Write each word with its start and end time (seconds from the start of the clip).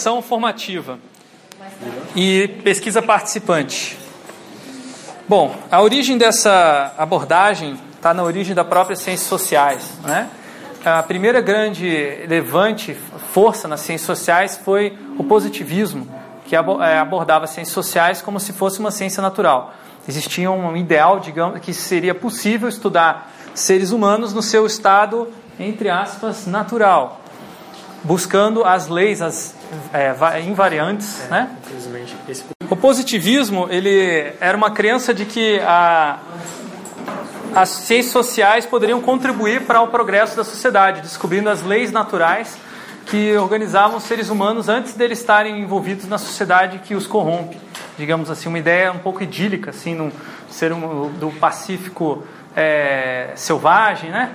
Ação 0.00 0.22
formativa 0.22 0.98
e 2.16 2.48
pesquisa 2.64 3.02
participante. 3.02 3.98
Bom, 5.28 5.54
a 5.70 5.82
origem 5.82 6.16
dessa 6.16 6.94
abordagem 6.96 7.78
está 7.96 8.14
na 8.14 8.22
origem 8.22 8.54
da 8.54 8.64
própria 8.64 8.96
ciências 8.96 9.28
sociais. 9.28 9.92
Né? 10.02 10.30
A 10.82 11.02
primeira 11.02 11.42
grande 11.42 11.86
levante 12.26 12.96
força 13.34 13.68
nas 13.68 13.80
ciências 13.80 14.06
sociais 14.06 14.58
foi 14.64 14.98
o 15.18 15.24
positivismo, 15.24 16.08
que 16.46 16.56
é, 16.56 16.58
abordava 16.98 17.44
as 17.44 17.50
ciências 17.50 17.74
sociais 17.74 18.22
como 18.22 18.40
se 18.40 18.54
fosse 18.54 18.80
uma 18.80 18.90
ciência 18.90 19.20
natural. 19.20 19.74
Existia 20.08 20.50
um 20.50 20.74
ideal, 20.78 21.20
digamos, 21.20 21.60
que 21.60 21.74
seria 21.74 22.14
possível 22.14 22.70
estudar 22.70 23.30
seres 23.54 23.90
humanos 23.90 24.32
no 24.32 24.40
seu 24.40 24.64
estado, 24.64 25.28
entre 25.58 25.90
aspas, 25.90 26.46
natural, 26.46 27.20
buscando 28.02 28.64
as 28.64 28.88
leis, 28.88 29.20
as 29.20 29.59
é, 29.92 30.40
invariantes, 30.40 31.24
é, 31.26 31.28
né? 31.28 31.50
Esse... 32.28 32.44
O 32.68 32.76
positivismo 32.76 33.68
ele 33.70 34.32
era 34.40 34.56
uma 34.56 34.70
crença 34.70 35.12
de 35.12 35.24
que 35.24 35.58
a, 35.60 36.18
as 37.54 37.68
ciências 37.68 38.12
sociais 38.12 38.66
poderiam 38.66 39.00
contribuir 39.00 39.62
para 39.62 39.80
o 39.80 39.88
progresso 39.88 40.36
da 40.36 40.44
sociedade, 40.44 41.00
descobrindo 41.00 41.48
as 41.48 41.62
leis 41.62 41.90
naturais 41.90 42.56
que 43.06 43.36
organizavam 43.36 43.96
os 43.96 44.04
seres 44.04 44.30
humanos 44.30 44.68
antes 44.68 44.94
deles 44.94 45.18
estarem 45.18 45.60
envolvidos 45.60 46.06
na 46.06 46.16
sociedade 46.16 46.78
que 46.78 46.94
os 46.94 47.06
corrompe. 47.06 47.58
Digamos 47.98 48.30
assim, 48.30 48.48
uma 48.48 48.58
ideia 48.58 48.92
um 48.92 48.98
pouco 48.98 49.22
idílica, 49.22 49.70
assim, 49.70 49.94
no 49.94 50.12
ser 50.48 50.72
um, 50.72 51.10
do 51.18 51.30
Pacífico 51.32 52.22
é, 52.54 53.32
selvagem, 53.34 54.10
né? 54.10 54.32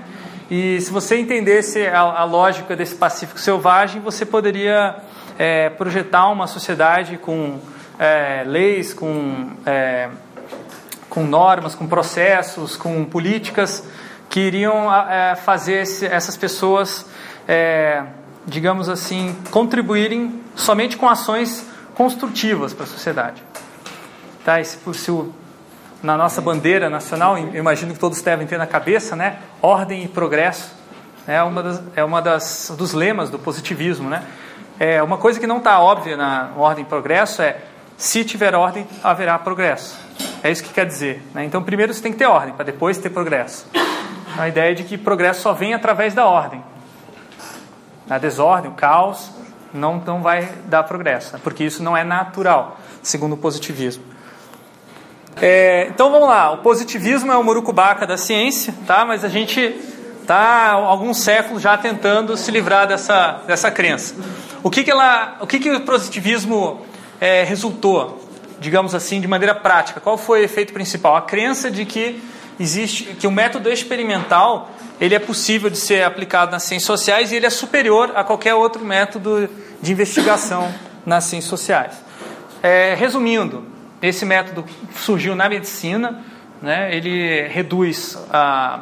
E 0.52 0.80
se 0.82 0.92
você 0.92 1.20
entendesse 1.20 1.88
a, 1.88 2.02
a, 2.02 2.24
lógica 2.24 2.76
desse 2.76 2.96
Pacífico 2.96 3.40
selvagem, 3.40 4.02
você 4.02 4.26
poderia 4.26 4.96
é, 5.38 5.70
projetar 5.70 6.28
uma 6.30 6.48
sociedade 6.48 7.18
com 7.18 7.60
é, 8.00 8.44
leis, 8.46 8.94
com, 8.94 9.52
é, 9.66 10.10
com 11.10 11.24
normas, 11.24 11.76
com 11.76 11.88
processos, 11.88 12.76
com 12.76 13.06
políticas 13.06 13.84
que 14.30 14.40
iriam 14.40 14.94
é, 14.94 15.36
fazer 15.36 15.84
esse, 15.84 16.06
essas 16.06 16.36
pessoas 16.36 17.06
é, 17.48 18.04
digamos 18.46 18.90
assim, 18.90 19.36
contribuírem 19.52 20.42
somente 20.56 20.98
com 20.98 21.10
ações 21.10 21.66
construtivas 21.96 22.74
para 22.74 22.84
a 22.84 22.88
sociedade. 22.88 23.44
Tá? 24.44 24.60
E 24.62 24.66
se, 24.66 24.78
se 24.94 25.12
o, 25.12 25.34
na 26.04 26.18
nossa 26.18 26.42
bandeira 26.42 26.90
nacional, 26.90 27.38
imagino 27.38 27.94
que 27.94 28.00
todos 28.00 28.22
devem 28.22 28.46
ter 28.46 28.58
na 28.58 28.68
cabeça, 28.68 29.16
né? 29.16 29.38
Ordem 29.62 30.04
e 30.04 30.08
progresso. 30.08 30.74
É 31.28 31.42
uma 31.42 31.64
das, 31.64 31.82
é 31.96 32.04
uma 32.04 32.22
das 32.22 32.72
dos 32.78 32.94
lemas 32.94 33.32
do 33.32 33.40
positivismo, 33.40 34.10
né? 34.10 34.24
É 34.80 35.02
uma 35.02 35.18
coisa 35.18 35.40
que 35.40 35.48
não 35.48 35.58
está 35.58 35.80
óbvia 35.80 36.18
na 36.18 36.52
ordem 36.58 36.84
progresso 36.84 37.42
é 37.42 37.58
se 37.98 38.26
tiver 38.26 38.54
ordem 38.54 38.86
haverá 39.04 39.40
progresso. 39.40 39.98
É 40.44 40.52
isso 40.52 40.64
que 40.64 40.74
quer 40.74 40.86
dizer. 40.86 41.24
Né? 41.34 41.46
Então 41.46 41.64
primeiro 41.64 41.94
você 41.94 42.02
tem 42.02 42.12
que 42.12 42.18
ter 42.18 42.26
ordem 42.26 42.54
para 42.54 42.66
depois 42.66 42.98
ter 42.98 43.10
progresso. 43.10 43.68
A 44.38 44.48
ideia 44.48 44.76
de 44.76 44.84
que 44.84 44.98
progresso 44.98 45.42
só 45.42 45.54
vem 45.54 45.74
através 45.74 46.14
da 46.14 46.26
ordem 46.26 46.62
a 48.10 48.18
desordem, 48.18 48.70
o 48.70 48.74
caos, 48.74 49.32
não, 49.74 50.02
não 50.06 50.22
vai 50.22 50.48
dar 50.66 50.84
progresso, 50.84 51.34
né? 51.34 51.40
porque 51.44 51.64
isso 51.64 51.82
não 51.82 51.98
é 51.98 52.04
natural, 52.04 52.80
segundo 53.02 53.34
o 53.34 53.38
positivismo. 53.38 54.04
É, 55.42 55.88
então 55.90 56.12
vamos 56.12 56.30
lá, 56.30 56.52
o 56.52 56.60
positivismo 56.60 57.32
é 57.32 57.38
o 57.38 57.44
murucubaca 57.44 58.08
da 58.08 58.18
ciência, 58.18 58.74
tá? 58.88 59.04
mas 59.04 59.26
a 59.26 59.28
gente 59.28 59.60
está 60.22 60.38
há 60.38 60.72
alguns 60.72 61.18
séculos 61.20 61.62
já 61.62 61.78
tentando 61.78 62.38
se 62.38 62.50
livrar 62.52 62.88
dessa, 62.88 63.42
dessa 63.46 63.70
crença. 63.70 64.16
O 64.66 64.72
que, 64.72 64.84
que, 64.84 64.90
ela, 64.90 65.38
o, 65.42 65.46
que, 65.46 65.60
que 65.60 65.70
o 65.70 65.82
positivismo 65.82 66.84
é, 67.22 67.44
resultou, 67.44 68.20
digamos 68.60 68.96
assim, 68.96 69.22
de 69.22 69.28
maneira 69.28 69.54
prática? 69.54 70.00
Qual 70.00 70.18
foi 70.18 70.42
o 70.42 70.44
efeito 70.44 70.74
principal? 70.74 71.16
A 71.16 71.22
crença 71.22 71.70
de 71.70 71.86
que 71.86 72.20
existe 72.60 73.04
que 73.14 73.28
o 73.28 73.32
método 73.32 73.72
experimental 73.72 74.72
ele 75.00 75.14
é 75.14 75.20
possível 75.20 75.70
de 75.70 75.78
ser 75.78 76.04
aplicado 76.04 76.52
nas 76.52 76.64
ciências 76.64 76.88
sociais 76.88 77.32
e 77.32 77.36
ele 77.36 77.46
é 77.46 77.50
superior 77.52 78.14
a 78.16 78.24
qualquer 78.24 78.56
outro 78.56 78.84
método 78.84 79.48
de 79.84 79.92
investigação 79.92 80.74
nas 81.06 81.26
ciências 81.26 81.48
sociais. 81.48 81.94
É, 82.64 82.96
resumindo, 82.96 83.64
esse 84.02 84.26
método 84.26 84.66
surgiu 84.96 85.36
na 85.36 85.48
medicina, 85.48 86.24
né, 86.60 86.90
ele 86.92 87.48
reduz 87.50 88.18
a, 88.32 88.82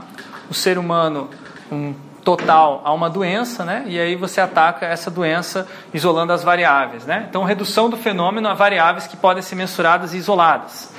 o 0.49 0.53
ser 0.53 0.77
humano 0.77 1.29
um 1.69 1.93
total 2.23 2.81
a 2.85 2.93
uma 2.93 3.09
doença, 3.09 3.65
né, 3.65 3.83
e 3.85 3.99
aí 3.99 4.15
você 4.15 4.39
ataca 4.39 4.85
essa 4.85 5.11
doença 5.11 5.67
isolando 5.93 6.31
as 6.31 6.43
variáveis. 6.43 7.05
Né? 7.05 7.25
Então, 7.29 7.43
redução 7.43 7.89
do 7.89 7.97
fenômeno 7.97 8.47
a 8.47 8.53
variáveis 8.53 9.07
que 9.07 9.17
podem 9.17 9.43
ser 9.43 9.55
mensuradas 9.55 10.13
e 10.13 10.17
isoladas. 10.17 10.93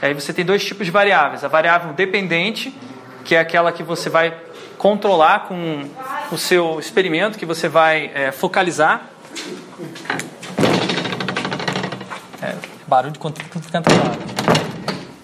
Aí 0.00 0.14
você 0.14 0.32
tem 0.32 0.44
dois 0.44 0.64
tipos 0.64 0.86
de 0.86 0.92
variáveis: 0.92 1.44
a 1.44 1.48
variável 1.48 1.92
dependente, 1.92 2.74
que 3.24 3.34
é 3.34 3.40
aquela 3.40 3.70
que 3.70 3.82
você 3.82 4.08
vai 4.08 4.34
controlar 4.78 5.40
com 5.40 5.84
o 6.32 6.38
seu 6.38 6.80
experimento 6.80 7.38
que 7.38 7.44
você 7.44 7.68
vai 7.68 8.10
é, 8.14 8.32
focalizar. 8.32 9.02
É, 12.40 12.54
barulho 12.86 13.12
de 13.12 13.18
quanto 13.18 13.42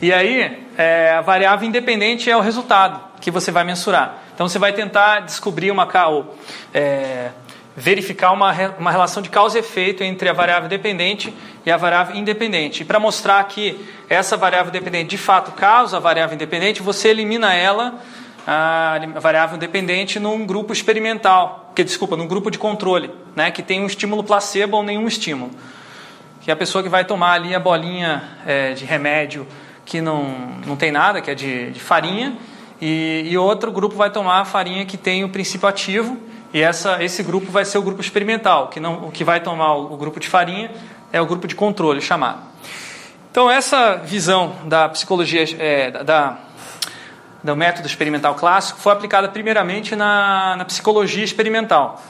E 0.03 0.13
aí, 0.13 0.67
é, 0.77 1.15
a 1.15 1.23
variável 1.23 1.67
independente 1.67 2.31
é 2.31 2.37
o 2.37 2.41
resultado 2.41 3.01
que 3.19 3.31
você 3.31 3.51
vai 3.51 3.65
mensurar. 3.65 4.26
Então, 4.37 4.47
você 4.47 4.59
vai 4.59 4.75
tentar 4.75 5.21
descobrir 5.21 5.71
uma 5.71 5.89
ou, 6.09 6.37
é, 6.75 7.31
verificar 7.75 8.33
uma, 8.33 8.53
uma 8.79 8.91
relação 8.91 9.23
de 9.23 9.31
causa 9.31 9.57
e 9.57 9.61
efeito 9.61 10.05
entre 10.05 10.29
a 10.29 10.35
variável 10.35 10.69
dependente 10.69 11.35
e 11.65 11.71
a 11.71 11.77
variável 11.79 12.15
independente. 12.15 12.83
E 12.83 12.85
para 12.85 13.01
mostrar 13.01 13.43
que 13.45 13.83
essa 14.11 14.37
variável 14.37 14.71
dependente 14.71 15.09
de 15.09 15.17
fato 15.17 15.53
causa 15.53 15.97
a 15.97 16.01
variável 16.01 16.35
independente, 16.35 16.83
você 16.83 17.09
elimina 17.09 17.55
ela 17.55 17.95
a 18.47 19.01
variável 19.19 19.57
dependente 19.57 20.21
num 20.21 20.45
grupo 20.45 20.71
experimental, 20.71 21.73
que 21.75 21.83
desculpa, 21.83 22.15
num 22.15 22.29
grupo 22.29 22.51
de 22.51 22.59
controle, 22.59 23.11
né, 23.35 23.51
que 23.51 23.63
tem 23.63 23.83
um 23.83 23.87
estímulo 23.87 24.23
placebo 24.23 24.77
ou 24.77 24.83
nenhum 24.83 25.09
estímulo. 25.09 25.51
Que 26.43 26.51
é 26.51 26.53
a 26.53 26.57
pessoa 26.57 26.85
que 26.85 26.91
vai 26.91 27.07
tomar 27.07 27.33
ali 27.33 27.55
a 27.55 27.59
bolinha 27.59 28.23
é, 28.47 28.75
de 28.75 28.85
remédio 28.85 29.49
que 29.87 30.03
não, 30.03 30.25
não 30.67 30.77
tem 30.77 30.93
nada, 30.93 31.23
que 31.23 31.31
é 31.31 31.35
de, 31.35 31.71
de 31.71 31.81
farinha, 31.81 32.37
e, 32.81 33.25
e, 33.27 33.39
outro 33.39 33.73
grupo 33.73 33.95
vai 33.97 34.11
tomar 34.11 34.41
a 34.41 34.45
farinha 34.45 34.85
que 34.85 34.97
tem 34.97 35.25
o 35.25 35.29
princípio 35.29 35.69
ativo, 35.69 36.19
e 36.53 36.61
essa, 36.61 37.03
esse 37.03 37.23
grupo 37.23 37.51
vai 37.51 37.65
ser 37.65 37.79
o 37.79 37.83
grupo 37.83 38.01
experimental, 38.01 38.69
que 38.69 38.79
não, 38.79 39.07
o 39.07 39.11
que 39.11 39.25
vai 39.25 39.41
tomar 39.41 39.75
o, 39.75 39.95
o 39.95 39.97
grupo 39.97 40.21
de 40.21 40.29
farinha 40.29 40.71
é 41.13 41.21
o 41.21 41.27
grupo 41.27 41.47
de 41.47 41.55
controle 41.55 42.01
chamado. 42.01 42.41
Então 43.31 43.51
essa 43.51 43.97
visão 43.97 44.57
da 44.65 44.89
psicologia, 44.89 45.45
é, 45.59 45.91
da 45.91 46.39
do 47.47 47.55
método 47.55 47.87
experimental 47.87 48.35
clássico 48.35 48.81
foi 48.81 48.93
aplicada 48.93 49.29
primeiramente 49.29 49.95
na, 49.95 50.57
na 50.57 50.65
psicologia 50.65 51.23
experimental. 51.23 52.03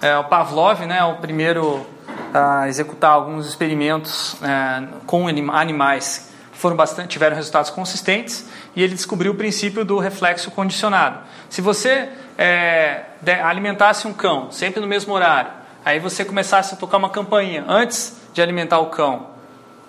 É, 0.00 0.16
o 0.18 0.24
Pavlov 0.24 0.80
né, 0.86 0.98
é 0.98 1.04
o 1.04 1.16
primeiro 1.16 1.86
a 2.32 2.68
executar 2.68 3.12
alguns 3.12 3.46
experimentos 3.46 4.36
é, 4.42 4.86
com 5.06 5.26
animais 5.26 6.32
foram 6.52 6.74
bastante, 6.74 7.08
tiveram 7.08 7.36
resultados 7.36 7.70
consistentes 7.70 8.48
e 8.76 8.82
ele 8.82 8.94
descobriu 8.94 9.32
o 9.32 9.34
princípio 9.34 9.84
do 9.84 9.98
reflexo 9.98 10.50
condicionado. 10.50 11.20
Se 11.48 11.62
você 11.62 12.10
é, 12.36 13.06
alimentasse 13.42 14.06
um 14.06 14.12
cão 14.12 14.52
sempre 14.52 14.80
no 14.80 14.86
mesmo 14.86 15.14
horário, 15.14 15.50
aí 15.82 15.98
você 15.98 16.24
começasse 16.26 16.74
a 16.74 16.76
tocar 16.76 16.98
uma 16.98 17.08
campainha 17.08 17.64
antes 17.66 18.20
de 18.34 18.42
alimentar 18.42 18.78
o 18.78 18.86
cão, 18.86 19.28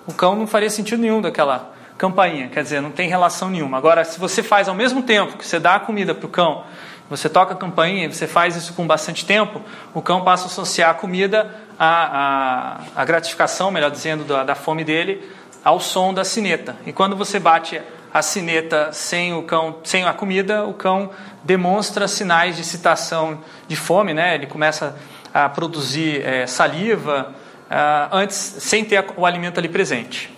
o 0.08 0.14
cão 0.14 0.38
não 0.38 0.48
faria 0.48 0.70
sentido 0.70 1.02
nenhum 1.02 1.22
daquela 1.22 1.74
campainha, 1.98 2.48
quer 2.48 2.64
dizer, 2.64 2.82
não 2.82 2.92
tem 2.92 3.10
relação 3.10 3.50
nenhuma. 3.50 3.78
Agora, 3.78 4.06
se 4.06 4.18
você 4.18 4.42
faz 4.42 4.70
ao 4.70 4.76
mesmo 4.76 5.04
tempo 5.04 5.38
que 5.38 5.46
você 5.46 5.60
dá 5.60 5.76
a 5.76 5.80
comida 5.80 6.16
para 6.16 6.26
o 6.26 6.30
cão, 6.30 6.64
você 7.10 7.28
toca 7.28 7.54
a 7.54 7.58
campainha 7.58 8.06
e 8.06 8.14
você 8.14 8.28
faz 8.28 8.56
isso 8.56 8.74
com 8.74 8.88
bastante 8.88 9.26
tempo, 9.26 9.62
o 9.94 10.02
cão 10.02 10.24
passa 10.24 10.44
a 10.44 10.48
associar 10.48 10.92
a 10.92 10.94
comida 10.94 11.54
à, 11.78 12.78
à, 12.96 13.02
à 13.02 13.06
gratificação, 13.06 13.70
melhor 13.70 13.92
dizendo, 13.92 14.24
da, 14.24 14.44
da 14.44 14.56
fome 14.56 14.84
dele, 14.84 15.30
ao 15.64 15.80
som 15.80 16.14
da 16.14 16.24
sineta. 16.24 16.76
E 16.86 16.94
quando 16.94 17.16
você 17.16 17.40
bate 17.40 17.82
a 18.18 18.22
sineta 18.24 18.92
sem 18.92 19.32
o 19.32 19.44
cão, 19.44 19.78
sem 19.84 20.04
a 20.04 20.12
comida, 20.12 20.66
o 20.66 20.74
cão 20.74 21.12
demonstra 21.44 22.08
sinais 22.08 22.56
de 22.56 22.64
excitação 22.64 23.42
de 23.68 23.76
fome, 23.76 24.12
né? 24.12 24.34
Ele 24.34 24.48
começa 24.48 24.98
a 25.32 25.48
produzir 25.48 26.26
é, 26.26 26.48
saliva 26.48 27.32
uh, 27.70 28.10
antes, 28.12 28.36
sem 28.36 28.84
ter 28.84 29.06
o 29.16 29.24
alimento 29.24 29.60
ali 29.60 29.70
presente. 29.70 30.36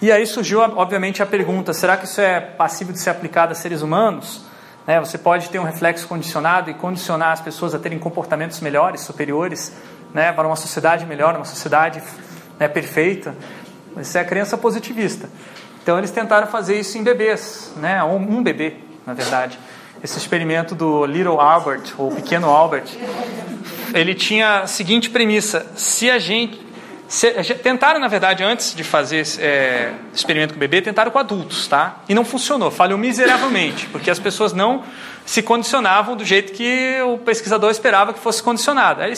E 0.00 0.10
aí 0.10 0.26
surgiu, 0.26 0.60
obviamente, 0.60 1.22
a 1.22 1.26
pergunta: 1.26 1.74
será 1.74 1.98
que 1.98 2.06
isso 2.06 2.18
é 2.18 2.40
passível 2.40 2.94
de 2.94 3.00
ser 3.00 3.10
aplicado 3.10 3.52
a 3.52 3.54
seres 3.54 3.82
humanos? 3.82 4.46
Né, 4.86 4.98
você 4.98 5.18
pode 5.18 5.50
ter 5.50 5.58
um 5.58 5.64
reflexo 5.64 6.08
condicionado 6.08 6.70
e 6.70 6.74
condicionar 6.74 7.32
as 7.32 7.40
pessoas 7.42 7.74
a 7.74 7.78
terem 7.78 7.98
comportamentos 7.98 8.58
melhores, 8.60 9.02
superiores, 9.02 9.70
né, 10.14 10.32
para 10.32 10.46
uma 10.48 10.56
sociedade 10.56 11.04
melhor, 11.04 11.36
uma 11.36 11.44
sociedade 11.44 12.02
né, 12.58 12.68
perfeita. 12.68 13.36
Isso 14.00 14.16
é 14.16 14.22
a 14.22 14.24
crença 14.24 14.56
positivista. 14.56 15.28
Então 15.82 15.98
eles 15.98 16.10
tentaram 16.10 16.46
fazer 16.46 16.78
isso 16.78 16.96
em 16.96 17.02
bebês, 17.02 17.72
né, 17.76 18.02
um 18.04 18.42
bebê, 18.42 18.74
na 19.04 19.14
verdade. 19.14 19.58
esse 20.02 20.16
experimento 20.16 20.74
do 20.74 21.04
Little 21.06 21.40
Albert, 21.40 21.94
ou 21.98 22.10
Pequeno 22.10 22.48
Albert, 22.48 22.84
ele 23.92 24.14
tinha 24.14 24.60
a 24.60 24.66
seguinte 24.66 25.10
premissa: 25.10 25.66
se 25.74 26.10
a 26.10 26.18
gente. 26.18 26.60
Se, 27.08 27.30
tentaram, 27.56 28.00
na 28.00 28.08
verdade, 28.08 28.42
antes 28.42 28.74
de 28.74 28.82
fazer 28.82 29.22
é, 29.38 29.92
experimento 30.14 30.54
com 30.54 30.60
bebê, 30.60 30.80
tentaram 30.80 31.10
com 31.10 31.18
adultos, 31.18 31.68
tá? 31.68 32.00
E 32.08 32.14
não 32.14 32.24
funcionou, 32.24 32.70
falhou 32.70 32.96
miseravelmente, 32.96 33.86
porque 33.88 34.10
as 34.10 34.18
pessoas 34.18 34.54
não 34.54 34.82
se 35.26 35.42
condicionavam 35.42 36.16
do 36.16 36.24
jeito 36.24 36.54
que 36.54 36.96
o 37.04 37.18
pesquisador 37.18 37.70
esperava 37.70 38.14
que 38.14 38.18
fosse 38.18 38.42
condicionado. 38.42 39.02
Aí, 39.02 39.12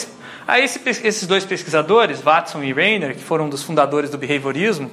aí 0.44 0.64
esse, 0.64 0.80
esses 0.88 1.24
dois 1.24 1.44
pesquisadores, 1.44 2.20
Watson 2.20 2.64
e 2.64 2.72
Rainer, 2.72 3.14
que 3.14 3.22
foram 3.22 3.44
um 3.46 3.48
dos 3.48 3.62
fundadores 3.62 4.10
do 4.10 4.18
behaviorismo, 4.18 4.90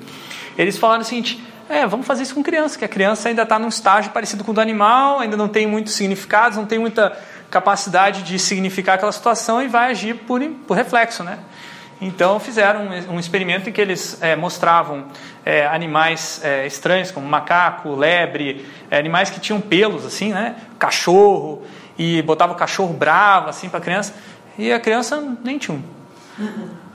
eles 0.55 0.77
falaram 0.77 1.01
o 1.01 1.05
seguinte: 1.05 1.41
é, 1.69 1.85
vamos 1.87 2.05
fazer 2.05 2.23
isso 2.23 2.35
com 2.35 2.43
criança, 2.43 2.77
que 2.77 2.85
a 2.85 2.87
criança 2.87 3.29
ainda 3.29 3.43
está 3.43 3.57
num 3.57 3.67
estágio 3.67 4.11
parecido 4.11 4.43
com 4.43 4.51
o 4.51 4.53
do 4.53 4.61
animal, 4.61 5.19
ainda 5.19 5.37
não 5.37 5.47
tem 5.47 5.65
muitos 5.65 5.93
significados, 5.93 6.57
não 6.57 6.65
tem 6.65 6.79
muita 6.79 7.17
capacidade 7.49 8.23
de 8.23 8.39
significar 8.39 8.95
aquela 8.95 9.11
situação 9.11 9.61
e 9.61 9.67
vai 9.67 9.91
agir 9.91 10.15
por, 10.15 10.41
por 10.67 10.75
reflexo, 10.75 11.23
né? 11.23 11.39
Então 12.01 12.39
fizeram 12.39 12.87
um, 12.87 13.15
um 13.15 13.19
experimento 13.19 13.69
em 13.69 13.71
que 13.71 13.79
eles 13.79 14.17
é, 14.21 14.35
mostravam 14.35 15.05
é, 15.45 15.67
animais 15.67 16.41
é, 16.43 16.65
estranhos, 16.65 17.11
como 17.11 17.27
macaco, 17.27 17.93
lebre, 17.93 18.65
é, 18.89 18.97
animais 18.97 19.29
que 19.29 19.39
tinham 19.39 19.61
pelos, 19.61 20.05
assim, 20.05 20.33
né? 20.33 20.55
Cachorro, 20.79 21.63
e 21.97 22.21
botava 22.23 22.53
o 22.53 22.55
cachorro 22.55 22.93
bravo, 22.93 23.49
assim, 23.49 23.69
para 23.69 23.77
a 23.77 23.81
criança, 23.81 24.15
e 24.57 24.71
a 24.71 24.79
criança 24.79 25.21
nem 25.43 25.59
tinha 25.59 25.77
um. 25.77 25.83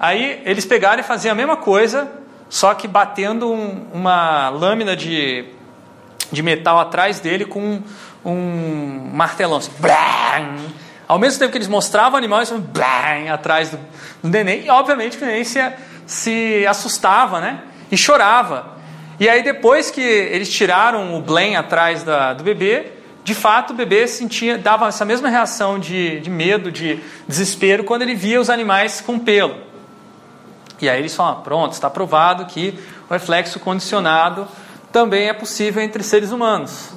Aí 0.00 0.42
eles 0.44 0.64
pegaram 0.64 1.00
e 1.00 1.04
faziam 1.04 1.32
a 1.32 1.36
mesma 1.36 1.56
coisa, 1.56 2.10
só 2.48 2.74
que 2.74 2.86
batendo 2.86 3.50
um, 3.50 3.86
uma 3.92 4.48
lâmina 4.48 4.94
de, 4.94 5.44
de 6.30 6.42
metal 6.42 6.78
atrás 6.78 7.20
dele 7.20 7.44
com 7.44 7.82
um 8.24 9.10
martelão. 9.12 9.58
Assim, 9.58 9.70
Ao 11.08 11.18
mesmo 11.18 11.38
tempo 11.38 11.52
que 11.52 11.58
eles 11.58 11.68
mostravam 11.68 12.14
o 12.14 12.16
animal, 12.16 12.40
eles 12.40 12.50
blam, 12.50 13.32
atrás 13.32 13.70
do, 13.70 13.78
do 14.22 14.28
neném. 14.28 14.64
E 14.64 14.70
obviamente 14.70 15.16
que 15.16 15.24
o 15.24 15.26
neném 15.26 15.44
se, 15.44 15.60
se 16.06 16.66
assustava 16.66 17.40
né? 17.40 17.60
e 17.90 17.96
chorava. 17.96 18.76
E 19.18 19.28
aí 19.28 19.42
depois 19.42 19.90
que 19.90 20.00
eles 20.00 20.52
tiraram 20.52 21.16
o 21.16 21.22
blém 21.22 21.56
atrás 21.56 22.02
da, 22.02 22.34
do 22.34 22.44
bebê, 22.44 22.92
de 23.24 23.34
fato 23.34 23.72
o 23.72 23.74
bebê 23.76 24.06
sentia, 24.06 24.58
dava 24.58 24.86
essa 24.88 25.04
mesma 25.04 25.28
reação 25.28 25.78
de, 25.78 26.20
de 26.20 26.30
medo, 26.30 26.70
de 26.70 27.00
desespero, 27.26 27.82
quando 27.82 28.02
ele 28.02 28.14
via 28.14 28.40
os 28.40 28.50
animais 28.50 29.00
com 29.00 29.18
pelo. 29.18 29.56
E 30.80 30.88
aí 30.88 30.98
eles 30.98 31.14
falam, 31.14 31.42
pronto, 31.42 31.72
está 31.72 31.88
provado 31.88 32.46
que 32.46 32.78
o 33.08 33.12
reflexo 33.12 33.58
condicionado 33.60 34.46
também 34.92 35.28
é 35.28 35.32
possível 35.32 35.82
entre 35.82 36.02
seres 36.02 36.32
humanos 36.32 36.94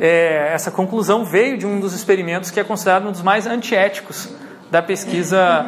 é, 0.00 0.52
essa 0.52 0.70
conclusão 0.70 1.24
veio 1.24 1.58
de 1.58 1.66
um 1.66 1.80
dos 1.80 1.92
experimentos 1.92 2.50
que 2.50 2.60
é 2.60 2.64
considerado 2.64 3.08
um 3.08 3.12
dos 3.12 3.22
mais 3.22 3.46
antiéticos 3.46 4.28
da 4.70 4.82
pesquisa 4.82 5.66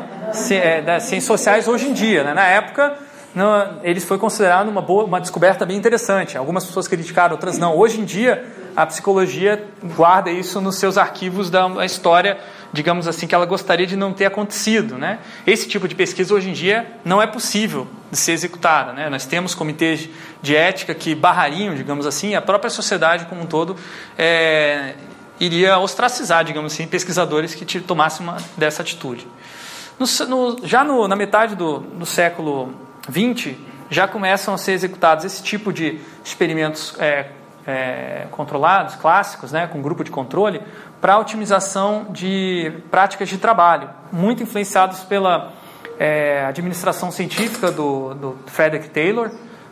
é, 0.50 0.82
das 0.82 1.04
ciências 1.04 1.24
sociais 1.24 1.66
hoje 1.66 1.88
em 1.88 1.92
dia. 1.92 2.22
Né? 2.22 2.34
Na 2.34 2.46
época, 2.46 2.94
não, 3.34 3.80
eles 3.82 4.04
foi 4.04 4.18
considerado 4.18 4.68
uma 4.68 4.82
boa, 4.82 5.04
uma 5.04 5.20
descoberta 5.20 5.64
bem 5.66 5.76
interessante. 5.76 6.36
Algumas 6.36 6.64
pessoas 6.64 6.86
criticaram, 6.86 7.34
outras 7.34 7.58
não. 7.58 7.76
Hoje 7.76 8.00
em 8.00 8.04
dia, 8.04 8.44
a 8.76 8.86
psicologia 8.86 9.64
guarda 9.96 10.30
isso 10.30 10.60
nos 10.60 10.76
seus 10.76 10.96
arquivos 10.96 11.50
da 11.50 11.84
história 11.84 12.38
digamos 12.72 13.08
assim, 13.08 13.26
que 13.26 13.34
ela 13.34 13.46
gostaria 13.46 13.86
de 13.86 13.96
não 13.96 14.12
ter 14.12 14.26
acontecido. 14.26 14.96
Né? 14.96 15.18
Esse 15.46 15.68
tipo 15.68 15.88
de 15.88 15.94
pesquisa 15.94 16.34
hoje 16.34 16.50
em 16.50 16.52
dia 16.52 16.86
não 17.04 17.20
é 17.20 17.26
possível 17.26 17.86
de 18.10 18.16
ser 18.16 18.32
executada. 18.32 18.92
Né? 18.92 19.08
Nós 19.08 19.26
temos 19.26 19.54
comitês 19.54 20.08
de 20.42 20.56
ética 20.56 20.94
que 20.94 21.14
barrariam, 21.14 21.74
digamos 21.74 22.06
assim, 22.06 22.34
a 22.34 22.42
própria 22.42 22.70
sociedade 22.70 23.26
como 23.26 23.42
um 23.42 23.46
todo 23.46 23.76
é, 24.16 24.94
iria 25.38 25.78
ostracizar, 25.78 26.44
digamos 26.44 26.72
assim, 26.72 26.86
pesquisadores 26.86 27.54
que 27.54 27.80
tomassem 27.80 28.26
uma 28.26 28.36
dessa 28.56 28.82
atitude. 28.82 29.26
No, 29.98 30.06
no, 30.28 30.66
já 30.66 30.84
no, 30.84 31.06
na 31.06 31.16
metade 31.16 31.54
do, 31.54 31.80
do 31.80 32.06
século 32.06 32.72
XX, 33.10 33.54
já 33.90 34.06
começam 34.06 34.54
a 34.54 34.58
ser 34.58 34.72
executados 34.72 35.24
esse 35.24 35.42
tipo 35.42 35.72
de 35.72 35.98
experimentos 36.24 36.94
é, 36.98 37.26
é, 37.66 38.26
controlados, 38.30 38.94
clássicos, 38.94 39.52
né, 39.52 39.66
com 39.66 39.82
grupo 39.82 40.04
de 40.04 40.10
controle, 40.10 40.60
para 41.00 41.18
otimização 41.18 42.06
de 42.10 42.72
práticas 42.90 43.28
de 43.28 43.38
trabalho, 43.38 43.88
muito 44.12 44.42
influenciados 44.42 45.00
pela 45.00 45.52
é, 45.98 46.44
administração 46.46 47.10
científica 47.10 47.70
do, 47.70 48.14
do, 48.14 48.38
Frederick 48.46 48.90
Taylor, 48.90 49.30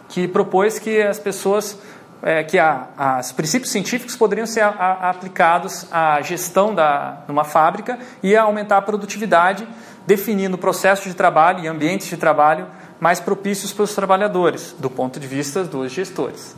que 0.08 0.26
propôs 0.26 0.78
que 0.78 1.02
as 1.02 1.18
pessoas, 1.18 1.78
é, 2.22 2.42
que 2.42 2.58
a, 2.58 3.18
os 3.20 3.32
princípios 3.32 3.70
científicos 3.70 4.16
poderiam 4.16 4.46
ser 4.46 4.62
a, 4.62 4.68
a, 4.68 5.10
aplicados 5.10 5.86
à 5.92 6.20
gestão 6.22 6.74
da, 6.74 7.18
numa 7.28 7.44
fábrica 7.44 7.98
e 8.22 8.34
a 8.34 8.42
aumentar 8.42 8.78
a 8.78 8.82
produtividade, 8.82 9.68
definindo 10.06 10.56
processos 10.56 11.04
de 11.04 11.14
trabalho 11.14 11.62
e 11.62 11.68
ambientes 11.68 12.08
de 12.08 12.16
trabalho 12.16 12.66
mais 12.98 13.20
propícios 13.20 13.72
para 13.72 13.84
os 13.84 13.94
trabalhadores, 13.94 14.74
do 14.78 14.88
ponto 14.88 15.20
de 15.20 15.26
vista 15.26 15.62
dos 15.62 15.92
gestores. 15.92 16.56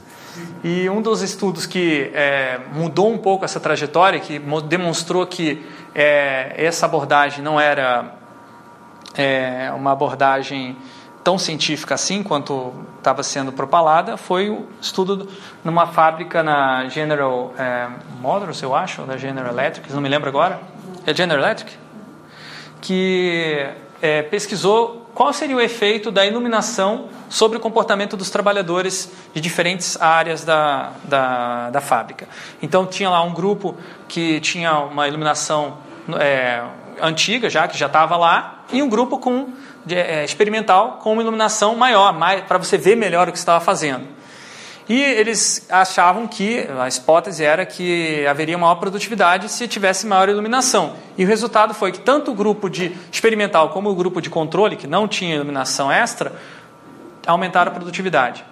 E 0.62 0.88
um 0.88 1.00
dos 1.03 1.23
estudos 1.23 1.67
que 1.67 2.11
é, 2.15 2.61
mudou 2.73 3.12
um 3.12 3.19
pouco 3.19 3.44
essa 3.44 3.59
trajetória, 3.59 4.21
que 4.21 4.38
demonstrou 4.69 5.27
que 5.27 5.65
é, 5.94 6.55
essa 6.56 6.87
abordagem 6.87 7.43
não 7.43 7.59
era 7.59 8.15
é, 9.15 9.73
uma 9.75 9.93
abordagem 9.93 10.77
tão 11.23 11.38
científica 11.38 11.94
assim 11.94 12.23
quanto 12.23 12.73
estava 12.99 13.23
sendo 13.23 13.53
propalada, 13.53 14.17
foi 14.17 14.49
o 14.50 14.67
estudo 14.81 15.29
numa 15.65 15.87
fábrica 15.87 16.43
na 16.43 16.88
General 16.88 17.53
é, 17.59 17.88
Motors, 18.21 18.62
eu 18.62 18.75
acho, 18.75 19.03
da 19.03 19.17
General 19.17 19.53
Electric, 19.53 19.93
não 19.93 20.00
me 20.00 20.09
lembro 20.09 20.29
agora. 20.29 20.61
É 21.06 21.15
General 21.15 21.43
Electric? 21.43 21.73
Que 22.81 23.69
é, 24.00 24.23
pesquisou 24.23 25.00
qual 25.14 25.32
seria 25.32 25.56
o 25.56 25.60
efeito 25.60 26.10
da 26.10 26.24
iluminação 26.24 27.08
sobre 27.28 27.58
o 27.58 27.60
comportamento 27.60 28.16
dos 28.16 28.30
trabalhadores 28.30 29.10
de 29.34 29.40
diferentes 29.40 30.00
áreas 30.00 30.44
da, 30.44 30.92
da, 31.04 31.70
da 31.70 31.80
fábrica. 31.80 32.28
Então, 32.62 32.86
tinha 32.86 33.10
lá 33.10 33.22
um 33.22 33.32
grupo 33.32 33.76
que 34.08 34.40
tinha 34.40 34.78
uma 34.78 35.06
iluminação 35.06 35.78
é, 36.18 36.62
antiga, 37.00 37.48
já 37.48 37.66
que 37.68 37.76
já 37.76 37.86
estava 37.86 38.16
lá, 38.16 38.64
e 38.72 38.82
um 38.82 38.88
grupo 38.88 39.18
com, 39.18 39.52
é, 39.88 40.24
experimental 40.24 40.98
com 41.02 41.12
uma 41.12 41.22
iluminação 41.22 41.74
maior, 41.74 42.14
para 42.46 42.58
você 42.58 42.78
ver 42.78 42.96
melhor 42.96 43.28
o 43.28 43.32
que 43.32 43.38
estava 43.38 43.62
fazendo. 43.62 44.19
E 44.90 45.00
eles 45.00 45.64
achavam 45.70 46.26
que, 46.26 46.66
a 46.76 46.88
hipótese 46.88 47.44
era 47.44 47.64
que 47.64 48.26
haveria 48.26 48.58
maior 48.58 48.75
produtividade 48.75 49.48
se 49.48 49.69
tivesse 49.69 50.04
maior 50.04 50.28
iluminação. 50.28 50.96
E 51.16 51.25
o 51.25 51.28
resultado 51.28 51.72
foi 51.72 51.92
que 51.92 52.00
tanto 52.00 52.32
o 52.32 52.34
grupo 52.34 52.69
de 52.69 52.96
experimental 53.08 53.69
como 53.69 53.88
o 53.88 53.94
grupo 53.94 54.20
de 54.20 54.28
controle, 54.28 54.75
que 54.75 54.88
não 54.88 55.06
tinha 55.06 55.37
iluminação 55.37 55.92
extra, 55.92 56.32
aumentaram 57.24 57.70
a 57.70 57.74
produtividade. 57.76 58.44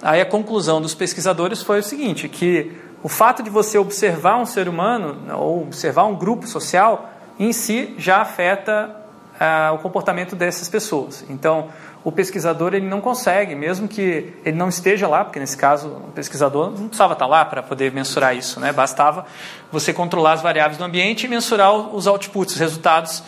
Aí 0.00 0.20
a 0.20 0.24
conclusão 0.24 0.80
dos 0.80 0.94
pesquisadores 0.94 1.60
foi 1.60 1.80
o 1.80 1.82
seguinte, 1.82 2.28
que 2.28 2.80
o 3.02 3.08
fato 3.08 3.42
de 3.42 3.50
você 3.50 3.78
observar 3.78 4.36
um 4.36 4.46
ser 4.46 4.68
humano, 4.68 5.16
ou 5.36 5.62
observar 5.62 6.04
um 6.04 6.14
grupo 6.14 6.46
social, 6.46 7.10
em 7.36 7.52
si 7.52 7.96
já 7.98 8.20
afeta 8.20 8.94
ah, 9.40 9.72
o 9.74 9.78
comportamento 9.78 10.36
dessas 10.36 10.68
pessoas. 10.68 11.24
Então, 11.28 11.68
o 12.04 12.12
pesquisador 12.12 12.74
ele 12.74 12.86
não 12.86 13.00
consegue, 13.00 13.54
mesmo 13.54 13.88
que 13.88 14.32
ele 14.44 14.56
não 14.56 14.68
esteja 14.68 15.08
lá, 15.08 15.24
porque 15.24 15.40
nesse 15.40 15.56
caso 15.56 15.88
o 15.88 16.12
pesquisador 16.14 16.70
não 16.70 16.88
precisava 16.88 17.12
estar 17.12 17.26
lá 17.26 17.44
para 17.44 17.62
poder 17.62 17.92
mensurar 17.92 18.36
isso, 18.36 18.60
né? 18.60 18.72
bastava 18.72 19.26
você 19.70 19.92
controlar 19.92 20.32
as 20.32 20.42
variáveis 20.42 20.78
do 20.78 20.84
ambiente 20.84 21.24
e 21.24 21.28
mensurar 21.28 21.72
os 21.72 22.06
outputs, 22.06 22.54
os 22.54 22.60
resultados 22.60 23.22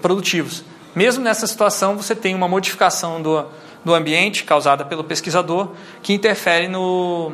produtivos. 0.00 0.64
Mesmo 0.94 1.22
nessa 1.22 1.46
situação, 1.46 1.96
você 1.96 2.14
tem 2.14 2.34
uma 2.34 2.48
modificação 2.48 3.20
do, 3.20 3.44
do 3.84 3.92
ambiente 3.92 4.44
causada 4.44 4.84
pelo 4.84 5.04
pesquisador 5.04 5.72
que 6.00 6.14
interfere 6.14 6.68
no, 6.68 7.32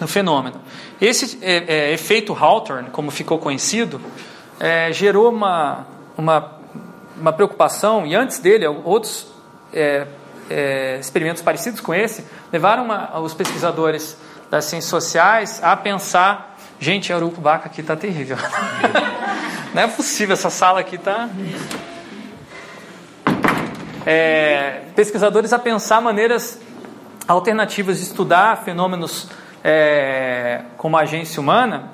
no 0.00 0.06
fenômeno. 0.06 0.60
Esse 1.00 1.38
é, 1.42 1.64
é, 1.66 1.92
efeito 1.92 2.34
Hawthorne, 2.34 2.90
como 2.90 3.10
ficou 3.10 3.38
conhecido, 3.38 4.00
é, 4.58 4.92
gerou 4.92 5.30
uma, 5.30 5.86
uma, 6.18 6.52
uma 7.18 7.32
preocupação, 7.32 8.06
e 8.06 8.14
antes 8.14 8.38
dele, 8.38 8.66
outros 8.66 9.35
é, 9.76 10.06
é, 10.48 10.98
experimentos 10.98 11.42
parecidos 11.42 11.80
com 11.80 11.94
esse 11.94 12.24
levaram 12.52 12.84
uma, 12.84 13.18
os 13.20 13.34
pesquisadores 13.34 14.16
das 14.50 14.64
ciências 14.64 14.90
sociais 14.90 15.62
a 15.62 15.76
pensar: 15.76 16.56
gente, 16.80 17.12
a 17.12 17.16
urucubaca 17.16 17.66
aqui 17.66 17.82
está 17.82 17.94
terrível. 17.94 18.38
Não 19.74 19.82
é 19.82 19.86
possível, 19.86 20.32
essa 20.32 20.48
sala 20.48 20.80
aqui 20.80 20.96
está. 20.96 21.28
É, 24.06 24.82
pesquisadores 24.94 25.52
a 25.52 25.58
pensar 25.58 26.00
maneiras 26.00 26.58
alternativas 27.28 27.98
de 27.98 28.04
estudar 28.04 28.62
fenômenos 28.64 29.28
é, 29.62 30.62
como 30.76 30.96
a 30.96 31.00
agência 31.00 31.40
humana, 31.40 31.90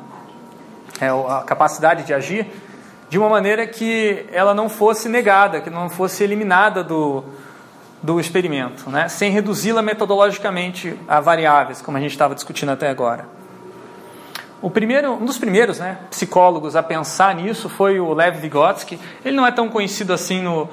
é, 1.00 1.08
a 1.08 1.42
capacidade 1.44 2.04
de 2.04 2.12
agir, 2.12 2.46
de 3.08 3.18
uma 3.18 3.28
maneira 3.28 3.66
que 3.66 4.26
ela 4.30 4.54
não 4.54 4.68
fosse 4.68 5.08
negada, 5.08 5.60
que 5.60 5.70
não 5.70 5.88
fosse 5.88 6.22
eliminada 6.22 6.84
do, 6.84 7.24
do 8.02 8.18
experimento, 8.18 8.90
né? 8.90 9.08
sem 9.08 9.30
reduzi-la 9.30 9.80
metodologicamente 9.80 10.98
a 11.06 11.20
variáveis, 11.20 11.80
como 11.80 11.96
a 11.96 12.00
gente 12.00 12.10
estava 12.10 12.34
discutindo 12.34 12.70
até 12.70 12.88
agora. 12.88 13.26
O 14.60 14.70
primeiro, 14.70 15.14
um 15.14 15.24
dos 15.24 15.38
primeiros 15.38 15.78
né, 15.78 15.98
psicólogos 16.10 16.76
a 16.76 16.82
pensar 16.82 17.34
nisso 17.34 17.68
foi 17.68 17.98
o 17.98 18.12
Lev 18.14 18.36
Vygotsky. 18.36 18.98
Ele 19.24 19.36
não 19.36 19.46
é 19.46 19.50
tão 19.50 19.68
conhecido 19.68 20.12
assim 20.12 20.40
no, 20.40 20.68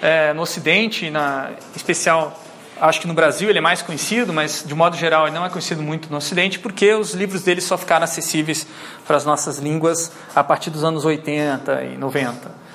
é, 0.00 0.32
no 0.32 0.42
Ocidente, 0.42 1.10
na, 1.10 1.50
em 1.50 1.76
especial, 1.76 2.38
acho 2.80 3.00
que 3.00 3.06
no 3.06 3.12
Brasil 3.12 3.50
ele 3.50 3.58
é 3.58 3.60
mais 3.60 3.82
conhecido, 3.82 4.32
mas 4.32 4.64
de 4.66 4.74
modo 4.74 4.96
geral 4.96 5.26
ele 5.26 5.36
não 5.36 5.44
é 5.44 5.50
conhecido 5.50 5.82
muito 5.82 6.10
no 6.10 6.16
Ocidente, 6.16 6.58
porque 6.58 6.94
os 6.94 7.12
livros 7.12 7.42
dele 7.42 7.60
só 7.60 7.76
ficaram 7.76 8.04
acessíveis 8.04 8.66
para 9.06 9.18
as 9.18 9.24
nossas 9.26 9.58
línguas 9.58 10.12
a 10.34 10.42
partir 10.42 10.70
dos 10.70 10.82
anos 10.82 11.04
80 11.04 11.84
e 11.84 11.98
90. 11.98 12.65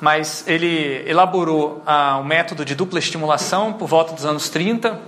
Mas 0.00 0.44
ele 0.46 1.02
elaborou 1.06 1.82
ah, 1.86 2.18
o 2.20 2.24
método 2.24 2.64
de 2.64 2.74
dupla 2.74 2.98
estimulação 2.98 3.72
por 3.72 3.88
volta 3.88 4.12
dos 4.12 4.24
anos 4.24 4.48
30, 4.48 5.00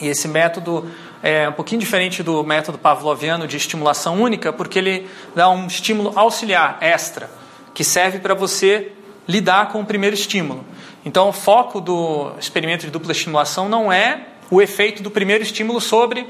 e 0.00 0.06
esse 0.06 0.28
método 0.28 0.88
é 1.22 1.48
um 1.48 1.52
pouquinho 1.52 1.80
diferente 1.80 2.22
do 2.22 2.44
método 2.44 2.78
pavloviano 2.78 3.46
de 3.46 3.56
estimulação 3.56 4.22
única, 4.22 4.52
porque 4.52 4.78
ele 4.78 5.08
dá 5.34 5.50
um 5.50 5.66
estímulo 5.66 6.12
auxiliar, 6.14 6.78
extra, 6.80 7.28
que 7.74 7.82
serve 7.82 8.20
para 8.20 8.34
você 8.34 8.92
lidar 9.26 9.68
com 9.68 9.80
o 9.80 9.84
primeiro 9.84 10.14
estímulo. 10.14 10.64
Então, 11.04 11.28
o 11.28 11.32
foco 11.32 11.80
do 11.80 12.32
experimento 12.38 12.86
de 12.86 12.92
dupla 12.92 13.12
estimulação 13.12 13.68
não 13.68 13.92
é 13.92 14.26
o 14.50 14.62
efeito 14.62 15.02
do 15.02 15.10
primeiro 15.10 15.42
estímulo 15.42 15.80
sobre 15.80 16.26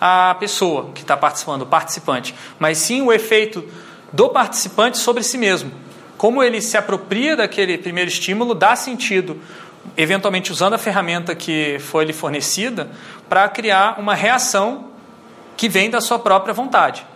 a 0.00 0.36
pessoa 0.38 0.90
que 0.94 1.02
está 1.02 1.16
participando, 1.16 1.62
o 1.62 1.66
participante, 1.66 2.34
mas 2.58 2.78
sim 2.78 3.02
o 3.02 3.12
efeito 3.12 3.64
do 4.12 4.28
participante 4.28 4.98
sobre 4.98 5.22
si 5.22 5.38
mesmo. 5.38 5.70
Como 6.26 6.42
ele 6.42 6.60
se 6.60 6.76
apropria 6.76 7.36
daquele 7.36 7.78
primeiro 7.78 8.10
estímulo, 8.10 8.52
dá 8.52 8.74
sentido, 8.74 9.40
eventualmente 9.96 10.50
usando 10.50 10.74
a 10.74 10.78
ferramenta 10.78 11.36
que 11.36 11.78
foi 11.78 12.04
lhe 12.04 12.12
fornecida, 12.12 12.90
para 13.28 13.48
criar 13.48 14.00
uma 14.00 14.12
reação 14.12 14.88
que 15.56 15.68
vem 15.68 15.88
da 15.88 16.00
sua 16.00 16.18
própria 16.18 16.52
vontade. 16.52 17.06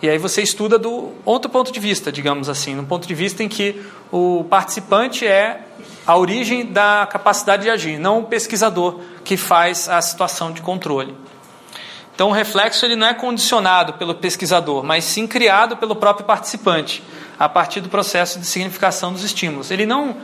E 0.00 0.08
aí 0.08 0.16
você 0.16 0.40
estuda 0.40 0.78
do 0.78 1.12
outro 1.22 1.50
ponto 1.50 1.70
de 1.70 1.78
vista, 1.78 2.10
digamos 2.10 2.48
assim, 2.48 2.74
no 2.74 2.86
ponto 2.86 3.06
de 3.06 3.14
vista 3.14 3.42
em 3.42 3.48
que 3.48 3.82
o 4.10 4.46
participante 4.48 5.26
é 5.26 5.60
a 6.06 6.16
origem 6.16 6.64
da 6.64 7.06
capacidade 7.12 7.64
de 7.64 7.68
agir, 7.68 7.98
não 7.98 8.20
o 8.20 8.24
pesquisador 8.24 9.00
que 9.22 9.36
faz 9.36 9.86
a 9.86 10.00
situação 10.00 10.50
de 10.50 10.62
controle. 10.62 11.14
Então 12.14 12.30
o 12.30 12.32
reflexo 12.32 12.86
ele 12.86 12.96
não 12.96 13.06
é 13.06 13.12
condicionado 13.12 13.94
pelo 13.94 14.14
pesquisador, 14.14 14.82
mas 14.82 15.04
sim 15.04 15.26
criado 15.26 15.76
pelo 15.76 15.94
próprio 15.94 16.24
participante, 16.24 17.02
a 17.38 17.48
partir 17.48 17.80
do 17.80 17.88
processo 17.88 18.38
de 18.38 18.46
significação 18.46 19.12
dos 19.12 19.24
estímulos. 19.24 19.70
Ele 19.70 19.86
não 19.86 20.16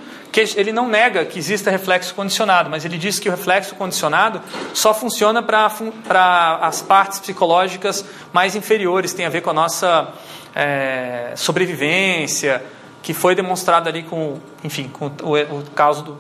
ele 0.54 0.70
não 0.70 0.88
nega 0.88 1.24
que 1.24 1.40
exista 1.40 1.72
reflexo 1.72 2.14
condicionado, 2.14 2.70
mas 2.70 2.84
ele 2.84 2.96
diz 2.96 3.18
que 3.18 3.28
o 3.28 3.32
reflexo 3.32 3.74
condicionado 3.74 4.40
só 4.72 4.94
funciona 4.94 5.42
para 5.42 6.58
as 6.62 6.80
partes 6.80 7.18
psicológicas 7.18 8.04
mais 8.32 8.54
inferiores, 8.54 9.12
tem 9.12 9.26
a 9.26 9.28
ver 9.28 9.40
com 9.40 9.50
a 9.50 9.52
nossa 9.52 10.12
é, 10.54 11.32
sobrevivência, 11.34 12.62
que 13.02 13.12
foi 13.12 13.34
demonstrado 13.34 13.88
ali 13.88 14.04
com, 14.04 14.38
enfim, 14.62 14.88
com 14.88 15.06
o, 15.06 15.58
o 15.58 15.64
caso 15.74 16.02
do 16.04 16.18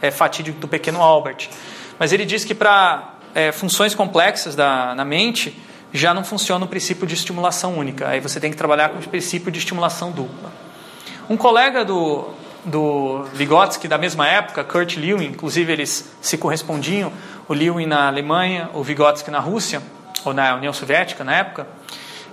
é, 0.00 0.10
fatídico 0.10 0.58
do 0.58 0.66
pequeno 0.66 1.00
Albert. 1.00 1.48
Mas 1.98 2.12
ele 2.12 2.24
diz 2.24 2.44
que 2.44 2.54
para 2.54 3.14
é, 3.32 3.52
funções 3.52 3.94
complexas 3.94 4.56
da, 4.56 4.94
na 4.94 5.04
mente 5.04 5.56
já 5.92 6.14
não 6.14 6.24
funciona 6.24 6.64
o 6.64 6.68
princípio 6.68 7.06
de 7.06 7.14
estimulação 7.14 7.74
única. 7.76 8.08
Aí 8.08 8.20
você 8.20 8.40
tem 8.40 8.50
que 8.50 8.56
trabalhar 8.56 8.90
com 8.90 8.98
o 8.98 9.08
princípio 9.08 9.50
de 9.50 9.58
estimulação 9.58 10.10
dupla. 10.10 10.52
Um 11.28 11.36
colega 11.36 11.84
do, 11.84 12.28
do 12.64 13.24
Vygotsky 13.34 13.88
da 13.88 13.98
mesma 13.98 14.26
época, 14.26 14.64
Kurt 14.64 14.96
Lewin, 14.96 15.26
inclusive 15.26 15.72
eles 15.72 16.12
se 16.20 16.38
correspondiam, 16.38 17.12
o 17.48 17.54
Lewin 17.54 17.86
na 17.86 18.06
Alemanha, 18.06 18.70
o 18.74 18.82
Vygotsky 18.82 19.30
na 19.30 19.38
Rússia, 19.38 19.82
ou 20.24 20.32
na 20.32 20.54
União 20.54 20.72
Soviética 20.72 21.24
na 21.24 21.34
época, 21.34 21.66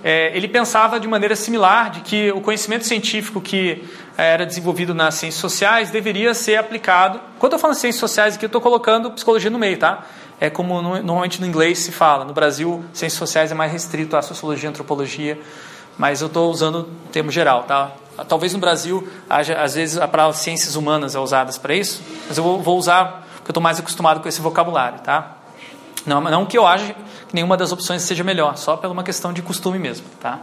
é, 0.02 0.34
ele 0.34 0.48
pensava 0.48 0.98
de 0.98 1.06
maneira 1.06 1.36
similar 1.36 1.90
de 1.90 2.00
que 2.00 2.32
o 2.32 2.40
conhecimento 2.40 2.86
científico 2.86 3.40
que 3.40 3.84
é, 4.16 4.32
era 4.32 4.46
desenvolvido 4.46 4.94
nas 4.94 5.14
ciências 5.14 5.40
sociais 5.40 5.90
deveria 5.90 6.32
ser 6.32 6.56
aplicado. 6.56 7.20
Quando 7.38 7.52
eu 7.52 7.58
falo 7.58 7.74
ciências 7.74 8.00
sociais 8.00 8.34
aqui, 8.36 8.44
eu 8.44 8.48
estou 8.48 8.60
colocando 8.60 9.10
psicologia 9.10 9.50
no 9.50 9.58
meio, 9.58 9.76
tá? 9.76 10.04
É 10.40 10.48
como 10.48 10.80
no, 10.80 10.94
normalmente 10.94 11.40
no 11.40 11.46
inglês 11.46 11.80
se 11.80 11.92
fala. 11.92 12.24
No 12.24 12.32
Brasil, 12.32 12.82
ciências 12.94 13.18
sociais 13.18 13.52
é 13.52 13.54
mais 13.54 13.70
restrito 13.70 14.16
à 14.16 14.22
sociologia, 14.22 14.70
antropologia, 14.70 15.38
mas 15.98 16.22
eu 16.22 16.28
estou 16.28 16.50
usando 16.50 16.88
o 17.06 17.08
termo 17.12 17.30
geral, 17.30 17.64
tá? 17.64 17.92
Talvez 18.26 18.52
no 18.54 18.58
Brasil, 18.58 19.06
haja, 19.28 19.60
às 19.60 19.74
vezes, 19.74 19.98
a 19.98 20.08
palavra 20.08 20.34
ciências 20.34 20.76
humanas 20.76 21.14
é 21.14 21.18
usada 21.18 21.52
para 21.58 21.74
isso, 21.74 22.02
mas 22.26 22.38
eu 22.38 22.44
vou, 22.44 22.62
vou 22.62 22.78
usar 22.78 23.26
porque 23.36 23.50
eu 23.50 23.52
estou 23.52 23.62
mais 23.62 23.78
acostumado 23.78 24.20
com 24.20 24.28
esse 24.28 24.40
vocabulário, 24.40 25.00
tá? 25.00 25.36
Não, 26.06 26.20
não 26.20 26.46
que 26.46 26.56
eu 26.56 26.66
ache 26.66 26.94
que 27.28 27.34
nenhuma 27.34 27.56
das 27.56 27.72
opções 27.72 28.02
seja 28.02 28.24
melhor, 28.24 28.56
só 28.56 28.76
pela 28.76 28.92
uma 28.92 29.04
questão 29.04 29.32
de 29.32 29.42
costume 29.42 29.78
mesmo, 29.78 30.06
tá? 30.20 30.40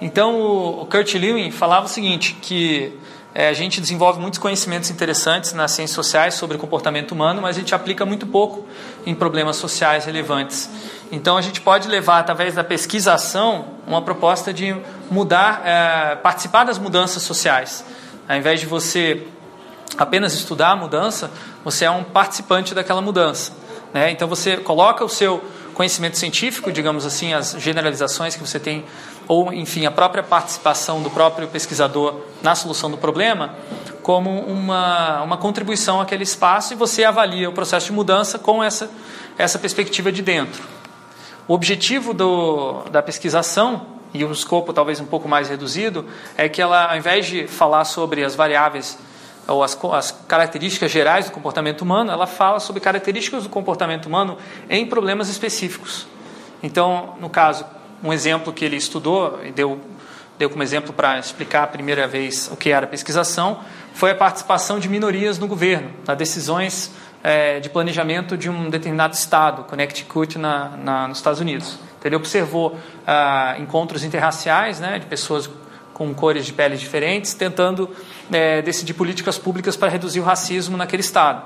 Então, 0.00 0.40
o 0.40 0.86
Kurt 0.86 1.14
Lewin 1.14 1.50
falava 1.50 1.86
o 1.86 1.88
seguinte, 1.88 2.36
que 2.40 2.98
é, 3.34 3.48
a 3.48 3.52
gente 3.52 3.80
desenvolve 3.80 4.20
muitos 4.20 4.38
conhecimentos 4.38 4.90
interessantes 4.90 5.52
nas 5.52 5.70
ciências 5.70 5.94
sociais 5.94 6.34
sobre 6.34 6.56
o 6.56 6.60
comportamento 6.60 7.12
humano, 7.12 7.40
mas 7.40 7.56
a 7.56 7.60
gente 7.60 7.74
aplica 7.74 8.04
muito 8.04 8.26
pouco 8.26 8.66
em 9.04 9.14
problemas 9.14 9.56
sociais 9.56 10.04
relevantes. 10.04 10.68
Então, 11.10 11.36
a 11.36 11.42
gente 11.42 11.60
pode 11.60 11.88
levar, 11.88 12.18
através 12.18 12.54
da 12.54 12.64
pesquisação, 12.64 13.66
uma 13.86 14.00
proposta 14.00 14.52
de 14.52 14.74
mudar, 15.10 15.62
é, 15.64 16.16
participar 16.16 16.64
das 16.64 16.78
mudanças 16.78 17.22
sociais. 17.22 17.84
Ao 18.28 18.36
invés 18.36 18.60
de 18.60 18.66
você 18.66 19.26
apenas 19.98 20.32
estudar 20.34 20.70
a 20.70 20.76
mudança, 20.76 21.30
você 21.64 21.84
é 21.84 21.90
um 21.90 22.02
participante 22.02 22.74
daquela 22.74 23.00
mudança. 23.00 23.52
Né? 23.92 24.10
Então, 24.10 24.26
você 24.26 24.56
coloca 24.56 25.04
o 25.04 25.08
seu 25.08 25.42
conhecimento 25.74 26.16
científico, 26.16 26.70
digamos 26.70 27.04
assim, 27.04 27.34
as 27.34 27.56
generalizações 27.58 28.34
que 28.34 28.40
você 28.40 28.60
tem 28.60 28.84
ou 29.28 29.52
enfim 29.52 29.86
a 29.86 29.90
própria 29.90 30.22
participação 30.22 31.02
do 31.02 31.10
próprio 31.10 31.48
pesquisador 31.48 32.20
na 32.42 32.54
solução 32.54 32.90
do 32.90 32.98
problema 32.98 33.54
como 34.02 34.40
uma, 34.40 35.22
uma 35.22 35.36
contribuição 35.36 36.00
àquele 36.00 36.24
espaço 36.24 36.72
e 36.72 36.76
você 36.76 37.04
avalia 37.04 37.48
o 37.48 37.52
processo 37.52 37.86
de 37.86 37.92
mudança 37.92 38.38
com 38.38 38.62
essa, 38.62 38.90
essa 39.38 39.58
perspectiva 39.58 40.10
de 40.10 40.22
dentro. 40.22 40.62
O 41.46 41.54
objetivo 41.54 42.12
do, 42.12 42.82
da 42.90 43.02
pesquisação, 43.02 43.86
e 44.14 44.24
o 44.24 44.32
escopo 44.32 44.72
talvez 44.72 45.00
um 45.00 45.06
pouco 45.06 45.28
mais 45.28 45.48
reduzido, 45.48 46.06
é 46.36 46.48
que 46.48 46.60
ela, 46.60 46.90
ao 46.90 46.96
invés 46.96 47.26
de 47.26 47.46
falar 47.46 47.84
sobre 47.84 48.24
as 48.24 48.34
variáveis 48.34 48.98
ou 49.46 49.62
as, 49.62 49.78
as 49.92 50.10
características 50.28 50.90
gerais 50.90 51.26
do 51.26 51.32
comportamento 51.32 51.82
humano, 51.82 52.12
ela 52.12 52.26
fala 52.26 52.60
sobre 52.60 52.80
características 52.80 53.44
do 53.44 53.48
comportamento 53.48 54.06
humano 54.06 54.36
em 54.68 54.86
problemas 54.86 55.28
específicos. 55.28 56.06
Então, 56.62 57.16
no 57.20 57.28
caso, 57.28 57.64
um 58.02 58.12
exemplo 58.12 58.52
que 58.52 58.64
ele 58.64 58.76
estudou 58.76 59.40
e 59.44 59.50
deu, 59.50 59.80
deu 60.38 60.48
como 60.48 60.62
exemplo 60.62 60.92
para 60.92 61.18
explicar 61.18 61.64
a 61.64 61.66
primeira 61.66 62.06
vez 62.06 62.48
o 62.52 62.56
que 62.56 62.70
era 62.70 62.86
pesquisação 62.86 63.60
foi 63.94 64.10
a 64.10 64.14
participação 64.14 64.78
de 64.78 64.88
minorias 64.88 65.38
no 65.38 65.46
governo, 65.46 65.90
nas 66.06 66.16
decisões 66.16 66.92
é, 67.22 67.60
de 67.60 67.68
planejamento 67.68 68.36
de 68.36 68.50
um 68.50 68.68
determinado 68.68 69.14
estado, 69.14 69.64
Connecticut, 69.64 70.38
na, 70.38 70.70
na, 70.76 71.08
nos 71.08 71.18
Estados 71.18 71.40
Unidos. 71.40 71.78
Então, 71.98 72.08
ele 72.08 72.16
observou 72.16 72.76
ah, 73.06 73.56
encontros 73.58 74.02
interraciais 74.02 74.80
né, 74.80 74.98
de 74.98 75.06
pessoas 75.06 75.48
com 75.92 76.12
cores 76.14 76.44
de 76.44 76.52
peles 76.52 76.80
diferentes, 76.80 77.34
tentando 77.34 77.88
é, 78.32 78.60
decidir 78.62 78.94
políticas 78.94 79.38
públicas 79.38 79.76
para 79.76 79.88
reduzir 79.88 80.20
o 80.20 80.24
racismo 80.24 80.76
naquele 80.76 81.02
estado. 81.02 81.42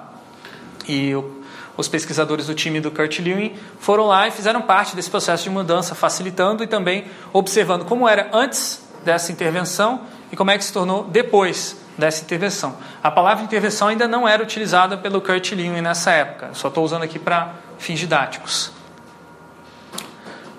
E 0.88 1.14
o 1.14 1.36
os 1.76 1.88
pesquisadores 1.88 2.46
do 2.46 2.54
time 2.54 2.80
do 2.80 2.90
Kurt 2.90 3.18
Lewin 3.18 3.54
foram 3.78 4.06
lá 4.06 4.26
e 4.26 4.30
fizeram 4.30 4.62
parte 4.62 4.96
desse 4.96 5.10
processo 5.10 5.44
de 5.44 5.50
mudança, 5.50 5.94
facilitando 5.94 6.64
e 6.64 6.66
também 6.66 7.04
observando 7.32 7.84
como 7.84 8.08
era 8.08 8.30
antes 8.32 8.82
dessa 9.04 9.30
intervenção 9.30 10.00
e 10.32 10.36
como 10.36 10.50
é 10.50 10.58
que 10.58 10.64
se 10.64 10.72
tornou 10.72 11.04
depois 11.04 11.76
dessa 11.96 12.22
intervenção. 12.22 12.76
A 13.02 13.10
palavra 13.10 13.44
intervenção 13.44 13.88
ainda 13.88 14.06
não 14.06 14.28
era 14.28 14.42
utilizada 14.42 14.96
pelo 14.96 15.20
Kurt 15.20 15.52
Lewin 15.52 15.80
nessa 15.80 16.10
época, 16.10 16.50
só 16.52 16.68
estou 16.68 16.84
usando 16.84 17.02
aqui 17.02 17.18
para 17.18 17.54
fins 17.78 17.98
didáticos. 17.98 18.72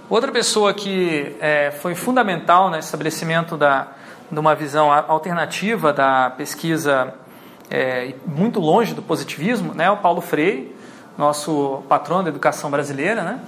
Outra 0.10 0.32
pessoa 0.32 0.74
que 0.74 1.36
é, 1.40 1.72
foi 1.72 1.94
fundamental 1.94 2.70
no 2.70 2.78
estabelecimento 2.78 3.58
da, 3.58 3.88
de 4.32 4.40
uma 4.40 4.56
visão 4.56 4.92
alternativa 4.92 5.92
da 5.92 6.30
pesquisa, 6.30 7.14
é, 7.70 8.14
muito 8.26 8.60
longe 8.60 8.94
do 8.94 9.02
positivismo, 9.02 9.74
né, 9.74 9.92
o 9.92 9.98
Paulo 9.98 10.22
Freire, 10.22 10.74
nosso 11.18 11.84
patrão 11.90 12.24
da 12.24 12.30
educação 12.30 12.70
brasileira, 12.72 13.22
né? 13.22 13.40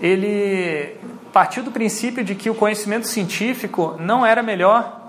ele 0.00 0.96
partiu 1.32 1.62
do 1.62 1.70
princípio 1.70 2.24
de 2.24 2.34
que 2.34 2.48
o 2.48 2.54
conhecimento 2.54 3.06
científico 3.06 3.94
não 3.98 4.24
era 4.24 4.42
melhor 4.42 5.05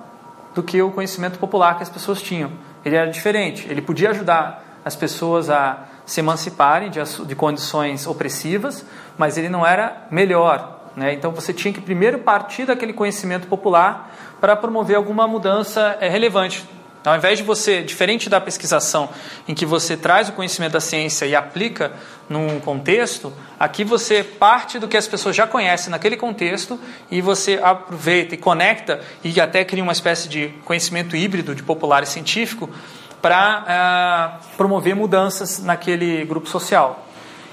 do 0.57 0.63
que 0.63 0.81
o 0.81 0.89
conhecimento 0.89 1.37
popular 1.37 1.77
que 1.77 1.83
as 1.83 1.89
pessoas 1.89 2.19
tinham. 2.19 2.49
Ele 2.83 2.95
era 2.95 3.11
diferente. 3.11 3.67
Ele 3.69 3.79
podia 3.79 4.09
ajudar 4.09 4.81
as 4.83 4.95
pessoas 4.95 5.51
a 5.51 5.83
se 6.03 6.19
emanciparem 6.19 6.89
de, 6.89 6.99
de 7.25 7.35
condições 7.35 8.07
opressivas, 8.07 8.83
mas 9.15 9.37
ele 9.37 9.49
não 9.49 9.63
era 9.63 10.07
melhor. 10.09 10.79
Né? 10.95 11.13
Então 11.13 11.31
você 11.31 11.53
tinha 11.53 11.71
que 11.71 11.79
primeiro 11.79 12.17
partir 12.19 12.65
daquele 12.65 12.91
conhecimento 12.91 13.45
popular 13.45 14.11
para 14.41 14.55
promover 14.55 14.95
alguma 14.95 15.27
mudança 15.27 15.95
é, 16.01 16.09
relevante 16.09 16.67
Então, 17.07 17.13
ao 17.13 17.19
invés 17.19 17.37
de 17.37 17.45
você, 17.45 17.81
diferente 17.81 18.29
da 18.29 18.41
pesquisação, 18.41 19.07
em 19.47 19.55
que 19.55 19.65
você 19.65 19.95
traz 19.95 20.27
o 20.27 20.33
conhecimento 20.33 20.73
da 20.73 20.81
ciência 20.81 21.25
e 21.25 21.33
aplica 21.33 21.93
num 22.27 22.59
contexto, 22.59 23.31
aqui 23.57 23.85
você 23.85 24.25
parte 24.25 24.77
do 24.77 24.89
que 24.89 24.97
as 24.97 25.07
pessoas 25.07 25.33
já 25.33 25.47
conhecem 25.47 25.89
naquele 25.89 26.17
contexto 26.17 26.77
e 27.09 27.21
você 27.21 27.61
aproveita 27.63 28.35
e 28.35 28.37
conecta 28.37 28.99
e 29.23 29.39
até 29.39 29.63
cria 29.63 29.81
uma 29.81 29.93
espécie 29.93 30.27
de 30.27 30.49
conhecimento 30.65 31.15
híbrido 31.15 31.55
de 31.55 31.63
popular 31.63 32.03
e 32.03 32.05
científico 32.05 32.69
para 33.21 33.61
uh, 33.61 34.43
é, 34.43 34.55
promover 34.57 34.93
mudanças 34.93 35.63
naquele 35.63 36.25
grupo 36.25 36.49
social. 36.49 37.07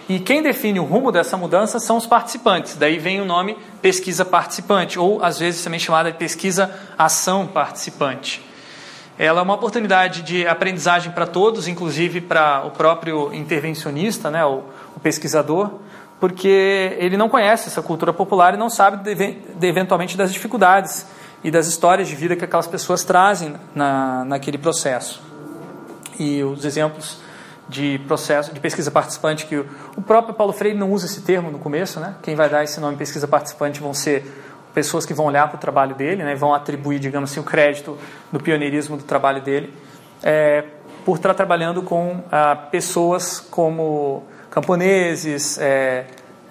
E 0.09 0.19
quem 0.19 0.43
define 0.43 0.81
o 0.81 0.85
rumo 0.85 1.13
dessa 1.13 1.37
mudança 1.37 1.79
são 1.79 1.97
os 1.97 2.07
participantes. 2.07 2.75
Daí 2.75 2.99
vem 2.99 3.21
o 3.21 3.25
nome 3.25 3.57
pesquisa 3.81 4.25
participante, 4.25 4.99
ou 4.99 5.23
às 5.23 5.39
vezes 5.39 5.63
também 5.63 5.79
chamada 5.79 6.11
de 6.11 6.19
pesquisa 6.19 6.75
ação 6.99 7.47
participante. 7.47 8.43
Ela 9.19 9.41
é 9.41 9.43
uma 9.43 9.55
oportunidade 9.55 10.23
de 10.23 10.47
aprendizagem 10.47 11.13
para 11.13 11.27
todos, 11.27 11.69
inclusive 11.69 12.21
para 12.21 12.67
o 12.67 12.71
próprio 12.71 13.33
intervencionista, 13.33 14.31
né, 14.31 14.45
o, 14.45 14.63
o, 14.97 15.01
pesquisador, 15.01 15.71
porque 16.19 16.97
ele 16.99 17.17
não 17.17 17.29
conhece 17.29 17.69
essa 17.69 17.81
cultura 17.81 18.13
popular 18.13 18.55
e 18.55 18.57
não 18.57 18.69
sabe 18.69 19.05
de, 19.05 19.15
de, 19.15 19.67
eventualmente 19.67 20.17
das 20.17 20.33
dificuldades 20.33 21.07
e 21.45 21.51
das 21.51 21.67
histórias 21.67 22.09
de 22.09 22.17
vida 22.17 22.35
que 22.35 22.45
aquelas 22.45 22.67
pessoas 22.67 23.05
trazem 23.05 23.55
na, 23.75 24.25
naquele 24.25 24.59
processo. 24.59 25.23
E 26.19 26.43
os 26.43 26.65
exemplos 26.65 27.19
de 27.69 27.99
processo 28.07 28.53
de 28.53 28.61
pesquisa 28.61 28.91
participante 28.91 29.47
que 29.47 29.57
o, 29.57 29.67
o 29.97 30.03
próprio 30.03 30.35
Paulo 30.35 30.53
Freire 30.53 30.77
não 30.77 30.91
usa 30.93 31.07
esse 31.07 31.23
termo 31.23 31.51
no 31.51 31.59
começo, 31.59 32.01
né? 32.01 32.17
Quem 32.23 32.35
vai 32.35 32.49
dar 32.49 32.65
esse 32.65 32.81
nome 32.81 32.97
pesquisa 32.97 33.29
participante 33.29 33.81
vão 33.81 33.95
ser 33.95 34.44
pessoas 34.75 35.07
que 35.07 35.15
vão 35.15 35.27
olhar 35.27 35.49
para 35.49 35.57
o 35.57 35.61
trabalho 35.61 35.95
dele, 35.95 36.25
né? 36.25 36.35
Vão 36.35 36.53
atribuir, 36.53 36.99
digamos 36.99 37.31
assim, 37.31 37.41
o 37.41 37.45
crédito 37.45 37.97
do 38.31 38.41
pioneirismo 38.41 38.97
do 38.97 39.05
trabalho 39.05 39.41
dele, 39.41 39.73
é, 40.23 40.65
por 41.05 41.17
estar 41.17 41.33
trabalhando 41.33 41.83
com 41.83 42.23
ah, 42.33 42.57
pessoas 42.57 43.39
como 43.39 44.25
camponeses, 44.51 45.59
é, 45.59 46.07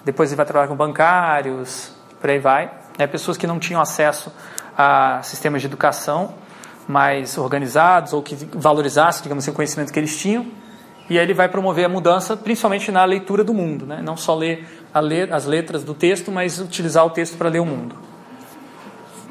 depois 0.05 0.29
ele 0.29 0.37
vai 0.37 0.45
trabalhar 0.45 0.67
com 0.67 0.75
bancários, 0.75 1.91
por 2.19 2.29
aí 2.29 2.39
vai, 2.39 2.71
né? 2.97 3.07
pessoas 3.07 3.37
que 3.37 3.45
não 3.45 3.59
tinham 3.59 3.81
acesso 3.81 4.31
a 4.77 5.19
sistemas 5.23 5.61
de 5.61 5.67
educação 5.67 6.35
mais 6.87 7.37
organizados 7.37 8.13
ou 8.13 8.21
que 8.21 8.35
valorizassem, 8.53 9.23
digamos 9.23 9.43
assim, 9.43 9.51
o 9.51 9.53
conhecimento 9.53 9.91
que 9.91 9.99
eles 9.99 10.17
tinham 10.17 10.45
e 11.09 11.17
aí 11.17 11.25
ele 11.25 11.33
vai 11.33 11.49
promover 11.49 11.85
a 11.85 11.89
mudança, 11.89 12.35
principalmente 12.37 12.91
na 12.91 13.03
leitura 13.03 13.43
do 13.43 13.53
mundo, 13.53 13.85
né? 13.85 14.01
não 14.01 14.15
só 14.15 14.33
ler, 14.35 14.65
ler 14.95 15.33
as 15.33 15.45
letras 15.45 15.83
do 15.83 15.93
texto, 15.93 16.31
mas 16.31 16.59
utilizar 16.59 17.05
o 17.05 17.09
texto 17.09 17.37
para 17.37 17.49
ler 17.49 17.59
o 17.59 17.65
mundo. 17.65 17.95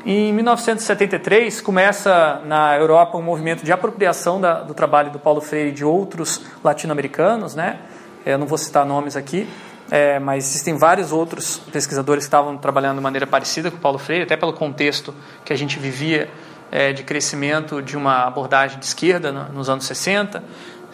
Em 0.05 0.33
1973 0.33 1.61
começa 1.61 2.43
na 2.45 2.77
Europa 2.77 3.17
um 3.17 3.23
movimento 3.23 3.65
de 3.65 3.71
apropriação 3.71 4.41
da, 4.41 4.61
do 4.61 4.75
trabalho 4.75 5.13
do 5.13 5.19
Paulo 5.21 5.41
Freire 5.41 5.69
e 5.69 5.73
de 5.73 5.85
outros 5.85 6.41
latino-americanos, 6.65 7.55
né? 7.55 7.79
Eu 8.27 8.37
não 8.37 8.45
vou 8.45 8.59
citar 8.59 8.85
nomes 8.85 9.15
aqui, 9.15 9.49
é, 9.93 10.19
mas 10.19 10.49
existem 10.49 10.77
vários 10.77 11.13
outros 11.13 11.59
pesquisadores 11.73 12.25
que 12.25 12.29
estavam 12.29 12.59
trabalhando 12.59 12.97
de 12.97 13.03
maneira 13.03 13.29
parecida 13.29 13.71
com 13.71 13.77
o 13.77 13.81
Paulo 13.81 13.97
Freire, 13.97 14.25
até 14.25 14.37
pelo 14.37 14.53
contexto 14.53 15.15
que 15.45 15.53
a 15.53 15.57
gente 15.57 15.79
vivia 15.79 16.29
é, 16.73 16.93
de 16.93 17.05
crescimento 17.05 17.81
de 17.81 17.97
uma 17.97 18.25
abordagem 18.25 18.81
de 18.81 18.87
esquerda 18.87 19.31
nos 19.31 19.69
anos 19.69 19.85
60. 19.85 20.43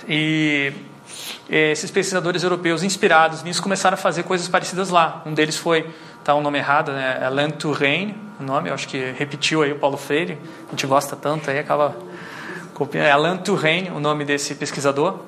E 0.07 0.71
esses 1.49 1.91
pesquisadores 1.91 2.43
europeus 2.43 2.83
inspirados 2.83 3.43
nisso 3.43 3.63
começaram 3.63 3.95
a 3.95 3.99
fazer 3.99 4.25
coisas 4.25 4.49
parecidas 4.49 4.91
lá. 4.91 5.23
Um 5.25 5.33
deles 5.33 5.57
foi, 5.57 5.89
tá 6.29 6.35
o 6.35 6.41
um 6.41 6.43
nome 6.43 6.59
errado, 6.59 6.93
né? 6.93 7.25
Alain 7.25 7.49
Touraine, 7.49 8.15
o 8.39 8.43
nome, 8.43 8.69
eu 8.69 8.75
acho 8.75 8.87
que 8.87 9.13
repetiu 9.13 9.63
aí 9.63 9.73
o 9.73 9.79
Paulo 9.79 9.97
Freire, 9.97 10.37
a 10.67 10.71
gente 10.73 10.87
gosta 10.87 11.17
tanto 11.17 11.51
aí, 11.51 11.59
acaba 11.59 11.97
copiando. 12.75 13.07
É 13.07 13.11
Alain 13.11 13.39
Touraine, 13.39 13.89
o 13.89 13.99
nome 13.99 14.27
desse 14.27 14.55
pesquisador. 14.55 15.21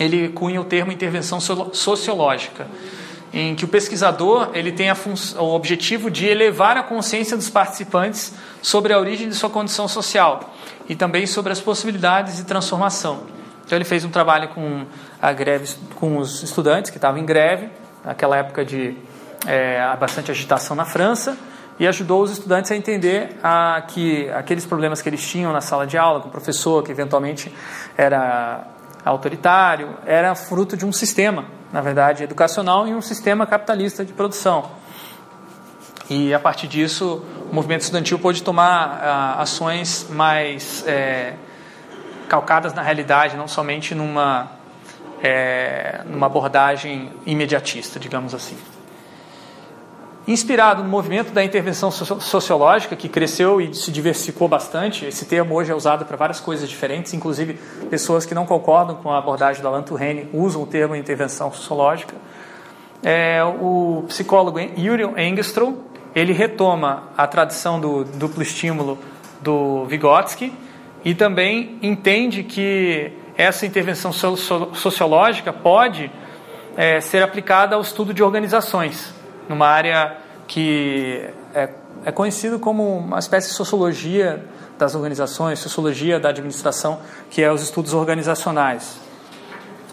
Ele 0.00 0.30
cunha 0.30 0.58
o 0.58 0.64
termo 0.64 0.90
intervenção 0.90 1.38
sociológica, 1.38 2.66
em 3.30 3.54
que 3.54 3.66
o 3.66 3.68
pesquisador 3.68 4.48
ele 4.54 4.72
tem 4.72 4.90
o 4.90 5.54
objetivo 5.54 6.10
de 6.10 6.26
elevar 6.26 6.78
a 6.78 6.82
consciência 6.82 7.36
dos 7.36 7.50
participantes 7.50 8.32
sobre 8.62 8.94
a 8.94 8.98
origem 8.98 9.28
de 9.28 9.34
sua 9.34 9.50
condição 9.50 9.86
social 9.86 10.54
e 10.88 10.96
também 10.96 11.26
sobre 11.26 11.52
as 11.52 11.60
possibilidades 11.60 12.38
de 12.38 12.44
transformação. 12.44 13.24
Então 13.66 13.76
ele 13.76 13.84
fez 13.84 14.02
um 14.02 14.10
trabalho 14.10 14.48
com 14.48 14.86
a 15.20 15.30
greve, 15.30 15.74
com 15.96 16.16
os 16.16 16.42
estudantes 16.42 16.90
que 16.90 16.96
estavam 16.96 17.20
em 17.20 17.26
greve, 17.26 17.68
naquela 18.02 18.38
época 18.38 18.64
de 18.64 18.96
é, 19.46 19.96
bastante 19.96 20.30
agitação 20.30 20.76
na 20.76 20.84
França, 20.84 21.36
e 21.78 21.86
ajudou 21.86 22.22
os 22.22 22.30
estudantes 22.30 22.70
a 22.70 22.76
entender 22.76 23.38
a, 23.42 23.82
que 23.88 24.28
aqueles 24.30 24.64
problemas 24.64 25.02
que 25.02 25.08
eles 25.08 25.26
tinham 25.26 25.52
na 25.52 25.60
sala 25.60 25.86
de 25.86 25.96
aula, 25.98 26.20
com 26.20 26.28
o 26.28 26.30
professor 26.30 26.82
que 26.82 26.92
eventualmente 26.92 27.52
era 27.96 28.66
autoritário, 29.04 29.96
era 30.06 30.34
fruto 30.34 30.76
de 30.76 30.86
um 30.86 30.92
sistema, 30.92 31.44
na 31.72 31.80
verdade, 31.80 32.22
educacional 32.22 32.86
e 32.86 32.94
um 32.94 33.02
sistema 33.02 33.46
capitalista 33.46 34.04
de 34.04 34.12
produção. 34.12 34.70
E 36.08 36.32
a 36.34 36.38
partir 36.38 36.68
disso, 36.68 37.24
o 37.50 37.54
movimento 37.54 37.80
estudantil 37.80 38.18
pôde 38.18 38.42
tomar 38.42 39.00
a, 39.02 39.42
ações 39.42 40.06
mais 40.10 40.84
é, 40.86 41.34
calcadas 42.28 42.74
na 42.74 42.82
realidade, 42.82 43.36
não 43.36 43.48
somente 43.48 43.94
numa, 43.94 44.50
é, 45.22 46.02
numa 46.06 46.26
abordagem 46.26 47.10
imediatista, 47.26 47.98
digamos 47.98 48.34
assim. 48.34 48.56
Inspirado 50.26 50.84
no 50.84 50.88
movimento 50.88 51.32
da 51.32 51.42
intervenção 51.42 51.90
sociológica, 51.90 52.94
que 52.94 53.08
cresceu 53.08 53.60
e 53.60 53.74
se 53.74 53.90
diversificou 53.90 54.46
bastante, 54.46 55.04
esse 55.04 55.24
termo 55.24 55.52
hoje 55.54 55.72
é 55.72 55.74
usado 55.74 56.04
para 56.04 56.16
várias 56.16 56.38
coisas 56.38 56.68
diferentes, 56.68 57.12
inclusive 57.12 57.54
pessoas 57.90 58.24
que 58.24 58.32
não 58.32 58.46
concordam 58.46 58.94
com 58.96 59.10
a 59.10 59.18
abordagem 59.18 59.60
do 59.60 59.66
Alan 59.66 59.82
Turing 59.82 60.28
usam 60.32 60.62
o 60.62 60.66
termo 60.66 60.94
intervenção 60.94 61.52
sociológica. 61.52 62.14
É, 63.02 63.42
o 63.42 64.04
psicólogo 64.06 64.60
Yuri 64.60 65.02
Engström, 65.16 65.74
ele 66.14 66.32
retoma 66.32 67.08
a 67.16 67.26
tradição 67.26 67.80
do 67.80 68.04
duplo 68.04 68.42
estímulo 68.42 68.98
do 69.40 69.84
Vygotsky, 69.86 70.52
e 71.04 71.16
também 71.16 71.78
entende 71.82 72.44
que 72.44 73.10
essa 73.36 73.66
intervenção 73.66 74.12
sociológica 74.12 75.52
pode 75.52 76.12
é, 76.76 77.00
ser 77.00 77.24
aplicada 77.24 77.74
ao 77.74 77.82
estudo 77.82 78.14
de 78.14 78.22
organizações, 78.22 79.12
numa 79.48 79.66
área 79.66 80.16
que 80.46 81.28
é, 81.54 81.68
é 82.04 82.12
conhecido 82.12 82.58
como 82.58 82.98
uma 82.98 83.18
espécie 83.18 83.48
de 83.48 83.54
sociologia 83.54 84.44
das 84.78 84.94
organizações, 84.94 85.58
sociologia 85.58 86.18
da 86.18 86.30
administração, 86.30 87.00
que 87.30 87.42
é 87.42 87.52
os 87.52 87.62
estudos 87.62 87.94
organizacionais. 87.94 89.00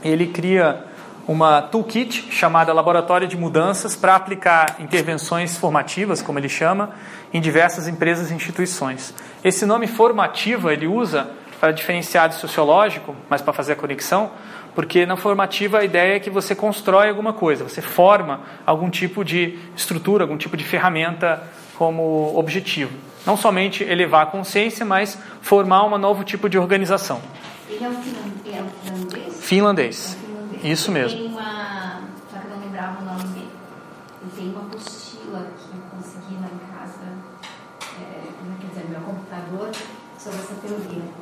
Ele 0.03 0.27
cria 0.27 0.83
uma 1.27 1.62
toolkit 1.62 2.31
chamada 2.31 2.73
Laboratório 2.73 3.27
de 3.27 3.38
Mudanças 3.38 3.95
para 3.95 4.15
aplicar 4.15 4.77
intervenções 4.79 5.55
formativas, 5.57 6.23
como 6.23 6.39
ele 6.39 6.49
chama, 6.49 6.89
em 7.31 7.39
diversas 7.39 7.88
empresas 7.88 8.31
e 8.31 8.33
instituições. 8.33 9.13
Esse 9.43 9.63
nome 9.63 9.85
formativa 9.85 10.73
ele 10.73 10.88
usa 10.88 11.29
para 11.59 11.71
diferenciar 11.71 12.29
de 12.29 12.35
sociológico, 12.35 13.15
mas 13.29 13.41
para 13.41 13.53
fazer 13.53 13.73
a 13.73 13.75
conexão, 13.75 14.31
porque 14.79 15.05
na 15.05 15.17
formativa 15.17 15.79
a 15.79 15.83
ideia 15.83 16.15
é 16.15 16.19
que 16.21 16.29
você 16.29 16.55
constrói 16.55 17.09
alguma 17.09 17.33
coisa, 17.33 17.65
você 17.65 17.81
forma 17.81 18.39
algum 18.65 18.89
tipo 18.89 19.25
de 19.25 19.59
estrutura, 19.75 20.23
algum 20.23 20.37
tipo 20.37 20.55
de 20.55 20.63
ferramenta 20.63 21.43
como 21.75 22.31
objetivo. 22.37 22.93
Não 23.25 23.35
somente 23.35 23.83
elevar 23.83 24.23
a 24.23 24.25
consciência, 24.27 24.85
mas 24.85 25.19
formar 25.41 25.83
um 25.85 25.97
novo 25.97 26.23
tipo 26.23 26.47
de 26.47 26.57
organização. 26.57 27.19
Ele 27.67 27.83
é 27.83 27.89
um 27.89 28.01
finlandês? 28.01 29.37
Finlandês. 29.41 30.17
Isso 30.63 30.89
mesmo. 30.93 31.19
Tem 31.19 31.27
uma. 31.27 32.01
Só 32.31 32.39
que 32.39 32.45
eu 32.45 32.55
não 32.55 32.63
lembrava 32.63 33.01
o 33.01 33.05
nome 33.05 33.23
dele. 33.33 33.49
Ele 34.21 34.31
tem 34.33 34.47
uma 34.47 34.61
apostila 34.61 35.45
que 35.57 35.75
eu 35.75 35.81
consegui 35.91 36.35
lá 36.39 36.47
em 36.47 36.73
casa, 36.73 37.03
é, 37.99 38.21
quer 38.61 38.67
dizer, 38.69 38.83
no 38.85 38.91
meu 38.91 39.01
computador, 39.01 39.71
sobre 40.17 40.39
essa 40.39 40.55
teoria. 40.65 41.18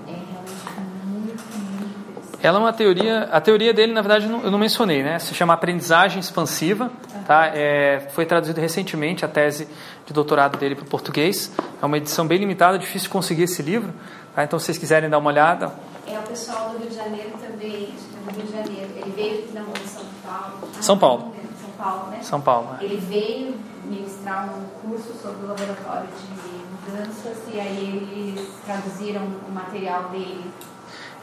Ela 2.48 2.60
é 2.60 2.62
uma 2.62 2.72
teoria, 2.72 3.24
a 3.24 3.42
teoria 3.42 3.74
dele, 3.74 3.92
na 3.92 4.00
verdade, 4.00 4.26
eu 4.26 4.50
não 4.50 4.58
mencionei, 4.58 5.04
né? 5.04 5.20
Se 5.20 5.36
chama 5.36 5.54
aprendizagem 5.54 6.22
expansiva, 6.22 6.90
tá? 7.26 7.48
É, 7.48 8.08
foi 8.12 8.26
traduzido 8.26 8.62
recentemente 8.62 9.26
a 9.26 9.28
tese 9.28 9.68
de 10.06 10.14
doutorado 10.14 10.58
dele 10.58 10.74
para 10.74 10.86
o 10.86 10.88
português. 10.88 11.52
É 11.82 11.86
uma 11.86 11.98
edição 11.98 12.26
bem 12.26 12.38
limitada, 12.38 12.80
difícil 12.80 13.08
de 13.08 13.10
conseguir 13.10 13.44
esse 13.44 13.62
livro, 13.62 13.94
tá? 14.34 14.46
Então, 14.46 14.58
se 14.58 14.68
vocês 14.68 14.78
quiserem 14.78 15.10
dar 15.10 15.18
uma 15.18 15.30
olhada. 15.30 15.74
É 16.08 16.18
o 16.18 16.22
pessoal 16.22 16.70
do 16.70 16.78
Rio 16.78 16.90
de 16.90 16.96
Janeiro 16.96 17.32
também, 17.32 17.90
do 18.24 18.32
Rio 18.34 18.46
de 18.46 18.52
Janeiro. 18.54 18.92
Ele 18.96 19.12
veio 19.14 19.40
aqui 19.40 19.54
na 19.54 19.66
São 19.86 20.06
Paulo. 20.24 20.70
São 20.80 20.98
Paulo. 20.98 21.36
São 21.60 21.70
Paulo, 21.72 22.12
né? 22.12 22.20
São 22.22 22.40
Paulo. 22.40 22.78
É. 22.80 22.86
Ele 22.86 22.96
veio 22.96 23.56
ministrar 23.84 24.50
um 24.58 24.64
curso 24.88 25.14
sobre 25.22 25.44
o 25.44 25.50
laboratório 25.50 26.08
de 26.08 26.92
mudanças 26.96 27.40
e 27.54 27.60
aí 27.60 28.08
eles 28.10 28.48
traduziram 28.66 29.24
o 29.46 29.52
material 29.52 30.04
dele. 30.12 30.46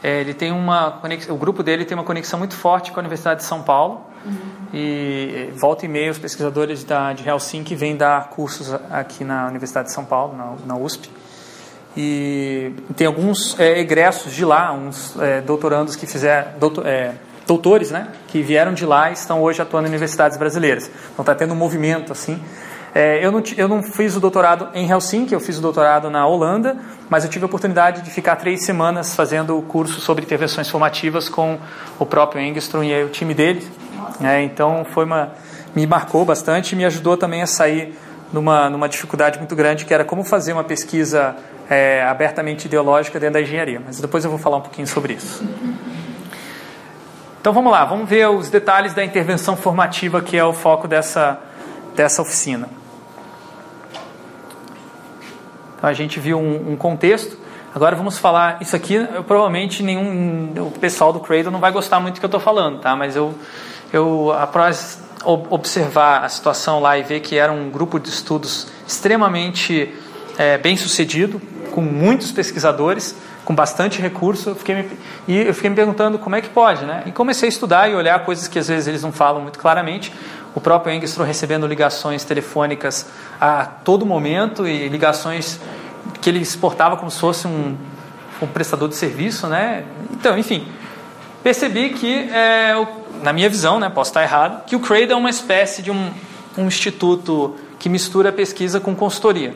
É, 0.05 0.21
ele 0.21 0.35
tem 0.35 0.51
uma 0.51 0.91
conexão, 0.91 1.33
o 1.33 1.37
grupo 1.39 1.63
dele 1.63 1.83
tem 1.83 1.97
uma 1.97 2.03
conexão 2.03 2.37
muito 2.37 2.55
forte 2.55 2.91
com 2.91 2.99
a 2.99 3.01
Universidade 3.01 3.39
de 3.39 3.47
São 3.47 3.63
Paulo 3.63 4.05
uhum. 4.23 4.37
e 4.71 5.49
volta 5.55 5.83
e 5.83 5.89
meia 5.89 6.11
os 6.11 6.19
pesquisadores 6.19 6.83
da, 6.83 7.11
de 7.11 7.27
Helsinki 7.27 7.73
vêm 7.73 7.97
dar 7.97 8.29
cursos 8.29 8.71
aqui 8.91 9.23
na 9.23 9.47
Universidade 9.47 9.87
de 9.87 9.95
São 9.95 10.05
Paulo, 10.05 10.37
na, 10.37 10.53
na 10.63 10.79
USP. 10.79 11.09
E 11.97 12.71
tem 12.95 13.07
alguns 13.07 13.59
é, 13.59 13.79
egressos 13.79 14.31
de 14.31 14.45
lá, 14.45 14.71
uns 14.73 15.19
é, 15.19 15.41
doutorandos 15.41 15.95
que 15.95 16.05
fizeram, 16.05 16.51
doutor, 16.59 16.85
é, 16.85 17.15
doutores, 17.47 17.89
né, 17.89 18.09
que 18.27 18.43
vieram 18.43 18.75
de 18.75 18.85
lá 18.85 19.09
e 19.09 19.13
estão 19.13 19.41
hoje 19.41 19.59
atuando 19.59 19.87
em 19.87 19.89
universidades 19.89 20.37
brasileiras. 20.37 20.87
Então 21.13 21.23
está 21.23 21.33
tendo 21.33 21.55
um 21.55 21.57
movimento 21.57 22.11
assim. 22.11 22.39
É, 22.97 23.19
eu, 23.21 23.29
não, 23.29 23.43
eu 23.57 23.67
não 23.67 23.83
fiz 23.83 24.15
o 24.15 24.21
doutorado 24.21 24.69
em 24.73 24.89
Helsinki, 24.89 25.33
eu 25.33 25.39
fiz 25.41 25.57
o 25.57 25.61
doutorado 25.61 26.09
na 26.09 26.25
Holanda, 26.25 26.77
mas 27.09 27.25
eu 27.25 27.29
tive 27.29 27.43
a 27.43 27.45
oportunidade 27.45 28.01
de 28.01 28.09
ficar 28.09 28.37
três 28.37 28.63
semanas 28.63 29.13
fazendo 29.13 29.59
o 29.59 29.61
curso 29.61 29.99
sobre 29.99 30.23
intervenções 30.23 30.69
formativas 30.69 31.27
com 31.27 31.59
o 31.99 32.05
próprio 32.05 32.41
Engstrom 32.41 32.85
e 32.85 33.03
o 33.03 33.09
time 33.09 33.33
dele. 33.33 33.67
É, 34.23 34.41
então 34.43 34.85
foi 34.85 35.03
uma 35.03 35.33
me 35.75 35.85
marcou 35.85 36.23
bastante 36.23 36.71
e 36.71 36.75
me 36.77 36.85
ajudou 36.85 37.17
também 37.17 37.41
a 37.41 37.47
sair 37.47 37.93
numa, 38.31 38.69
numa 38.69 38.87
dificuldade 38.87 39.39
muito 39.39 39.57
grande 39.57 39.83
que 39.83 39.93
era 39.93 40.05
como 40.05 40.23
fazer 40.23 40.53
uma 40.53 40.63
pesquisa 40.63 41.35
é, 41.69 42.01
abertamente 42.03 42.63
ideológica 42.65 43.19
dentro 43.19 43.33
da 43.33 43.41
engenharia. 43.41 43.81
Mas 43.85 43.99
depois 43.99 44.23
eu 44.23 44.29
vou 44.29 44.39
falar 44.39 44.55
um 44.55 44.61
pouquinho 44.61 44.87
sobre 44.87 45.15
isso. 45.15 45.45
Então 47.41 47.51
vamos 47.51 47.73
lá, 47.73 47.83
vamos 47.83 48.09
ver 48.09 48.25
os 48.29 48.49
detalhes 48.49 48.93
da 48.93 49.03
intervenção 49.03 49.57
formativa 49.57 50.21
que 50.21 50.37
é 50.37 50.45
o 50.45 50.53
foco 50.53 50.87
dessa, 50.87 51.37
dessa 51.93 52.21
oficina. 52.21 52.69
Então 55.85 55.91
a 55.91 55.93
gente 55.93 56.19
viu 56.19 56.39
um, 56.39 56.71
um 56.71 56.75
contexto. 56.75 57.37
Agora 57.73 57.95
vamos 57.95 58.17
falar 58.17 58.57
isso 58.59 58.75
aqui. 58.75 58.95
Eu, 58.95 59.23
provavelmente 59.23 59.83
nenhum 59.83 60.51
o 60.57 60.71
pessoal 60.79 61.13
do 61.13 61.19
Cradle 61.19 61.51
não 61.51 61.59
vai 61.59 61.71
gostar 61.71 61.99
muito 61.99 62.15
do 62.15 62.19
que 62.19 62.25
eu 62.25 62.27
estou 62.27 62.39
falando, 62.39 62.79
tá? 62.79 62.95
Mas 62.95 63.15
eu 63.15 63.35
eu 63.93 64.33
após 64.33 64.99
observar 65.23 66.23
a 66.23 66.29
situação 66.29 66.79
lá 66.79 66.97
e 66.97 67.03
ver 67.03 67.19
que 67.19 67.37
era 67.37 67.51
um 67.51 67.69
grupo 67.69 67.99
de 67.99 68.09
estudos 68.09 68.67
extremamente 68.87 69.93
é, 70.39 70.57
bem 70.57 70.75
sucedido, 70.75 71.39
com 71.71 71.81
muitos 71.81 72.31
pesquisadores, 72.31 73.15
com 73.43 73.53
bastante 73.53 74.01
recurso, 74.01 74.49
eu 74.49 74.55
fiquei 74.55 74.75
me, 74.75 74.89
e 75.27 75.37
eu 75.37 75.53
fiquei 75.53 75.69
me 75.69 75.75
perguntando 75.75 76.17
como 76.17 76.35
é 76.35 76.41
que 76.41 76.49
pode, 76.49 76.83
né? 76.83 77.03
E 77.05 77.11
comecei 77.11 77.47
a 77.47 77.49
estudar 77.49 77.91
e 77.91 77.93
olhar 77.93 78.25
coisas 78.25 78.47
que 78.47 78.57
às 78.57 78.67
vezes 78.67 78.87
eles 78.87 79.03
não 79.03 79.11
falam 79.11 79.39
muito 79.39 79.59
claramente. 79.59 80.11
O 80.55 80.61
próprio 80.61 80.93
Engstrom 80.95 81.25
recebendo 81.25 81.67
ligações 81.67 82.23
telefônicas 82.23 83.07
a 83.39 83.65
todo 83.65 84.05
momento 84.05 84.65
e 84.65 84.87
ligações 84.87 85.59
que 86.21 86.29
ele 86.29 86.39
exportava 86.39 86.95
como 86.95 87.11
se 87.11 87.19
fosse 87.19 87.45
um, 87.45 87.75
um 88.41 88.47
prestador 88.47 88.87
de 88.87 88.95
serviço, 88.95 89.47
né? 89.47 89.83
Então, 90.13 90.37
enfim, 90.37 90.65
percebi 91.43 91.89
que, 91.89 92.29
é, 92.31 92.73
na 93.21 93.33
minha 93.33 93.49
visão, 93.49 93.81
né, 93.81 93.89
posso 93.89 94.11
estar 94.11 94.23
errado, 94.23 94.63
que 94.65 94.77
o 94.77 94.79
Cradle 94.79 95.11
é 95.11 95.15
uma 95.15 95.29
espécie 95.29 95.81
de 95.81 95.91
um, 95.91 96.09
um 96.57 96.67
instituto 96.67 97.55
que 97.77 97.89
mistura 97.89 98.31
pesquisa 98.31 98.79
com 98.79 98.95
consultoria, 98.95 99.53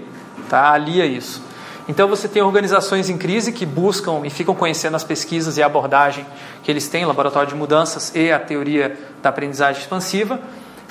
tá? 0.50 0.72
alia 0.72 1.06
isso. 1.06 1.42
Então 1.88 2.08
você 2.08 2.28
tem 2.28 2.44
organizações 2.44 3.10
em 3.10 3.18
crise 3.18 3.52
que 3.52 3.66
buscam 3.66 4.22
e 4.24 4.30
ficam 4.30 4.54
conhecendo 4.54 4.96
as 4.96 5.04
pesquisas 5.04 5.58
e 5.58 5.64
a 5.64 5.66
abordagem 5.66 6.24
que 6.62 6.70
eles 6.70 6.88
têm, 6.88 7.06
laboratório 7.06 7.50
de 7.50 7.56
mudanças 7.56 8.14
e 8.14 8.32
a 8.32 8.38
teoria 8.38 8.96
da 9.24 9.30
aprendizagem 9.30 9.82
expansiva. 9.82 10.40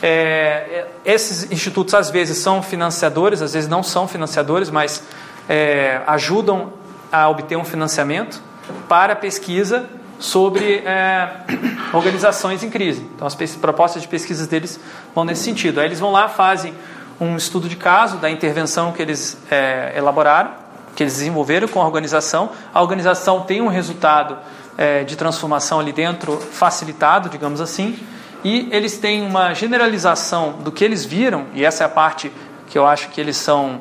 É, 0.00 0.86
esses 1.04 1.50
institutos 1.50 1.94
às 1.94 2.10
vezes 2.10 2.38
são 2.38 2.62
financiadores, 2.62 3.42
às 3.42 3.54
vezes 3.54 3.68
não 3.68 3.82
são 3.82 4.06
financiadores, 4.06 4.70
mas 4.70 5.02
é, 5.48 6.00
ajudam 6.06 6.72
a 7.10 7.28
obter 7.28 7.56
um 7.56 7.64
financiamento 7.64 8.40
para 8.88 9.16
pesquisa 9.16 9.86
sobre 10.18 10.82
é, 10.84 11.28
organizações 11.92 12.62
em 12.62 12.70
crise. 12.70 13.08
Então, 13.14 13.26
as 13.26 13.34
propostas 13.56 14.02
de 14.02 14.08
pesquisas 14.08 14.46
deles 14.46 14.78
vão 15.14 15.24
nesse 15.24 15.42
sentido. 15.42 15.80
Aí 15.80 15.86
eles 15.86 16.00
vão 16.00 16.12
lá, 16.12 16.28
fazem 16.28 16.74
um 17.20 17.36
estudo 17.36 17.68
de 17.68 17.76
caso 17.76 18.18
da 18.18 18.30
intervenção 18.30 18.92
que 18.92 19.02
eles 19.02 19.38
é, 19.50 19.92
elaboraram, 19.96 20.52
que 20.94 21.02
eles 21.02 21.14
desenvolveram 21.14 21.66
com 21.68 21.80
a 21.80 21.84
organização. 21.84 22.50
A 22.72 22.82
organização 22.82 23.42
tem 23.42 23.60
um 23.60 23.68
resultado 23.68 24.36
é, 24.76 25.02
de 25.02 25.16
transformação 25.16 25.80
ali 25.80 25.92
dentro 25.92 26.36
facilitado, 26.36 27.28
digamos 27.28 27.60
assim, 27.60 27.98
e 28.44 28.68
eles 28.70 28.98
têm 28.98 29.22
uma 29.22 29.54
generalização 29.54 30.52
do 30.60 30.70
que 30.70 30.84
eles 30.84 31.04
viram, 31.04 31.46
e 31.54 31.64
essa 31.64 31.84
é 31.84 31.86
a 31.86 31.90
parte 31.90 32.32
que 32.68 32.78
eu 32.78 32.86
acho 32.86 33.08
que 33.10 33.20
eles 33.20 33.36
são 33.36 33.80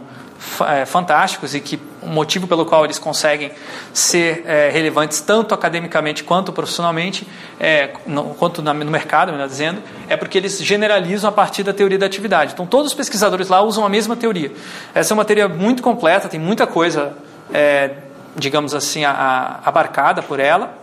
é, 0.67 0.85
fantásticos 0.85 1.55
e 1.55 1.59
que 1.59 1.79
o 2.01 2.07
motivo 2.07 2.47
pelo 2.47 2.65
qual 2.65 2.85
eles 2.85 2.99
conseguem 2.99 3.51
ser 3.93 4.43
é, 4.45 4.69
relevantes 4.69 5.19
tanto 5.19 5.53
academicamente 5.53 6.23
quanto 6.23 6.53
profissionalmente, 6.53 7.27
é, 7.59 7.91
no, 8.05 8.35
quanto 8.35 8.61
na, 8.61 8.73
no 8.73 8.91
mercado, 8.91 9.31
melhor 9.31 9.47
dizendo, 9.47 9.81
é 10.07 10.15
porque 10.15 10.37
eles 10.37 10.61
generalizam 10.63 11.29
a 11.29 11.33
partir 11.33 11.63
da 11.63 11.73
teoria 11.73 11.97
da 11.97 12.05
atividade. 12.05 12.53
Então, 12.53 12.65
todos 12.65 12.91
os 12.91 12.93
pesquisadores 12.93 13.49
lá 13.49 13.61
usam 13.61 13.85
a 13.85 13.89
mesma 13.89 14.15
teoria. 14.15 14.51
Essa 14.93 15.13
é 15.13 15.15
uma 15.15 15.25
teoria 15.25 15.47
muito 15.47 15.81
completa, 15.83 16.29
tem 16.29 16.39
muita 16.39 16.65
coisa, 16.65 17.13
é, 17.53 17.91
digamos 18.35 18.73
assim, 18.73 19.03
a, 19.03 19.11
a, 19.11 19.67
abarcada 19.69 20.21
por 20.21 20.39
ela, 20.39 20.77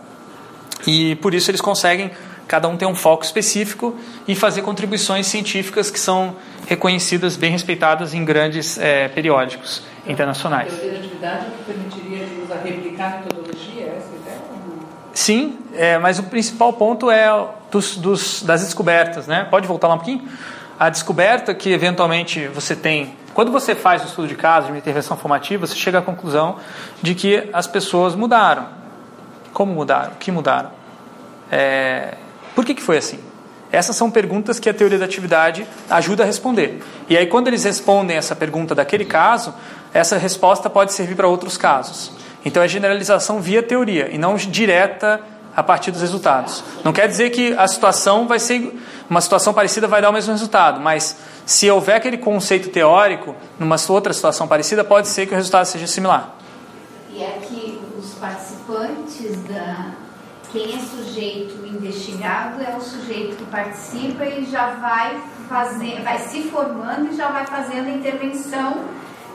e 0.85 1.15
por 1.15 1.33
isso 1.33 1.49
eles 1.49 1.61
conseguem, 1.61 2.11
cada 2.47 2.67
um 2.67 2.77
ter 2.77 2.85
um 2.85 2.95
foco 2.95 3.23
específico 3.23 3.95
e 4.27 4.35
fazer 4.35 4.61
contribuições 4.61 5.27
científicas 5.27 5.89
que 5.89 5.99
são 5.99 6.35
reconhecidas, 6.67 7.35
bem 7.35 7.51
respeitadas 7.51 8.13
em 8.13 8.23
grandes 8.23 8.77
é, 8.77 9.07
periódicos 9.07 9.83
internacionais. 10.07 10.73
A 10.73 10.77
teoria 10.77 10.99
atividade 10.99 11.45
permitiria 11.65 12.27
usar 12.43 12.61
replicar 12.63 13.21
metodologia, 13.23 13.93
essa 13.97 14.15
ideia? 14.15 14.39
Sim, 15.13 15.59
é, 15.73 15.97
mas 15.97 16.19
o 16.19 16.23
principal 16.23 16.73
ponto 16.73 17.09
é 17.09 17.29
dos, 17.71 17.97
dos, 17.97 18.43
das 18.43 18.61
descobertas, 18.61 19.27
né? 19.27 19.47
Pode 19.49 19.67
voltar 19.67 19.87
lá 19.87 19.95
um 19.95 19.97
pouquinho? 19.97 20.27
A 20.77 20.89
descoberta 20.89 21.53
que 21.53 21.71
eventualmente 21.71 22.47
você 22.47 22.75
tem, 22.75 23.15
quando 23.33 23.51
você 23.51 23.73
faz 23.73 24.03
o 24.03 24.07
estudo 24.07 24.27
de 24.27 24.35
caso, 24.35 24.67
de 24.67 24.73
uma 24.73 24.77
intervenção 24.77 25.15
formativa, 25.15 25.65
você 25.65 25.75
chega 25.75 25.99
à 25.99 26.01
conclusão 26.01 26.57
de 27.01 27.15
que 27.15 27.49
as 27.53 27.65
pessoas 27.65 28.13
mudaram. 28.13 28.67
Como 29.53 29.73
mudaram? 29.73 30.11
O 30.11 30.15
que 30.15 30.31
mudaram? 30.31 30.71
É, 31.49 32.15
por 32.55 32.65
que, 32.65 32.73
que 32.73 32.81
foi 32.81 32.97
assim? 32.97 33.19
Essas 33.71 33.95
são 33.95 34.09
perguntas 34.09 34.57
que 34.57 34.69
a 34.69 34.73
teoria 34.73 34.97
da 34.97 35.05
atividade 35.05 35.67
ajuda 35.89 36.23
a 36.23 36.25
responder. 36.25 36.81
E 37.09 37.17
aí, 37.17 37.27
quando 37.27 37.47
eles 37.47 37.63
respondem 37.63 38.15
essa 38.15 38.35
pergunta 38.35 38.73
daquele 38.73 39.03
caso, 39.03 39.53
essa 39.93 40.17
resposta 40.17 40.69
pode 40.69 40.93
servir 40.93 41.15
para 41.15 41.27
outros 41.27 41.57
casos. 41.57 42.11
Então, 42.45 42.63
é 42.63 42.67
generalização 42.67 43.41
via 43.41 43.61
teoria 43.61 44.09
e 44.09 44.17
não 44.17 44.35
direta 44.35 45.19
a 45.55 45.63
partir 45.63 45.91
dos 45.91 46.01
resultados. 46.01 46.63
Não 46.83 46.93
quer 46.93 47.07
dizer 47.07 47.31
que 47.31 47.53
a 47.53 47.67
situação 47.67 48.27
vai 48.27 48.39
ser 48.39 48.73
uma 49.09 49.21
situação 49.21 49.53
parecida 49.53 49.87
vai 49.87 50.01
dar 50.01 50.09
o 50.09 50.13
mesmo 50.13 50.31
resultado, 50.31 50.81
mas 50.81 51.15
se 51.45 51.69
houver 51.69 51.95
aquele 51.95 52.17
conceito 52.17 52.69
teórico 52.69 53.35
numa 53.59 53.77
outra 53.89 54.13
situação 54.13 54.47
parecida, 54.47 54.83
pode 54.83 55.07
ser 55.07 55.27
que 55.27 55.33
o 55.33 55.35
resultado 55.35 55.65
seja 55.65 55.87
similar. 55.87 56.35
E 57.13 57.21
é 57.21 57.39
que 57.41 57.79
os 57.97 58.15
participantes 58.15 59.43
da 59.43 59.94
quem 60.55 60.73
é 60.73 60.79
sujeito 60.79 61.67
investigado 61.67 62.63
é 62.63 62.77
o 62.77 62.79
sujeito 62.79 63.35
que 63.35 63.43
participa 63.43 64.25
e 64.25 64.45
já 64.45 64.67
vai 64.75 65.17
fazer, 65.49 66.01
vai 66.01 66.17
se 66.19 66.43
formando 66.43 67.11
e 67.11 67.15
já 67.17 67.27
vai 67.27 67.45
fazendo 67.45 67.87
a 67.87 67.91
intervenção 67.91 68.85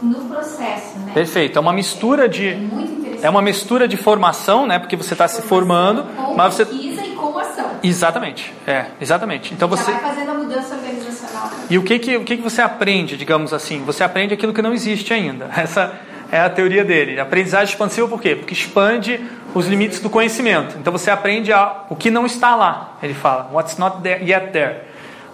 no 0.01 0.25
processo, 0.25 0.99
né? 1.01 1.13
Perfeito. 1.13 1.59
É 1.59 1.61
uma 1.61 1.75
mistura 1.75 2.27
de 2.27 2.49
é, 2.49 3.27
é 3.27 3.29
uma 3.29 3.43
mistura 3.43 3.87
de 3.87 3.99
formação, 3.99 4.67
né? 4.67 4.79
Porque 4.79 4.97
você 4.97 5.13
está 5.13 5.29
se 5.29 5.43
formando, 5.43 6.05
com 6.05 6.35
mas 6.35 6.55
você 6.55 6.65
pesquisa 6.65 7.05
e 7.05 7.11
com 7.11 7.39
ação. 7.39 7.67
Exatamente. 7.83 8.55
É, 8.67 8.87
exatamente. 8.99 9.53
Então 9.53 9.69
você 9.69 9.93
já 9.93 9.99
vai 9.99 10.15
fazendo 10.15 10.31
a 10.31 10.35
mudança 10.35 10.75
organizacional. 10.75 11.51
E 11.69 11.77
o 11.77 11.83
que 11.83 11.99
que 11.99 12.17
o 12.17 12.25
que 12.25 12.39
que 12.39 12.43
você 12.43 12.63
aprende, 12.63 13.19
digamos 13.19 13.53
assim? 13.53 13.85
Você 13.85 14.03
aprende 14.03 14.33
aquilo 14.33 14.55
que 14.55 14.63
não 14.63 14.73
existe 14.73 15.13
ainda. 15.13 15.51
Essa 15.55 15.93
é 16.31 16.41
a 16.41 16.51
teoria 16.51 16.85
dele. 16.85 17.19
Aprendizagem 17.19 17.73
expansiva 17.73 18.07
por 18.07 18.21
quê? 18.21 18.37
Porque 18.37 18.55
expande 18.55 19.21
os 19.55 19.67
limites 19.67 20.01
do 20.01 20.09
conhecimento. 20.09 20.77
Então 20.79 20.93
você 20.93 21.11
aprende 21.11 21.53
a, 21.53 21.85
o 21.89 21.97
que 21.97 22.11
não 22.11 22.25
está 22.25 22.55
lá. 22.55 22.97
Ele 23.03 23.15
fala, 23.15 23.51
what's 23.53 23.77
not 23.77 24.01
there, 24.03 24.23
yet 24.23 24.53
there. 24.53 24.83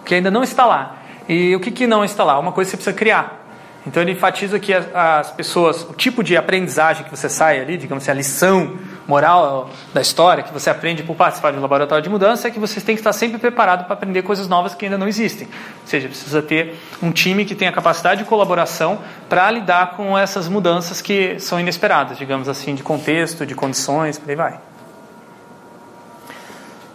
O 0.01 0.03
que 0.03 0.15
ainda 0.15 0.31
não 0.31 0.43
está 0.43 0.65
lá. 0.65 0.97
E 1.29 1.55
o 1.55 1.59
que, 1.59 1.71
que 1.71 1.85
não 1.85 2.03
está 2.03 2.23
lá? 2.23 2.39
Uma 2.39 2.51
coisa 2.51 2.69
que 2.69 2.71
você 2.71 2.77
precisa 2.77 2.95
criar. 2.95 3.45
Então 3.85 4.01
ele 4.01 4.11
enfatiza 4.11 4.59
que 4.59 4.73
as, 4.73 4.85
as 4.93 5.31
pessoas, 5.31 5.83
o 5.83 5.93
tipo 5.93 6.23
de 6.23 6.35
aprendizagem 6.35 7.03
que 7.03 7.09
você 7.09 7.29
sai 7.29 7.59
ali, 7.59 7.77
digamos 7.77 8.03
assim, 8.03 8.11
a 8.11 8.13
lição 8.15 8.77
moral 9.07 9.69
da 9.93 10.01
história 10.01 10.43
que 10.43 10.53
você 10.53 10.69
aprende 10.69 11.01
por 11.01 11.15
participar 11.15 11.51
de 11.51 11.57
um 11.57 11.61
laboratório 11.61 12.03
de 12.03 12.09
mudança 12.09 12.47
é 12.47 12.51
que 12.51 12.59
você 12.59 12.81
tem 12.81 12.95
que 12.95 12.99
estar 12.99 13.13
sempre 13.13 13.37
preparado 13.37 13.85
para 13.85 13.93
aprender 13.93 14.21
coisas 14.21 14.47
novas 14.47 14.75
que 14.75 14.85
ainda 14.85 14.97
não 14.97 15.07
existem. 15.07 15.47
Ou 15.47 15.87
seja, 15.87 16.07
precisa 16.09 16.41
ter 16.41 16.75
um 17.01 17.11
time 17.11 17.45
que 17.45 17.55
tenha 17.55 17.71
capacidade 17.71 18.23
de 18.23 18.29
colaboração 18.29 18.99
para 19.29 19.49
lidar 19.49 19.95
com 19.95 20.17
essas 20.17 20.47
mudanças 20.47 21.01
que 21.01 21.39
são 21.39 21.59
inesperadas, 21.59 22.17
digamos 22.17 22.49
assim, 22.49 22.75
de 22.75 22.83
contexto, 22.83 23.45
de 23.45 23.55
condições, 23.55 24.19
por 24.19 24.29
aí 24.29 24.35
vai. 24.35 24.59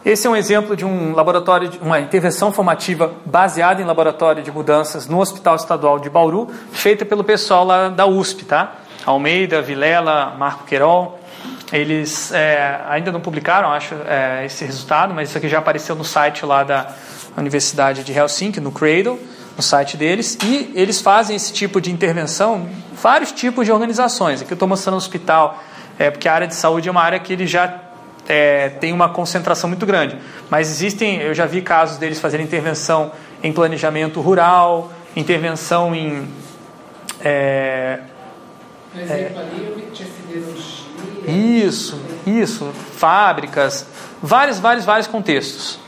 Esse 0.05 0.27
é 0.27 0.31
um 0.31 0.35
exemplo 0.35 0.77
de 0.77 0.85
um 0.85 1.15
laboratório, 1.15 1.71
uma 1.81 2.01
intervenção 2.01 2.53
formativa 2.53 3.15
baseada 3.25 3.81
em 3.81 3.85
laboratório 3.85 4.43
de 4.43 4.51
mudanças 4.51 5.07
no 5.07 5.21
Hospital 5.21 5.55
Estadual 5.55 6.01
de 6.01 6.11
Bauru, 6.11 6.51
feita 6.73 7.05
pelo 7.05 7.23
pessoal 7.23 7.65
lá 7.65 7.89
da 7.89 8.05
USP, 8.05 8.45
tá? 8.45 8.75
Almeida, 9.07 9.63
Vilela, 9.63 10.35
Marco 10.37 10.65
Querol. 10.65 11.22
Eles 11.73 12.31
é, 12.33 12.81
ainda 12.89 13.11
não 13.11 13.21
publicaram, 13.21 13.73
acho, 13.73 13.95
é, 14.07 14.45
esse 14.45 14.65
resultado, 14.65 15.15
mas 15.15 15.31
isso 15.31 15.39
aqui 15.39 15.49
já 15.49 15.59
apareceu 15.59 15.97
no 15.97 16.05
site 16.05 16.45
lá 16.45 16.63
da 16.63 16.93
Universidade 17.37 18.05
de 18.05 18.13
Helsinki, 18.13 18.61
no 18.61 18.71
Cradle. 18.71 19.19
no 19.57 19.63
site 19.63 19.97
deles 19.97 20.39
e 20.45 20.71
eles 20.75 21.01
fazem 21.01 21.37
esse 21.37 21.53
tipo 21.53 21.81
de 21.81 21.91
intervenção 21.91 22.69
vários 23.03 23.33
tipos 23.33 23.67
de 23.67 23.73
organizações. 23.73 24.43
Aqui 24.43 24.53
eu 24.53 24.55
estou 24.55 24.69
mostrando 24.69 24.95
o 24.95 24.99
hospital, 24.99 25.63
é, 25.99 26.11
porque 26.11 26.29
a 26.29 26.35
área 26.35 26.47
de 26.47 26.55
saúde 26.55 26.89
é 26.89 26.93
uma 26.93 27.03
área 27.03 27.19
que 27.19 27.33
ele 27.33 27.47
já 27.47 27.81
é, 28.29 28.69
tem 28.69 28.93
uma 28.93 29.09
concentração 29.09 29.69
muito 29.69 29.85
grande. 29.87 30.17
Mas 30.49 30.71
existem, 30.71 31.21
eu 31.21 31.35
já 31.35 31.47
vi 31.47 31.63
casos 31.63 31.99
deles 31.99 32.21
fazerem 32.21 32.47
intervenção 32.47 33.13
em 33.43 33.53
planejamento 33.53 34.21
rural, 34.21 34.93
intervenção 35.17 35.95
em. 35.95 36.29
É, 37.25 37.99
Siderurgia. 40.07 41.67
isso, 41.67 42.01
isso, 42.27 42.73
fábricas, 42.97 43.87
vários, 44.23 44.59
vários, 44.59 44.85
vários 44.85 45.07
contextos. 45.07 45.79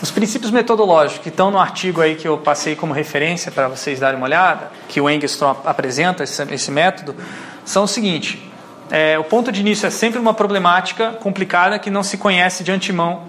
Os 0.00 0.10
princípios 0.10 0.50
metodológicos 0.50 1.22
que 1.22 1.30
estão 1.30 1.50
no 1.50 1.58
artigo 1.58 2.00
aí 2.00 2.14
que 2.14 2.28
eu 2.28 2.36
passei 2.38 2.76
como 2.76 2.92
referência 2.92 3.50
para 3.50 3.66
vocês 3.66 3.98
darem 3.98 4.16
uma 4.16 4.26
olhada, 4.26 4.70
que 4.88 5.00
o 5.00 5.08
Engstrom 5.08 5.56
apresenta 5.64 6.22
esse, 6.22 6.42
esse 6.52 6.70
método, 6.70 7.16
são 7.64 7.84
o 7.84 7.88
seguinte: 7.88 8.50
é, 8.90 9.18
o 9.18 9.24
ponto 9.24 9.50
de 9.50 9.60
início 9.60 9.86
é 9.86 9.90
sempre 9.90 10.20
uma 10.20 10.34
problemática 10.34 11.12
complicada 11.12 11.78
que 11.78 11.90
não 11.90 12.02
se 12.02 12.18
conhece 12.18 12.62
de 12.62 12.70
antemão 12.70 13.22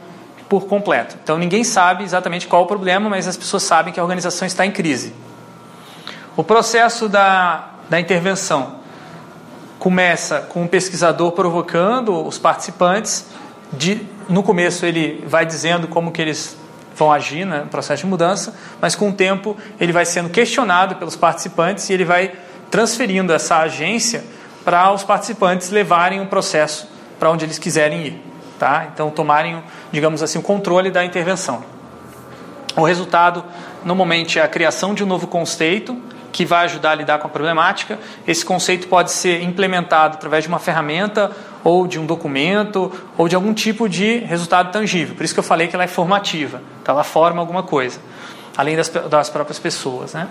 por 0.49 0.67
completo. 0.67 1.17
Então 1.23 1.37
ninguém 1.37 1.63
sabe 1.63 2.03
exatamente 2.03 2.47
qual 2.47 2.63
o 2.63 2.67
problema, 2.67 3.09
mas 3.09 3.27
as 3.27 3.37
pessoas 3.37 3.63
sabem 3.63 3.93
que 3.93 3.99
a 3.99 4.03
organização 4.03 4.45
está 4.45 4.65
em 4.65 4.71
crise. 4.71 5.13
O 6.37 6.43
processo 6.43 7.09
da, 7.09 7.71
da 7.89 7.99
intervenção 7.99 8.75
começa 9.79 10.39
com 10.41 10.65
o 10.65 10.67
pesquisador 10.67 11.31
provocando 11.31 12.27
os 12.27 12.37
participantes. 12.37 13.25
De, 13.73 14.05
no 14.29 14.43
começo 14.43 14.85
ele 14.85 15.25
vai 15.25 15.47
dizendo 15.47 15.87
como 15.87 16.11
que 16.11 16.21
eles 16.21 16.55
vão 16.95 17.11
agir 17.11 17.43
né, 17.43 17.61
no 17.61 17.67
processo 17.69 18.03
de 18.03 18.07
mudança, 18.07 18.55
mas 18.79 18.95
com 18.95 19.09
o 19.09 19.13
tempo 19.13 19.57
ele 19.79 19.91
vai 19.91 20.05
sendo 20.05 20.29
questionado 20.29 20.97
pelos 20.97 21.15
participantes 21.15 21.89
e 21.89 21.93
ele 21.93 22.05
vai 22.05 22.31
transferindo 22.69 23.33
essa 23.33 23.57
agência 23.57 24.23
para 24.63 24.93
os 24.93 25.03
participantes 25.03 25.71
levarem 25.71 26.21
o 26.21 26.27
processo 26.27 26.87
para 27.17 27.31
onde 27.31 27.45
eles 27.45 27.57
quiserem 27.57 28.05
ir, 28.05 28.23
tá? 28.59 28.87
Então 28.93 29.09
tomarem, 29.09 29.63
digamos 29.91 30.21
assim, 30.21 30.37
o 30.37 30.43
controle 30.43 30.91
da 30.91 31.03
intervenção. 31.03 31.63
O 32.75 32.83
resultado 32.83 33.43
normalmente 33.83 34.37
é 34.37 34.43
a 34.43 34.47
criação 34.47 34.93
de 34.93 35.03
um 35.03 35.07
novo 35.07 35.25
conceito 35.25 35.99
que 36.31 36.45
vai 36.45 36.65
ajudar 36.65 36.91
a 36.91 36.95
lidar 36.95 37.19
com 37.19 37.27
a 37.27 37.29
problemática. 37.29 37.97
Esse 38.27 38.45
conceito 38.45 38.87
pode 38.87 39.11
ser 39.11 39.41
implementado 39.41 40.15
através 40.15 40.43
de 40.43 40.47
uma 40.47 40.59
ferramenta 40.59 41.31
ou 41.63 41.87
de 41.87 41.99
um 41.99 42.05
documento 42.05 42.91
ou 43.17 43.27
de 43.27 43.35
algum 43.35 43.53
tipo 43.53 43.89
de 43.89 44.19
resultado 44.19 44.71
tangível. 44.71 45.15
Por 45.15 45.23
isso 45.23 45.33
que 45.33 45.39
eu 45.39 45.43
falei 45.43 45.67
que 45.67 45.75
ela 45.75 45.83
é 45.83 45.87
formativa, 45.87 46.61
tá? 46.83 46.91
ela 46.91 47.03
forma 47.03 47.39
alguma 47.39 47.63
coisa, 47.63 47.99
além 48.55 48.75
das, 48.75 48.89
das 48.89 49.29
próprias 49.29 49.59
pessoas. 49.59 50.13
Né? 50.13 50.27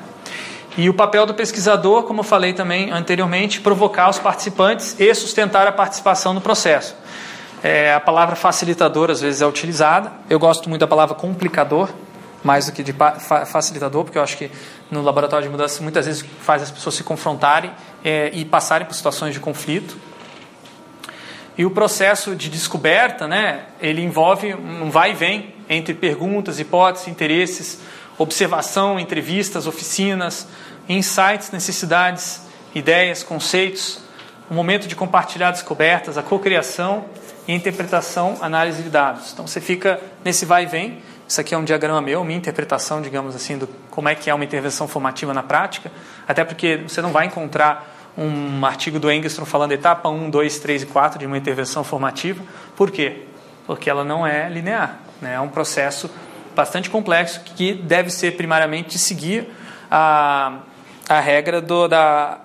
E 0.76 0.90
o 0.90 0.94
papel 0.94 1.24
do 1.24 1.32
pesquisador, 1.32 2.02
como 2.02 2.20
eu 2.20 2.24
falei 2.24 2.52
também 2.52 2.90
anteriormente, 2.90 3.61
provocar 3.61 4.11
os 4.11 4.18
participantes 4.18 4.94
e 5.00 5.14
sustentar 5.14 5.66
a 5.66 5.72
participação 5.72 6.35
no 6.35 6.40
processo. 6.40 6.94
É, 7.62 7.94
a 7.94 8.00
palavra 8.00 8.37
facilitador 8.37 9.11
às 9.11 9.20
vezes 9.20 9.40
é 9.40 9.46
utilizada. 9.46 10.12
Eu 10.28 10.38
gosto 10.38 10.68
muito 10.68 10.80
da 10.80 10.87
palavra 10.87 11.14
complicador, 11.14 11.88
mais 12.42 12.66
do 12.66 12.72
que 12.72 12.83
de 12.83 12.94
facilitador, 13.46 14.05
porque 14.05 14.18
eu 14.18 14.22
acho 14.22 14.37
que 14.37 14.51
no 14.90 15.03
laboratório 15.03 15.46
de 15.46 15.51
mudança 15.51 15.83
muitas 15.83 16.07
vezes 16.07 16.25
faz 16.40 16.62
as 16.62 16.70
pessoas 16.70 16.94
se 16.94 17.03
confrontarem 17.03 17.72
é, 18.05 18.31
e 18.33 18.44
passarem 18.44 18.87
por 18.87 18.94
situações 18.94 19.35
de 19.35 19.40
conflito. 19.40 19.96
E 21.59 21.64
o 21.64 21.70
processo 21.70 22.37
de 22.37 22.51
descoberta, 22.51 23.27
né, 23.27 23.64
ele 23.81 24.03
envolve 24.03 24.55
um 24.55 24.90
vai 24.90 25.12
e 25.12 25.14
vem 25.14 25.55
entre 25.68 25.94
perguntas, 25.94 26.61
hipóteses, 26.61 27.09
interesses, 27.09 27.81
observação, 28.18 29.01
entrevistas, 29.01 29.66
oficinas, 29.66 30.46
insights, 30.88 31.51
necessidades, 31.51 32.42
ideias, 32.75 33.22
conceitos, 33.22 34.01
um 34.51 34.55
momento 34.55 34.87
de 34.87 34.94
compartilhar 34.94 35.51
descobertas, 35.51 36.16
a 36.16 36.22
cocriação 36.22 37.07
e 37.49 37.53
interpretação, 37.53 38.37
análise 38.40 38.83
de 38.83 38.90
dados. 38.90 39.33
Então 39.33 39.46
você 39.46 39.61
fica 39.61 40.01
nesse 40.25 40.44
vai 40.44 40.64
e 40.64 40.66
vem. 40.66 40.99
Isso 41.28 41.40
aqui 41.40 41.54
é 41.54 41.58
um 41.58 41.64
diagrama 41.64 42.00
meu, 42.00 42.24
minha 42.24 42.38
interpretação, 42.38 43.02
digamos 43.02 43.34
assim, 43.34 43.58
do 43.58 43.68
como 43.90 44.08
é 44.08 44.14
que 44.14 44.30
é 44.30 44.34
uma 44.34 44.44
intervenção 44.44 44.86
formativa 44.86 45.34
na 45.34 45.42
prática, 45.42 45.90
até 46.26 46.44
porque 46.44 46.82
você 46.86 47.02
não 47.02 47.10
vai 47.10 47.26
encontrar 47.26 47.94
um 48.16 48.64
artigo 48.64 48.98
do 48.98 49.10
Engstrom 49.10 49.44
falando 49.44 49.72
etapa 49.72 50.08
1, 50.08 50.30
2, 50.30 50.58
3 50.58 50.82
e 50.82 50.86
4 50.86 51.18
de 51.18 51.26
uma 51.26 51.36
intervenção 51.36 51.84
formativa. 51.84 52.42
Por 52.74 52.90
quê? 52.90 53.24
Porque 53.66 53.90
ela 53.90 54.04
não 54.04 54.26
é 54.26 54.48
linear, 54.48 54.98
né? 55.20 55.34
é 55.34 55.40
um 55.40 55.48
processo 55.48 56.10
bastante 56.54 56.88
complexo 56.88 57.40
que 57.40 57.74
deve 57.74 58.10
ser 58.10 58.36
primariamente 58.36 58.98
seguir 58.98 59.48
a, 59.90 60.60
a 61.08 61.20
regra 61.20 61.60
do, 61.60 61.88
da 61.88 62.38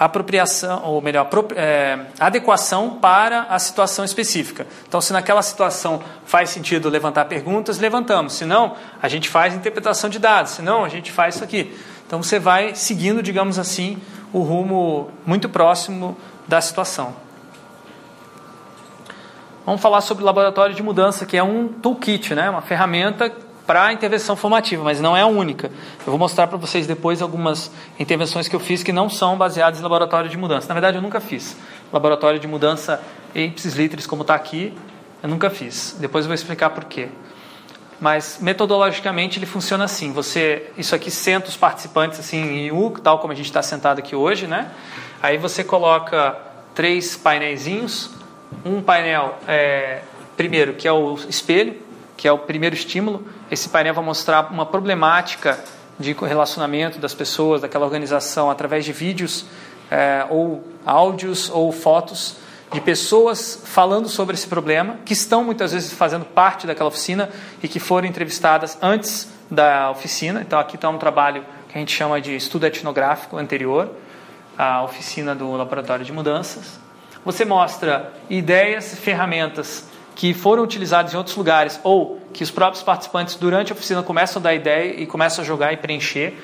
apropriação, 0.00 0.82
ou 0.82 1.02
melhor, 1.02 1.28
é, 1.54 1.98
adequação 2.18 2.98
para 2.98 3.42
a 3.50 3.58
situação 3.58 4.02
específica. 4.02 4.66
Então, 4.88 4.98
se 4.98 5.12
naquela 5.12 5.42
situação 5.42 6.02
faz 6.24 6.48
sentido 6.48 6.88
levantar 6.88 7.26
perguntas, 7.26 7.78
levantamos. 7.78 8.32
Se 8.32 8.46
não, 8.46 8.76
a 9.02 9.08
gente 9.08 9.28
faz 9.28 9.54
interpretação 9.54 10.08
de 10.08 10.18
dados. 10.18 10.52
Se 10.52 10.62
não, 10.62 10.86
a 10.86 10.88
gente 10.88 11.12
faz 11.12 11.34
isso 11.34 11.44
aqui. 11.44 11.78
Então, 12.06 12.22
você 12.22 12.38
vai 12.38 12.74
seguindo, 12.74 13.22
digamos 13.22 13.58
assim, 13.58 13.98
o 14.32 14.40
rumo 14.40 15.10
muito 15.26 15.50
próximo 15.50 16.16
da 16.48 16.62
situação. 16.62 17.14
Vamos 19.66 19.82
falar 19.82 20.00
sobre 20.00 20.22
o 20.22 20.26
laboratório 20.26 20.74
de 20.74 20.82
mudança, 20.82 21.26
que 21.26 21.36
é 21.36 21.42
um 21.42 21.68
toolkit, 21.68 22.34
né? 22.34 22.48
uma 22.48 22.62
ferramenta 22.62 23.30
para 23.66 23.92
intervenção 23.92 24.34
formativa, 24.34 24.82
mas 24.82 25.00
não 25.00 25.16
é 25.16 25.22
a 25.22 25.26
única. 25.26 25.68
Eu 26.00 26.06
vou 26.06 26.18
mostrar 26.18 26.46
para 26.46 26.56
vocês 26.56 26.86
depois 26.86 27.22
algumas 27.22 27.70
intervenções 27.98 28.48
que 28.48 28.56
eu 28.56 28.60
fiz 28.60 28.82
que 28.82 28.92
não 28.92 29.08
são 29.08 29.36
baseadas 29.36 29.78
em 29.78 29.82
laboratório 29.82 30.28
de 30.28 30.36
mudança. 30.36 30.68
Na 30.68 30.74
verdade, 30.74 30.96
eu 30.96 31.02
nunca 31.02 31.20
fiz. 31.20 31.56
Laboratório 31.92 32.40
de 32.40 32.48
mudança 32.48 33.02
ipsis 33.34 33.74
literis, 33.74 34.06
como 34.06 34.22
está 34.22 34.34
aqui, 34.34 34.74
eu 35.22 35.28
nunca 35.28 35.50
fiz. 35.50 35.96
Depois 36.00 36.24
eu 36.24 36.28
vou 36.28 36.34
explicar 36.34 36.70
por 36.70 36.84
quê. 36.84 37.08
Mas 38.00 38.38
metodologicamente 38.40 39.38
ele 39.38 39.46
funciona 39.46 39.84
assim. 39.84 40.12
Você, 40.12 40.70
isso 40.76 40.94
aqui 40.94 41.10
senta 41.10 41.48
os 41.48 41.56
participantes 41.56 42.18
assim 42.18 42.38
em 42.38 42.72
U, 42.72 42.90
tal 42.90 43.18
como 43.18 43.32
a 43.32 43.36
gente 43.36 43.46
está 43.46 43.62
sentado 43.62 43.98
aqui 43.98 44.16
hoje, 44.16 44.46
né? 44.46 44.70
Aí 45.22 45.36
você 45.36 45.62
coloca 45.62 46.36
três 46.74 47.14
painéis. 47.16 48.10
Um 48.64 48.82
painel, 48.82 49.38
é, 49.46 50.00
primeiro, 50.36 50.74
que 50.74 50.88
é 50.88 50.92
o 50.92 51.14
espelho, 51.28 51.76
que 52.20 52.28
é 52.28 52.32
o 52.32 52.36
primeiro 52.36 52.76
estímulo. 52.76 53.26
Esse 53.50 53.70
painel 53.70 53.94
vai 53.94 54.04
mostrar 54.04 54.52
uma 54.52 54.66
problemática 54.66 55.58
de 55.98 56.12
relacionamento 56.12 56.98
das 56.98 57.14
pessoas, 57.14 57.62
daquela 57.62 57.86
organização, 57.86 58.50
através 58.50 58.84
de 58.84 58.92
vídeos, 58.92 59.46
é, 59.90 60.26
ou 60.28 60.62
áudios, 60.84 61.48
ou 61.48 61.72
fotos 61.72 62.36
de 62.70 62.78
pessoas 62.82 63.62
falando 63.64 64.06
sobre 64.06 64.34
esse 64.34 64.46
problema, 64.46 64.98
que 65.02 65.14
estão 65.14 65.42
muitas 65.42 65.72
vezes 65.72 65.94
fazendo 65.94 66.26
parte 66.26 66.66
daquela 66.66 66.90
oficina 66.90 67.30
e 67.62 67.66
que 67.66 67.80
foram 67.80 68.06
entrevistadas 68.06 68.76
antes 68.82 69.32
da 69.50 69.90
oficina. 69.90 70.42
Então, 70.42 70.58
aqui 70.58 70.76
está 70.76 70.90
um 70.90 70.98
trabalho 70.98 71.42
que 71.70 71.78
a 71.78 71.80
gente 71.80 71.96
chama 71.96 72.20
de 72.20 72.36
estudo 72.36 72.66
etnográfico 72.66 73.38
anterior 73.38 73.90
à 74.58 74.82
oficina 74.82 75.34
do 75.34 75.52
Laboratório 75.52 76.04
de 76.04 76.12
Mudanças. 76.12 76.78
Você 77.24 77.46
mostra 77.46 78.12
ideias, 78.28 78.94
ferramentas 78.94 79.89
que 80.20 80.34
foram 80.34 80.62
utilizados 80.62 81.14
em 81.14 81.16
outros 81.16 81.34
lugares 81.34 81.80
ou 81.82 82.20
que 82.34 82.42
os 82.42 82.50
próprios 82.50 82.82
participantes 82.82 83.36
durante 83.36 83.72
a 83.72 83.74
oficina 83.74 84.02
começam 84.02 84.38
a 84.38 84.42
dar 84.42 84.54
ideia 84.54 85.00
e 85.00 85.06
começam 85.06 85.42
a 85.42 85.46
jogar 85.46 85.72
e 85.72 85.78
preencher. 85.78 86.34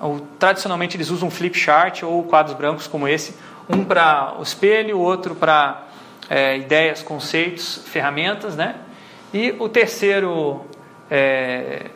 Ou, 0.00 0.20
tradicionalmente 0.38 0.96
eles 0.96 1.10
usam 1.10 1.28
flip 1.28 1.58
chart 1.58 2.04
ou 2.04 2.22
quadros 2.22 2.56
brancos 2.56 2.86
como 2.86 3.08
esse, 3.08 3.34
um 3.68 3.82
para 3.82 4.36
o 4.38 4.44
espelho, 4.44 4.98
o 4.98 5.00
outro 5.00 5.34
para 5.34 5.88
é, 6.30 6.56
ideias, 6.56 7.02
conceitos, 7.02 7.82
ferramentas, 7.86 8.54
né? 8.54 8.76
E 9.34 9.56
o 9.58 9.68
terceiro 9.68 10.64
é, 11.10 11.86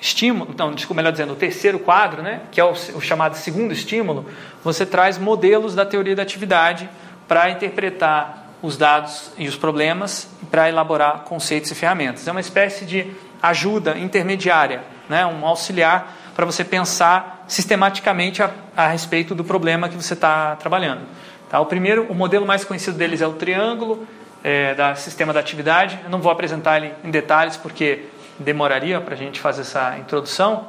estímulo, 0.00 0.50
então, 0.52 0.72
desculpa, 0.72 1.00
melhor 1.00 1.12
dizendo, 1.12 1.32
o 1.32 1.36
terceiro 1.36 1.78
quadro, 1.78 2.22
né, 2.22 2.40
que 2.50 2.60
é 2.60 2.64
o, 2.64 2.72
o 2.72 3.00
chamado 3.00 3.36
segundo 3.36 3.72
estímulo, 3.72 4.26
você 4.64 4.84
traz 4.84 5.16
modelos 5.16 5.76
da 5.76 5.86
teoria 5.86 6.16
da 6.16 6.22
atividade 6.22 6.90
para 7.28 7.48
interpretar 7.50 8.39
os 8.62 8.76
dados 8.76 9.32
e 9.38 9.48
os 9.48 9.56
problemas 9.56 10.28
para 10.50 10.68
elaborar 10.68 11.20
conceitos 11.20 11.70
e 11.70 11.74
ferramentas. 11.74 12.26
É 12.28 12.30
uma 12.30 12.40
espécie 12.40 12.84
de 12.84 13.10
ajuda 13.42 13.96
intermediária, 13.98 14.82
né? 15.08 15.24
um 15.24 15.46
auxiliar 15.46 16.16
para 16.34 16.44
você 16.44 16.64
pensar 16.64 17.44
sistematicamente 17.48 18.42
a, 18.42 18.50
a, 18.76 18.88
respeito 18.88 19.34
do 19.34 19.44
problema 19.44 19.88
que 19.88 19.96
você 19.96 20.14
está 20.14 20.56
trabalhando. 20.56 21.02
Tá? 21.48 21.60
O 21.60 21.66
primeiro, 21.66 22.06
o 22.08 22.14
modelo 22.14 22.46
mais 22.46 22.64
conhecido 22.64 22.96
deles 22.96 23.20
é 23.20 23.26
o 23.26 23.32
triângulo 23.32 24.06
é, 24.44 24.74
da 24.74 24.94
sistema 24.94 25.32
da 25.32 25.40
atividade. 25.40 25.98
Eu 26.04 26.10
não 26.10 26.20
vou 26.20 26.30
apresentar 26.30 26.78
ele 26.78 26.94
em 27.02 27.10
detalhes 27.10 27.56
porque 27.56 28.06
demoraria 28.38 29.00
para 29.00 29.14
a 29.14 29.16
gente 29.16 29.40
fazer 29.40 29.62
essa 29.62 29.98
introdução, 29.98 30.68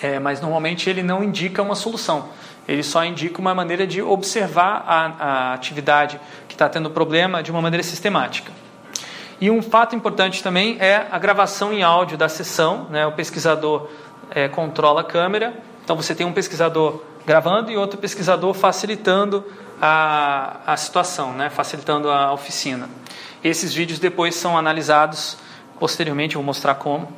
é, 0.00 0.18
mas 0.18 0.40
normalmente 0.40 0.88
ele 0.88 1.02
não 1.02 1.22
indica 1.22 1.62
uma 1.62 1.74
solução. 1.74 2.28
Ele 2.72 2.82
só 2.82 3.04
indica 3.04 3.38
uma 3.38 3.54
maneira 3.54 3.86
de 3.86 4.00
observar 4.00 4.82
a, 4.86 5.50
a 5.50 5.52
atividade 5.52 6.18
que 6.48 6.54
está 6.54 6.70
tendo 6.70 6.88
problema 6.88 7.42
de 7.42 7.50
uma 7.50 7.60
maneira 7.60 7.82
sistemática. 7.82 8.50
E 9.38 9.50
um 9.50 9.60
fato 9.60 9.94
importante 9.94 10.42
também 10.42 10.78
é 10.80 11.06
a 11.10 11.18
gravação 11.18 11.70
em 11.70 11.82
áudio 11.82 12.16
da 12.16 12.30
sessão. 12.30 12.86
Né? 12.88 13.06
O 13.06 13.12
pesquisador 13.12 13.90
é, 14.30 14.48
controla 14.48 15.02
a 15.02 15.04
câmera, 15.04 15.52
então 15.84 15.94
você 15.94 16.14
tem 16.14 16.24
um 16.24 16.32
pesquisador 16.32 17.02
gravando 17.26 17.70
e 17.70 17.76
outro 17.76 17.98
pesquisador 17.98 18.54
facilitando 18.54 19.44
a, 19.78 20.60
a 20.66 20.74
situação, 20.74 21.34
né? 21.34 21.50
facilitando 21.50 22.10
a 22.10 22.32
oficina. 22.32 22.88
Esses 23.44 23.74
vídeos 23.74 23.98
depois 23.98 24.34
são 24.34 24.56
analisados 24.56 25.36
posteriormente, 25.78 26.36
vou 26.36 26.44
mostrar 26.44 26.76
como. 26.76 27.12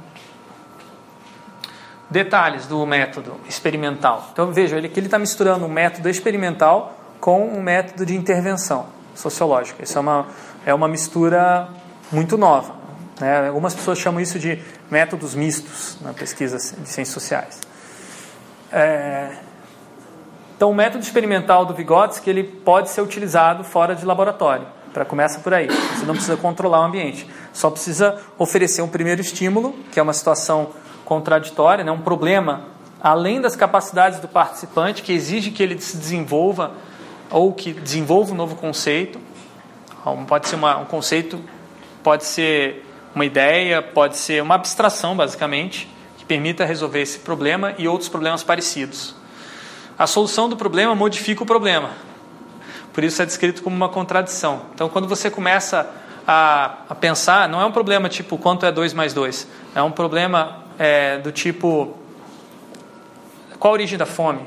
Detalhes 2.10 2.66
do 2.66 2.84
método 2.86 3.34
experimental. 3.48 4.28
Então 4.32 4.52
veja, 4.52 4.76
ele 4.76 4.86
aqui 4.86 5.00
ele 5.00 5.06
está 5.06 5.18
misturando 5.18 5.64
um 5.64 5.68
método 5.68 6.08
experimental 6.08 6.98
com 7.20 7.46
um 7.48 7.62
método 7.62 8.04
de 8.04 8.14
intervenção 8.14 8.86
sociológica. 9.14 9.82
Isso 9.82 9.96
é 9.96 10.00
uma, 10.00 10.26
é 10.66 10.74
uma 10.74 10.88
mistura 10.88 11.68
muito 12.12 12.36
nova. 12.36 12.74
Né? 13.20 13.48
Algumas 13.48 13.74
pessoas 13.74 13.98
chamam 13.98 14.20
isso 14.20 14.38
de 14.38 14.58
métodos 14.90 15.34
mistos 15.34 15.98
na 16.00 16.12
pesquisa 16.12 16.58
de 16.58 16.88
ciências 16.88 17.08
sociais. 17.08 17.60
É... 18.70 19.30
Então, 20.56 20.70
o 20.70 20.74
método 20.74 21.02
experimental 21.02 21.64
do 21.64 21.74
Vygotsky 21.74 22.30
ele 22.30 22.44
pode 22.44 22.90
ser 22.90 23.00
utilizado 23.00 23.64
fora 23.64 23.94
de 23.94 24.04
laboratório. 24.04 24.66
Para 24.92 25.04
começa 25.04 25.40
por 25.40 25.52
aí. 25.52 25.66
Você 25.66 26.06
não 26.06 26.14
precisa 26.14 26.36
controlar 26.36 26.80
o 26.80 26.84
ambiente. 26.84 27.28
Só 27.52 27.68
precisa 27.68 28.20
oferecer 28.38 28.80
um 28.80 28.88
primeiro 28.88 29.20
estímulo, 29.20 29.74
que 29.90 29.98
é 29.98 30.02
uma 30.02 30.12
situação 30.12 30.70
contraditória, 31.04 31.84
né? 31.84 31.92
um 31.92 32.00
problema 32.00 32.64
além 33.04 33.38
das 33.38 33.54
capacidades 33.54 34.18
do 34.18 34.26
participante, 34.26 35.02
que 35.02 35.12
exige 35.12 35.50
que 35.50 35.62
ele 35.62 35.78
se 35.78 35.96
desenvolva 35.98 36.72
ou 37.30 37.52
que 37.52 37.72
desenvolva 37.72 38.32
um 38.32 38.34
novo 38.34 38.56
conceito. 38.56 39.20
Pode 40.26 40.48
ser 40.48 40.56
uma, 40.56 40.78
um 40.78 40.86
conceito, 40.86 41.38
pode 42.02 42.24
ser 42.24 42.86
uma 43.14 43.26
ideia, 43.26 43.82
pode 43.82 44.16
ser 44.16 44.42
uma 44.42 44.54
abstração, 44.54 45.14
basicamente, 45.14 45.88
que 46.16 46.24
permita 46.24 46.64
resolver 46.64 47.02
esse 47.02 47.18
problema 47.18 47.74
e 47.76 47.86
outros 47.86 48.08
problemas 48.08 48.42
parecidos. 48.42 49.14
A 49.98 50.06
solução 50.06 50.48
do 50.48 50.56
problema 50.56 50.94
modifica 50.94 51.42
o 51.42 51.46
problema. 51.46 51.90
Por 52.92 53.04
isso 53.04 53.20
é 53.20 53.26
descrito 53.26 53.62
como 53.62 53.76
uma 53.76 53.88
contradição. 53.88 54.62
Então, 54.74 54.88
quando 54.88 55.06
você 55.06 55.30
começa 55.30 55.90
a, 56.26 56.78
a 56.88 56.94
pensar, 56.94 57.48
não 57.48 57.60
é 57.60 57.66
um 57.66 57.72
problema 57.72 58.08
tipo 58.08 58.38
quanto 58.38 58.64
é 58.64 58.72
2 58.72 58.94
mais 58.94 59.12
2. 59.12 59.46
É 59.74 59.82
um 59.82 59.90
problema 59.90 60.63
é, 60.78 61.18
do 61.18 61.32
tipo 61.32 61.96
qual 63.58 63.72
a 63.72 63.74
origem 63.74 63.96
da 63.96 64.06
fome 64.06 64.46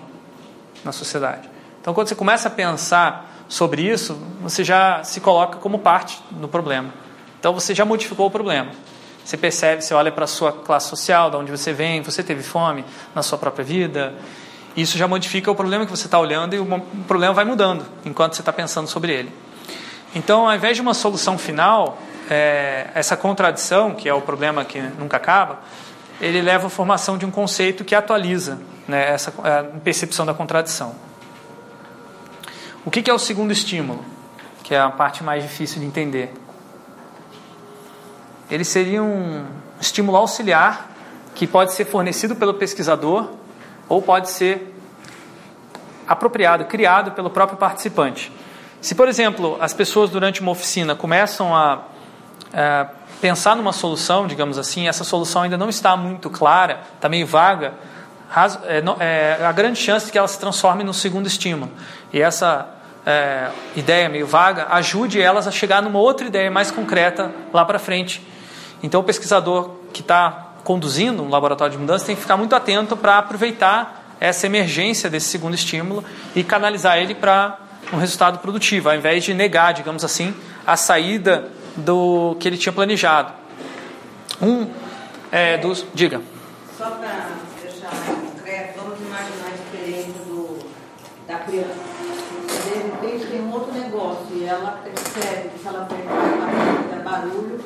na 0.83 0.91
sociedade. 0.91 1.49
Então, 1.81 1.93
quando 1.93 2.07
você 2.07 2.15
começa 2.15 2.47
a 2.47 2.51
pensar 2.51 3.33
sobre 3.47 3.81
isso, 3.81 4.17
você 4.41 4.63
já 4.63 5.03
se 5.03 5.19
coloca 5.21 5.57
como 5.57 5.79
parte 5.79 6.21
do 6.31 6.47
problema. 6.47 6.93
Então 7.39 7.53
você 7.53 7.73
já 7.73 7.85
modificou 7.85 8.27
o 8.27 8.31
problema. 8.31 8.71
Você 9.23 9.37
percebe, 9.37 9.83
você 9.83 9.93
olha 9.93 10.11
para 10.11 10.25
a 10.25 10.27
sua 10.27 10.51
classe 10.51 10.89
social, 10.89 11.29
de 11.29 11.37
onde 11.37 11.51
você 11.51 11.73
vem, 11.73 12.01
você 12.01 12.23
teve 12.23 12.41
fome 12.41 12.83
na 13.13 13.21
sua 13.21 13.37
própria 13.37 13.63
vida. 13.63 14.13
Isso 14.75 14.97
já 14.97 15.07
modifica 15.07 15.51
o 15.51 15.55
problema 15.55 15.85
que 15.85 15.91
você 15.91 16.07
está 16.07 16.19
olhando 16.19 16.55
e 16.55 16.59
o 16.59 16.79
problema 17.07 17.33
vai 17.33 17.45
mudando 17.45 17.85
enquanto 18.05 18.35
você 18.35 18.41
está 18.41 18.53
pensando 18.53 18.87
sobre 18.87 19.11
ele. 19.11 19.31
Então, 20.15 20.47
ao 20.47 20.55
invés 20.55 20.77
de 20.77 20.81
uma 20.81 20.93
solução 20.93 21.37
final, 21.37 21.97
é, 22.29 22.87
essa 22.93 23.17
contradição, 23.17 23.93
que 23.93 24.07
é 24.07 24.13
o 24.13 24.21
problema 24.21 24.63
que 24.63 24.79
nunca 24.79 25.17
acaba, 25.17 25.59
ele 26.19 26.41
leva 26.41 26.67
à 26.67 26.69
formação 26.69 27.17
de 27.17 27.25
um 27.25 27.31
conceito 27.31 27.83
que 27.83 27.93
atualiza 27.93 28.59
né, 28.87 29.11
essa 29.11 29.31
percepção 29.83 30.25
da 30.25 30.33
contradição. 30.33 30.95
O 32.85 32.91
que, 32.91 33.01
que 33.01 33.09
é 33.09 33.13
o 33.13 33.19
segundo 33.19 33.51
estímulo? 33.51 34.03
Que 34.63 34.73
é 34.73 34.79
a 34.79 34.89
parte 34.89 35.23
mais 35.23 35.43
difícil 35.43 35.79
de 35.79 35.85
entender 35.85 36.33
ele 38.49 38.63
seria 38.63 39.03
um 39.03 39.45
estímulo 39.79 40.17
auxiliar 40.17 40.89
que 41.35 41.45
pode 41.45 41.73
ser 41.73 41.85
fornecido 41.85 42.35
pelo 42.35 42.53
pesquisador 42.53 43.29
ou 43.89 44.01
pode 44.01 44.29
ser 44.29 44.73
apropriado, 46.07 46.65
criado 46.65 47.11
pelo 47.11 47.29
próprio 47.29 47.57
participante. 47.57 48.31
Se, 48.79 48.95
por 48.95 49.07
exemplo, 49.07 49.57
as 49.59 49.73
pessoas 49.73 50.09
durante 50.09 50.39
uma 50.39 50.51
oficina 50.51 50.95
começam 50.95 51.53
a, 51.53 51.83
a 52.53 52.87
pensar 53.21 53.55
numa 53.55 53.73
solução, 53.73 54.27
digamos 54.27 54.57
assim, 54.57 54.87
essa 54.87 55.03
solução 55.03 55.43
ainda 55.43 55.57
não 55.57 55.69
está 55.69 55.95
muito 55.95 56.29
clara, 56.29 56.81
está 56.95 57.09
meio 57.09 57.25
vaga, 57.25 57.73
é, 58.65 58.83
é, 58.99 59.45
a 59.45 59.51
grande 59.51 59.79
chance 59.79 60.07
de 60.07 60.11
que 60.11 60.17
ela 60.17 60.27
se 60.27 60.39
transforme 60.39 60.83
no 60.83 60.93
segundo 60.93 61.27
estímulo. 61.27 61.71
E 62.11 62.21
essa 62.21 62.67
é, 63.05 63.49
ideia 63.75 64.09
meio 64.09 64.27
vaga 64.27 64.67
ajude 64.71 65.21
elas 65.21 65.47
a 65.47 65.51
chegar 65.51 65.81
numa 65.81 65.99
outra 65.99 66.27
ideia 66.27 66.51
mais 66.51 66.69
concreta 66.69 67.31
lá 67.53 67.63
para 67.63 67.79
frente. 67.79 68.21
Então, 68.83 69.01
o 69.01 69.03
pesquisador 69.03 69.75
que 69.93 70.01
está 70.01 70.47
conduzindo 70.63 71.23
um 71.23 71.29
laboratório 71.29 71.71
de 71.71 71.77
mudança 71.77 72.05
tem 72.05 72.15
que 72.15 72.21
ficar 72.21 72.35
muito 72.37 72.53
atento 72.53 72.97
para 72.97 73.17
aproveitar 73.17 74.05
essa 74.19 74.45
emergência 74.45 75.09
desse 75.09 75.27
segundo 75.27 75.55
estímulo 75.55 76.03
e 76.35 76.43
canalizar 76.43 76.97
ele 76.97 77.15
para 77.15 77.57
um 77.93 77.97
resultado 77.97 78.39
produtivo, 78.39 78.89
ao 78.89 78.95
invés 78.95 79.23
de 79.23 79.33
negar, 79.33 79.73
digamos 79.73 80.03
assim, 80.03 80.35
a 80.65 80.75
saída 80.75 81.49
do 81.77 82.35
que 82.39 82.47
ele 82.47 82.57
tinha 82.57 82.73
planejado. 82.73 83.33
Um 84.41 84.67
é, 85.31 85.57
dos. 85.57 85.85
Diga. 85.93 86.21
Só 86.77 86.91
para 86.91 87.29
deixar 87.61 87.93
mais 87.93 88.19
concreto, 88.19 88.79
vamos 88.79 88.99
imaginar 88.99 89.47
a 89.51 89.55
experiência 89.55 90.23
do, 90.25 90.59
da 91.27 91.39
criança. 91.39 91.75
De 92.63 92.79
repente 92.79 93.25
tem 93.27 93.41
um 93.41 93.53
outro 93.53 93.73
negócio 93.73 94.27
e 94.35 94.43
ela 94.43 94.79
percebe 94.83 95.49
que 95.49 95.59
se 95.59 95.67
ela 95.67 95.83
apertar 95.83 97.03
barulho, 97.03 97.63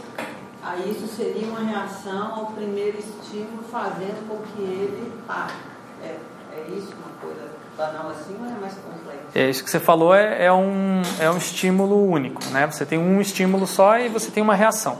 Aí 0.63 0.91
isso 0.91 1.07
seria 1.07 1.47
uma 1.47 1.61
reação 1.61 2.35
ao 2.35 2.45
primeiro 2.51 2.99
estímulo, 2.99 3.63
fazendo 3.71 4.27
com 4.27 4.37
que 4.43 4.61
ele 4.61 5.11
pare. 5.25 5.53
É, 6.03 6.17
é 6.53 6.67
isso 6.77 6.93
uma 6.93 7.11
coisa 7.19 7.49
é? 9.35 9.43
É, 9.43 9.49
isso 9.49 9.63
que 9.63 9.69
você 9.69 9.79
falou 9.79 10.13
é, 10.13 10.45
é, 10.45 10.51
um, 10.51 11.01
é 11.19 11.29
um 11.29 11.37
estímulo 11.37 12.09
único. 12.09 12.43
Né? 12.49 12.67
Você 12.67 12.85
tem 12.85 12.99
um 12.99 13.21
estímulo 13.21 13.65
só 13.65 13.97
e 13.97 14.09
você 14.09 14.29
tem 14.29 14.43
uma 14.43 14.55
reação. 14.55 14.99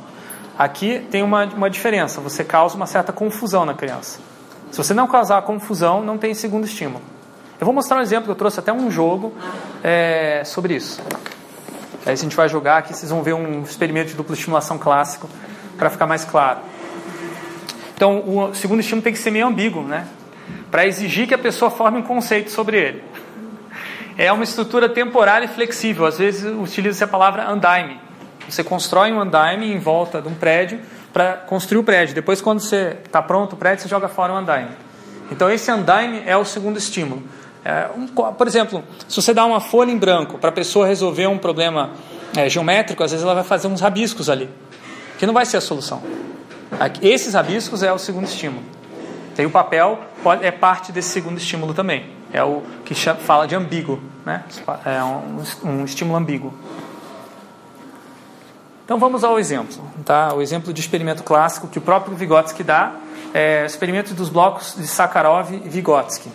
Aqui 0.57 1.05
tem 1.12 1.23
uma, 1.23 1.45
uma 1.45 1.69
diferença, 1.69 2.21
você 2.21 2.43
causa 2.43 2.75
uma 2.75 2.86
certa 2.86 3.12
confusão 3.12 3.65
na 3.65 3.73
criança. 3.73 4.19
Se 4.71 4.77
você 4.77 4.93
não 4.93 5.07
causar 5.07 5.41
confusão, 5.41 6.01
não 6.01 6.17
tem 6.17 6.34
segundo 6.34 6.65
estímulo. 6.65 7.03
Eu 7.60 7.65
vou 7.65 7.73
mostrar 7.73 7.97
um 7.97 8.01
exemplo, 8.01 8.31
eu 8.31 8.36
trouxe 8.36 8.60
até 8.60 8.71
um 8.71 8.89
jogo 8.89 9.34
é, 9.84 10.43
sobre 10.45 10.75
isso. 10.75 11.01
Aí 12.05 12.13
a 12.13 12.15
gente 12.15 12.36
vai 12.36 12.49
jogar 12.49 12.77
aqui, 12.77 12.93
vocês 12.93 13.12
vão 13.12 13.21
ver 13.21 13.34
um 13.34 13.62
experimento 13.62 14.10
de 14.10 14.15
dupla 14.15 14.34
estimulação 14.34 14.77
clássico 14.77 15.29
para 15.77 15.89
ficar 15.89 16.07
mais 16.07 16.25
claro. 16.25 16.60
Então, 17.95 18.23
o 18.25 18.55
segundo 18.55 18.79
estímulo 18.79 19.03
tem 19.03 19.13
que 19.13 19.19
ser 19.19 19.29
meio 19.29 19.45
ambíguo, 19.45 19.84
né? 19.84 20.07
Para 20.69 20.85
exigir 20.85 21.27
que 21.27 21.33
a 21.33 21.37
pessoa 21.37 21.69
forme 21.69 21.99
um 21.99 22.01
conceito 22.01 22.49
sobre 22.51 22.77
ele. 22.77 23.03
É 24.17 24.31
uma 24.31 24.43
estrutura 24.43 24.87
temporária 24.87 25.45
e 25.45 25.47
flexível. 25.47 26.05
Às 26.05 26.17
vezes 26.17 26.53
utiliza-se 26.57 27.03
a 27.03 27.07
palavra 27.07 27.49
andaime. 27.49 27.99
Você 28.47 28.63
constrói 28.63 29.11
um 29.11 29.19
andaime 29.19 29.71
em 29.71 29.79
volta 29.79 30.21
de 30.21 30.27
um 30.27 30.33
prédio 30.33 30.79
para 31.13 31.33
construir 31.33 31.79
o 31.79 31.83
prédio. 31.83 32.15
Depois, 32.15 32.41
quando 32.41 32.59
você 32.59 32.97
está 33.05 33.21
pronto 33.21 33.53
o 33.53 33.57
prédio, 33.57 33.83
você 33.83 33.89
joga 33.89 34.07
fora 34.07 34.33
o 34.33 34.35
andaime. 34.35 34.71
Então, 35.31 35.49
esse 35.49 35.71
andaime 35.71 36.23
é 36.25 36.35
o 36.35 36.43
segundo 36.43 36.77
estímulo. 36.77 37.23
É, 37.63 37.87
um, 37.95 38.07
por 38.07 38.47
exemplo, 38.47 38.83
se 39.07 39.21
você 39.21 39.33
dá 39.33 39.45
uma 39.45 39.59
folha 39.59 39.91
em 39.91 39.97
branco 39.97 40.37
para 40.37 40.49
a 40.49 40.53
pessoa 40.53 40.87
resolver 40.87 41.27
um 41.27 41.37
problema 41.37 41.91
é, 42.35 42.49
geométrico, 42.49 43.03
às 43.03 43.11
vezes 43.11 43.23
ela 43.23 43.35
vai 43.35 43.43
fazer 43.43 43.67
uns 43.67 43.81
rabiscos 43.81 44.29
ali 44.29 44.49
que 45.21 45.27
não 45.27 45.35
vai 45.35 45.45
ser 45.45 45.57
a 45.57 45.61
solução. 45.61 46.01
Esses 46.99 47.35
rabiscos 47.35 47.83
é 47.83 47.93
o 47.93 47.99
segundo 47.99 48.25
estímulo. 48.25 48.63
Tem 49.41 49.47
o 49.47 49.49
papel, 49.49 49.99
pode, 50.21 50.45
é 50.45 50.51
parte 50.51 50.91
desse 50.91 51.10
segundo 51.10 51.39
estímulo 51.39 51.73
também. 51.73 52.08
É 52.32 52.43
o 52.43 52.62
que 52.86 52.93
chama, 52.93 53.19
fala 53.21 53.47
de 53.47 53.56
ambíguo, 53.56 53.99
né? 54.23 54.43
É 54.86 55.04
um, 55.04 55.43
um 55.63 55.84
estímulo 55.84 56.15
ambíguo. 56.15 56.54
Então 58.86 58.99
vamos 58.99 59.23
ao 59.23 59.39
exemplo, 59.39 59.84
tá? 60.06 60.32
O 60.32 60.43
exemplo 60.43 60.71
de 60.71 60.80
experimento 60.80 61.23
clássico 61.23 61.67
que 61.67 61.80
o 61.80 61.82
próprio 61.82 62.15
Vygotsky 62.15 62.63
dá 62.63 62.91
é 63.34 63.63
o 63.63 63.65
experimento 63.65 64.13
dos 64.13 64.30
blocos 64.30 64.75
de 64.77 64.86
Sakharov 64.86 65.51
e 65.51 65.67
Vygotsky. 65.67 66.32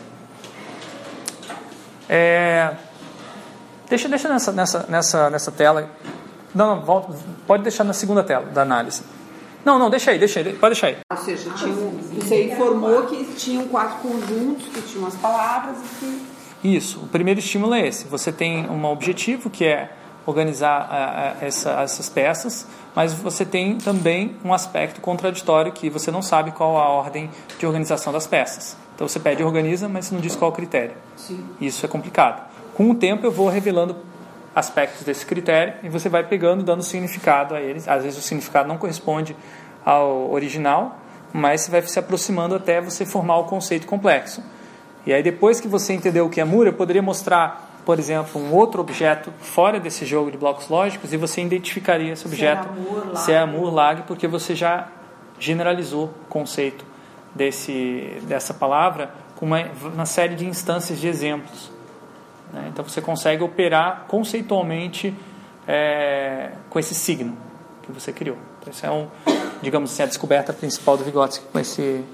É, 2.09 2.75
deixa 3.89 4.09
deixa 4.09 4.29
nessa, 4.29 4.51
nessa, 4.51 4.87
nessa, 4.89 5.31
nessa 5.31 5.53
tela 5.53 5.89
não, 6.53 6.75
não, 6.75 6.85
volta, 6.85 7.15
pode 7.47 7.63
deixar 7.63 7.85
na 7.85 7.93
segunda 7.93 8.25
tela 8.25 8.47
da 8.47 8.63
análise. 8.63 9.05
Não, 9.67 9.81
não, 9.81 9.91
deixa 9.91 10.13
aí, 10.13 10.19
deixa 10.19 10.39
aí, 10.39 10.53
pode 10.53 10.75
deixar 10.75 10.87
aí. 10.87 10.97
Ou 11.11 11.17
seja, 11.17 11.51
tinha, 11.51 11.75
você 11.75 12.45
informou 12.45 13.03
que 13.07 13.25
tinham 13.35 13.67
quatro 13.67 13.97
conjuntos, 13.99 14.69
que 14.69 14.81
tinham 14.81 15.09
as 15.09 15.17
palavras 15.17 15.77
e 15.79 15.99
que... 15.99 16.77
Isso, 16.77 17.01
o 17.01 17.09
primeiro 17.09 17.41
estímulo 17.41 17.75
é 17.75 17.85
esse. 17.85 18.07
Você 18.07 18.31
tem 18.31 18.71
um 18.71 18.85
objetivo 18.85 19.51
que 19.51 19.65
é 19.65 19.91
organizar 20.25 20.87
a, 20.89 21.31
a, 21.41 21.45
essa, 21.45 21.83
essas 21.83 22.09
peças, 22.09 22.65
mas 22.95 23.13
você 23.13 23.45
tem 23.45 23.77
também 23.77 24.37
um 24.45 24.55
aspecto 24.55 25.01
contraditório 25.01 25.73
que 25.73 25.91
você 25.91 26.13
não 26.13 26.23
sabe 26.23 26.53
qual 26.53 26.79
a 26.79 26.89
ordem 26.89 27.29
de 27.59 27.67
organização 27.67 28.13
das 28.13 28.25
peças. 28.25 28.77
Então 28.95 29.09
você 29.09 29.19
pede 29.19 29.43
organiza, 29.43 29.89
mas 29.89 30.13
não 30.13 30.21
diz 30.21 30.37
qual 30.37 30.53
o 30.53 30.55
critério. 30.55 30.95
Sim. 31.17 31.45
Isso 31.61 31.85
é 31.85 31.89
complicado. 31.89 32.49
Com 32.73 32.89
o 32.89 32.95
tempo 32.95 33.27
eu 33.27 33.33
vou 33.33 33.49
revelando 33.49 33.97
aspectos 34.57 35.05
desse 35.05 35.27
critério 35.27 35.75
e 35.83 35.89
você 35.91 36.09
vai 36.09 36.25
pegando, 36.25 36.65
dando 36.65 36.83
significado 36.83 37.55
a 37.55 37.61
eles. 37.61 37.87
Às 37.87 38.05
vezes 38.05 38.19
o 38.19 38.23
significado 38.23 38.67
não 38.67 38.79
corresponde 38.79 39.37
ao 39.85 40.31
original, 40.33 40.99
mas 41.31 41.61
você 41.61 41.71
vai 41.71 41.83
se 41.83 41.99
aproximando 41.99 42.55
até 42.55 42.81
você 42.81 43.05
formar 43.05 43.37
o 43.37 43.45
conceito 43.45 43.87
complexo. 43.87 44.43
E 45.05 45.13
aí 45.13 45.23
depois 45.23 45.61
que 45.61 45.69
você 45.69 45.93
entendeu 45.93 46.25
o 46.25 46.31
que 46.31 46.41
é 46.41 46.45
muro, 46.45 46.71
eu 46.71 46.73
poderia 46.73 47.03
mostrar, 47.03 47.81
por 47.85 47.99
exemplo, 47.99 48.41
um 48.41 48.55
outro 48.55 48.81
objeto 48.81 49.31
fora 49.41 49.79
desse 49.79 50.07
jogo 50.07 50.31
de 50.31 50.39
blocos 50.39 50.69
lógicos 50.69 51.13
e 51.13 51.19
você 51.19 51.43
identificaria 51.43 52.15
esse 52.15 52.27
objeto 52.27 52.67
se 53.15 53.33
é 53.33 53.39
amor, 53.39 53.73
lag, 53.75 54.05
porque 54.07 54.27
você 54.27 54.55
já 54.55 54.89
generalizou 55.39 56.07
o 56.07 56.29
conceito 56.31 56.83
desse, 57.35 58.17
dessa 58.23 58.55
palavra 58.55 59.11
com 59.37 59.45
uma, 59.45 59.63
uma 59.93 60.07
série 60.07 60.35
de 60.35 60.47
instâncias 60.47 60.99
de 60.99 61.09
exemplos. 61.09 61.76
Né? 62.53 62.69
Então 62.73 62.85
você 62.85 63.01
consegue 63.01 63.43
operar 63.43 64.05
conceitualmente 64.09 65.15
é, 65.67 66.51
com 66.71 66.79
esse 66.79 66.95
signo 66.95 67.37
que 67.83 67.93
você 67.93 68.13
criou. 68.13 68.37
Então, 68.61 68.73
isso 68.73 68.85
é 68.85 68.91
um, 68.91 69.09
digamos 69.63 69.93
assim, 69.93 70.03
a 70.03 70.07
descoberta 70.07 70.53
principal 70.53 70.97
do 70.97 71.05
Vygotsky 71.05 71.45
com 71.53 71.59
esse 71.59 72.05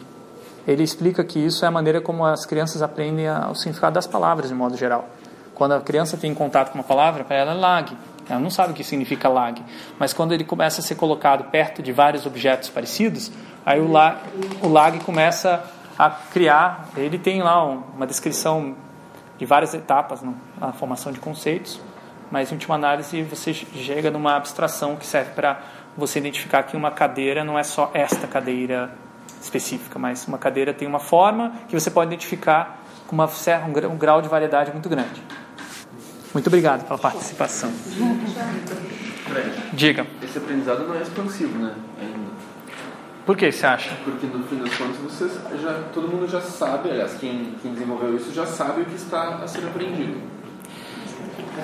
ele 0.66 0.83
explica 0.83 1.24
que 1.24 1.39
isso 1.39 1.64
é 1.64 1.68
a 1.68 1.70
maneira 1.70 2.01
como 2.01 2.24
as 2.24 2.47
crianças 2.47 2.83
aprendem 2.83 3.28
o 3.28 3.55
significado 3.55 3.95
das 3.95 4.07
palavras 4.07 4.49
de 4.49 4.55
modo 4.55 4.76
geral. 4.76 5.09
Quando 5.55 5.72
a 5.72 5.80
criança 5.80 6.16
tem 6.16 6.33
contato 6.35 6.70
com 6.70 6.78
uma 6.78 6.85
palavra, 6.85 7.24
para 7.24 7.37
ela 7.37 7.53
é 7.53 7.55
lag. 7.55 7.97
Ela 8.28 8.39
não 8.39 8.51
sabe 8.51 8.72
o 8.72 8.74
que 8.74 8.85
significa 8.85 9.28
lag. 9.28 9.61
Mas 9.99 10.12
quando 10.12 10.33
ele 10.33 10.45
começa 10.45 10.80
a 10.80 10.85
ser 10.85 10.95
colocado 10.95 11.51
perto 11.51 11.83
de 11.83 11.93
vários 11.93 12.26
objetos 12.26 12.68
parecidos, 12.68 13.33
aí 13.66 13.80
o 13.80 13.91
lag, 13.91 14.18
o 14.62 14.68
lag 14.68 14.99
começa 15.01 15.64
a 15.99 16.09
criar. 16.09 16.89
Ele 16.97 17.18
tem 17.18 17.43
lá 17.43 17.64
uma 17.64 18.07
descrição 18.07 18.76
de 19.43 19.47
várias 19.47 19.74
etapas 19.74 20.20
na 20.61 20.72
formação 20.72 21.11
de 21.11 21.18
conceitos, 21.18 21.80
mas 22.30 22.53
em 22.53 22.55
última 22.55 22.76
análise 22.76 23.20
você 23.24 23.53
chega 23.53 24.09
numa 24.09 24.36
abstração 24.36 24.95
que 24.95 25.05
serve 25.05 25.32
para 25.32 25.61
você 25.97 26.20
identificar 26.20 26.62
que 26.62 26.76
uma 26.76 26.93
cadeira 26.93 27.43
não 27.43 27.59
é 27.59 27.64
só 27.64 27.90
esta 27.93 28.28
cadeira 28.28 28.95
específica, 29.40 29.99
mas 29.99 30.28
uma 30.28 30.38
cadeira 30.38 30.72
tem 30.72 30.86
uma 30.86 31.01
forma 31.01 31.55
que 31.68 31.74
você 31.74 31.90
pode 31.90 32.07
identificar 32.14 32.78
com 33.09 33.16
uma, 33.16 33.28
um 33.90 33.97
grau 33.99 34.22
de 34.22 34.28
variedade 34.28 34.70
muito 34.70 34.88
grande. 34.88 35.20
Muito 36.32 36.47
obrigado 36.47 36.86
pela 36.86 36.99
participação. 37.01 37.72
Diga. 39.72 40.07
Esse 40.22 40.38
aprendizado 40.38 40.86
não 40.86 40.95
é 40.95 41.03
expansivo, 41.03 41.59
né? 41.59 41.74
Ainda. 42.01 42.22
Por 43.25 43.37
que 43.37 43.53
você 43.53 43.64
acha? 43.64 43.91
Porque 44.05 44.27
no 44.27 44.43
fim 44.45 44.57
das 44.57 44.75
contas 44.77 44.97
você 44.97 45.29
já, 45.61 45.85
todo 45.93 46.09
mundo 46.09 46.29
já 46.29 46.41
sabe, 46.41 46.91
aliás, 46.91 47.14
quem, 47.14 47.55
quem 47.62 47.73
desenvolveu 47.73 48.16
isso 48.16 48.33
já 48.33 48.47
sabe 48.47 48.83
o 48.83 48.85
que 48.85 48.97
está 48.97 49.37
a 49.43 49.47
ser 49.47 49.64
aprendido. 49.64 50.20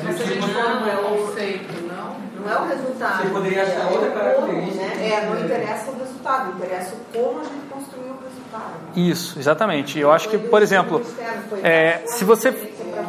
Mas 0.05 0.17
se 0.17 0.23
a 0.23 0.27
gente 0.27 0.47
for 0.49 0.63
não 0.63 0.87
é 0.87 0.97
o 0.97 1.27
conceito, 1.27 1.73
não? 1.89 2.17
Não 2.41 2.53
é 2.53 2.61
o 2.61 2.69
resultado. 2.69 3.23
Você 3.23 3.31
poderia 3.31 3.63
achar 3.63 3.91
outra 3.91 4.11
característica. 4.11 4.85
Né? 4.85 5.09
É, 5.09 5.27
não 5.27 5.45
interessa 5.45 5.91
o 5.91 5.99
resultado, 5.99 6.57
interessa 6.57 6.97
como 7.13 7.41
a 7.41 7.45
gente 7.45 7.67
construiu 7.69 8.13
o 8.13 8.19
resultado. 8.23 8.75
Isso, 8.95 9.39
exatamente. 9.39 9.99
Eu 9.99 10.13
acho 10.13 10.29
que, 10.29 10.39
por 10.39 10.63
exemplo, 10.63 11.03
é, 11.65 12.03
se 12.07 12.25
você 12.25 12.53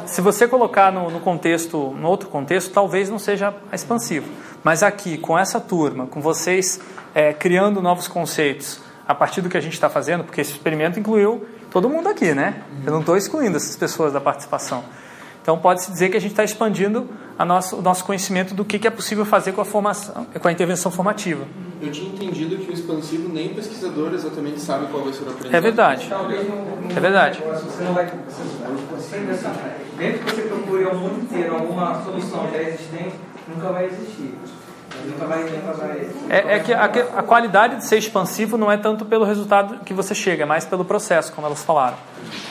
se 0.06 0.22
você 0.22 0.48
colocar 0.48 0.92
no, 0.92 1.10
no 1.10 1.20
contexto, 1.20 1.78
no 1.92 2.08
outro 2.08 2.30
contexto, 2.30 2.72
talvez 2.72 3.10
não 3.10 3.20
seja 3.20 3.54
expansivo. 3.72 4.28
Mas 4.64 4.84
aqui, 4.84 5.18
com 5.18 5.38
essa 5.38 5.60
turma, 5.60 6.08
com 6.08 6.22
vocês 6.22 6.80
é, 7.14 7.34
criando 7.34 7.82
novos 7.82 8.08
conceitos 8.08 8.80
a 9.08 9.16
partir 9.16 9.42
do 9.42 9.50
que 9.50 9.58
a 9.58 9.62
gente 9.62 9.74
está 9.74 9.90
fazendo, 9.90 10.24
porque 10.24 10.42
esse 10.42 10.52
experimento 10.52 11.00
incluiu 11.00 11.46
todo 11.72 11.90
mundo 11.90 12.08
aqui, 12.10 12.34
né? 12.34 12.62
Eu 12.86 12.92
não 12.92 13.00
estou 13.00 13.18
excluindo 13.18 13.58
essas 13.58 13.76
pessoas 13.76 14.14
da 14.14 14.22
participação. 14.22 14.84
Então 15.42 15.58
pode-se 15.58 15.92
dizer 15.92 16.10
que 16.10 16.18
a 16.18 16.22
gente 16.22 16.32
está 16.32 16.44
expandindo 16.44 17.10
nosso, 17.46 17.78
o 17.78 17.82
nosso 17.82 18.04
conhecimento 18.04 18.54
do 18.54 18.66
que, 18.66 18.78
que, 18.78 18.88
é 18.88 18.92
possível 18.92 19.26
fazer 19.26 19.54
com 19.54 19.62
a 19.62 19.66
formação, 19.66 20.26
com 20.26 20.48
a 20.48 20.52
intervenção 20.52 20.92
formativa. 20.92 21.48
Eu 21.82 21.92
tinha 21.92 22.14
entendido 22.14 22.58
que 22.58 22.70
o 22.70 22.74
expansivo 22.74 23.30
nem 23.30 23.52
o 23.52 23.56
pesquisador 23.56 24.14
exatamente 24.14 24.60
sabe 24.60 24.88
qual 24.92 25.04
vai 25.04 25.14
ser 25.14 25.24
o 25.24 25.30
aprendizado. 25.30 25.56
É 25.56 25.62
verdade. 25.62 26.10
É 26.96 27.00
verdade. 27.00 27.42
Você 27.42 27.84
não 27.84 27.94
vai, 27.94 28.06
mesmo 29.98 30.20
que 30.20 30.32
você 30.32 30.42
procure 30.44 30.84
ao 30.84 30.96
mundo 30.96 31.22
inteiro 31.24 31.56
alguma 31.56 32.04
solução 32.04 32.48
já 32.52 32.62
existente, 32.62 33.16
nunca 33.48 33.72
vai 33.72 33.86
existir. 33.86 34.36
É, 36.30 36.56
é 36.56 36.60
que 36.60 36.74
a, 36.74 36.86
a 36.86 37.24
qualidade 37.24 37.78
de 37.78 37.86
ser 37.86 37.98
expansivo 37.98 38.58
não 38.58 38.72
é 38.72 38.78
tanto 38.78 39.06
pelo 39.06 39.26
resultado 39.26 39.84
que 39.84 39.94
você 39.94 40.14
chega, 40.14 40.44
é 40.44 40.46
mais 40.46 40.66
pelo 40.66 40.86
processo, 40.86 41.32
como 41.34 41.48
elas 41.48 41.64
falaram. 41.64 41.98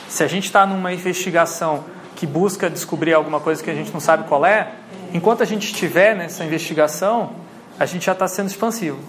Se 0.07 0.23
a 0.23 0.27
gente 0.27 0.45
está 0.45 0.65
numa 0.65 0.93
investigação 0.93 1.83
que 2.15 2.27
busca 2.27 2.69
descobrir 2.69 3.13
alguma 3.13 3.39
coisa 3.39 3.63
que 3.63 3.69
a 3.69 3.73
gente 3.73 3.93
não 3.93 3.99
sabe 3.99 4.27
qual 4.27 4.45
é, 4.45 4.73
enquanto 5.13 5.41
a 5.41 5.45
gente 5.45 5.65
estiver 5.65 6.15
nessa 6.15 6.43
investigação, 6.43 7.31
a 7.79 7.85
gente 7.85 8.05
já 8.05 8.11
está 8.11 8.27
sendo 8.27 8.47
expansivo. 8.47 8.99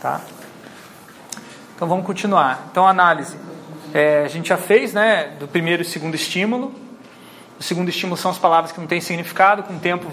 Tá? 0.00 0.20
Então 1.76 1.86
vamos 1.88 2.06
continuar. 2.06 2.68
Então 2.70 2.86
análise. 2.86 3.36
É, 3.92 4.24
a 4.24 4.28
gente 4.28 4.48
já 4.48 4.56
fez, 4.56 4.92
né, 4.94 5.32
do 5.38 5.48
primeiro 5.48 5.82
e 5.82 5.84
segundo 5.84 6.14
estímulo. 6.14 6.74
O 7.58 7.62
segundo 7.62 7.88
estímulo 7.88 8.16
são 8.16 8.30
as 8.30 8.38
palavras 8.38 8.72
que 8.72 8.80
não 8.80 8.86
têm 8.86 9.00
significado. 9.00 9.62
Com 9.62 9.74
o 9.74 9.78
tempo 9.78 10.06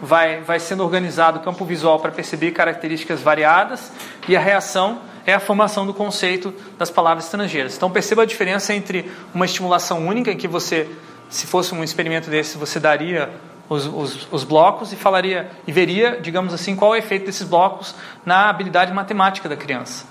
vai, 0.00 0.40
vai 0.40 0.58
sendo 0.58 0.82
organizado 0.82 1.38
o 1.38 1.42
campo 1.42 1.64
visual 1.64 2.00
para 2.00 2.10
perceber 2.10 2.50
características 2.52 3.20
variadas. 3.20 3.92
E 4.28 4.36
a 4.36 4.40
reação 4.40 5.00
é 5.26 5.34
a 5.34 5.40
formação 5.40 5.86
do 5.86 5.94
conceito 5.94 6.52
das 6.78 6.90
palavras 6.90 7.24
estrangeiras. 7.24 7.76
Então 7.76 7.90
perceba 7.90 8.22
a 8.22 8.26
diferença 8.26 8.74
entre 8.74 9.10
uma 9.34 9.44
estimulação 9.44 10.06
única, 10.06 10.30
em 10.30 10.36
que 10.36 10.48
você 10.48 10.88
se 11.32 11.46
fosse 11.46 11.74
um 11.74 11.82
experimento 11.82 12.28
desse, 12.28 12.58
você 12.58 12.78
daria 12.78 13.30
os, 13.68 13.86
os, 13.86 14.28
os, 14.30 14.44
blocos 14.44 14.92
e 14.92 14.96
falaria 14.96 15.50
e 15.66 15.72
veria, 15.72 16.20
digamos 16.20 16.52
assim, 16.52 16.76
qual 16.76 16.94
é 16.94 16.98
o 16.98 17.00
efeito 17.02 17.24
desses 17.24 17.48
blocos 17.48 17.94
na 18.24 18.50
habilidade 18.50 18.92
matemática 18.92 19.48
da 19.48 19.56
criança. 19.56 20.04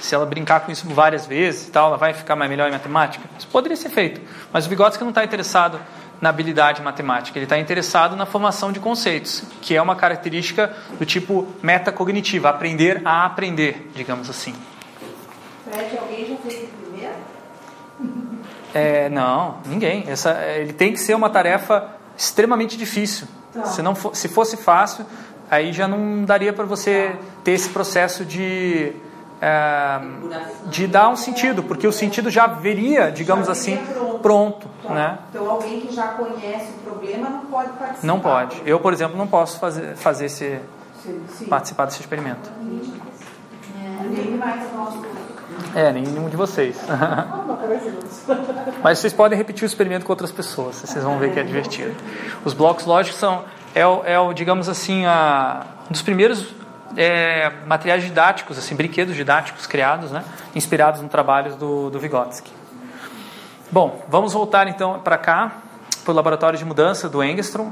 Se 0.00 0.12
ela 0.14 0.26
brincar 0.26 0.60
com 0.60 0.72
isso 0.72 0.88
várias 0.88 1.24
vezes 1.24 1.68
e 1.68 1.70
tal, 1.70 1.88
ela 1.88 1.96
vai 1.96 2.12
ficar 2.12 2.34
mais 2.34 2.50
melhor 2.50 2.68
em 2.68 2.72
matemática. 2.72 3.28
Isso 3.38 3.46
poderia 3.46 3.76
ser 3.76 3.90
feito, 3.90 4.20
mas 4.52 4.66
o 4.66 4.68
Vygotsky 4.68 5.04
não 5.04 5.10
está 5.10 5.22
interessado 5.22 5.78
na 6.20 6.28
habilidade 6.28 6.82
matemática, 6.82 7.38
ele 7.38 7.46
está 7.46 7.58
interessado 7.58 8.14
na 8.14 8.26
formação 8.26 8.70
de 8.70 8.78
conceitos, 8.78 9.42
que 9.62 9.74
é 9.74 9.80
uma 9.80 9.96
característica 9.96 10.74
do 10.98 11.06
tipo 11.06 11.48
metacognitiva, 11.62 12.50
aprender 12.50 13.00
a 13.04 13.24
aprender, 13.24 13.90
digamos 13.94 14.28
assim. 14.28 14.54
Fred, 15.64 15.98
alguém 15.98 16.26
já 16.26 16.36
fez 16.36 16.68
primeiro? 16.68 17.14
É, 18.74 19.08
não, 19.08 19.58
ninguém. 19.66 20.04
Essa, 20.06 20.32
ele 20.56 20.72
tem 20.72 20.92
que 20.92 21.00
ser 21.00 21.14
uma 21.14 21.30
tarefa 21.30 21.88
extremamente 22.16 22.76
difícil. 22.76 23.26
Tá. 23.52 23.64
Se, 23.64 23.82
não 23.82 23.94
for, 23.94 24.14
se 24.14 24.28
fosse 24.28 24.56
fácil, 24.56 25.06
aí 25.50 25.72
já 25.72 25.88
não 25.88 26.24
daria 26.24 26.52
para 26.52 26.64
você 26.64 27.16
ter 27.42 27.52
esse 27.52 27.70
processo 27.70 28.24
de, 28.24 28.92
é, 29.40 30.00
de 30.66 30.86
dar 30.86 31.08
um 31.08 31.16
sentido, 31.16 31.62
porque 31.62 31.86
o 31.86 31.92
sentido 31.92 32.30
já 32.30 32.46
veria, 32.46 33.10
digamos 33.10 33.46
já 33.46 33.52
assim, 33.52 33.76
pronto. 33.76 34.18
pronto 34.18 34.68
tá. 34.82 34.94
né? 34.94 35.18
Então 35.30 35.50
alguém 35.50 35.80
que 35.80 35.94
já 35.94 36.08
conhece 36.08 36.72
o 36.78 36.90
problema 36.90 37.30
não 37.30 37.46
pode 37.46 37.70
participar. 37.70 38.06
Não 38.06 38.20
pode. 38.20 38.62
Eu, 38.66 38.78
por 38.80 38.92
exemplo, 38.92 39.16
não 39.16 39.26
posso 39.26 39.58
fazer, 39.58 39.96
fazer 39.96 40.26
esse, 40.26 40.60
sim, 41.02 41.24
sim. 41.28 41.44
participar 41.46 41.86
desse 41.86 42.00
experimento. 42.00 42.50
É, 43.82 44.08
nem 44.08 44.36
mais 44.36 44.60
é, 45.74 45.92
nenhum 45.92 46.28
de 46.28 46.36
vocês. 46.36 46.76
Mas 48.82 48.98
vocês 48.98 49.12
podem 49.12 49.36
repetir 49.36 49.64
o 49.64 49.66
experimento 49.66 50.04
com 50.04 50.12
outras 50.12 50.32
pessoas, 50.32 50.76
vocês 50.76 51.02
vão 51.04 51.18
ver 51.18 51.32
que 51.32 51.38
é 51.38 51.42
divertido. 51.42 51.94
Os 52.44 52.52
blocos 52.52 52.84
lógicos 52.86 53.18
são, 53.18 53.44
é, 53.74 53.86
o, 53.86 54.02
é 54.04 54.18
o 54.18 54.32
digamos 54.32 54.68
assim, 54.68 55.04
a, 55.06 55.64
um 55.88 55.92
dos 55.92 56.02
primeiros 56.02 56.59
é, 56.96 57.50
materiais 57.66 58.02
didáticos, 58.02 58.58
assim, 58.58 58.74
brinquedos 58.74 59.14
didáticos 59.14 59.66
criados, 59.66 60.10
né, 60.10 60.24
inspirados 60.54 61.00
no 61.00 61.08
trabalho 61.08 61.54
do, 61.56 61.90
do 61.90 61.98
Vygotsky. 61.98 62.52
Bom, 63.70 64.04
vamos 64.08 64.32
voltar 64.32 64.66
então 64.66 64.98
para 65.00 65.16
cá, 65.16 65.52
para 66.04 66.12
o 66.12 66.14
laboratório 66.14 66.58
de 66.58 66.64
mudança 66.64 67.08
do 67.08 67.22
Engstrom. 67.22 67.70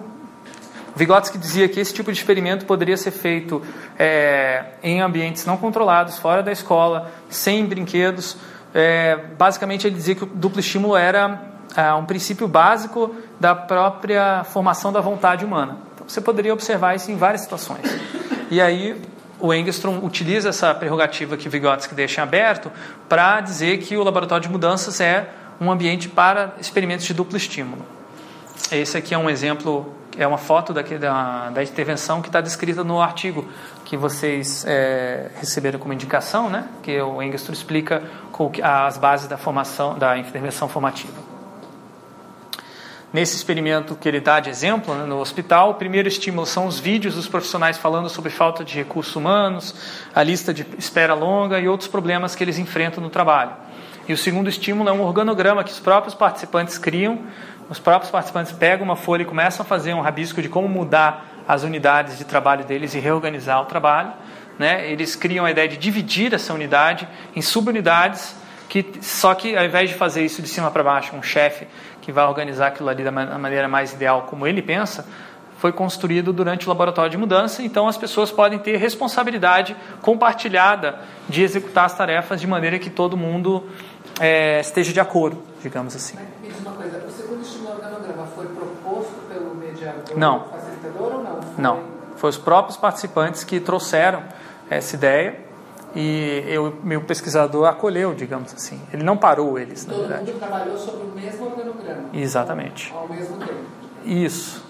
Vygotsky 0.94 1.38
dizia 1.38 1.68
que 1.68 1.78
esse 1.78 1.94
tipo 1.94 2.12
de 2.12 2.18
experimento 2.18 2.66
poderia 2.66 2.96
ser 2.96 3.10
feito 3.10 3.62
é, 3.98 4.64
em 4.82 5.00
ambientes 5.00 5.46
não 5.46 5.56
controlados, 5.56 6.18
fora 6.18 6.42
da 6.42 6.52
escola, 6.52 7.10
sem 7.28 7.64
brinquedos. 7.64 8.36
É, 8.74 9.16
basicamente, 9.36 9.86
ele 9.86 9.96
dizia 9.96 10.14
que 10.14 10.24
o 10.24 10.26
duplo 10.26 10.60
estímulo 10.60 10.96
era 10.96 11.40
é, 11.76 11.92
um 11.94 12.04
princípio 12.04 12.48
básico 12.48 13.14
da 13.38 13.54
própria 13.54 14.44
formação 14.44 14.92
da 14.92 15.00
vontade 15.00 15.44
humana. 15.44 15.87
Você 16.08 16.22
poderia 16.22 16.52
observar 16.54 16.96
isso 16.96 17.10
em 17.10 17.16
várias 17.16 17.42
situações. 17.42 17.84
E 18.50 18.62
aí, 18.62 19.00
o 19.38 19.52
Engstrom 19.52 19.98
utiliza 20.02 20.48
essa 20.48 20.74
prerrogativa 20.74 21.36
que 21.36 21.48
Vygotsky 21.48 21.94
deixa 21.94 22.22
em 22.22 22.24
aberto 22.24 22.72
para 23.08 23.40
dizer 23.40 23.78
que 23.78 23.96
o 23.96 24.02
laboratório 24.02 24.42
de 24.42 24.48
mudanças 24.48 25.00
é 25.00 25.28
um 25.60 25.70
ambiente 25.70 26.08
para 26.08 26.54
experimentos 26.58 27.04
de 27.04 27.12
duplo 27.12 27.36
estímulo. 27.36 27.84
Esse 28.72 28.96
aqui 28.96 29.14
é 29.14 29.18
um 29.18 29.28
exemplo 29.28 29.94
é 30.16 30.26
uma 30.26 30.38
foto 30.38 30.72
da, 30.72 30.82
da 31.50 31.62
intervenção 31.62 32.20
que 32.20 32.28
está 32.28 32.40
descrita 32.40 32.82
no 32.82 33.00
artigo 33.00 33.46
que 33.84 33.96
vocês 33.96 34.64
é, 34.66 35.30
receberam 35.36 35.78
como 35.78 35.92
indicação, 35.92 36.50
né? 36.50 36.66
que 36.82 37.00
o 37.00 37.22
Engstrom 37.22 37.52
explica 37.52 38.02
as 38.62 38.98
bases 38.98 39.28
da 39.28 39.38
formação 39.38 39.96
da 39.96 40.18
intervenção 40.18 40.68
formativa. 40.68 41.27
Nesse 43.12 43.36
experimento 43.36 43.94
que 43.94 44.08
ele 44.08 44.20
dá 44.20 44.40
de 44.40 44.50
exemplo 44.50 44.94
né, 44.94 45.04
no 45.04 45.18
hospital, 45.18 45.70
o 45.70 45.74
primeiro 45.74 46.08
estímulo 46.08 46.46
são 46.46 46.66
os 46.66 46.78
vídeos 46.78 47.14
dos 47.14 47.26
profissionais 47.26 47.78
falando 47.78 48.08
sobre 48.08 48.30
falta 48.30 48.64
de 48.64 48.74
recursos 48.74 49.14
humanos, 49.16 49.74
a 50.14 50.22
lista 50.22 50.52
de 50.52 50.66
espera 50.76 51.14
longa 51.14 51.58
e 51.58 51.68
outros 51.68 51.88
problemas 51.88 52.34
que 52.34 52.44
eles 52.44 52.58
enfrentam 52.58 53.02
no 53.02 53.10
trabalho. 53.10 53.52
E 54.08 54.12
o 54.12 54.16
segundo 54.16 54.48
estímulo 54.48 54.88
é 54.88 54.92
um 54.92 55.02
organograma 55.02 55.62
que 55.62 55.70
os 55.70 55.80
próprios 55.80 56.14
participantes 56.14 56.78
criam. 56.78 57.18
Os 57.68 57.78
próprios 57.78 58.10
participantes 58.10 58.52
pegam 58.52 58.86
uma 58.86 58.96
folha 58.96 59.20
e 59.20 59.26
começam 59.26 59.62
a 59.62 59.66
fazer 59.66 59.92
um 59.92 60.00
rabisco 60.00 60.40
de 60.40 60.48
como 60.48 60.66
mudar 60.66 61.26
as 61.46 61.62
unidades 61.62 62.16
de 62.16 62.24
trabalho 62.24 62.64
deles 62.64 62.94
e 62.94 62.98
reorganizar 62.98 63.60
o 63.60 63.66
trabalho. 63.66 64.12
Né? 64.58 64.90
Eles 64.90 65.14
criam 65.14 65.44
a 65.44 65.50
ideia 65.50 65.68
de 65.68 65.76
dividir 65.76 66.32
essa 66.32 66.54
unidade 66.54 67.06
em 67.36 67.42
subunidades, 67.42 68.34
que, 68.68 68.98
só 69.00 69.34
que 69.34 69.56
ao 69.56 69.64
invés 69.64 69.88
de 69.88 69.96
fazer 69.96 70.24
isso 70.24 70.42
de 70.42 70.48
cima 70.48 70.70
para 70.70 70.82
baixo, 70.84 71.16
um 71.16 71.22
chefe 71.22 71.66
que 72.02 72.12
vai 72.12 72.26
organizar 72.26 72.68
aquilo 72.68 72.88
ali 72.88 73.02
da 73.02 73.10
maneira 73.10 73.68
mais 73.68 73.92
ideal, 73.92 74.22
como 74.22 74.46
ele 74.46 74.62
pensa, 74.62 75.06
foi 75.58 75.72
construído 75.72 76.32
durante 76.32 76.66
o 76.66 76.68
laboratório 76.68 77.10
de 77.10 77.16
mudança, 77.16 77.62
então 77.62 77.88
as 77.88 77.96
pessoas 77.96 78.30
podem 78.30 78.58
ter 78.58 78.76
responsabilidade 78.76 79.76
compartilhada 80.00 81.00
de 81.28 81.42
executar 81.42 81.86
as 81.86 81.96
tarefas 81.96 82.40
de 82.40 82.46
maneira 82.46 82.78
que 82.78 82.88
todo 82.88 83.16
mundo 83.16 83.64
é, 84.20 84.60
esteja 84.60 84.92
de 84.92 85.00
acordo, 85.00 85.42
digamos 85.60 85.96
assim. 85.96 86.16
Me 86.40 86.48
diz 86.48 86.60
uma 86.60 86.72
coisa, 86.72 87.04
o 87.04 87.10
segundo 87.10 87.42
estímulo 87.42 87.74
organograma 87.74 88.26
foi 88.34 88.46
proposto 88.46 89.14
pelo 89.28 89.54
mediador 89.54 90.16
não. 90.16 90.44
facilitador 90.44 91.12
ou 91.14 91.24
não? 91.24 91.42
Foi... 91.42 91.62
Não, 91.62 91.80
foi 92.16 92.30
os 92.30 92.38
próprios 92.38 92.76
participantes 92.76 93.42
que 93.42 93.58
trouxeram 93.58 94.22
essa 94.70 94.94
ideia 94.94 95.47
e 96.00 96.44
eu, 96.46 96.76
meu 96.84 97.00
pesquisador 97.00 97.66
acolheu, 97.66 98.14
digamos 98.14 98.54
assim. 98.54 98.80
Ele 98.92 99.02
não 99.02 99.16
parou 99.16 99.58
eles, 99.58 99.84
na 99.84 99.94
Todo 99.94 100.06
verdade. 100.06 100.30
mundo 100.30 100.38
trabalhou 100.38 100.78
sobre 100.78 101.02
o 101.02 101.10
mesmo 101.10 101.46
organograma, 101.46 102.04
Exatamente. 102.14 102.94
ao 102.94 103.08
mesmo 103.08 103.36
tempo. 103.38 103.64
Isso. 104.04 104.64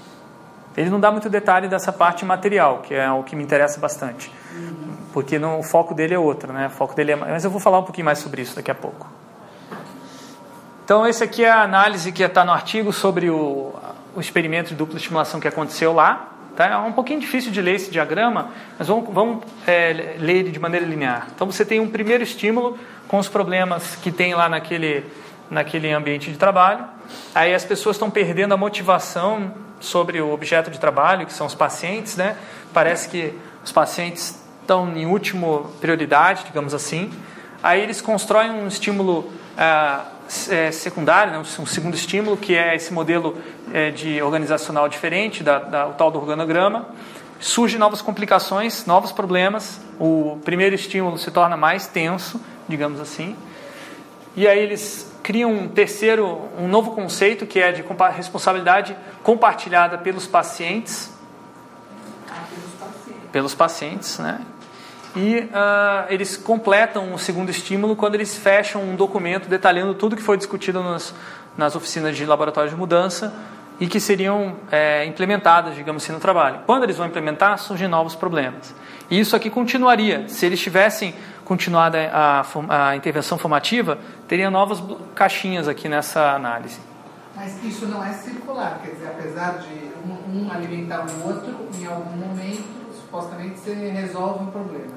Ele 0.75 0.89
não 0.89 0.99
dá 0.99 1.13
muito 1.13 1.29
detalhe 1.29 1.69
dessa 1.69 1.93
parte 1.93 2.25
material, 2.25 2.81
que 2.81 2.95
é 2.95 3.11
o 3.13 3.23
que 3.23 3.37
me 3.37 3.43
interessa 3.45 3.79
bastante. 3.79 4.33
Porque 5.13 5.39
no, 5.39 5.59
o 5.59 5.63
foco 5.63 5.93
dele 5.93 6.15
é 6.15 6.19
outro, 6.19 6.51
né? 6.51 6.69
O 6.69 6.71
foco 6.71 6.95
dele 6.95 7.13
é, 7.13 7.17
mas 7.17 7.45
eu 7.45 7.51
vou 7.51 7.61
falar 7.61 7.81
um 7.81 7.85
pouquinho 7.85 8.07
mais 8.07 8.21
sobre 8.21 8.41
isso 8.41 8.57
daqui 8.57 8.71
a 8.71 8.75
pouco. 8.75 9.07
Então, 10.83 11.07
esse 11.07 11.23
aqui 11.23 11.45
é 11.45 11.51
a 11.51 11.63
análise 11.63 12.11
que 12.11 12.23
está 12.23 12.43
no 12.43 12.53
artigo 12.53 12.91
sobre 12.91 13.29
o, 13.29 13.75
o 14.17 14.21
experimento 14.21 14.71
de 14.71 14.77
dupla 14.77 14.97
estimulação 14.97 15.39
que 15.41 15.47
aconteceu 15.49 15.93
lá. 15.93 16.38
Tá? 16.59 16.67
É 16.71 16.77
um 16.77 16.91
pouquinho 16.91 17.21
difícil 17.21 17.53
de 17.53 17.63
ler 17.63 17.77
esse 17.77 17.89
diagrama, 17.89 18.51
mas 18.77 18.89
vamos, 18.89 19.15
vamos 19.15 19.45
é, 19.65 20.17
ler 20.19 20.39
ele 20.39 20.51
de 20.51 20.59
maneira 20.59 20.85
linear. 20.85 21.29
Então, 21.33 21.49
você 21.49 21.65
tem 21.65 21.79
um 21.79 21.89
primeiro 21.89 22.25
estímulo 22.25 22.77
com 23.07 23.17
os 23.17 23.29
problemas 23.29 23.95
que 23.95 24.11
tem 24.11 24.35
lá 24.35 24.49
naquele, 24.49 25.05
naquele 25.49 25.89
ambiente 25.93 26.33
de 26.33 26.37
trabalho. 26.37 26.85
Aí 27.33 27.55
as 27.55 27.65
pessoas 27.65 27.95
estão 27.95 28.11
perdendo 28.11 28.55
a 28.55 28.57
motivação 28.57 29.55
sobre 29.79 30.21
o 30.21 30.33
objeto 30.33 30.69
de 30.69 30.81
trabalho, 30.81 31.27
que 31.27 31.33
são 31.33 31.47
os 31.47 31.55
pacientes. 31.55 32.17
Né? 32.17 32.37
Parece 32.75 33.09
que 33.09 33.33
os 33.63 33.71
pacientes 33.71 34.43
estão 34.61 34.93
em 34.97 35.07
última 35.07 35.63
prioridade, 35.81 36.43
digamos 36.45 36.75
assim. 36.75 37.09
Aí 37.63 37.81
eles 37.81 38.01
constroem 38.01 38.51
um 38.51 38.67
estímulo 38.67 39.31
ah, 39.57 40.07
é, 40.51 40.71
secundário, 40.71 41.33
né, 41.33 41.39
um 41.39 41.67
segundo 41.67 41.95
estímulo, 41.95 42.37
que 42.37 42.55
é 42.55 42.75
esse 42.75 42.93
modelo 42.93 43.39
é, 43.73 43.91
de 43.91 44.23
organizacional 44.23 44.89
diferente, 44.89 45.43
da, 45.43 45.59
da, 45.59 45.89
o 45.89 45.95
tal 45.95 46.11
do 46.11 46.19
organograma. 46.19 46.89
Surgem 47.41 47.79
novas 47.79 48.03
complicações, 48.03 48.85
novos 48.87 49.13
problemas. 49.13 49.81
O 49.99 50.39
primeiro 50.45 50.75
estímulo 50.75 51.19
se 51.19 51.31
torna 51.31 51.57
mais 51.57 51.87
tenso, 51.87 52.41
digamos 52.69 53.01
assim. 53.01 53.37
E 54.37 54.47
aí 54.47 54.59
eles 54.59 55.11
criam 55.23 55.53
um 55.53 55.69
terceiro, 55.69 56.49
um 56.59 56.67
novo 56.67 56.93
conceito 56.93 57.47
que 57.47 57.61
é 57.61 57.71
de 57.71 57.85
responsabilidade 58.15 58.97
compartilhada 59.23 59.99
pelos 59.99 60.27
pacientes, 60.27 61.13
pelos 63.31 63.55
pacientes, 63.55 64.19
né? 64.19 64.41
E 65.17 65.49
ah, 65.53 66.07
eles 66.09 66.37
completam 66.37 67.15
o 67.15 67.19
segundo 67.19 67.51
estímulo 67.51 67.97
quando 67.97 68.15
eles 68.15 68.37
fecham 68.37 68.83
um 68.83 68.95
documento 68.95 69.49
detalhando 69.49 69.95
tudo 69.95 70.17
que 70.17 70.23
foi 70.23 70.37
discutido 70.37 70.83
nas, 70.83 71.15
nas 71.57 71.75
oficinas 71.75 72.17
de 72.17 72.25
laboratório 72.25 72.71
de 72.71 72.77
mudança 72.77 73.35
e 73.81 73.87
que 73.87 74.01
seriam 74.01 74.57
é, 74.71 75.05
implementadas, 75.05 75.75
digamos 75.75 76.03
assim, 76.03 76.13
no 76.13 76.19
trabalho. 76.19 76.61
Quando 76.67 76.83
eles 76.83 76.97
vão 76.97 77.07
implementar, 77.07 77.59
surgem 77.59 77.87
novos 77.89 78.15
problemas. 78.15 78.75
E 79.11 79.19
isso 79.19 79.37
aqui 79.37 79.49
continuaria. 79.49 80.29
Se 80.29 80.45
eles 80.45 80.61
tivessem 80.61 81.15
continuado 81.45 81.97
a, 81.97 82.45
a, 82.69 82.97
intervenção 82.97 83.39
formativa, 83.39 83.99
teria 84.27 84.51
novas 84.51 84.83
caixinhas 85.15 85.69
aqui 85.69 85.89
nessa 85.89 86.33
análise. 86.33 86.79
Mas 87.35 87.63
isso 87.65 87.87
não 87.87 88.05
é 88.05 88.13
circular, 88.13 88.81
quer 88.83 88.91
dizer, 88.91 89.07
apesar 89.07 89.59
de 89.59 89.73
um, 90.05 90.47
um 90.47 90.53
alimentar 90.53 91.07
o 91.07 91.29
outro, 91.29 91.69
em 91.79 91.87
algum 91.87 92.17
momento, 92.17 92.65
supostamente 92.93 93.61
você 93.61 93.75
resolve 93.75 94.45
um 94.45 94.47
problema. 94.49 94.97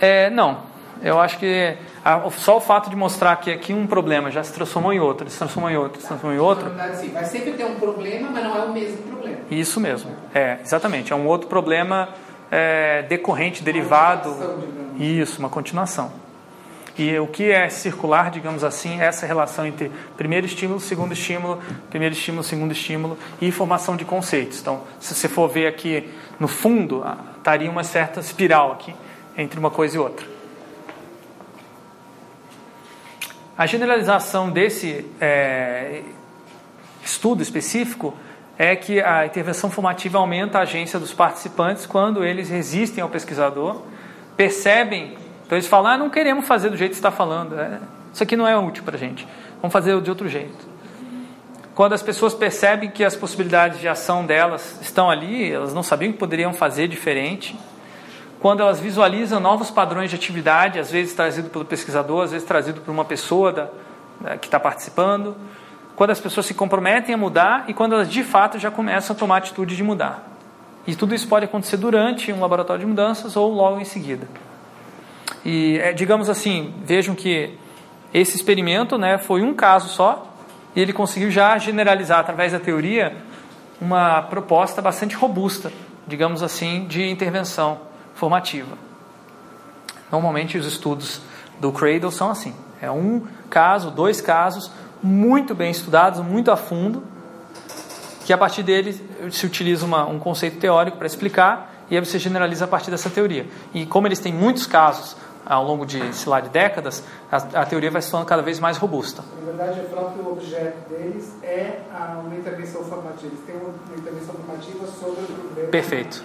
É, 0.00 0.30
não. 0.30 0.60
Eu 1.02 1.20
acho 1.20 1.38
que 1.38 1.76
a- 2.16 2.30
só 2.30 2.56
o 2.56 2.60
fato 2.60 2.88
de 2.88 2.96
mostrar 2.96 3.36
que 3.36 3.50
aqui 3.50 3.72
um 3.74 3.86
problema 3.86 4.30
já 4.30 4.42
se 4.42 4.52
transformou 4.52 4.92
em 4.92 5.00
outro, 5.00 5.28
se 5.28 5.36
transformou 5.38 5.70
em 5.70 5.76
outro, 5.76 6.00
se 6.00 6.06
transformou 6.06 6.36
em 6.36 6.40
outro, 6.40 6.64
Na 6.70 6.70
verdade, 6.84 7.00
sim, 7.00 7.08
vai 7.10 7.24
sempre 7.24 7.52
ter 7.52 7.64
um 7.64 7.74
problema, 7.74 8.30
mas 8.32 8.44
não 8.44 8.56
é 8.56 8.60
o 8.64 8.72
mesmo 8.72 8.98
problema. 9.02 9.38
Isso 9.50 9.80
mesmo. 9.80 10.10
É, 10.34 10.58
exatamente. 10.62 11.12
É 11.12 11.16
um 11.16 11.26
outro 11.26 11.48
problema 11.48 12.08
é, 12.50 13.02
decorrente, 13.02 13.62
derivado. 13.62 14.32
Digamos. 14.32 15.00
Isso, 15.00 15.38
uma 15.38 15.48
continuação. 15.48 16.10
E 16.98 17.16
o 17.18 17.28
que 17.28 17.48
é 17.52 17.68
circular, 17.68 18.28
digamos 18.30 18.64
assim, 18.64 19.00
é 19.00 19.04
essa 19.04 19.24
relação 19.24 19.64
entre 19.64 19.88
primeiro 20.16 20.46
estímulo, 20.46 20.80
segundo 20.80 21.12
estímulo, 21.12 21.60
primeiro 21.90 22.12
estímulo, 22.12 22.42
segundo 22.42 22.72
estímulo 22.72 23.16
e 23.40 23.52
formação 23.52 23.96
de 23.96 24.04
conceitos. 24.04 24.60
Então, 24.60 24.80
se 24.98 25.14
você 25.14 25.28
for 25.28 25.48
ver 25.48 25.68
aqui 25.68 26.08
no 26.40 26.48
fundo, 26.48 27.02
ah, 27.04 27.16
estaria 27.36 27.70
uma 27.70 27.84
certa 27.84 28.18
espiral 28.18 28.72
aqui 28.72 28.92
entre 29.36 29.60
uma 29.60 29.70
coisa 29.70 29.94
e 29.94 29.98
outra. 30.00 30.26
A 33.58 33.66
generalização 33.66 34.50
desse 34.50 35.04
é, 35.20 36.02
estudo 37.02 37.42
específico 37.42 38.14
é 38.56 38.76
que 38.76 39.00
a 39.00 39.26
intervenção 39.26 39.68
formativa 39.68 40.16
aumenta 40.16 40.60
a 40.60 40.62
agência 40.62 40.96
dos 40.96 41.12
participantes 41.12 41.84
quando 41.84 42.24
eles 42.24 42.48
resistem 42.48 43.02
ao 43.02 43.08
pesquisador, 43.08 43.82
percebem, 44.36 45.18
então 45.44 45.58
eles 45.58 45.66
falam, 45.66 45.90
ah, 45.90 45.98
não 45.98 46.08
queremos 46.08 46.46
fazer 46.46 46.70
do 46.70 46.76
jeito 46.76 46.92
que 46.92 46.98
está 46.98 47.10
falando, 47.10 47.58
é, 47.58 47.80
isso 48.14 48.22
aqui 48.22 48.36
não 48.36 48.46
é 48.46 48.56
útil 48.56 48.84
para 48.84 48.94
a 48.94 48.98
gente, 48.98 49.26
vamos 49.60 49.72
fazer 49.72 50.00
de 50.00 50.08
outro 50.08 50.28
jeito. 50.28 50.68
Quando 51.74 51.94
as 51.94 52.02
pessoas 52.02 52.34
percebem 52.34 52.92
que 52.92 53.02
as 53.02 53.16
possibilidades 53.16 53.80
de 53.80 53.88
ação 53.88 54.24
delas 54.24 54.78
estão 54.80 55.10
ali, 55.10 55.50
elas 55.50 55.74
não 55.74 55.82
sabiam 55.82 56.12
que 56.12 56.18
poderiam 56.18 56.52
fazer 56.52 56.86
diferente, 56.86 57.56
quando 58.40 58.60
elas 58.60 58.78
visualizam 58.78 59.40
novos 59.40 59.70
padrões 59.70 60.10
de 60.10 60.16
atividade, 60.16 60.78
às 60.78 60.90
vezes 60.90 61.12
trazido 61.12 61.50
pelo 61.50 61.64
pesquisador, 61.64 62.24
às 62.24 62.30
vezes 62.30 62.46
trazido 62.46 62.80
por 62.80 62.90
uma 62.90 63.04
pessoa 63.04 63.52
da, 63.52 63.68
da- 64.20 64.36
que 64.38 64.46
está 64.46 64.60
participando, 64.60 65.36
quando 65.96 66.10
as 66.10 66.20
pessoas 66.20 66.46
se 66.46 66.54
comprometem 66.54 67.14
a 67.14 67.18
mudar 67.18 67.64
e 67.66 67.74
quando 67.74 67.94
elas 67.94 68.08
de 68.08 68.22
fato 68.22 68.58
já 68.58 68.70
começam 68.70 69.14
a 69.16 69.18
tomar 69.18 69.38
atitude 69.38 69.74
de 69.74 69.82
mudar. 69.82 70.28
E 70.86 70.94
tudo 70.94 71.14
isso 71.14 71.26
pode 71.26 71.44
acontecer 71.46 71.76
durante 71.76 72.32
um 72.32 72.40
laboratório 72.40 72.80
de 72.80 72.86
mudanças 72.86 73.36
ou 73.36 73.52
logo 73.52 73.80
em 73.80 73.84
seguida. 73.84 74.28
E 75.44 75.78
é, 75.82 75.92
digamos 75.92 76.30
assim, 76.30 76.72
vejam 76.84 77.14
que 77.14 77.58
esse 78.14 78.36
experimento 78.36 78.96
né, 78.96 79.18
foi 79.18 79.42
um 79.42 79.52
caso 79.52 79.88
só 79.88 80.32
e 80.76 80.80
ele 80.80 80.92
conseguiu 80.92 81.30
já 81.30 81.58
generalizar 81.58 82.20
através 82.20 82.52
da 82.52 82.60
teoria 82.60 83.16
uma 83.80 84.22
proposta 84.22 84.80
bastante 84.80 85.16
robusta, 85.16 85.72
digamos 86.06 86.42
assim, 86.42 86.86
de 86.86 87.08
intervenção 87.10 87.87
formativa. 88.18 88.76
Normalmente 90.10 90.58
os 90.58 90.66
estudos 90.66 91.20
do 91.60 91.72
Cradle 91.72 92.10
são 92.10 92.30
assim: 92.30 92.54
é 92.80 92.90
um 92.90 93.22
caso, 93.48 93.90
dois 93.90 94.20
casos, 94.20 94.70
muito 95.02 95.54
bem 95.54 95.70
estudados, 95.70 96.20
muito 96.20 96.50
a 96.50 96.56
fundo, 96.56 97.02
que 98.24 98.32
a 98.32 98.38
partir 98.38 98.62
dele 98.62 98.92
se 99.30 99.46
utiliza 99.46 99.84
uma, 99.86 100.06
um 100.06 100.18
conceito 100.18 100.58
teórico 100.58 100.96
para 100.96 101.06
explicar 101.06 101.72
e 101.90 101.96
aí 101.96 102.04
você 102.04 102.18
generaliza 102.18 102.64
a 102.64 102.68
partir 102.68 102.90
dessa 102.90 103.08
teoria. 103.08 103.46
E 103.72 103.86
como 103.86 104.06
eles 104.06 104.18
têm 104.18 104.32
muitos 104.32 104.66
casos 104.66 105.16
ao 105.46 105.64
longo 105.64 105.86
de, 105.86 106.14
sei 106.14 106.28
lá, 106.28 106.40
de 106.40 106.50
décadas, 106.50 107.02
a, 107.32 107.36
a 107.62 107.64
teoria 107.64 107.90
vai 107.90 108.02
se 108.02 108.10
tornando 108.10 108.28
cada 108.28 108.42
vez 108.42 108.60
mais 108.60 108.76
robusta. 108.76 109.24
Na 109.40 109.46
verdade, 109.46 109.80
o 109.80 109.84
próprio 109.84 110.30
objeto 110.30 110.86
deles 110.90 111.32
é 111.42 111.80
a- 111.90 112.20
uma 112.22 112.34
intervenção 112.34 112.84
formativa. 112.84 113.28
Eles 113.28 113.40
têm 113.46 113.56
uma 113.56 113.96
intervenção 113.96 114.34
formativa 114.34 114.86
sobre 114.86 115.22
o 115.22 115.26
problema. 115.26 115.70
Perfeito. 115.70 116.22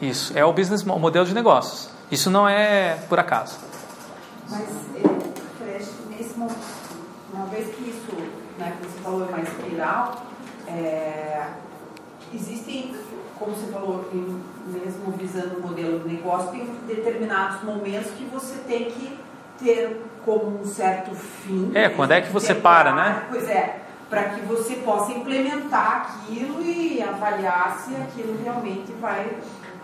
Isso, 0.00 0.36
é 0.38 0.44
o 0.44 0.52
business, 0.52 0.82
o 0.82 0.98
modelo 0.98 1.26
de 1.26 1.34
negócios. 1.34 1.90
Isso 2.10 2.30
não 2.30 2.48
é 2.48 2.98
por 3.08 3.18
acaso. 3.18 3.58
Mas, 4.48 4.68
Fred, 5.58 5.86
nesse 6.08 6.38
momento, 6.38 6.56
uma 7.32 7.46
vez 7.46 7.74
que 7.74 7.82
isso, 7.90 8.16
né, 8.58 8.76
que 8.80 8.86
você 8.86 8.98
falou, 9.02 9.24
é 9.24 9.28
uma 9.28 9.40
espiral, 9.40 10.22
é, 10.66 11.46
existem, 12.32 12.94
como 13.38 13.52
você 13.52 13.72
falou, 13.72 14.08
mesmo 14.66 15.12
visando 15.18 15.58
o 15.58 15.62
modelo 15.62 16.00
de 16.00 16.14
negócio, 16.14 16.50
tem 16.50 16.66
determinados 16.86 17.62
momentos 17.62 18.10
que 18.12 18.24
você 18.24 18.56
tem 18.66 18.90
que 18.90 19.18
ter 19.58 20.02
como 20.24 20.60
um 20.60 20.64
certo 20.64 21.14
fim. 21.14 21.72
É, 21.74 21.88
quando 21.88 22.12
é 22.12 22.20
que 22.20 22.30
você 22.30 22.54
para, 22.54 22.94
né? 22.94 23.26
Pois 23.28 23.48
é. 23.48 23.80
para 24.08 24.24
que 24.30 24.40
você 24.42 24.76
possa 24.76 25.12
implementar 25.12 26.20
aquilo 26.22 26.62
e 26.62 27.02
avaliar 27.02 27.78
se 27.78 27.94
aquilo 27.94 28.38
realmente 28.42 28.92
vai 29.00 29.36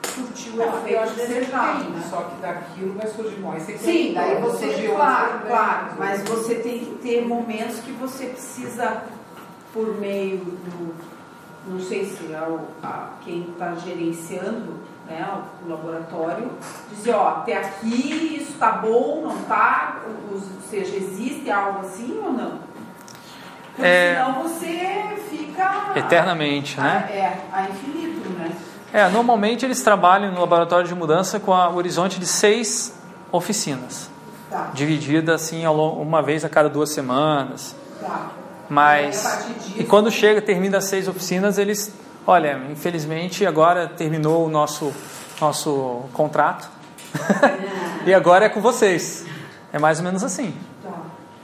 surtir 0.05 0.53
o 0.55 0.63
efeito 0.63 1.15
desejado. 1.15 1.85
né? 1.91 2.03
só 2.09 2.23
que 2.23 2.37
daquilo 2.41 2.95
vai 2.95 3.07
surgir 3.09 3.37
bom. 3.37 3.53
Você 3.53 3.79
Sim, 3.79 4.13
daí 4.15 4.35
vai 4.35 4.43
você, 4.43 4.67
surgir 4.73 4.89
claro, 4.89 5.33
outro, 5.33 5.49
claro, 5.49 5.85
né? 5.87 5.95
mas 5.99 6.23
você 6.23 6.55
tem 6.57 6.79
que 6.81 6.99
ter 7.03 7.27
momentos 7.27 7.81
que 7.81 7.93
você 7.93 8.27
precisa, 8.27 9.03
por 9.73 9.99
meio 9.99 10.39
do, 10.39 10.95
não 11.67 11.81
sei 11.81 12.05
se 12.05 12.33
é 12.33 12.41
o, 12.43 12.61
a, 12.83 13.09
quem 13.25 13.49
está 13.51 13.75
gerenciando 13.75 14.75
né, 15.07 15.27
o 15.65 15.69
laboratório, 15.69 16.51
dizer, 16.91 17.15
ó, 17.15 17.29
até 17.29 17.57
aqui 17.59 18.37
isso 18.41 18.53
está 18.53 18.71
bom, 18.73 19.23
não 19.27 19.37
está, 19.41 20.01
ou 20.33 20.41
seja, 20.71 20.97
existe 20.97 21.51
algo 21.51 21.81
assim 21.81 22.21
ou 22.25 22.33
não? 22.33 22.59
Porque 23.77 23.89
É. 23.89 24.15
senão 24.15 24.43
você 24.43 25.17
fica 25.29 25.93
Eternamente, 25.97 26.81
né? 26.81 27.07
a, 27.09 27.13
é, 27.13 27.39
a 27.53 27.69
infinito, 27.69 28.29
né? 28.31 28.34
É, 28.95 29.09
normalmente 29.09 29.65
eles 29.65 29.83
trabalham 29.83 30.31
no 30.33 30.41
laboratório 30.41 30.87
de 30.87 30.95
mudança 30.95 31.41
com 31.41 31.53
a- 31.53 31.69
o 31.69 31.75
horizonte 31.75 32.21
de 32.21 32.27
seis 32.27 32.95
oficinas, 33.33 34.09
Tá, 34.49 34.71
dividida 34.73 35.35
assim 35.35 35.67
uma 35.67 36.23
vez 36.23 36.45
a 36.45 36.49
cada 36.49 36.69
duas 36.69 36.91
semanas. 36.93 37.75
tá. 38.01 38.31
Mas 38.71 39.25
E 39.25 39.53
disso- 39.55 39.75
e 39.81 39.85
quando 39.85 40.11
chega, 40.13 40.41
termina 40.41 40.79
as 40.79 40.85
seis 40.85 41.09
oficinas, 41.09 41.59
eles, 41.59 41.93
olha, 42.25 42.57
infelizmente 42.71 43.45
agora 43.45 43.89
terminou 43.89 44.47
o 44.47 44.49
nosso 44.49 44.93
nosso 45.41 46.03
contrato 46.13 46.71
e 48.07 48.15
agora 48.15 48.45
é 48.47 48.49
com 48.49 48.61
vocês. 48.61 49.27
É 49.73 49.79
mais 49.81 49.99
ou 49.99 50.05
menos 50.05 50.23
assim. 50.23 50.55
Tá. 50.83 50.91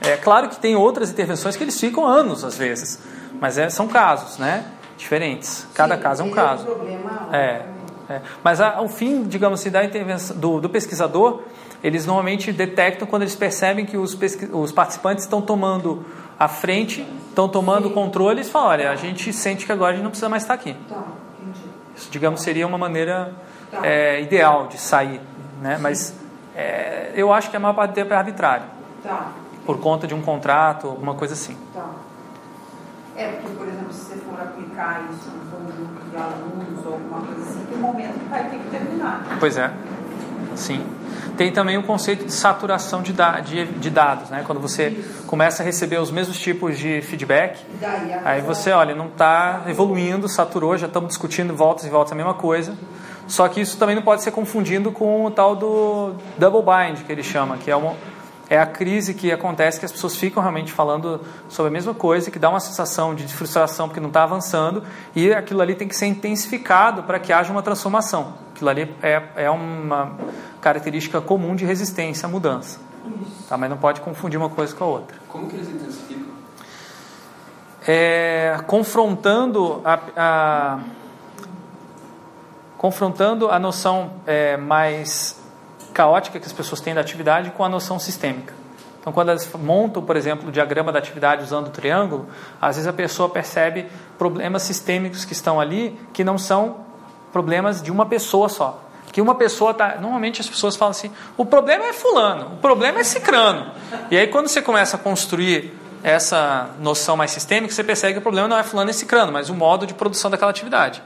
É 0.01 0.16
claro 0.16 0.48
que 0.48 0.57
tem 0.57 0.76
outras 0.76 1.11
intervenções 1.11 1.57
que 1.57 1.64
eles 1.64 1.78
ficam 1.80 2.07
anos 2.07 2.44
às 2.44 2.57
vezes, 2.57 3.01
mas 3.40 3.59
é- 3.59 3.68
são 3.68 3.88
casos, 3.88 4.38
né? 4.38 4.64
Diferentes. 5.01 5.66
Cada 5.74 5.96
Sim, 5.96 6.03
caso 6.03 6.22
é 6.22 6.24
um 6.26 6.30
caso. 6.30 6.64
Problema, 6.66 7.28
É, 7.32 7.62
é. 8.11 8.20
Mas 8.44 8.61
a, 8.61 8.82
o 8.82 8.88
fim, 8.88 9.22
digamos 9.22 9.59
assim, 9.61 9.70
da 9.70 9.82
intervenção 9.82 10.36
do, 10.36 10.61
do 10.61 10.68
pesquisador, 10.68 11.40
eles 11.82 12.05
normalmente 12.05 12.53
detectam 12.53 13.09
quando 13.09 13.22
eles 13.22 13.34
percebem 13.34 13.86
que 13.86 13.96
os, 13.96 14.16
os 14.53 14.72
participantes 14.72 15.24
estão 15.24 15.40
tomando 15.40 16.05
a 16.38 16.48
frente, 16.48 17.07
estão 17.30 17.48
tomando 17.48 17.88
o 17.88 17.92
controle, 17.92 18.40
eles 18.40 18.51
falam, 18.51 18.68
olha, 18.68 18.90
a 18.90 18.96
gente 18.96 19.32
sente 19.32 19.64
que 19.64 19.72
agora 19.72 19.92
a 19.92 19.94
gente 19.94 20.03
não 20.03 20.11
precisa 20.11 20.28
mais 20.28 20.42
estar 20.42 20.53
aqui. 20.53 20.76
Tá. 20.86 21.03
Isso, 21.96 22.11
digamos, 22.11 22.42
seria 22.42 22.66
uma 22.66 22.78
maneira 22.78 23.32
Tá. 23.70 23.86
é, 23.86 24.20
ideal 24.20 24.66
de 24.66 24.76
sair, 24.78 25.20
né? 25.62 25.78
Mas 25.80 26.12
é, 26.55 27.12
eu 27.14 27.32
acho 27.32 27.48
que 27.51 27.57
a 27.57 27.61
maior 27.61 27.72
parte 27.72 27.92
do 27.92 27.94
tempo 27.94 28.12
é 28.12 28.16
arbitrário, 28.16 28.64
Tá, 29.03 29.28
por 29.64 29.78
conta 29.78 30.07
de 30.07 30.14
um 30.14 30.20
contrato, 30.20 30.88
alguma 30.88 31.14
coisa 31.14 31.34
assim. 31.34 31.57
É, 33.16 33.28
porque, 33.32 33.56
por 33.56 33.66
exemplo, 33.68 33.92
se 33.92 34.00
você 34.04 34.14
for 34.16 34.40
aplicar 34.40 35.08
isso 35.12 35.28
um 35.30 35.64
grupo 35.66 36.00
de 36.11 36.16
alunos 36.16 36.86
ou 36.86 36.92
alguma 36.94 37.20
coisa 37.20 37.42
assim, 37.50 37.66
tem 37.68 37.78
um 37.78 37.80
momento 37.82 38.18
que 38.18 38.28
vai 38.28 38.44
ter 38.48 38.58
que 38.58 38.70
terminar. 38.70 39.24
Pois 39.38 39.56
é, 39.58 39.70
sim. 40.54 40.84
Tem 41.36 41.50
também 41.52 41.76
o 41.78 41.82
conceito 41.82 42.24
de 42.26 42.32
saturação 42.32 43.02
de, 43.02 43.12
da- 43.12 43.40
de, 43.40 43.64
de 43.66 43.90
dados, 43.90 44.28
né? 44.30 44.42
Quando 44.46 44.61
você 44.61 45.02
começa 45.26 45.62
a 45.62 45.66
receber 45.66 45.98
os 45.98 46.11
mesmos 46.11 46.38
tipos 46.38 46.78
de 46.78 47.00
feedback, 47.02 47.58
daí 47.80 48.12
aí 48.24 48.40
você, 48.42 48.70
olha, 48.72 48.94
não 48.94 49.06
está 49.06 49.62
evoluindo, 49.66 50.28
saturou, 50.28 50.76
já 50.76 50.86
estamos 50.86 51.08
discutindo 51.08 51.54
voltas 51.54 51.84
e 51.86 51.88
voltas 51.88 52.12
a 52.12 52.14
mesma 52.14 52.34
coisa. 52.34 52.74
Só 53.26 53.46
que 53.48 53.61
isso 53.61 53.78
também 53.78 53.94
não 53.94 54.02
pode 54.02 54.22
ser 54.22 54.32
confundido 54.32 54.90
com 54.92 55.24
o 55.24 55.30
tal 55.30 55.54
do 55.56 56.14
double 56.36 56.62
bind, 56.62 57.04
que 57.06 57.12
ele 57.12 57.22
chama, 57.22 57.56
que 57.58 57.70
é, 57.70 57.76
uma, 57.76 57.94
é 58.51 58.59
a 58.59 58.66
crise 58.66 59.14
que 59.14 59.30
acontece 59.32 59.78
que 59.78 59.86
as 59.86 59.92
pessoas 59.92 60.16
ficam 60.16 60.42
realmente 60.42 60.72
falando 60.72 61.20
sobre 61.48 61.68
a 61.68 61.72
mesma 61.72 61.94
coisa, 61.94 62.30
que 62.32 62.38
dá 62.38 62.51
uma 62.51 62.59
sensação 62.61 63.14
de 63.14 63.26
frustração 63.32 63.86
porque 63.88 64.01
não 64.01 64.09
está 64.09 64.24
avançando, 64.24 64.82
e 65.14 65.32
aquilo 65.32 65.62
ali 65.62 65.74
tem 65.76 65.86
que 65.88 65.94
ser 65.96 66.07
intensificado 66.07 67.05
para 67.05 67.18
que 67.20 67.32
haja 67.32 67.53
uma 67.53 67.62
transformação. 67.62 68.34
Aquilo 68.53 68.68
ali 68.68 68.94
é, 69.03 69.22
é 69.36 69.51
uma 69.51 70.16
característica 70.61 71.20
comum 71.20 71.55
de 71.55 71.64
resistência 71.64 72.26
à 72.26 72.28
mudança. 72.28 72.80
Tá? 73.48 73.57
Mas 73.57 73.70
não 73.70 73.78
pode 73.78 74.01
confundir 74.01 74.38
uma 74.38 74.51
coisa 74.51 74.74
com 74.76 74.84
a 74.84 74.86
outra 74.86 75.16
Como 75.28 75.48
que 75.48 75.57
eles 75.57 75.68
intensificam? 75.68 76.26
é, 77.86 78.59
confrontando 78.66 79.80
a, 79.84 79.98
a- 80.16 80.78
confrontando 82.76 83.48
a 83.51 83.59
noção 83.59 84.12
é, 84.26 84.57
mais 84.57 85.39
caótica 86.01 86.40
que 86.40 86.46
as 86.46 86.53
pessoas 86.53 86.80
têm 86.80 86.94
da 86.94 87.03
atividade 87.03 87.51
com 87.51 87.62
a 87.62 87.68
noção 87.68 87.98
sistêmica. 87.98 88.55
Então, 88.98 89.12
quando 89.12 89.28
elas 89.28 89.46
montam, 89.53 90.03
por 90.03 90.16
exemplo, 90.16 90.48
o 90.48 90.53
diagrama 90.53 90.90
da 90.90 90.98
atividade 90.98 91.42
usando 91.42 91.66
o 91.66 91.70
triângulo, 91.70 92.26
às 92.59 92.76
vezes 92.76 92.88
a 92.88 92.92
pessoa 92.92 93.28
percebe 93.28 93.86
problemas 94.16 94.62
sistêmicos 94.62 95.26
que 95.26 95.34
estão 95.34 95.61
ali 95.61 95.98
que 96.14 96.24
não 96.24 96.38
são 96.38 96.86
problemas 97.30 97.82
de 97.82 97.90
uma 97.90 98.07
pessoa 98.07 98.48
só. 98.48 98.82
Que 99.12 99.20
uma 99.20 99.34
pessoa 99.34 99.74
tá. 99.74 99.96
Normalmente 100.01 100.40
as 100.40 100.48
pessoas 100.48 100.74
falam 100.74 100.92
assim: 100.92 101.11
o 101.36 101.44
problema 101.44 101.84
é 101.84 101.92
fulano, 101.92 102.55
o 102.55 102.57
problema 102.57 103.01
é 103.01 103.05
cicrano. 103.05 103.72
E 104.11 104.16
aí, 104.16 104.26
quando 104.26 104.48
você 104.48 104.62
começa 104.62 104.96
a 104.96 104.98
construir 104.98 105.74
essa 106.03 106.70
noção 106.78 107.14
mais 107.14 107.30
sistêmica, 107.30 107.74
você 107.74 107.84
percebe 107.84 108.14
que 108.14 108.18
o 108.20 108.22
problema 108.22 108.48
não 108.48 108.57
é 108.57 108.62
fulano 108.62 108.88
e 108.88 108.94
cicrano, 108.94 109.32
mas 109.32 109.51
o 109.51 109.55
modo 109.55 109.86
de 109.86 109.92
produção 109.92 110.30
daquela 110.30 110.51
atividade. 110.51 111.03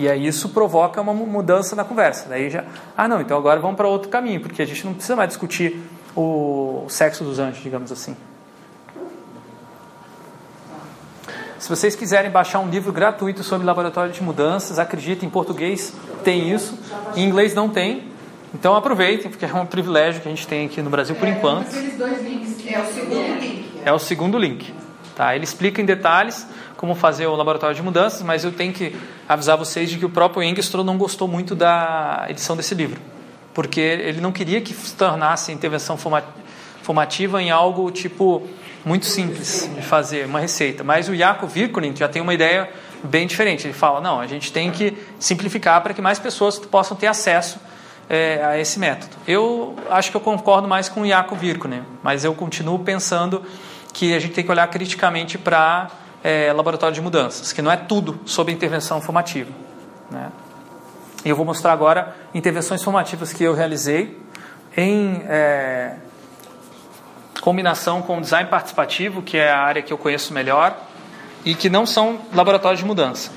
E 0.00 0.08
aí 0.08 0.26
isso 0.26 0.48
provoca 0.48 0.98
uma 0.98 1.12
mu- 1.12 1.26
mudança 1.26 1.76
na 1.76 1.84
conversa. 1.84 2.26
Daí 2.26 2.48
já, 2.48 2.64
ah 2.96 3.06
não, 3.06 3.20
então 3.20 3.36
agora 3.36 3.60
vamos 3.60 3.76
para 3.76 3.86
outro 3.86 4.08
caminho, 4.08 4.40
porque 4.40 4.62
a 4.62 4.66
gente 4.66 4.82
não 4.86 4.94
precisa 4.94 5.14
mais 5.14 5.28
discutir 5.28 5.78
o 6.16 6.86
sexo 6.88 7.22
dos 7.22 7.38
anjos, 7.38 7.62
digamos 7.62 7.92
assim. 7.92 8.16
Se 11.58 11.68
vocês 11.68 11.94
quiserem 11.94 12.30
baixar 12.30 12.60
um 12.60 12.70
livro 12.70 12.90
gratuito 12.90 13.44
sobre 13.44 13.66
laboratório 13.66 14.10
de 14.10 14.22
mudanças, 14.22 14.78
acredite, 14.78 15.26
em 15.26 15.28
português 15.28 15.92
tem 16.24 16.50
isso, 16.50 16.78
em 17.14 17.28
inglês 17.28 17.54
não 17.54 17.68
tem. 17.68 18.08
Então 18.54 18.74
aproveitem, 18.74 19.30
porque 19.30 19.44
é 19.44 19.54
um 19.54 19.66
privilégio 19.66 20.22
que 20.22 20.28
a 20.28 20.30
gente 20.30 20.48
tem 20.48 20.64
aqui 20.64 20.80
no 20.80 20.88
Brasil 20.88 21.14
por 21.14 21.28
enquanto. 21.28 21.70
Dois 21.98 22.22
links. 22.22 22.56
É 22.66 22.80
o 22.80 22.86
segundo 22.86 23.38
link. 23.38 23.80
É 23.84 23.92
o 23.92 23.98
segundo 23.98 24.38
link. 24.38 24.74
Tá? 25.14 25.34
Ele 25.34 25.44
explica 25.44 25.82
em 25.82 25.84
detalhes 25.84 26.46
como 26.80 26.94
fazer 26.94 27.26
o 27.26 27.36
laboratório 27.36 27.76
de 27.76 27.82
mudanças, 27.82 28.22
mas 28.22 28.42
eu 28.42 28.50
tenho 28.50 28.72
que 28.72 28.96
avisar 29.28 29.54
vocês 29.54 29.90
de 29.90 29.98
que 29.98 30.06
o 30.06 30.08
próprio 30.08 30.42
Engstrom 30.42 30.82
não 30.82 30.96
gostou 30.96 31.28
muito 31.28 31.54
da 31.54 32.24
edição 32.30 32.56
desse 32.56 32.74
livro, 32.74 32.98
porque 33.52 33.78
ele 33.78 34.18
não 34.18 34.32
queria 34.32 34.62
que 34.62 34.72
se 34.72 34.94
tornasse 34.94 35.52
intervenção 35.52 35.98
forma- 35.98 36.24
formativa 36.82 37.42
em 37.42 37.50
algo 37.50 37.90
tipo 37.90 38.48
muito 38.82 39.04
simples 39.04 39.68
de 39.74 39.82
fazer, 39.82 40.24
uma 40.24 40.40
receita. 40.40 40.82
Mas 40.82 41.06
o 41.06 41.14
Jaco 41.14 41.46
Virkunen 41.46 41.94
já 41.94 42.08
tem 42.08 42.22
uma 42.22 42.32
ideia 42.32 42.70
bem 43.04 43.26
diferente. 43.26 43.66
Ele 43.66 43.74
fala, 43.74 44.00
não, 44.00 44.18
a 44.18 44.26
gente 44.26 44.50
tem 44.50 44.70
que 44.70 44.96
simplificar 45.18 45.82
para 45.82 45.92
que 45.92 46.00
mais 46.00 46.18
pessoas 46.18 46.58
possam 46.58 46.96
ter 46.96 47.08
acesso 47.08 47.60
é, 48.08 48.42
a 48.42 48.58
esse 48.58 48.78
método. 48.78 49.14
Eu 49.28 49.76
acho 49.90 50.10
que 50.10 50.16
eu 50.16 50.20
concordo 50.22 50.66
mais 50.66 50.88
com 50.88 51.02
o 51.02 51.06
Jaco 51.06 51.36
Virkunen, 51.36 51.82
mas 52.02 52.24
eu 52.24 52.32
continuo 52.32 52.78
pensando 52.78 53.42
que 53.92 54.14
a 54.14 54.18
gente 54.18 54.32
tem 54.32 54.42
que 54.42 54.50
olhar 54.50 54.66
criticamente 54.68 55.36
para 55.36 55.90
é, 56.22 56.52
laboratório 56.52 56.94
de 56.94 57.00
mudanças, 57.00 57.52
que 57.52 57.62
não 57.62 57.70
é 57.70 57.76
tudo 57.76 58.20
sobre 58.24 58.52
intervenção 58.52 59.00
formativa. 59.00 59.50
Né? 60.10 60.30
E 61.24 61.28
eu 61.28 61.36
vou 61.36 61.44
mostrar 61.44 61.72
agora 61.72 62.14
intervenções 62.34 62.82
formativas 62.82 63.32
que 63.32 63.44
eu 63.44 63.54
realizei 63.54 64.18
em 64.76 65.22
é, 65.26 65.96
combinação 67.40 68.02
com 68.02 68.20
design 68.20 68.48
participativo, 68.48 69.22
que 69.22 69.36
é 69.36 69.50
a 69.50 69.60
área 69.60 69.82
que 69.82 69.92
eu 69.92 69.98
conheço 69.98 70.32
melhor, 70.32 70.76
e 71.44 71.54
que 71.54 71.70
não 71.70 71.86
são 71.86 72.20
laboratórios 72.34 72.80
de 72.80 72.86
mudança. 72.86 73.30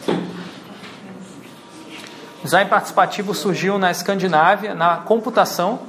Design 2.43 2.69
participativo 2.69 3.33
surgiu 3.33 3.79
na 3.79 3.89
Escandinávia, 3.89 4.75
na 4.75 4.97
computação, 4.97 5.79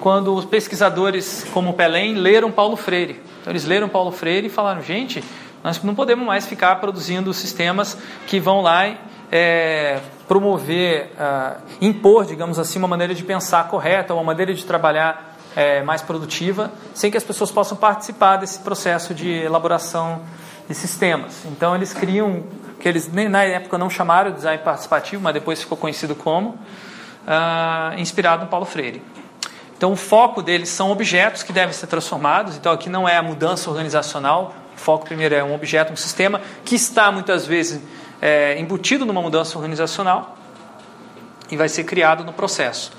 quando 0.00 0.34
os 0.34 0.44
pesquisadores 0.44 1.46
como 1.52 1.72
Pelém 1.72 2.14
leram 2.14 2.52
Paulo 2.52 2.76
Freire. 2.76 3.20
Então 3.40 3.50
eles 3.50 3.64
leram 3.64 3.88
Paulo 3.88 4.12
Freire 4.12 4.46
e 4.46 4.50
falaram: 4.50 4.82
gente, 4.82 5.24
nós 5.62 5.82
não 5.82 5.94
podemos 5.94 6.26
mais 6.26 6.46
ficar 6.46 6.76
produzindo 6.76 7.32
sistemas 7.34 7.96
que 8.26 8.38
vão 8.38 8.60
lá 8.60 8.94
é, 9.30 10.00
promover, 10.26 11.12
ah, 11.18 11.56
impor, 11.80 12.24
digamos 12.24 12.58
assim, 12.58 12.78
uma 12.78 12.88
maneira 12.88 13.14
de 13.14 13.22
pensar 13.22 13.68
correta, 13.68 14.14
uma 14.14 14.22
maneira 14.22 14.54
de 14.54 14.64
trabalhar 14.64 15.36
é, 15.56 15.82
mais 15.82 16.02
produtiva, 16.02 16.70
sem 16.94 17.10
que 17.10 17.16
as 17.16 17.24
pessoas 17.24 17.50
possam 17.50 17.76
participar 17.76 18.36
desse 18.36 18.60
processo 18.60 19.14
de 19.14 19.28
elaboração 19.28 20.22
de 20.68 20.74
sistemas. 20.74 21.44
Então 21.46 21.74
eles 21.74 21.92
criam, 21.92 22.44
que 22.78 22.88
eles 22.88 23.10
na 23.12 23.44
época 23.44 23.76
não 23.76 23.90
chamaram 23.90 24.30
de 24.30 24.36
design 24.36 24.62
participativo, 24.62 25.22
mas 25.22 25.34
depois 25.34 25.60
ficou 25.60 25.76
conhecido 25.76 26.14
como, 26.14 26.58
ah, 27.26 27.94
inspirado 27.96 28.44
no 28.44 28.48
Paulo 28.48 28.66
Freire. 28.66 29.02
Então, 29.78 29.92
o 29.92 29.96
foco 29.96 30.42
deles 30.42 30.68
são 30.70 30.90
objetos 30.90 31.44
que 31.44 31.52
devem 31.52 31.72
ser 31.72 31.86
transformados. 31.86 32.56
Então, 32.56 32.72
aqui 32.72 32.90
não 32.90 33.08
é 33.08 33.16
a 33.16 33.22
mudança 33.22 33.70
organizacional. 33.70 34.52
O 34.78 34.80
foco 34.80 35.04
primeiro 35.04 35.34
é 35.34 35.42
um 35.42 35.52
objeto, 35.52 35.92
um 35.92 35.96
sistema 35.96 36.40
que 36.64 36.76
está 36.76 37.10
muitas 37.10 37.44
vezes 37.44 37.82
é, 38.22 38.58
embutido 38.60 39.04
numa 39.04 39.20
mudança 39.20 39.58
organizacional 39.58 40.38
e 41.50 41.56
vai 41.56 41.68
ser 41.68 41.82
criado 41.82 42.22
no 42.22 42.32
processo. 42.32 42.92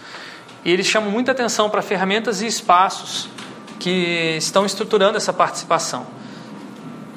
E 0.66 0.72
eles 0.72 0.86
chamam 0.86 1.10
muita 1.10 1.32
atenção 1.32 1.70
para 1.70 1.82
ferramentas 1.82 2.42
e 2.42 2.48
espaços 2.48 3.30
que 3.80 4.36
estão 4.38 4.66
estruturando 4.66 5.16
essa 5.16 5.32
participação. 5.32 6.06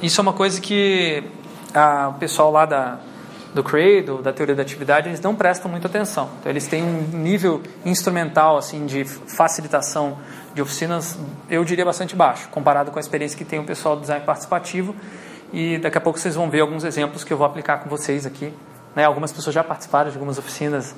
isso 0.01 0.21
é 0.21 0.23
uma 0.23 0.33
coisa 0.33 0.61
que 0.61 1.25
a, 1.75 2.11
o 2.11 2.15
pessoal 2.15 2.53
lá 2.53 2.65
da, 2.65 3.01
do 3.53 3.65
Cradle, 3.65 4.23
da 4.23 4.33
teoria 4.33 4.55
da 4.55 4.63
atividade, 4.63 5.09
eles 5.09 5.21
não 5.21 5.35
prestam 5.35 5.69
muita 5.69 5.89
atenção. 5.89 6.31
Então, 6.39 6.53
eles 6.53 6.69
têm 6.69 6.85
um 6.85 7.03
nível 7.19 7.61
instrumental 7.85 8.57
assim 8.57 8.87
de 8.87 9.05
facilitação 9.05 10.19
de 10.55 10.63
oficinas, 10.63 11.19
eu 11.49 11.65
diria 11.65 11.85
bastante 11.85 12.15
baixo, 12.15 12.49
comparado 12.51 12.91
com 12.91 12.99
a 12.99 13.01
experiência 13.01 13.37
que 13.37 13.45
tem 13.45 13.59
o 13.59 13.65
pessoal 13.65 13.97
do 13.97 14.03
design 14.03 14.25
participativo. 14.25 14.95
E 15.53 15.79
daqui 15.79 15.99
a 15.99 16.01
pouco 16.01 16.19
vocês 16.19 16.35
vão 16.35 16.49
ver 16.49 16.61
alguns 16.61 16.85
exemplos 16.85 17.25
que 17.25 17.33
eu 17.33 17.37
vou 17.37 17.47
aplicar 17.47 17.79
com 17.79 17.89
vocês 17.89 18.25
aqui. 18.25 18.53
Né? 18.95 19.05
Algumas 19.05 19.33
pessoas 19.33 19.55
já 19.55 19.63
participaram 19.63 20.11
de 20.11 20.17
algumas 20.17 20.39
oficinas 20.39 20.95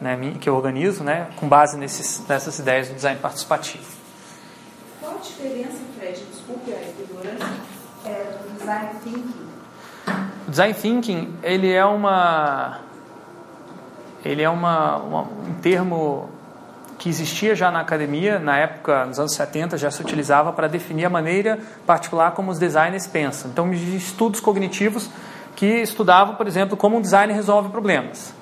né, 0.00 0.18
que 0.40 0.48
eu 0.48 0.54
organizo, 0.54 1.04
né, 1.04 1.28
com 1.36 1.48
base 1.48 1.76
nesses, 1.76 2.26
nessas 2.26 2.58
ideias 2.58 2.88
do 2.88 2.94
design 2.94 3.18
participativo. 3.20 3.84
Qual 5.00 5.16
a 5.16 5.18
diferença, 5.18 5.78
Fred, 5.98 6.20
desculpe 6.32 6.72
a 6.72 6.82
ignorância, 6.82 7.54
é, 8.04 8.38
do 8.42 8.58
design 8.58 8.88
thinking? 9.02 9.46
O 10.46 10.50
design 10.50 10.74
thinking 10.74 11.36
ele 11.42 11.72
é 11.72 11.84
uma 11.84 12.80
ele 14.24 14.42
é 14.42 14.48
uma, 14.48 14.96
uma, 14.96 15.20
um 15.22 15.54
termo 15.60 16.30
que 17.04 17.10
existia 17.10 17.54
já 17.54 17.70
na 17.70 17.80
academia, 17.80 18.38
na 18.38 18.56
época, 18.56 19.04
nos 19.04 19.18
anos 19.18 19.34
70, 19.34 19.76
já 19.76 19.90
se 19.90 20.00
utilizava 20.00 20.54
para 20.54 20.66
definir 20.66 21.04
a 21.04 21.10
maneira 21.10 21.58
particular 21.86 22.30
como 22.30 22.50
os 22.50 22.58
designers 22.58 23.06
pensam. 23.06 23.50
Então, 23.50 23.70
estudos 23.74 24.40
cognitivos 24.40 25.10
que 25.54 25.66
estudavam, 25.66 26.34
por 26.34 26.46
exemplo, 26.46 26.78
como 26.78 26.96
um 26.96 27.02
designer 27.02 27.36
resolve 27.36 27.68
problemas. 27.68 28.32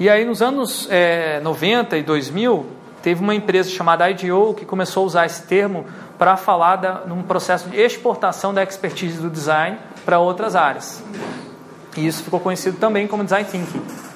E 0.00 0.08
aí, 0.08 0.24
nos 0.24 0.40
anos 0.40 0.88
é, 0.90 1.40
90 1.40 1.98
e 1.98 2.02
2000, 2.02 2.64
teve 3.02 3.20
uma 3.20 3.34
empresa 3.34 3.68
chamada 3.68 4.08
IDEO 4.08 4.54
que 4.54 4.64
começou 4.64 5.02
a 5.02 5.06
usar 5.06 5.26
esse 5.26 5.42
termo 5.42 5.84
para 6.16 6.38
falar 6.38 7.04
num 7.06 7.22
processo 7.22 7.68
de 7.68 7.78
exportação 7.78 8.54
da 8.54 8.62
expertise 8.62 9.20
do 9.20 9.28
design 9.28 9.76
para 10.06 10.18
outras 10.18 10.56
áreas. 10.56 11.04
E 11.98 12.06
isso 12.06 12.24
ficou 12.24 12.40
conhecido 12.40 12.78
também 12.78 13.06
como 13.06 13.22
design 13.22 13.46
thinking. 13.46 14.11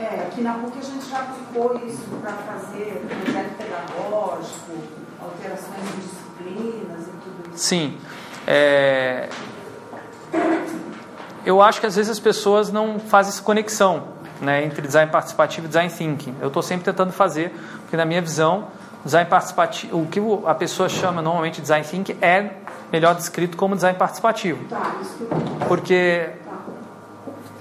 É, 0.00 0.28
aqui 0.28 0.40
na 0.42 0.54
PUC 0.54 0.78
a 0.78 0.82
gente 0.82 1.10
já 1.10 1.18
aplicou 1.18 1.80
isso 1.84 2.04
para 2.22 2.32
fazer 2.32 3.04
projeto 3.24 3.56
pedagógico, 3.56 4.72
alterações 5.20 5.82
de 5.90 5.96
disciplinas 5.96 7.08
e 7.08 7.10
tudo 7.10 7.48
isso. 7.48 7.58
Sim. 7.58 7.98
É... 8.46 9.28
Eu 11.44 11.60
acho 11.60 11.80
que 11.80 11.86
às 11.86 11.96
vezes 11.96 12.10
as 12.10 12.20
pessoas 12.20 12.70
não 12.70 13.00
fazem 13.00 13.30
essa 13.30 13.42
conexão 13.42 14.04
né, 14.40 14.64
entre 14.64 14.82
design 14.82 15.10
participativo 15.10 15.66
e 15.66 15.68
design 15.68 15.90
thinking. 15.90 16.34
Eu 16.40 16.48
estou 16.48 16.62
sempre 16.62 16.84
tentando 16.84 17.12
fazer, 17.12 17.52
porque 17.80 17.96
na 17.96 18.04
minha 18.04 18.20
visão, 18.22 18.68
design 19.04 19.28
participativo, 19.28 20.00
o 20.00 20.06
que 20.06 20.20
a 20.46 20.54
pessoa 20.54 20.88
chama 20.88 21.20
normalmente 21.20 21.56
de 21.56 21.62
design 21.62 21.84
thinking 21.84 22.16
é 22.20 22.52
melhor 22.92 23.16
descrito 23.16 23.56
como 23.56 23.74
design 23.74 23.98
participativo. 23.98 24.64
Tá, 24.68 24.94
porque 25.66 26.30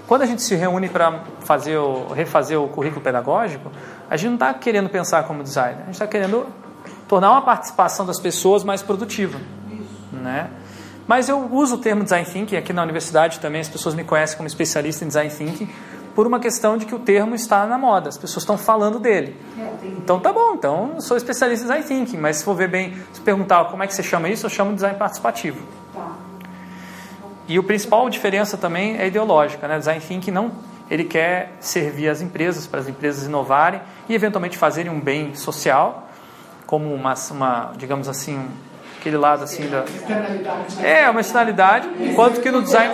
quando 0.08 0.22
a 0.22 0.26
gente 0.26 0.42
se 0.42 0.56
reúne 0.56 0.88
para 0.88 1.24
fazer 1.42 1.78
o, 1.78 2.08
refazer 2.08 2.60
o 2.60 2.68
currículo 2.70 3.02
pedagógico, 3.02 3.70
a 4.10 4.16
gente 4.16 4.28
não 4.28 4.36
está 4.36 4.54
querendo 4.54 4.90
pensar 4.90 5.24
como 5.24 5.44
designer, 5.44 5.82
a 5.82 5.86
gente 5.86 5.96
está 5.96 6.08
querendo 6.08 6.48
tornar 7.08 7.32
uma 7.32 7.42
participação 7.42 8.06
das 8.06 8.20
pessoas 8.20 8.64
mais 8.64 8.82
produtiva. 8.82 9.38
Né? 10.12 10.50
Mas 11.06 11.28
eu 11.30 11.50
uso 11.52 11.76
o 11.76 11.78
termo 11.78 12.04
design 12.04 12.26
thinking 12.26 12.56
aqui 12.56 12.72
na 12.72 12.84
universidade 12.84 13.40
também, 13.40 13.62
as 13.62 13.70
pessoas 13.70 13.96
me 13.96 14.04
conhecem 14.04 14.38
como 14.38 14.48
especialista 14.48 15.04
em 15.04 15.08
design 15.08 15.30
thinking, 15.30 15.70
por 16.16 16.26
uma 16.26 16.40
questão 16.40 16.78
de 16.78 16.86
que 16.86 16.96
o 16.96 17.00
termo 17.00 17.36
está 17.36 17.66
na 17.66 17.78
moda, 17.78 18.10
as 18.10 18.18
pessoas 18.18 18.44
estão 18.44 18.58
falando 18.58 19.00
dele. 19.00 19.36
Então 19.84 20.20
tá 20.20 20.34
bom, 20.34 20.56
então 20.56 20.94
eu 20.96 21.02
sou 21.02 21.16
especialista 21.16 21.66
em 21.66 21.68
design 21.68 21.86
thinking, 21.86 22.18
mas 22.18 22.38
se 22.38 22.46
for 22.46 22.56
ver 22.56 22.70
bem, 22.70 22.96
se 23.14 23.22
perguntar 23.22 23.66
como 23.66 23.84
é 23.84 23.88
que 23.88 23.94
você 23.94 24.02
chama 24.02 24.28
isso, 24.30 24.46
eu 24.46 24.50
chamo 24.50 24.72
de 24.72 24.78
design 24.78 24.98
participativo. 24.98 25.62
E 27.48 27.58
o 27.58 27.64
principal 27.64 28.10
diferença 28.10 28.58
também 28.58 28.98
é 28.98 29.08
ideológica, 29.08 29.68
né? 29.68 29.78
Design 29.78 30.02
thinking 30.02 30.32
não 30.32 30.52
ele 30.90 31.04
quer 31.04 31.54
servir 31.60 32.10
as 32.10 32.22
empresas 32.22 32.66
para 32.66 32.80
as 32.80 32.88
empresas 32.88 33.26
inovarem 33.26 33.82
e 34.08 34.16
eventualmente 34.16 34.58
fazerem 34.58 34.92
um 34.92 35.00
bem 35.00 35.36
social, 35.36 36.10
como 36.66 36.94
uma, 36.94 37.14
uma 37.32 37.74
digamos 37.78 38.08
assim, 38.08 38.48
aquele 38.98 39.18
lado 39.18 39.44
assim 39.44 39.68
da. 39.70 39.84
É, 40.82 41.10
uma 41.10 41.20
externalidade, 41.20 41.90
enquanto 42.00 42.42
que 42.42 42.50
no 42.50 42.62
design, 42.62 42.94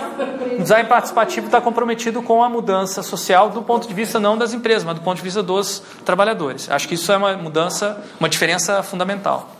no 0.52 0.62
design 0.62 0.88
participativo 0.88 1.46
está 1.46 1.60
comprometido 1.60 2.20
com 2.20 2.42
a 2.42 2.48
mudança 2.48 3.02
social 3.02 3.50
do 3.50 3.62
ponto 3.62 3.86
de 3.86 3.94
vista 3.94 4.18
não 4.18 4.36
das 4.36 4.52
empresas, 4.52 4.82
mas 4.82 4.96
do 4.96 5.00
ponto 5.00 5.16
de 5.16 5.22
vista 5.22 5.42
dos 5.42 5.82
trabalhadores. 6.04 6.68
Acho 6.70 6.88
que 6.88 6.94
isso 6.94 7.10
é 7.12 7.16
uma 7.16 7.36
mudança, 7.36 8.02
uma 8.18 8.28
diferença 8.28 8.82
fundamental. 8.82 9.50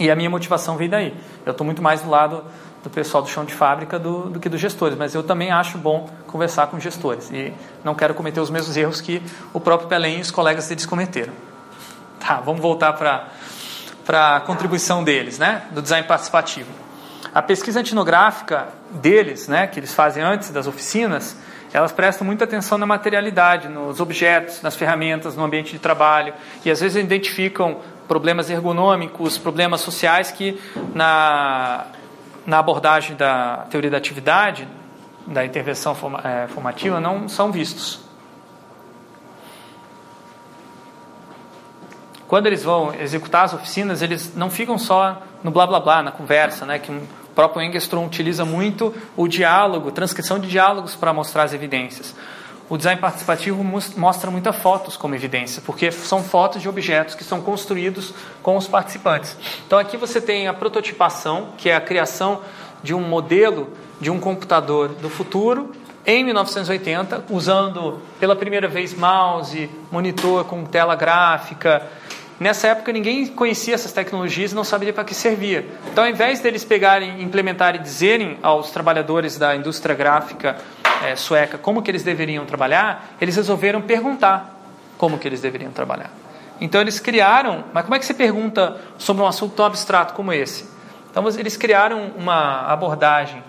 E 0.00 0.10
a 0.10 0.16
minha 0.16 0.30
motivação 0.30 0.76
vem 0.76 0.88
daí. 0.88 1.14
Eu 1.44 1.52
estou 1.52 1.64
muito 1.64 1.82
mais 1.82 2.00
do 2.00 2.10
lado 2.10 2.42
do 2.82 2.88
pessoal 2.88 3.22
do 3.22 3.28
chão 3.28 3.44
de 3.44 3.52
fábrica 3.52 3.98
do, 3.98 4.30
do 4.30 4.40
que 4.40 4.48
dos 4.48 4.60
gestores, 4.60 4.96
mas 4.96 5.14
eu 5.14 5.22
também 5.22 5.50
acho 5.50 5.76
bom 5.76 6.08
conversar 6.26 6.66
com 6.68 6.80
gestores 6.80 7.30
e 7.30 7.52
não 7.84 7.94
quero 7.94 8.14
cometer 8.14 8.40
os 8.40 8.50
mesmos 8.50 8.76
erros 8.76 9.00
que 9.00 9.22
o 9.52 9.60
próprio 9.60 9.88
Pelém 9.88 10.18
e 10.18 10.20
os 10.20 10.30
colegas 10.30 10.68
deles 10.68 10.86
cometeram. 10.86 11.32
Tá, 12.18 12.40
vamos 12.40 12.60
voltar 12.60 12.92
para 12.92 14.36
a 14.36 14.40
contribuição 14.40 15.04
deles, 15.04 15.38
né, 15.38 15.62
do 15.72 15.82
design 15.82 16.06
participativo. 16.06 16.70
A 17.34 17.42
pesquisa 17.42 17.80
etnográfica 17.80 18.68
deles, 18.90 19.46
né, 19.46 19.66
que 19.66 19.78
eles 19.78 19.92
fazem 19.94 20.22
antes 20.22 20.50
das 20.50 20.66
oficinas, 20.66 21.36
elas 21.72 21.92
prestam 21.92 22.26
muita 22.26 22.44
atenção 22.44 22.76
na 22.76 22.86
materialidade, 22.86 23.68
nos 23.68 24.00
objetos, 24.00 24.60
nas 24.60 24.74
ferramentas, 24.74 25.36
no 25.36 25.44
ambiente 25.44 25.72
de 25.72 25.78
trabalho, 25.78 26.34
e 26.64 26.70
às 26.70 26.80
vezes 26.80 27.02
identificam 27.02 27.78
problemas 28.08 28.50
ergonômicos, 28.50 29.38
problemas 29.38 29.80
sociais 29.82 30.32
que 30.32 30.60
na, 30.92 31.86
na 32.46 32.58
abordagem 32.58 33.16
da 33.16 33.66
teoria 33.70 33.90
da 33.90 33.96
atividade, 33.96 34.66
da 35.26 35.44
intervenção 35.44 35.96
eh, 36.24 36.46
formativa, 36.48 36.98
não 37.00 37.28
são 37.28 37.52
vistos. 37.52 38.10
quando 42.30 42.46
eles 42.46 42.62
vão 42.62 42.94
executar 42.94 43.46
as 43.46 43.54
oficinas, 43.54 44.02
eles 44.02 44.36
não 44.36 44.48
ficam 44.48 44.78
só 44.78 45.20
no 45.42 45.50
blá 45.50 45.66
blá 45.66 45.80
blá, 45.80 46.00
na 46.00 46.12
conversa, 46.12 46.64
né? 46.64 46.78
Que 46.78 46.92
o 46.92 47.02
próprio 47.34 47.60
Engstrom 47.60 48.06
utiliza 48.06 48.44
muito 48.44 48.94
o 49.16 49.26
diálogo, 49.26 49.90
transcrição 49.90 50.38
de 50.38 50.46
diálogos 50.46 50.94
para 50.94 51.12
mostrar 51.12 51.42
as 51.42 51.52
evidências. 51.52 52.14
O 52.70 52.76
design 52.76 53.00
participativo 53.00 53.64
mostra 53.96 54.30
muitas 54.30 54.54
fotos 54.54 54.96
como 54.96 55.12
evidência, 55.16 55.60
porque 55.66 55.90
são 55.90 56.22
fotos 56.22 56.62
de 56.62 56.68
objetos 56.68 57.16
que 57.16 57.24
são 57.24 57.40
construídos 57.40 58.14
com 58.44 58.56
os 58.56 58.68
participantes. 58.68 59.36
Então 59.66 59.76
aqui 59.76 59.96
você 59.96 60.20
tem 60.20 60.46
a 60.46 60.54
prototipação, 60.54 61.48
que 61.58 61.68
é 61.68 61.74
a 61.74 61.80
criação 61.80 62.42
de 62.80 62.94
um 62.94 63.00
modelo 63.00 63.70
de 64.00 64.08
um 64.08 64.20
computador 64.20 64.90
do 64.90 65.10
futuro 65.10 65.72
em 66.06 66.24
1980, 66.24 67.24
usando 67.28 68.00
pela 68.20 68.36
primeira 68.36 68.68
vez 68.68 68.94
mouse, 68.94 69.68
monitor 69.90 70.44
com 70.44 70.64
tela 70.64 70.94
gráfica, 70.94 71.86
Nessa 72.40 72.68
época 72.68 72.90
ninguém 72.90 73.26
conhecia 73.26 73.74
essas 73.74 73.92
tecnologias 73.92 74.52
e 74.52 74.54
não 74.54 74.64
sabia 74.64 74.94
para 74.94 75.04
que 75.04 75.14
servia. 75.14 75.66
Então, 75.92 76.04
ao 76.04 76.08
invés 76.08 76.40
deles 76.40 76.64
pegarem, 76.64 77.22
implementarem 77.22 77.78
e 77.78 77.84
dizerem 77.84 78.38
aos 78.42 78.70
trabalhadores 78.70 79.36
da 79.36 79.54
indústria 79.54 79.94
gráfica 79.94 80.56
é, 81.04 81.14
sueca 81.14 81.58
como 81.58 81.82
que 81.82 81.90
eles 81.90 82.02
deveriam 82.02 82.46
trabalhar, 82.46 83.14
eles 83.20 83.36
resolveram 83.36 83.82
perguntar 83.82 84.58
como 84.96 85.18
que 85.18 85.28
eles 85.28 85.42
deveriam 85.42 85.70
trabalhar. 85.70 86.10
Então 86.58 86.80
eles 86.80 86.98
criaram, 86.98 87.64
mas 87.74 87.84
como 87.84 87.94
é 87.94 87.98
que 87.98 88.06
você 88.06 88.14
pergunta 88.14 88.80
sobre 88.96 89.22
um 89.22 89.26
assunto 89.26 89.54
tão 89.54 89.66
abstrato 89.66 90.14
como 90.14 90.32
esse? 90.32 90.66
Então 91.10 91.26
eles 91.28 91.58
criaram 91.58 92.12
uma 92.16 92.62
abordagem 92.72 93.44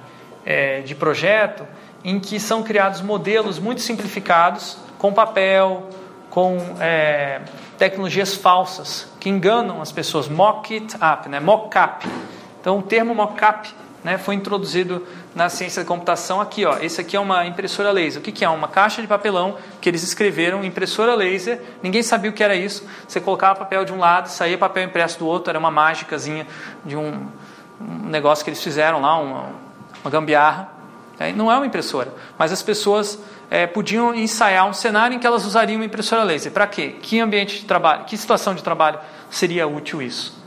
é, 0.46 0.82
de 0.82 0.96
projeto 0.96 1.66
em 2.04 2.20
que 2.20 2.42
são 2.42 2.62
criados 2.62 3.00
modelos 3.00 3.58
muito 3.58 3.80
simplificados 3.80 4.78
com 4.98 5.14
papel, 5.14 5.88
com 6.30 6.58
é, 6.80 7.42
tecnologias 7.82 8.36
falsas 8.36 9.08
que 9.20 9.28
enganam 9.28 9.82
as 9.82 9.92
pessoas. 9.92 10.30
Mock 10.30 10.72
it 10.72 10.96
up, 10.98 11.28
né? 11.28 11.40
mock-up. 11.40 12.08
Então, 12.60 12.78
o 12.78 12.82
termo 12.84 13.16
mock-up 13.16 13.68
né, 14.04 14.20
foi 14.20 14.36
introduzido 14.36 15.04
na 15.34 15.50
ciência 15.50 15.82
da 15.82 15.88
computação 15.88 16.40
aqui. 16.40 16.64
Ó. 16.64 16.78
Esse 16.78 17.02
aqui 17.02 17.18
é 17.18 17.20
uma 17.20 17.44
impressora 17.48 17.92
laser. 17.92 18.22
O 18.22 18.24
que, 18.24 18.32
que 18.32 18.46
é? 18.46 18.50
Uma 18.50 18.68
caixa 18.68 19.02
de 19.02 19.08
papelão 19.08 19.58
que 19.82 19.90
eles 19.90 20.04
escreveram, 20.04 20.64
impressora 20.64 21.16
laser. 21.16 21.60
Ninguém 21.82 22.04
sabia 22.04 22.30
o 22.30 22.34
que 22.34 22.44
era 22.44 22.56
isso. 22.56 22.88
Você 23.08 23.20
colocava 23.20 23.58
papel 23.58 23.84
de 23.84 23.92
um 23.92 23.98
lado, 23.98 24.28
saía 24.28 24.60
papel 24.60 24.84
impresso 24.84 25.18
do 25.18 25.26
outro. 25.26 25.50
Era 25.50 25.58
uma 25.58 25.72
mágicazinha 25.72 26.46
de 26.86 26.96
um, 26.96 27.26
um 27.82 28.10
negócio 28.10 28.44
que 28.44 28.52
eles 28.52 28.62
fizeram 28.62 29.02
lá, 29.02 29.18
uma, 29.18 29.46
uma 30.04 30.12
gambiarra. 30.12 30.70
É, 31.18 31.34
não 31.34 31.52
é 31.52 31.56
uma 31.56 31.66
impressora, 31.66 32.14
mas 32.38 32.52
as 32.52 32.62
pessoas 32.62 33.20
é, 33.52 33.68
podiam 33.68 34.16
ensaiar 34.16 34.66
um 34.66 34.72
cenário 34.72 35.14
em 35.14 35.20
que 35.20 35.28
elas 35.28 35.46
usariam 35.46 35.76
uma 35.76 35.86
impressora 35.86 36.24
laser. 36.24 36.54
Para 36.54 36.66
quê? 36.66 36.96
Que 37.02 37.20
ambiente 37.20 37.60
de 37.60 37.66
trabalho, 37.66 38.06
que 38.06 38.16
situação 38.16 38.56
de 38.56 38.64
trabalho 38.64 38.98
seria 39.30 39.68
útil 39.68 40.02
isso? 40.02 40.42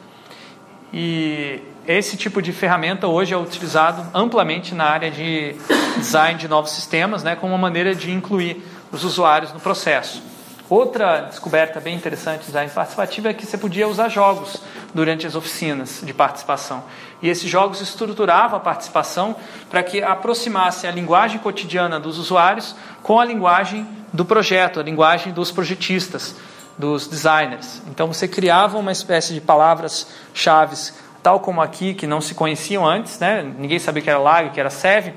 E 0.90 1.60
esse 1.86 2.16
tipo 2.16 2.40
de 2.40 2.50
ferramenta 2.50 3.06
hoje 3.06 3.34
é 3.34 3.36
utilizado 3.36 4.06
amplamente 4.14 4.74
na 4.74 4.86
área 4.86 5.10
de 5.10 5.54
design 5.98 6.38
de 6.38 6.48
novos 6.48 6.70
sistemas, 6.70 7.22
né, 7.22 7.36
como 7.36 7.52
uma 7.52 7.58
maneira 7.58 7.94
de 7.94 8.10
incluir 8.10 8.64
os 8.90 9.04
usuários 9.04 9.52
no 9.52 9.60
processo. 9.60 10.22
Outra 10.70 11.20
descoberta 11.20 11.78
bem 11.80 11.94
interessante 11.94 12.40
do 12.40 12.46
design 12.46 12.70
participativo 12.70 13.28
é 13.28 13.34
que 13.34 13.44
você 13.44 13.58
podia 13.58 13.86
usar 13.86 14.08
jogos 14.08 14.62
durante 14.94 15.26
as 15.26 15.34
oficinas 15.34 16.00
de 16.02 16.14
participação. 16.14 16.82
E 17.24 17.28
esses 17.30 17.48
jogos 17.48 17.80
estruturavam 17.80 18.58
a 18.58 18.60
participação 18.60 19.34
para 19.70 19.82
que 19.82 20.02
aproximasse 20.02 20.86
a 20.86 20.90
linguagem 20.90 21.38
cotidiana 21.38 21.98
dos 21.98 22.18
usuários 22.18 22.76
com 23.02 23.18
a 23.18 23.24
linguagem 23.24 23.88
do 24.12 24.26
projeto, 24.26 24.78
a 24.78 24.82
linguagem 24.82 25.32
dos 25.32 25.50
projetistas, 25.50 26.36
dos 26.76 27.06
designers. 27.06 27.80
Então 27.88 28.08
você 28.08 28.28
criava 28.28 28.76
uma 28.76 28.92
espécie 28.92 29.32
de 29.32 29.40
palavras-chave, 29.40 30.76
tal 31.22 31.40
como 31.40 31.62
aqui, 31.62 31.94
que 31.94 32.06
não 32.06 32.20
se 32.20 32.34
conheciam 32.34 32.86
antes, 32.86 33.18
né? 33.18 33.42
ninguém 33.58 33.78
sabia 33.78 34.02
que 34.02 34.10
era 34.10 34.18
lag, 34.18 34.50
que 34.50 34.60
era 34.60 34.68
SEV, 34.68 35.14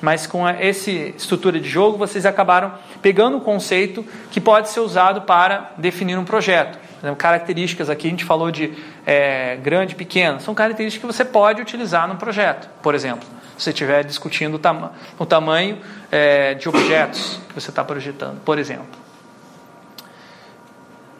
mas 0.00 0.26
com 0.26 0.48
essa 0.48 0.90
estrutura 0.90 1.60
de 1.60 1.68
jogo 1.68 1.98
vocês 1.98 2.24
acabaram 2.24 2.72
pegando 3.02 3.36
um 3.36 3.40
conceito 3.40 4.02
que 4.30 4.40
pode 4.40 4.70
ser 4.70 4.80
usado 4.80 5.20
para 5.22 5.72
definir 5.76 6.16
um 6.16 6.24
projeto. 6.24 6.78
Características 7.16 7.88
aqui, 7.88 8.06
a 8.06 8.10
gente 8.10 8.24
falou 8.24 8.50
de 8.50 8.72
é, 9.06 9.56
grande 9.56 9.94
pequeno, 9.94 10.40
são 10.40 10.54
características 10.54 11.10
que 11.10 11.16
você 11.18 11.24
pode 11.24 11.60
utilizar 11.62 12.06
no 12.06 12.16
projeto, 12.16 12.68
por 12.82 12.94
exemplo. 12.94 13.26
Se 13.56 13.64
você 13.64 13.70
estiver 13.70 14.04
discutindo 14.04 14.54
o, 14.54 14.58
tam 14.58 14.92
o 15.18 15.26
tamanho 15.26 15.78
é, 16.10 16.54
de 16.54 16.68
objetos 16.68 17.40
que 17.48 17.54
você 17.54 17.70
está 17.70 17.84
projetando, 17.84 18.40
por 18.42 18.58
exemplo. 18.58 19.10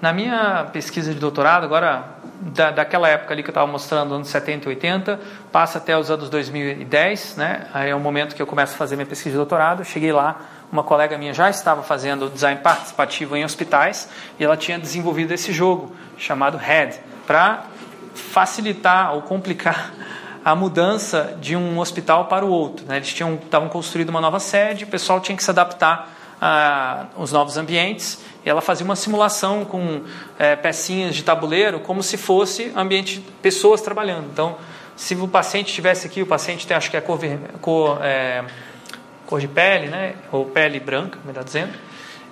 Na 0.01 0.14
minha 0.14 0.66
pesquisa 0.72 1.12
de 1.12 1.20
doutorado, 1.20 1.64
agora, 1.64 2.05
da, 2.41 2.70
daquela 2.70 3.07
época 3.07 3.35
ali 3.35 3.43
que 3.43 3.51
eu 3.51 3.53
estava 3.53 3.70
mostrando, 3.70 4.14
anos 4.14 4.28
70 4.28 4.64
e 4.64 4.68
80, 4.70 5.20
passa 5.53 5.76
até 5.76 5.97
os 5.97 6.11
anos 6.11 6.31
2010, 6.31 7.37
né? 7.37 7.66
Aí 7.74 7.91
é 7.91 7.95
o 7.95 8.01
momento 8.01 8.35
que 8.35 8.41
eu 8.41 8.47
começo 8.47 8.72
a 8.72 8.76
fazer 8.78 8.97
minha 8.97 9.05
pesquisa 9.05 9.33
de 9.33 9.37
doutorado. 9.37 9.85
Cheguei 9.85 10.11
lá, 10.11 10.41
uma 10.73 10.83
colega 10.83 11.18
minha 11.18 11.35
já 11.35 11.51
estava 11.51 11.83
fazendo 11.83 12.31
design 12.31 12.61
participativo 12.61 13.37
em 13.37 13.45
hospitais 13.45 14.09
e 14.39 14.45
ela 14.45 14.57
tinha 14.57 14.79
desenvolvido 14.79 15.33
esse 15.33 15.53
jogo 15.53 15.95
chamado 16.16 16.57
Head 16.57 16.99
para 17.27 17.64
facilitar 18.14 19.14
ou 19.14 19.23
complicar 19.23 19.93
a 20.45 20.55
mudança 20.55 21.37
de 21.41 21.55
um 21.55 21.79
hospital 21.79 22.27
para 22.27 22.45
o 22.45 22.49
outro. 22.49 22.87
Né? 22.87 22.97
Eles 22.97 23.12
tinham 23.12 23.35
estavam 23.35 23.68
construindo 23.68 24.09
uma 24.09 24.21
nova 24.21 24.41
sede, 24.41 24.85
o 24.85 24.87
pessoal 24.87 25.21
tinha 25.21 25.37
que 25.37 25.45
se 25.45 25.51
adaptar 25.51 26.16
aos 27.16 27.33
novos 27.33 27.59
ambientes 27.59 28.18
e 28.45 28.49
ela 28.49 28.62
fazia 28.62 28.85
uma 28.85 28.97
simulação 28.97 29.64
com 29.64 30.03
é, 30.39 30.57
pecinhas 30.57 31.14
de 31.14 31.23
tabuleiro, 31.23 31.81
como 31.81 32.03
se 32.03 32.16
fosse 32.16 32.73
ambiente 32.75 33.21
pessoas 33.43 33.83
trabalhando. 33.83 34.29
Então, 34.33 34.57
se 34.97 35.14
o 35.14 35.29
paciente 35.29 35.68
estivesse 35.68 36.07
aqui, 36.07 36.23
o 36.23 36.27
paciente 36.27 36.66
tem, 36.66 36.75
acho 36.75 36.91
que 36.91 36.97
é 36.97 37.01
cor, 37.01 37.18
cor, 37.61 37.99
é, 38.03 38.45
cor 39.31 39.41
de 39.41 39.49
pele, 39.49 39.87
né? 39.87 40.14
ou 40.31 40.45
pele 40.45 40.78
branca, 40.78 41.18
melhor 41.24 41.45
dizendo. 41.45 41.72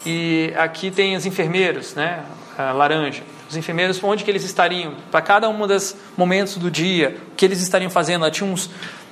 E 0.05 0.53
aqui 0.57 0.91
tem 0.91 1.17
os 1.17 1.25
enfermeiros, 1.25 1.95
né? 1.95 2.23
A 2.59 2.73
laranja. 2.73 3.23
Os 3.49 3.57
enfermeiros, 3.57 4.03
onde 4.05 4.23
que 4.23 4.31
eles 4.31 4.45
estariam? 4.45 4.95
Para 5.11 5.23
cada 5.23 5.49
um 5.49 5.67
dos 5.67 5.97
momentos 6.17 6.57
do 6.59 6.71
dia, 6.71 7.17
o 7.33 7.35
que 7.35 7.45
eles 7.45 7.63
estariam 7.63 7.91
fazendo? 7.91 8.25
Ela 8.25 8.31
tinha 8.31 8.49
uns, 8.49 8.69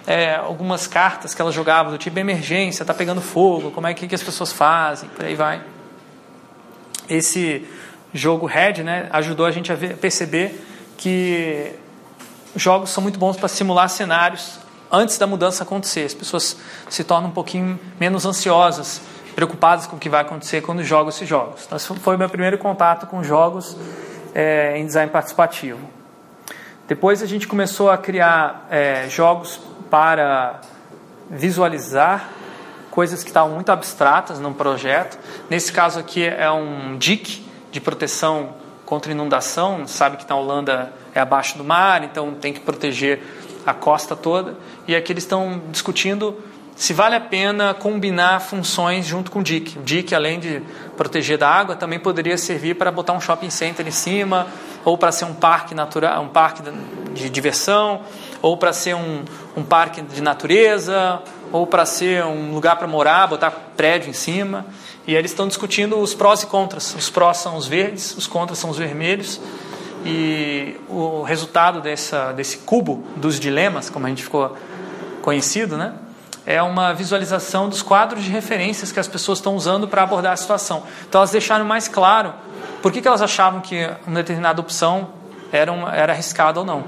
é, 0.06 0.34
algumas 0.34 0.86
cartas 0.86 1.34
que 1.34 1.40
ela 1.40 1.50
jogava 1.50 1.90
do 1.90 1.96
tipo 1.96 2.18
emergência, 2.18 2.82
está 2.82 2.92
pegando 2.92 3.22
fogo, 3.22 3.70
como 3.70 3.86
é 3.86 3.94
que, 3.94 4.06
que 4.06 4.14
as 4.14 4.22
pessoas 4.22 4.52
fazem, 4.52 5.08
por 5.08 5.24
aí 5.24 5.34
vai 5.34 5.62
esse 7.08 7.66
jogo 8.12 8.46
Red 8.46 8.82
né, 8.82 9.08
ajudou 9.12 9.46
a 9.46 9.50
gente 9.50 9.70
a 9.70 9.74
ver, 9.74 9.96
perceber 9.96 10.60
que 10.96 11.72
jogos 12.54 12.90
são 12.90 13.02
muito 13.02 13.18
bons 13.18 13.36
para 13.36 13.48
simular 13.48 13.88
cenários 13.88 14.58
antes 14.90 15.18
da 15.18 15.26
mudança 15.26 15.62
acontecer. 15.62 16.04
As 16.04 16.14
pessoas 16.14 16.56
se 16.88 17.04
tornam 17.04 17.30
um 17.30 17.32
pouquinho 17.32 17.78
menos 17.98 18.24
ansiosas, 18.26 19.00
preocupadas 19.34 19.86
com 19.86 19.96
o 19.96 19.98
que 19.98 20.08
vai 20.08 20.22
acontecer 20.22 20.62
quando 20.62 20.82
jogam 20.82 21.10
esses 21.10 21.28
jogos. 21.28 21.64
Então, 21.66 21.76
esse 21.76 21.86
foi 21.86 22.16
o 22.16 22.18
meu 22.18 22.28
primeiro 22.28 22.56
contato 22.58 23.06
com 23.06 23.22
jogos 23.22 23.76
é, 24.34 24.78
em 24.78 24.86
design 24.86 25.10
participativo. 25.10 25.80
Depois 26.88 27.22
a 27.22 27.26
gente 27.26 27.48
começou 27.48 27.90
a 27.90 27.98
criar 27.98 28.66
é, 28.70 29.08
jogos 29.08 29.60
para 29.90 30.60
visualizar 31.28 32.30
coisas 32.90 33.22
que 33.22 33.28
estavam 33.28 33.50
muito 33.50 33.70
abstratas 33.70 34.38
num 34.38 34.54
projeto. 34.54 35.18
Nesse 35.50 35.72
caso 35.72 35.98
aqui 35.98 36.24
é 36.24 36.50
um 36.50 36.96
DIC 36.96 37.44
de 37.70 37.80
proteção 37.80 38.54
contra 38.86 39.12
inundação. 39.12 39.86
Sabe 39.86 40.16
que 40.16 40.26
na 40.28 40.36
Holanda 40.36 40.92
é 41.14 41.20
abaixo 41.20 41.58
do 41.58 41.64
mar, 41.64 42.04
então 42.04 42.32
tem 42.34 42.52
que 42.52 42.60
proteger 42.60 43.20
a 43.66 43.74
costa 43.74 44.14
toda. 44.14 44.56
E 44.86 44.94
aqui 44.94 45.12
eles 45.12 45.24
estão 45.24 45.60
discutindo 45.70 46.36
se 46.76 46.92
vale 46.92 47.14
a 47.14 47.20
pena 47.20 47.72
combinar 47.72 48.38
funções 48.40 49.06
junto 49.06 49.30
com 49.30 49.38
o 49.38 49.42
DIC. 49.42 49.78
O 49.78 49.82
DIC, 49.82 50.14
além 50.14 50.38
de 50.38 50.62
proteger 50.94 51.38
da 51.38 51.48
água, 51.48 51.74
também 51.74 51.98
poderia 51.98 52.36
servir 52.36 52.74
para 52.74 52.92
botar 52.92 53.14
um 53.14 53.20
shopping 53.20 53.48
center 53.48 53.88
em 53.88 53.90
cima, 53.90 54.46
ou 54.84 54.98
para 54.98 55.10
ser 55.10 55.24
um 55.24 55.32
parque 55.32 55.74
natural, 55.74 56.22
um 56.22 56.28
parque 56.28 56.62
de 57.14 57.30
diversão, 57.30 58.02
ou 58.42 58.58
para 58.58 58.74
ser 58.74 58.94
um, 58.94 59.24
um 59.56 59.62
parque 59.62 60.02
de 60.02 60.20
natureza, 60.20 61.22
ou 61.50 61.66
para 61.66 61.86
ser 61.86 62.22
um 62.26 62.52
lugar 62.52 62.76
para 62.76 62.86
morar, 62.86 63.26
botar 63.26 63.50
prédio 63.50 64.10
em 64.10 64.12
cima. 64.12 64.66
E 65.06 65.14
eles 65.14 65.30
estão 65.30 65.48
discutindo 65.48 65.98
os 65.98 66.12
prós 66.12 66.42
e 66.42 66.46
contras. 66.46 66.94
Os 66.94 67.08
prós 67.08 67.38
são 67.38 67.56
os 67.56 67.66
verdes, 67.66 68.14
os 68.18 68.26
contras 68.26 68.58
são 68.58 68.68
os 68.68 68.76
vermelhos. 68.76 69.40
E 70.06 70.76
o 70.88 71.22
resultado 71.22 71.80
dessa, 71.80 72.32
desse 72.32 72.58
cubo 72.58 73.04
dos 73.16 73.40
dilemas, 73.40 73.90
como 73.90 74.06
a 74.06 74.08
gente 74.08 74.22
ficou 74.22 74.56
conhecido, 75.22 75.76
né? 75.76 75.94
é 76.46 76.62
uma 76.62 76.94
visualização 76.94 77.68
dos 77.68 77.82
quadros 77.82 78.22
de 78.22 78.30
referências 78.30 78.92
que 78.92 79.00
as 79.00 79.08
pessoas 79.08 79.38
estão 79.38 79.56
usando 79.56 79.88
para 79.88 80.04
abordar 80.04 80.32
a 80.32 80.36
situação. 80.36 80.84
Então 81.08 81.18
elas 81.18 81.32
deixaram 81.32 81.64
mais 81.64 81.88
claro 81.88 82.32
por 82.80 82.92
que, 82.92 83.02
que 83.02 83.08
elas 83.08 83.20
achavam 83.20 83.60
que 83.60 83.90
uma 84.06 84.16
determinada 84.16 84.60
opção 84.60 85.08
era, 85.50 85.72
uma, 85.72 85.92
era 85.92 86.12
arriscada 86.12 86.60
ou 86.60 86.64
não 86.64 86.84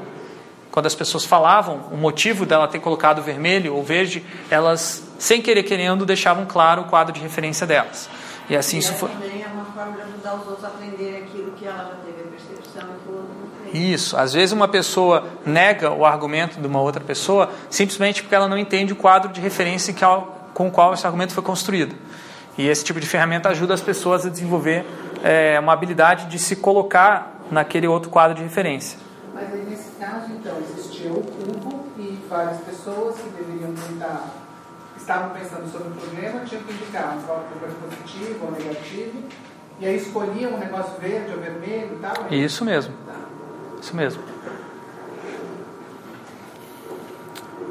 quando 0.70 0.86
as 0.86 0.94
pessoas 0.94 1.24
falavam 1.24 1.88
o 1.90 1.96
motivo 1.96 2.46
dela 2.46 2.68
ter 2.68 2.78
colocado 2.78 3.20
vermelho 3.20 3.74
ou 3.74 3.82
verde, 3.82 4.24
elas, 4.48 5.02
sem 5.18 5.42
querer 5.42 5.64
querendo, 5.64 6.06
deixavam 6.06 6.46
claro 6.46 6.82
o 6.82 6.84
quadro 6.84 7.12
de 7.12 7.20
referência 7.20 7.66
delas. 7.66 8.08
E 8.48 8.56
assim 8.56 8.76
e 8.76 8.80
isso 8.80 8.92
foi. 8.94 9.08
também 9.08 9.42
é 9.42 9.46
uma 9.48 9.64
forma 9.64 9.96
de 9.96 10.02
ajudar 10.02 10.34
os 10.34 10.46
outros 10.46 10.64
a 10.64 10.68
aprenderem 10.68 11.22
aquilo 11.24 11.50
que 11.52 11.66
ela 11.66 11.78
já 11.78 11.96
teve 12.06 12.17
Isso. 13.72 14.16
Às 14.16 14.32
vezes 14.32 14.52
uma 14.52 14.68
pessoa 14.68 15.24
nega 15.44 15.92
o 15.92 16.04
argumento 16.04 16.60
de 16.60 16.66
uma 16.66 16.80
outra 16.80 17.02
pessoa 17.02 17.50
simplesmente 17.68 18.22
porque 18.22 18.34
ela 18.34 18.48
não 18.48 18.56
entende 18.56 18.92
o 18.92 18.96
quadro 18.96 19.30
de 19.30 19.40
referência 19.40 19.94
com 20.54 20.68
o 20.68 20.70
qual 20.70 20.94
esse 20.94 21.06
argumento 21.06 21.32
foi 21.32 21.42
construído. 21.42 21.94
E 22.56 22.66
esse 22.66 22.84
tipo 22.84 22.98
de 22.98 23.06
ferramenta 23.06 23.48
ajuda 23.50 23.74
as 23.74 23.80
pessoas 23.80 24.26
a 24.26 24.28
desenvolver 24.28 24.84
é, 25.22 25.60
uma 25.60 25.72
habilidade 25.72 26.26
de 26.26 26.38
se 26.38 26.56
colocar 26.56 27.38
naquele 27.50 27.86
outro 27.86 28.10
quadro 28.10 28.36
de 28.36 28.42
referência. 28.42 28.98
Mas 29.32 29.52
aí, 29.52 29.64
nesse 29.68 29.90
caso, 29.92 30.32
então, 30.32 30.56
existia 30.58 31.12
o 31.12 31.22
cubo 31.22 31.86
e 31.96 32.18
várias 32.28 32.58
pessoas 32.58 33.16
que 33.16 33.28
deveriam 33.30 33.72
tentar, 33.74 34.24
estavam 34.96 35.30
pensando 35.30 35.70
sobre 35.70 35.88
o 35.88 35.90
problema, 35.92 36.40
tinham 36.40 36.62
que 36.64 36.72
indicar 36.72 37.16
um 37.16 37.22
problema 37.22 37.74
positivo 37.88 38.44
ou 38.44 38.50
negativo, 38.50 39.22
e 39.80 39.86
aí 39.86 39.96
escolhiam 39.96 40.54
um 40.54 40.58
negócio 40.58 41.00
verde 41.00 41.32
ou 41.32 41.40
vermelho 41.40 41.96
e 41.96 41.98
tal? 42.00 42.26
Isso 42.30 42.64
mesmo. 42.64 42.94
Isso 43.80 43.94
mesmo. 43.94 44.22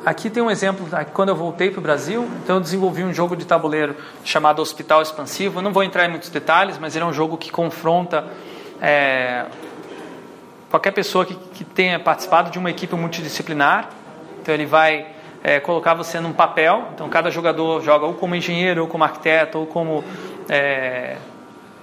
Aqui 0.06 0.30
tem 0.30 0.42
um 0.42 0.50
exemplo, 0.50 0.88
quando 1.14 1.30
eu 1.30 1.36
voltei 1.36 1.70
para 1.70 1.80
o 1.80 1.82
Brasil, 1.82 2.26
então 2.42 2.56
eu 2.56 2.62
desenvolvi 2.62 3.04
um 3.04 3.14
jogo 3.14 3.36
de 3.36 3.46
tabuleiro 3.46 3.94
chamado 4.24 4.62
Hospital 4.62 5.02
Expansivo. 5.02 5.60
Eu 5.60 5.62
não 5.62 5.74
vou 5.74 5.84
entrar 5.84 6.06
em 6.06 6.10
muitos 6.10 6.30
detalhes, 6.30 6.78
mas 6.80 6.96
ele 6.96 7.04
é 7.04 7.08
um 7.08 7.12
jogo 7.12 7.36
que 7.36 7.52
confronta 7.52 8.26
é, 8.82 9.48
qualquer 10.70 10.92
pessoa 10.92 11.26
que, 11.26 11.36
que 11.36 11.66
tenha 11.66 12.00
participado 12.00 12.50
de 12.50 12.58
uma 12.58 12.70
equipe 12.70 12.96
multidisciplinar. 12.96 13.90
Então 14.42 14.54
ele 14.54 14.66
vai 14.66 15.08
é, 15.44 15.60
colocar 15.60 15.94
você 15.94 16.22
num 16.22 16.32
papel. 16.32 16.88
Então 16.94 17.10
cada 17.10 17.30
jogador 17.30 17.82
joga 17.82 18.06
ou 18.06 18.14
como 18.14 18.34
engenheiro, 18.34 18.84
ou 18.84 18.88
como 18.88 19.04
arquiteto, 19.04 19.60
ou 19.60 19.66
como 19.66 20.06
é, 20.48 21.18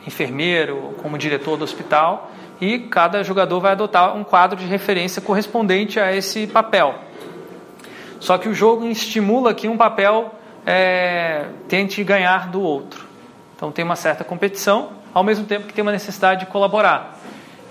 enfermeiro, 0.07 0.94
como 1.02 1.18
diretor 1.18 1.57
do 1.57 1.64
hospital. 1.64 2.30
E 2.61 2.78
cada 2.78 3.22
jogador 3.22 3.61
vai 3.61 3.72
adotar 3.72 4.16
um 4.16 4.24
quadro 4.24 4.59
de 4.59 4.66
referência 4.66 5.20
correspondente 5.20 5.98
a 5.98 6.14
esse 6.14 6.46
papel. 6.46 6.94
Só 8.20 8.38
que 8.38 8.48
o 8.48 8.55
jogo 8.55 8.86
estimula 8.86 9.52
que 9.52 9.68
um 9.68 9.76
papel 9.76 10.34
é, 10.64 11.46
tente 11.68 12.02
ganhar 12.02 12.48
do 12.48 12.61
outro. 12.61 13.05
Então 13.57 13.70
tem 13.70 13.84
uma 13.84 13.96
certa 13.96 14.24
competição, 14.24 14.90
ao 15.12 15.22
mesmo 15.22 15.44
tempo 15.44 15.66
que 15.66 15.74
tem 15.74 15.82
uma 15.82 15.92
necessidade 15.92 16.40
de 16.40 16.46
colaborar. 16.46 17.18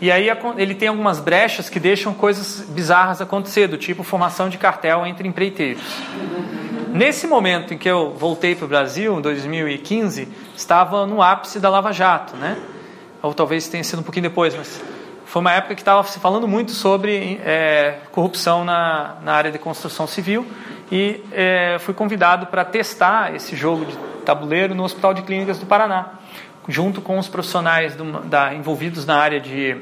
E 0.01 0.11
aí 0.11 0.27
ele 0.57 0.75
tem 0.75 0.89
algumas 0.89 1.19
brechas 1.19 1.69
que 1.69 1.79
deixam 1.79 2.13
coisas 2.13 2.61
bizarras 2.69 3.21
acontecer, 3.21 3.67
do 3.67 3.77
tipo 3.77 4.03
formação 4.03 4.49
de 4.49 4.57
cartel 4.57 5.05
entre 5.05 5.27
empreiteiros. 5.27 5.83
Nesse 6.93 7.25
momento 7.25 7.73
em 7.73 7.77
que 7.77 7.89
eu 7.89 8.11
voltei 8.11 8.53
para 8.53 8.65
o 8.65 8.67
Brasil, 8.67 9.17
em 9.17 9.21
2015, 9.21 10.27
estava 10.55 11.07
no 11.07 11.23
ápice 11.23 11.59
da 11.59 11.67
Lava 11.67 11.91
Jato, 11.91 12.37
né? 12.37 12.55
Ou 13.19 13.33
talvez 13.33 13.67
tenha 13.67 13.83
sido 13.83 13.99
um 13.99 14.03
pouquinho 14.03 14.29
depois, 14.29 14.55
mas 14.55 14.79
foi 15.25 15.39
uma 15.39 15.51
época 15.51 15.73
que 15.73 15.81
estava 15.81 16.03
se 16.03 16.19
falando 16.19 16.47
muito 16.47 16.71
sobre 16.71 17.41
é, 17.43 17.97
corrupção 18.11 18.63
na, 18.63 19.15
na 19.23 19.33
área 19.33 19.51
de 19.51 19.57
construção 19.57 20.05
civil 20.05 20.45
e 20.91 21.23
é, 21.31 21.77
fui 21.79 21.95
convidado 21.95 22.45
para 22.45 22.63
testar 22.63 23.33
esse 23.35 23.55
jogo 23.55 23.85
de 23.85 23.97
tabuleiro 24.23 24.75
no 24.75 24.83
Hospital 24.83 25.15
de 25.15 25.23
Clínicas 25.23 25.57
do 25.57 25.65
Paraná 25.65 26.19
junto 26.67 27.01
com 27.01 27.17
os 27.17 27.27
profissionais 27.27 27.95
do, 27.95 28.21
da, 28.21 28.53
envolvidos 28.53 29.03
na 29.03 29.17
área 29.17 29.39
de 29.39 29.77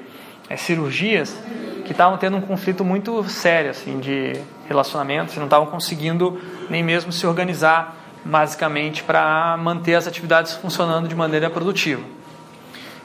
é, 0.50 0.56
cirurgias, 0.56 1.38
que 1.84 1.92
estavam 1.92 2.18
tendo 2.18 2.38
um 2.38 2.42
conflito 2.42 2.86
muito 2.86 3.22
sério 3.26 3.70
assim 3.70 4.00
de 4.00 4.34
relacionamentos, 4.72 5.36
não 5.38 5.46
estavam 5.46 5.68
conseguindo 5.68 6.40
nem 6.70 6.84
mesmo 6.84 7.12
se 7.12 7.28
organizar 7.28 7.98
basicamente 8.24 9.04
para 9.04 9.58
manter 9.58 9.96
as 9.96 10.08
atividades 10.08 10.54
funcionando 10.54 11.08
de 11.08 11.16
maneira 11.16 11.50
produtiva. 11.50 12.02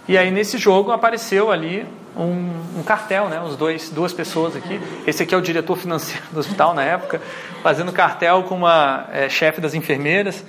E 0.09 0.17
aí 0.17 0.31
nesse 0.31 0.57
jogo 0.57 0.93
apareceu 0.93 1.51
ali 1.51 1.87
um, 2.17 2.79
um, 2.79 2.83
cartel, 2.83 3.29
né? 3.29 3.41
Os 3.41 3.57
dois, 3.57 3.91
duas 3.91 4.13
pessoas 4.13 4.55
aqui. 4.55 4.81
Esse 5.07 5.23
aqui 5.23 5.35
é 5.35 5.39
o 5.39 5.43
diretor 5.43 5.77
financeiro 5.77 6.23
do 6.31 6.39
hospital 6.39 6.73
na 6.75 6.83
época, 6.83 7.21
fazendo 7.63 7.93
cartel 7.93 8.45
com 8.45 8.57
uma 8.57 9.07
é, 9.13 9.29
chefe 9.29 9.61
das 9.61 9.75
enfermeiras. 9.75 10.45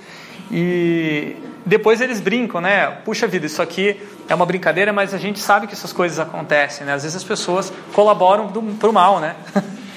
E 0.50 1.36
depois 1.66 2.00
eles 2.00 2.20
brincam, 2.20 2.60
né? 2.60 2.86
Puxa 3.04 3.26
vida, 3.26 3.46
isso 3.46 3.60
aqui 3.60 4.00
é 4.28 4.34
uma 4.34 4.46
brincadeira, 4.46 4.92
mas 4.92 5.12
a 5.12 5.18
gente 5.18 5.38
sabe 5.38 5.66
que 5.66 5.74
essas 5.74 5.92
coisas 5.92 6.18
acontecem, 6.18 6.86
né? 6.86 6.94
Às 6.94 7.02
vezes 7.02 7.16
as 7.16 7.24
pessoas 7.24 7.72
colaboram 7.92 8.48
para 8.78 8.88
o 8.88 8.92
mal, 8.92 9.20
né? 9.20 9.36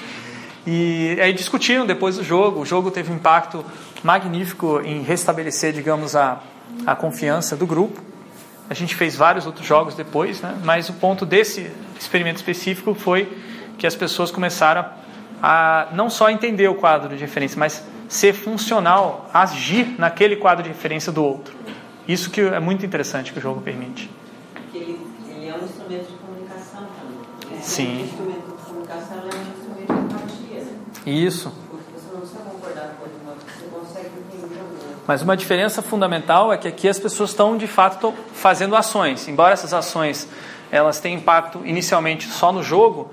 E 0.65 1.17
aí 1.21 1.33
discutiram 1.33 1.85
depois 1.85 2.17
do 2.17 2.23
jogo. 2.23 2.61
O 2.61 2.65
jogo 2.65 2.91
teve 2.91 3.11
um 3.11 3.15
impacto 3.15 3.65
magnífico 4.03 4.81
em 4.83 5.01
restabelecer, 5.01 5.73
digamos, 5.73 6.15
a, 6.15 6.41
a 6.85 6.95
confiança 6.95 7.55
do 7.55 7.65
grupo. 7.65 8.01
A 8.69 8.73
gente 8.73 8.95
fez 8.95 9.15
vários 9.15 9.45
outros 9.45 9.65
jogos 9.65 9.95
depois, 9.95 10.41
né? 10.41 10.57
mas 10.63 10.87
o 10.89 10.93
ponto 10.93 11.25
desse 11.25 11.69
experimento 11.99 12.37
específico 12.37 12.93
foi 12.93 13.27
que 13.77 13.85
as 13.85 13.95
pessoas 13.95 14.31
começaram 14.31 14.85
a 15.41 15.87
não 15.93 16.09
só 16.09 16.29
entender 16.29 16.67
o 16.67 16.75
quadro 16.75 17.15
de 17.15 17.21
referência, 17.21 17.59
mas 17.59 17.83
ser 18.07 18.33
funcional, 18.33 19.29
agir 19.33 19.95
naquele 19.97 20.35
quadro 20.35 20.63
de 20.63 20.69
referência 20.69 21.11
do 21.11 21.23
outro. 21.23 21.55
Isso 22.07 22.29
que 22.29 22.41
é 22.41 22.59
muito 22.59 22.85
interessante 22.85 23.31
que 23.31 23.39
o 23.39 23.41
jogo 23.41 23.61
permite. 23.61 24.09
Ele, 24.73 24.99
ele 25.27 25.47
é 25.47 25.55
um 25.55 25.63
instrumento 25.63 26.07
de 26.11 26.17
comunicação 26.17 26.87
também. 26.99 27.57
É, 27.57 27.61
Sim. 27.61 28.01
Um 28.01 28.05
instrumento 28.05 28.57
de 28.57 28.63
comunicação 28.63 29.17
é 29.17 29.21
um 29.23 29.41
instrumento 29.51 29.93
de 29.93 30.15
empatia. 30.15 30.63
Isso. 31.05 31.51
Mas 35.07 35.21
uma 35.21 35.35
diferença 35.35 35.81
fundamental 35.81 36.53
é 36.53 36.57
que 36.57 36.67
aqui 36.67 36.87
as 36.87 36.99
pessoas 36.99 37.31
estão 37.31 37.57
de 37.57 37.67
fato 37.67 38.13
fazendo 38.33 38.75
ações. 38.75 39.27
Embora 39.27 39.53
essas 39.53 39.73
ações 39.73 40.27
elas 40.71 40.99
tenham 40.99 41.19
impacto 41.19 41.61
inicialmente 41.65 42.27
só 42.27 42.51
no 42.53 42.63
jogo, 42.63 43.11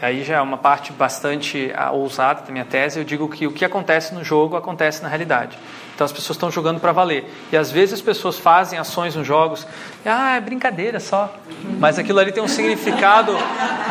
aí 0.00 0.24
já 0.24 0.36
é 0.36 0.40
uma 0.40 0.56
parte 0.56 0.92
bastante 0.92 1.70
ah, 1.76 1.90
ousada 1.90 2.42
da 2.42 2.50
minha 2.50 2.64
tese. 2.64 2.98
Eu 2.98 3.04
digo 3.04 3.28
que 3.28 3.46
o 3.46 3.52
que 3.52 3.64
acontece 3.64 4.14
no 4.14 4.24
jogo 4.24 4.56
acontece 4.56 5.02
na 5.02 5.08
realidade. 5.08 5.58
Então 5.96 6.04
as 6.04 6.12
pessoas 6.12 6.36
estão 6.36 6.50
jogando 6.50 6.78
para 6.78 6.92
valer. 6.92 7.24
E 7.50 7.56
às 7.56 7.70
vezes 7.70 7.94
as 7.94 8.00
pessoas 8.02 8.38
fazem 8.38 8.78
ações 8.78 9.16
nos 9.16 9.26
jogos, 9.26 9.66
ah, 10.04 10.36
é 10.36 10.40
brincadeira 10.40 11.00
só. 11.00 11.34
Mas 11.78 11.98
aquilo 11.98 12.18
ali 12.18 12.32
tem 12.32 12.42
um 12.42 12.48
significado 12.48 13.32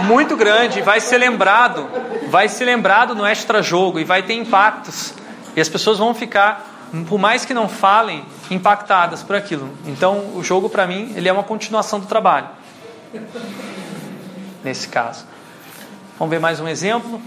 muito 0.05 0.37
grande 0.37 0.83
vai 0.83 0.99
ser 0.99 1.17
lembrado, 1.17 1.89
vai 2.29 2.47
ser 2.47 2.65
lembrado 2.65 3.15
no 3.15 3.25
extra 3.25 3.63
jogo 3.63 3.99
e 3.99 4.03
vai 4.03 4.21
ter 4.21 4.35
impactos. 4.35 5.15
E 5.55 5.59
as 5.59 5.67
pessoas 5.67 5.97
vão 5.97 6.13
ficar 6.13 6.73
por 7.09 7.17
mais 7.17 7.43
que 7.43 7.53
não 7.53 7.67
falem, 7.67 8.23
impactadas 8.49 9.23
por 9.23 9.35
aquilo. 9.35 9.69
Então, 9.85 10.35
o 10.35 10.43
jogo 10.43 10.69
para 10.69 10.85
mim, 10.85 11.11
ele 11.15 11.27
é 11.27 11.33
uma 11.33 11.43
continuação 11.43 11.99
do 11.99 12.05
trabalho. 12.05 12.47
Nesse 14.63 14.87
caso. 14.87 15.25
Vamos 16.17 16.29
ver 16.29 16.39
mais 16.39 16.59
um 16.59 16.67
exemplo. 16.67 17.19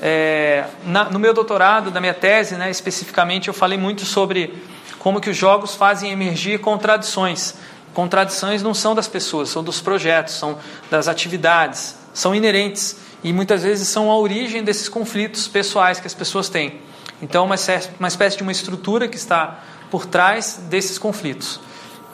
É, 0.00 0.64
na, 0.84 1.04
no 1.04 1.18
meu 1.18 1.34
doutorado, 1.34 1.90
da 1.90 2.00
minha 2.00 2.14
tese, 2.14 2.54
né, 2.54 2.70
especificamente, 2.70 3.48
eu 3.48 3.54
falei 3.54 3.76
muito 3.76 4.04
sobre 4.04 4.62
como 4.98 5.20
que 5.20 5.30
os 5.30 5.36
jogos 5.36 5.74
fazem 5.74 6.10
emergir 6.10 6.60
contradições. 6.60 7.54
Contradições 7.94 8.62
não 8.62 8.74
são 8.74 8.94
das 8.94 9.08
pessoas, 9.08 9.48
são 9.48 9.62
dos 9.62 9.80
projetos, 9.80 10.34
são 10.34 10.58
das 10.90 11.08
atividades, 11.08 11.96
são 12.14 12.34
inerentes 12.34 12.96
e 13.24 13.32
muitas 13.32 13.62
vezes 13.62 13.88
são 13.88 14.10
a 14.10 14.16
origem 14.16 14.62
desses 14.62 14.88
conflitos 14.88 15.48
pessoais 15.48 15.98
que 15.98 16.06
as 16.06 16.14
pessoas 16.14 16.48
têm. 16.48 16.80
Então, 17.20 17.44
uma 17.44 17.56
uma 17.98 18.08
espécie 18.08 18.36
de 18.36 18.42
uma 18.44 18.52
estrutura 18.52 19.08
que 19.08 19.16
está 19.16 19.58
por 19.90 20.06
trás 20.06 20.60
desses 20.68 20.98
conflitos. 20.98 21.60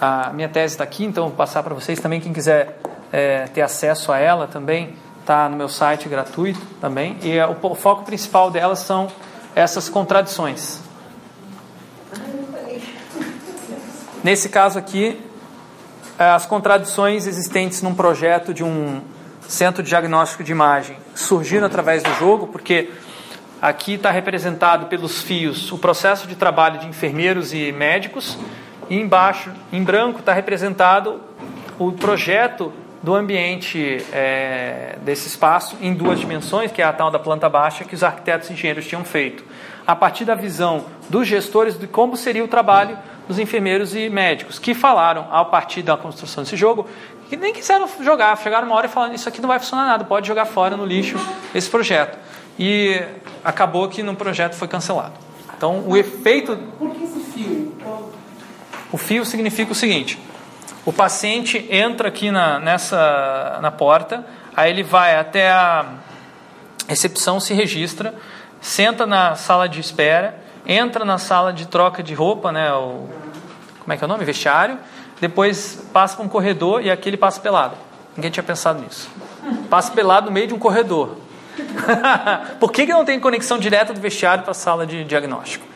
A 0.00 0.30
minha 0.32 0.48
tese 0.48 0.74
está 0.74 0.84
aqui, 0.84 1.04
então 1.04 1.24
vou 1.24 1.36
passar 1.36 1.62
para 1.62 1.74
vocês 1.74 2.00
também. 2.00 2.20
Quem 2.20 2.32
quiser 2.32 2.78
é, 3.12 3.46
ter 3.48 3.60
acesso 3.60 4.10
a 4.10 4.18
ela 4.18 4.46
também 4.46 4.94
está 5.24 5.48
no 5.48 5.56
meu 5.56 5.68
site 5.68 6.08
gratuito 6.08 6.60
também. 6.80 7.16
E 7.22 7.32
é, 7.32 7.46
o, 7.46 7.74
foco 7.74 8.04
principal 8.04 8.50
delas 8.50 8.80
são 8.80 9.08
essas 9.54 9.88
contradições. 9.88 10.80
Nesse 14.22 14.48
caso 14.48 14.78
aqui, 14.78 15.20
é, 16.18 16.26
as 16.26 16.46
contradições 16.46 17.26
existentes 17.26 17.80
num 17.82 17.94
projeto 17.94 18.52
de 18.52 18.62
um 18.62 19.00
centro 19.48 19.82
de 19.82 19.88
diagnóstico 19.88 20.44
de 20.44 20.52
imagem 20.52 20.96
surgiram 21.14 21.66
através 21.66 22.02
do 22.02 22.12
jogo, 22.14 22.46
porque 22.46 22.90
Aqui 23.64 23.94
está 23.94 24.10
representado 24.10 24.88
pelos 24.88 25.22
fios 25.22 25.72
o 25.72 25.78
processo 25.78 26.26
de 26.26 26.36
trabalho 26.36 26.80
de 26.80 26.86
enfermeiros 26.86 27.54
e 27.54 27.72
médicos, 27.72 28.36
e 28.90 28.96
embaixo, 28.96 29.50
em 29.72 29.82
branco, 29.82 30.20
está 30.20 30.34
representado 30.34 31.18
o 31.78 31.90
projeto 31.92 32.74
do 33.04 33.14
ambiente 33.14 34.02
é, 34.14 34.96
desse 35.02 35.28
espaço 35.28 35.76
em 35.78 35.92
duas 35.92 36.18
dimensões, 36.18 36.72
que 36.72 36.80
é 36.80 36.84
a 36.86 36.92
tal 36.92 37.10
da 37.10 37.18
planta 37.18 37.50
baixa 37.50 37.84
que 37.84 37.94
os 37.94 38.02
arquitetos 38.02 38.48
e 38.48 38.54
engenheiros 38.54 38.86
tinham 38.86 39.04
feito, 39.04 39.44
a 39.86 39.94
partir 39.94 40.24
da 40.24 40.34
visão 40.34 40.86
dos 41.10 41.28
gestores 41.28 41.78
de 41.78 41.86
como 41.86 42.16
seria 42.16 42.42
o 42.42 42.48
trabalho 42.48 42.96
dos 43.28 43.38
enfermeiros 43.38 43.94
e 43.94 44.08
médicos, 44.08 44.58
que 44.58 44.72
falaram, 44.72 45.28
a 45.30 45.44
partir 45.44 45.82
da 45.82 45.98
construção 45.98 46.44
desse 46.44 46.56
jogo, 46.56 46.88
que 47.28 47.36
nem 47.36 47.52
quiseram 47.52 47.86
jogar, 48.00 48.38
chegaram 48.38 48.66
uma 48.66 48.74
hora 48.74 48.86
e 48.86 48.90
falaram: 48.90 49.12
Isso 49.12 49.28
aqui 49.28 49.38
não 49.38 49.48
vai 49.48 49.58
funcionar 49.58 49.84
nada, 49.84 50.04
pode 50.04 50.26
jogar 50.26 50.46
fora 50.46 50.74
no 50.74 50.86
lixo 50.86 51.18
esse 51.54 51.68
projeto 51.68 52.18
e 52.58 53.02
acabou 53.44 53.86
que 53.86 54.02
no 54.02 54.16
projeto 54.16 54.54
foi 54.54 54.66
cancelado. 54.66 55.12
Então, 55.54 55.84
o 55.86 55.94
efeito. 55.94 56.56
Por 56.78 56.90
que 56.90 57.04
esse 57.04 57.20
fio? 57.20 57.74
O 58.90 58.96
fio 58.96 59.26
significa 59.26 59.72
o 59.72 59.74
seguinte: 59.74 60.18
o 60.86 60.92
paciente 60.92 61.66
entra 61.70 62.08
aqui 62.08 62.30
na, 62.30 62.58
nessa, 62.58 63.58
na 63.62 63.70
porta, 63.70 64.24
aí 64.54 64.70
ele 64.70 64.82
vai 64.82 65.16
até 65.16 65.50
a 65.50 65.86
recepção, 66.86 67.40
se 67.40 67.54
registra, 67.54 68.14
senta 68.60 69.06
na 69.06 69.34
sala 69.34 69.68
de 69.68 69.80
espera, 69.80 70.38
entra 70.66 71.04
na 71.04 71.18
sala 71.18 71.52
de 71.52 71.66
troca 71.66 72.02
de 72.02 72.12
roupa, 72.12 72.52
né, 72.52 72.72
o, 72.72 73.08
como 73.80 73.92
é 73.92 73.96
que 73.96 74.04
é 74.04 74.06
o 74.06 74.08
nome? 74.08 74.24
Vestiário, 74.24 74.78
depois 75.20 75.86
passa 75.92 76.16
para 76.16 76.24
um 76.24 76.28
corredor 76.28 76.84
e 76.84 76.90
aqui 76.90 77.08
ele 77.08 77.16
passa 77.16 77.40
pelado. 77.40 77.76
Ninguém 78.16 78.30
tinha 78.30 78.44
pensado 78.44 78.80
nisso. 78.80 79.08
Passa 79.68 79.92
pelado 79.92 80.26
no 80.26 80.32
meio 80.32 80.46
de 80.46 80.54
um 80.54 80.58
corredor. 80.58 81.16
Por 82.60 82.72
que, 82.72 82.86
que 82.86 82.92
não 82.92 83.04
tem 83.04 83.18
conexão 83.18 83.58
direta 83.58 83.92
do 83.92 84.00
vestiário 84.00 84.42
para 84.42 84.52
a 84.52 84.54
sala 84.54 84.86
de 84.86 85.04
diagnóstico? 85.04 85.66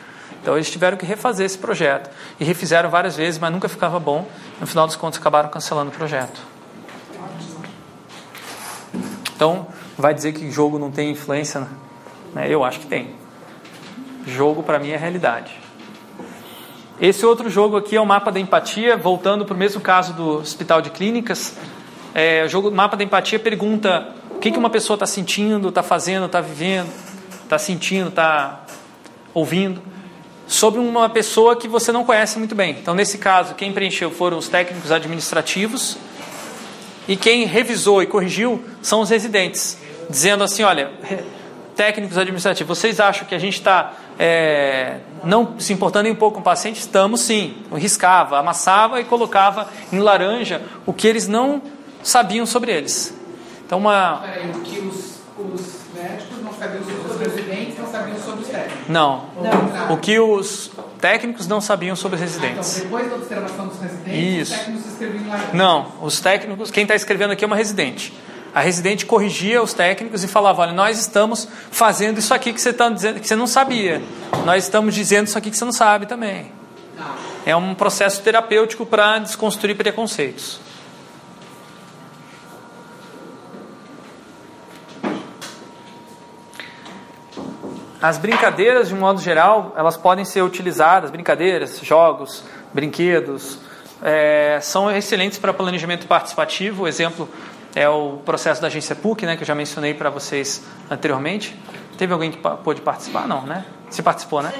Então 0.41 0.55
eles 0.55 0.69
tiveram 0.69 0.97
que 0.97 1.05
refazer 1.05 1.45
esse 1.45 1.57
projeto. 1.57 2.09
E 2.39 2.43
refizeram 2.43 2.89
várias 2.89 3.15
vezes, 3.15 3.39
mas 3.39 3.51
nunca 3.51 3.67
ficava 3.67 3.99
bom. 3.99 4.27
No 4.59 4.67
final 4.67 4.87
dos 4.87 4.95
contos, 4.95 5.19
acabaram 5.19 5.49
cancelando 5.49 5.89
o 5.89 5.93
projeto. 5.93 6.41
Então, 9.35 9.67
vai 9.97 10.13
dizer 10.13 10.33
que 10.33 10.49
jogo 10.51 10.77
não 10.77 10.91
tem 10.91 11.11
influência? 11.11 11.67
Né? 12.33 12.47
Eu 12.49 12.63
acho 12.63 12.79
que 12.79 12.87
tem. 12.87 13.15
Jogo, 14.25 14.63
para 14.63 14.79
mim, 14.79 14.89
é 14.89 14.97
realidade. 14.97 15.57
Esse 16.99 17.25
outro 17.25 17.49
jogo 17.49 17.77
aqui 17.77 17.95
é 17.95 18.01
o 18.01 18.05
mapa 18.05 18.31
da 18.31 18.39
empatia, 18.39 18.97
voltando 18.97 19.45
para 19.45 19.53
o 19.53 19.57
mesmo 19.57 19.79
caso 19.79 20.13
do 20.13 20.39
Hospital 20.39 20.81
de 20.81 20.89
Clínicas. 20.89 21.55
É, 22.13 22.43
o 22.43 22.49
jogo 22.49 22.71
Mapa 22.71 22.97
da 22.97 23.03
Empatia 23.03 23.37
pergunta 23.37 24.15
o 24.31 24.39
que, 24.39 24.51
que 24.51 24.57
uma 24.57 24.69
pessoa 24.69 24.95
está 24.95 25.05
sentindo, 25.05 25.69
está 25.69 25.83
fazendo, 25.83 26.25
está 26.25 26.41
vivendo, 26.41 26.91
está 27.43 27.57
sentindo, 27.57 28.09
está 28.09 28.63
ouvindo, 29.33 29.81
sobre 30.49 30.79
uma 30.79 31.07
pessoa 31.07 31.55
que 31.55 31.67
você 31.67 31.91
não 31.91 32.03
conhece 32.03 32.39
muito 32.39 32.55
bem. 32.55 32.71
Então, 32.71 32.95
nesse 32.95 33.19
caso, 33.19 33.53
quem 33.53 33.71
preencheu 33.71 34.09
foram 34.09 34.39
os 34.39 34.47
técnicos 34.49 34.91
administrativos 34.91 35.95
e 37.07 37.15
quem 37.15 37.45
revisou 37.45 38.01
e 38.01 38.07
corrigiu 38.07 38.63
são 38.81 39.01
os 39.01 39.11
residentes, 39.11 39.77
dizendo 40.09 40.43
assim: 40.43 40.63
olha, 40.63 40.91
técnicos 41.75 42.17
administrativos, 42.17 42.79
vocês 42.79 42.99
acham 42.99 43.27
que 43.27 43.35
a 43.35 43.39
gente 43.39 43.59
está 43.59 43.93
é, 44.17 44.97
não 45.23 45.59
se 45.59 45.71
importando 45.71 46.09
um 46.09 46.15
pouco 46.15 46.35
com 46.35 46.41
o 46.41 46.43
paciente? 46.43 46.79
Estamos 46.79 47.21
sim. 47.21 47.55
Riscava, 47.75 48.39
amassava 48.39 48.99
e 48.99 49.05
colocava 49.05 49.69
em 49.93 49.99
laranja 49.99 50.63
o 50.83 50.91
que 50.91 51.07
eles 51.07 51.27
não 51.27 51.61
sabiam 52.01 52.47
sobre 52.47 52.71
eles. 52.71 53.13
Então, 53.67 53.77
uma. 53.77 54.17
Peraí, 54.17 54.49
o 54.49 54.61
que 54.61 54.79
os, 54.79 55.19
os 55.37 55.79
médicos 55.93 56.41
não 56.41 56.53
sabiam 56.53 56.83
sobre 56.83 57.05
os 57.05 57.35
sabiam 57.99 58.17
sobre 58.23 58.41
os 58.41 58.47
técnicos. 58.47 58.87
Não. 58.89 59.25
O 59.89 59.97
que 59.97 60.19
os 60.19 60.71
técnicos 60.99 61.47
não 61.47 61.61
sabiam 61.61 61.95
sobre 61.95 62.15
os 62.15 62.21
Ah, 62.21 62.25
residentes. 62.25 62.77
então, 62.77 62.83
depois 62.83 63.09
da 63.09 63.15
observação 63.15 63.67
dos 63.67 63.79
residentes, 63.79 64.13
Isso. 64.41 64.53
os 64.53 64.59
técnicos 64.59 64.91
escreviam 64.91 65.27
lá. 65.29 65.39
Não, 65.53 65.91
os 66.01 66.19
técnicos, 66.19 66.71
quem 66.71 66.83
está 66.83 66.95
escrevendo 66.95 67.31
aqui 67.31 67.43
é 67.43 67.47
uma 67.47 67.55
residente. 67.55 68.13
A 68.53 68.61
residente 68.61 69.05
corrigia 69.05 69.61
os 69.61 69.73
técnicos 69.73 70.23
e 70.23 70.27
falava: 70.27 70.63
olha, 70.63 70.73
nós 70.73 70.97
estamos 70.99 71.47
fazendo 71.71 72.17
isso 72.17 72.33
aqui 72.33 72.51
que 72.51 72.59
você 72.59 72.71
está 72.71 72.89
dizendo 72.89 73.19
que 73.19 73.27
você 73.27 73.35
não 73.35 73.45
sabia. 73.47 74.01
Nós 74.43 74.63
estamos 74.63 74.95
dizendo 74.95 75.27
isso 75.27 75.37
aqui 75.37 75.51
que 75.51 75.57
você 75.57 75.65
não 75.65 75.71
sabe 75.71 76.07
também. 76.07 76.51
É 77.45 77.55
um 77.55 77.73
processo 77.75 78.21
terapêutico 78.21 78.85
para 78.85 79.19
desconstruir 79.19 79.75
preconceitos. 79.75 80.59
As 88.01 88.17
brincadeiras, 88.17 88.87
de 88.87 88.95
um 88.95 88.99
modo 88.99 89.19
geral, 89.21 89.73
elas 89.75 89.97
podem 89.97 90.23
ser 90.23 90.41
utilizadas, 90.41 91.11
brincadeiras, 91.11 91.79
jogos, 91.81 92.43
brinquedos, 92.73 93.59
é, 94.01 94.59
são 94.61 94.89
excelentes 94.89 95.37
para 95.37 95.53
planejamento 95.53 96.07
participativo. 96.07 96.83
O 96.83 96.87
exemplo 96.87 97.27
é 97.75 97.89
o 97.89 98.21
processo 98.25 98.61
da 98.61 98.67
agência 98.67 98.95
PUC, 98.95 99.25
né, 99.25 99.35
que 99.35 99.43
eu 99.43 99.47
já 99.47 99.55
mencionei 99.55 99.93
para 99.93 100.09
vocês 100.09 100.63
anteriormente. 100.89 101.59
Teve 101.97 102.13
alguém 102.13 102.31
que 102.31 102.37
pôde 102.37 102.81
participar? 102.81 103.27
Não, 103.27 103.45
né? 103.45 103.65
Você 103.89 104.01
participou, 104.01 104.41
né? 104.41 104.53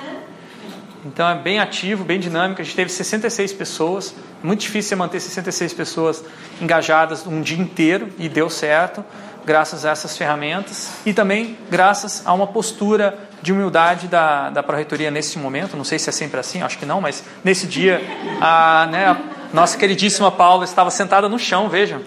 Então 1.05 1.29
é 1.29 1.35
bem 1.35 1.59
ativo, 1.59 2.03
bem 2.03 2.19
dinâmico. 2.19 2.61
A 2.61 2.63
gente 2.63 2.75
teve 2.75 2.91
66 2.91 3.53
pessoas. 3.53 4.13
Muito 4.43 4.61
difícil 4.61 4.97
manter 4.97 5.21
66 5.21 5.73
pessoas 5.73 6.23
engajadas 6.61 7.25
um 7.25 7.41
dia 7.41 7.57
inteiro 7.57 8.09
e 8.17 8.27
deu 8.27 8.49
certo, 8.49 9.03
graças 9.49 9.83
a 9.83 9.89
essas 9.89 10.15
ferramentas 10.15 10.91
e 11.03 11.11
também 11.11 11.57
graças 11.71 12.21
a 12.23 12.31
uma 12.31 12.45
postura 12.45 13.17
de 13.41 13.51
humildade 13.51 14.07
da, 14.07 14.51
da 14.51 14.61
Proreitoria 14.61 15.09
nesse 15.09 15.39
momento. 15.39 15.75
Não 15.75 15.83
sei 15.83 15.97
se 15.97 16.07
é 16.07 16.11
sempre 16.11 16.39
assim, 16.39 16.61
acho 16.61 16.77
que 16.77 16.85
não, 16.85 17.01
mas 17.01 17.23
nesse 17.43 17.65
dia 17.65 17.99
a, 18.39 18.87
né, 18.91 19.07
a 19.07 19.17
nossa 19.51 19.75
queridíssima 19.75 20.31
Paula 20.31 20.65
estava 20.65 20.91
sentada 20.91 21.27
no 21.27 21.39
chão, 21.39 21.67
vejam, 21.67 21.99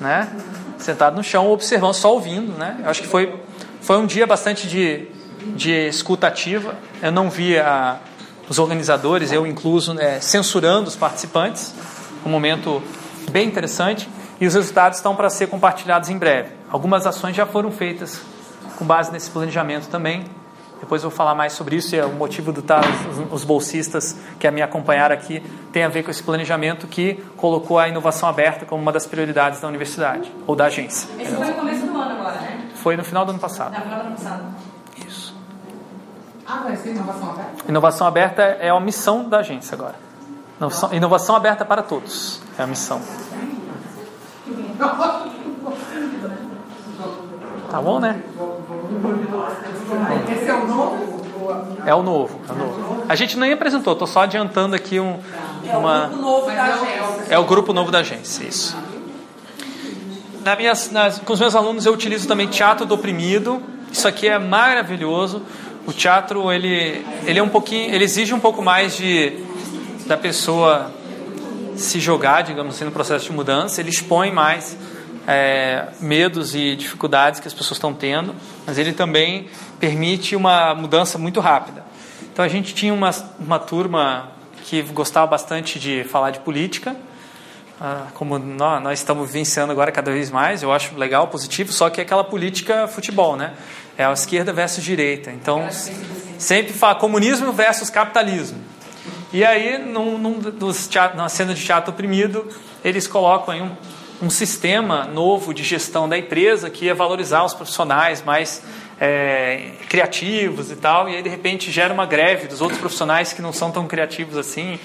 né? 0.00 0.28
Sentada 0.78 1.14
no 1.14 1.22
chão, 1.22 1.48
observando, 1.52 1.94
só 1.94 2.12
ouvindo, 2.12 2.58
né? 2.58 2.80
Acho 2.84 3.02
que 3.02 3.08
foi, 3.08 3.40
foi 3.80 3.96
um 3.96 4.06
dia 4.06 4.26
bastante 4.26 4.66
de, 4.66 5.06
de 5.54 5.70
escuta 5.86 6.26
ativa. 6.26 6.74
Eu 7.00 7.12
não 7.12 7.30
vi 7.30 7.56
a 7.56 8.00
os 8.48 8.58
organizadores, 8.58 9.30
eu 9.30 9.46
incluso, 9.46 9.94
né, 9.94 10.18
censurando 10.20 10.88
os 10.88 10.96
participantes. 10.96 11.72
Um 12.26 12.30
momento 12.30 12.82
bem 13.30 13.46
interessante. 13.46 14.08
E 14.40 14.46
os 14.46 14.54
resultados 14.54 14.98
estão 14.98 15.14
para 15.14 15.28
ser 15.28 15.48
compartilhados 15.48 16.08
em 16.08 16.16
breve. 16.16 16.54
Algumas 16.70 17.06
ações 17.06 17.36
já 17.36 17.44
foram 17.44 17.70
feitas 17.70 18.22
com 18.78 18.86
base 18.86 19.12
nesse 19.12 19.30
planejamento 19.30 19.88
também. 19.88 20.24
Depois 20.80 21.02
eu 21.02 21.10
vou 21.10 21.16
falar 21.16 21.34
mais 21.34 21.52
sobre 21.52 21.76
isso 21.76 21.94
e 21.94 21.98
é 21.98 22.06
o 22.06 22.12
motivo 22.12 22.50
do 22.50 22.60
estar 22.60 22.82
os, 23.30 23.44
bolsistas 23.44 24.16
que 24.38 24.46
a 24.46 24.50
me 24.50 24.62
acompanhar 24.62 25.12
aqui 25.12 25.40
tem 25.70 25.84
a 25.84 25.88
ver 25.88 26.02
com 26.02 26.10
esse 26.10 26.22
planejamento 26.22 26.86
que 26.86 27.22
colocou 27.36 27.78
a 27.78 27.86
inovação 27.86 28.26
aberta 28.26 28.64
como 28.64 28.80
uma 28.80 28.90
das 28.90 29.06
prioridades 29.06 29.60
da 29.60 29.68
universidade 29.68 30.32
ou 30.46 30.56
da 30.56 30.64
agência. 30.64 31.06
Esse 31.18 31.34
foi 31.34 31.46
no 31.46 31.52
começo 31.52 31.86
do 31.86 31.94
ano 31.94 32.18
agora, 32.18 32.40
né? 32.40 32.70
Foi 32.76 32.96
no 32.96 33.04
final 33.04 33.26
do 33.26 33.32
ano 33.32 33.38
passado. 33.38 33.74
No 33.76 33.82
final 33.82 34.00
do 34.00 34.06
ano 34.06 34.16
passado. 34.16 34.44
Isso. 35.06 35.36
Ah, 36.46 36.62
vai 36.64 36.76
ser 36.76 36.90
inovação 36.92 37.30
aberta? 37.30 37.52
Inovação 37.68 38.06
aberta 38.06 38.42
é 38.42 38.70
a 38.70 38.80
missão 38.80 39.28
da 39.28 39.40
agência 39.40 39.74
agora. 39.74 39.96
Inovação, 40.58 40.94
inovação 40.94 41.36
aberta 41.36 41.62
para 41.62 41.82
todos 41.82 42.40
é 42.58 42.62
a 42.62 42.66
missão. 42.66 43.02
Tá 47.70 47.80
bom, 47.80 48.00
né? 48.00 48.20
Esse 50.32 50.48
é 50.50 50.54
o 50.54 50.66
novo? 50.66 51.20
É 51.86 51.94
o 51.94 52.02
novo, 52.02 52.40
é 52.48 52.52
o 52.52 52.56
novo. 52.56 53.04
A 53.08 53.14
gente 53.14 53.38
nem 53.38 53.52
apresentou, 53.52 53.92
estou 53.92 54.06
só 54.08 54.22
adiantando 54.22 54.74
aqui 54.76 54.98
um, 55.00 55.18
uma. 55.72 56.08
novo 56.08 56.46
Mas 56.46 56.58
é 56.58 57.02
o- 57.02 57.32
É 57.34 57.38
o 57.38 57.44
grupo 57.44 57.72
novo 57.72 57.90
da 57.90 57.98
agência, 58.00 58.44
isso. 58.44 58.76
Na 60.44 60.56
minhas, 60.56 60.90
nas- 60.90 61.18
com 61.18 61.32
os 61.32 61.40
meus 61.40 61.54
alunos 61.54 61.86
eu 61.86 61.92
utilizo 61.92 62.26
também 62.26 62.46
teatro 62.48 62.84
do 62.86 62.94
oprimido. 62.94 63.62
Isso 63.92 64.06
aqui 64.08 64.28
é 64.28 64.38
maravilhoso. 64.38 65.42
O 65.86 65.92
teatro 65.92 66.50
ele, 66.52 67.04
ele 67.24 67.38
é 67.38 67.42
um 67.42 67.48
pouquinho, 67.48 67.92
ele 67.94 68.04
exige 68.04 68.32
um 68.34 68.40
pouco 68.40 68.62
mais 68.62 68.96
de 68.96 69.38
da 70.06 70.16
pessoa 70.16 70.90
se 71.80 72.00
jogar, 72.00 72.42
digamos 72.42 72.74
assim, 72.74 72.84
no 72.84 72.92
processo 72.92 73.26
de 73.26 73.32
mudança. 73.32 73.80
Ele 73.80 73.90
expõe 73.90 74.30
mais 74.30 74.76
é, 75.26 75.86
medos 76.00 76.54
e 76.54 76.76
dificuldades 76.76 77.40
que 77.40 77.48
as 77.48 77.54
pessoas 77.54 77.76
estão 77.76 77.94
tendo, 77.94 78.34
mas 78.66 78.78
ele 78.78 78.92
também 78.92 79.48
permite 79.78 80.36
uma 80.36 80.74
mudança 80.74 81.18
muito 81.18 81.40
rápida. 81.40 81.84
Então 82.32 82.44
a 82.44 82.48
gente 82.48 82.74
tinha 82.74 82.92
uma, 82.92 83.10
uma 83.38 83.58
turma 83.58 84.32
que 84.64 84.82
gostava 84.82 85.26
bastante 85.26 85.78
de 85.78 86.04
falar 86.04 86.30
de 86.30 86.40
política, 86.40 86.96
ah, 87.80 88.08
como 88.14 88.38
nós, 88.38 88.82
nós 88.82 88.98
estamos 88.98 89.26
vivenciando 89.26 89.72
agora 89.72 89.90
cada 89.90 90.12
vez 90.12 90.30
mais, 90.30 90.62
eu 90.62 90.70
acho 90.70 90.94
legal, 90.96 91.28
positivo, 91.28 91.72
só 91.72 91.88
que 91.88 92.00
é 92.00 92.04
aquela 92.04 92.22
política 92.22 92.86
futebol, 92.86 93.36
né? 93.36 93.54
É 93.96 94.04
a 94.04 94.12
esquerda 94.12 94.52
versus 94.52 94.84
direita. 94.84 95.30
Então, 95.30 95.66
sempre 96.38 96.72
fala 96.72 96.94
comunismo 96.94 97.52
versus 97.52 97.88
capitalismo. 97.88 98.58
E 99.32 99.44
aí, 99.44 99.78
num, 99.78 100.18
num 100.18 100.40
dos 100.40 100.88
teatro, 100.88 101.16
cena 101.28 101.54
de 101.54 101.64
teatro 101.64 101.92
oprimido, 101.92 102.48
eles 102.84 103.06
colocam 103.06 103.54
aí 103.54 103.62
um, 103.62 103.70
um 104.20 104.28
sistema 104.28 105.04
novo 105.04 105.54
de 105.54 105.62
gestão 105.62 106.08
da 106.08 106.18
empresa 106.18 106.68
que 106.68 106.86
ia 106.86 106.94
valorizar 106.96 107.44
os 107.44 107.54
profissionais 107.54 108.24
mais 108.24 108.60
é, 109.00 109.70
criativos 109.88 110.72
e 110.72 110.74
tal, 110.74 111.08
e 111.08 111.14
aí 111.14 111.22
de 111.22 111.28
repente 111.28 111.70
gera 111.70 111.94
uma 111.94 112.06
greve 112.06 112.48
dos 112.48 112.60
outros 112.60 112.80
profissionais 112.80 113.32
que 113.32 113.40
não 113.40 113.52
são 113.52 113.70
tão 113.70 113.86
criativos 113.86 114.36
assim. 114.36 114.80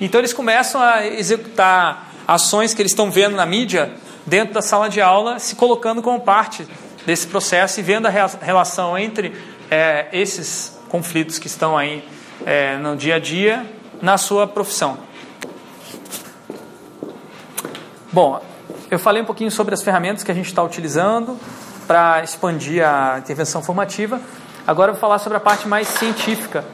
Então 0.00 0.18
eles 0.18 0.32
começam 0.32 0.80
a 0.80 1.06
executar 1.06 2.10
ações 2.26 2.72
que 2.72 2.80
eles 2.80 2.92
estão 2.92 3.10
vendo 3.10 3.36
na 3.36 3.44
mídia 3.44 3.92
dentro 4.24 4.54
da 4.54 4.62
sala 4.62 4.88
de 4.88 5.02
aula, 5.02 5.38
se 5.38 5.56
colocando 5.56 6.00
como 6.00 6.20
parte 6.20 6.66
desse 7.04 7.26
processo 7.26 7.78
e 7.80 7.82
vendo 7.82 8.06
a 8.06 8.10
relação 8.10 8.96
entre 8.96 9.36
é, 9.70 10.06
esses 10.10 10.80
conflitos 10.88 11.38
que 11.38 11.48
estão 11.48 11.76
aí 11.76 12.02
é, 12.46 12.78
no 12.78 12.96
dia 12.96 13.16
a 13.16 13.18
dia 13.18 13.78
na 14.00 14.18
sua 14.18 14.46
profissão. 14.46 14.98
Bom, 18.12 18.42
eu 18.90 18.98
falei 18.98 19.22
um 19.22 19.24
pouquinho 19.24 19.50
sobre 19.50 19.72
as 19.72 19.82
ferramentas 19.82 20.24
que 20.24 20.30
a 20.30 20.34
gente 20.34 20.46
está 20.46 20.62
utilizando 20.62 21.38
para 21.86 22.22
expandir 22.22 22.86
a 22.86 23.18
intervenção 23.18 23.62
formativa. 23.62 24.20
Agora 24.66 24.90
eu 24.90 24.94
vou 24.94 25.00
falar 25.00 25.18
sobre 25.18 25.36
a 25.36 25.40
parte 25.40 25.68
mais 25.68 25.86
científica. 25.88 26.64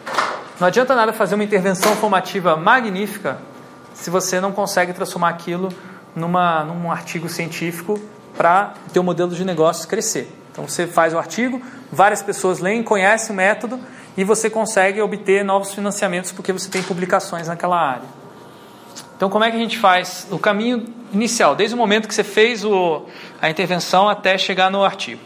Não 0.59 0.67
adianta 0.69 0.95
nada 0.95 1.13
fazer 1.13 1.35
uma 1.35 1.45
intervenção 1.45 1.95
formativa 1.97 2.57
magnífica 2.57 3.39
se 3.93 4.09
você 4.11 4.41
não 4.41 4.53
consegue 4.53 4.93
transformar 4.93 5.29
aquilo 5.29 5.69
numa, 6.15 6.65
num 6.65 6.91
artigo 6.91 7.29
científico 7.29 8.01
para 8.37 8.75
o 8.89 8.91
teu 8.91 9.03
modelo 9.03 9.35
de 9.35 9.45
negócios 9.45 9.85
crescer. 9.85 10.35
Então 10.53 10.67
você 10.67 10.87
faz 10.87 11.13
o 11.13 11.19
artigo, 11.19 11.61
várias 11.93 12.23
pessoas 12.23 12.61
leem, 12.61 12.83
conhecem 12.83 13.33
o 13.33 13.37
método 13.37 13.79
e 14.17 14.25
você 14.25 14.49
consegue 14.49 15.01
obter 15.01 15.45
novos 15.45 15.75
financiamentos 15.75 16.33
porque 16.33 16.53
você 16.53 16.71
tem 16.71 16.83
publicações 16.83 17.49
naquela 17.49 17.79
área. 17.79 18.09
Então, 19.17 19.31
como 19.31 19.45
é 19.45 19.51
que 19.51 19.57
a 19.57 19.61
gente 19.61 19.79
faz 19.79 20.27
o 20.31 20.39
caminho 20.39 20.85
inicial, 21.13 21.55
desde 21.55 21.75
o 21.75 21.79
momento 21.79 22.07
que 22.07 22.15
você 22.15 22.25
fez 22.25 22.65
o, 22.65 23.07
a 23.41 23.49
intervenção 23.49 24.09
até 24.09 24.37
chegar 24.37 24.71
no 24.71 24.85
artigo? 24.85 25.21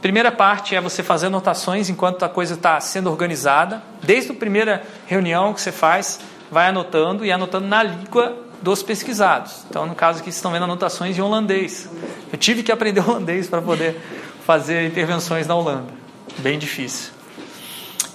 Primeira 0.00 0.30
parte 0.30 0.74
é 0.76 0.80
você 0.80 1.02
fazer 1.02 1.26
anotações 1.26 1.90
enquanto 1.90 2.24
a 2.24 2.28
coisa 2.28 2.54
está 2.54 2.78
sendo 2.80 3.10
organizada. 3.10 3.82
Desde 4.02 4.30
a 4.30 4.34
primeira 4.34 4.82
reunião 5.06 5.52
que 5.52 5.60
você 5.60 5.72
faz, 5.72 6.20
vai 6.50 6.68
anotando 6.68 7.24
e 7.24 7.32
anotando 7.32 7.66
na 7.66 7.82
língua 7.82 8.36
dos 8.62 8.82
pesquisados. 8.82 9.64
Então, 9.68 9.86
no 9.86 9.94
caso 9.94 10.18
aqui, 10.18 10.26
vocês 10.26 10.36
estão 10.36 10.52
vendo 10.52 10.64
anotações 10.64 11.18
em 11.18 11.20
holandês. 11.20 11.88
Eu 12.32 12.38
tive 12.38 12.62
que 12.62 12.70
aprender 12.70 13.00
holandês 13.06 13.48
para 13.48 13.60
poder 13.60 14.00
fazer 14.46 14.86
intervenções 14.86 15.46
na 15.46 15.54
Holanda. 15.54 15.92
Bem 16.38 16.58
difícil. 16.58 17.17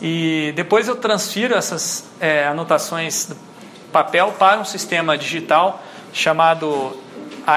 E 0.06 0.52
depois 0.58 0.90
eu 0.90 0.98
transfiro 0.98 1.56
essas 1.56 2.04
é, 2.20 2.46
anotações 2.46 3.28
do 3.28 3.38
papel 3.90 4.36
para 4.38 4.60
um 4.60 4.66
sistema 4.66 5.18
digital 5.18 5.82
chamado 6.12 7.00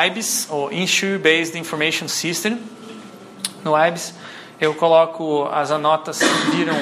IBIS, 0.06 0.46
ou 0.48 0.72
Issue 0.72 1.18
Based 1.18 1.58
Information 1.58 2.06
System. 2.06 2.60
No 3.64 3.76
IBIS 3.76 4.14
eu 4.60 4.72
coloco 4.74 5.48
as 5.52 5.72
anotas 5.72 6.20
que 6.20 6.50
viram 6.56 6.76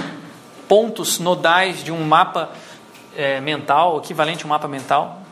pontos 0.69 1.19
nodais 1.19 1.83
de 1.83 1.91
um 1.91 2.05
mapa 2.05 2.51
é, 3.17 3.41
mental, 3.41 3.97
equivalente 3.97 4.45
a 4.45 4.47
um 4.47 4.51
mapa 4.51 4.69
mental. 4.69 5.23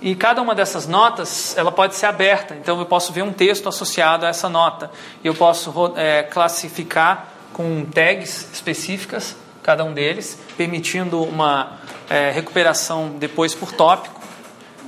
E 0.00 0.16
cada 0.16 0.42
uma 0.42 0.52
dessas 0.52 0.88
notas, 0.88 1.56
ela 1.56 1.70
pode 1.70 1.94
ser 1.94 2.06
aberta. 2.06 2.56
Então 2.56 2.76
eu 2.80 2.86
posso 2.86 3.12
ver 3.12 3.22
um 3.22 3.32
texto 3.32 3.68
associado 3.68 4.26
a 4.26 4.30
essa 4.30 4.48
nota. 4.48 4.90
Eu 5.22 5.32
posso 5.32 5.72
é, 5.94 6.24
classificar 6.24 7.37
com 7.58 7.84
tags 7.84 8.46
específicas 8.52 9.34
cada 9.64 9.84
um 9.84 9.92
deles, 9.92 10.38
permitindo 10.56 11.20
uma 11.24 11.80
é, 12.08 12.30
recuperação 12.30 13.16
depois 13.18 13.52
por 13.52 13.72
tópico. 13.72 14.22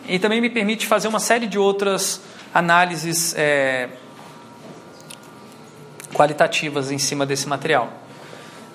E 0.08 0.20
também 0.20 0.40
me 0.40 0.48
permite 0.48 0.86
fazer 0.86 1.08
uma 1.08 1.18
série 1.18 1.48
de 1.48 1.58
outras 1.58 2.20
análises 2.54 3.34
é, 3.36 3.88
qualitativas 6.14 6.92
em 6.92 6.98
cima 6.98 7.26
desse 7.26 7.48
material. 7.48 7.92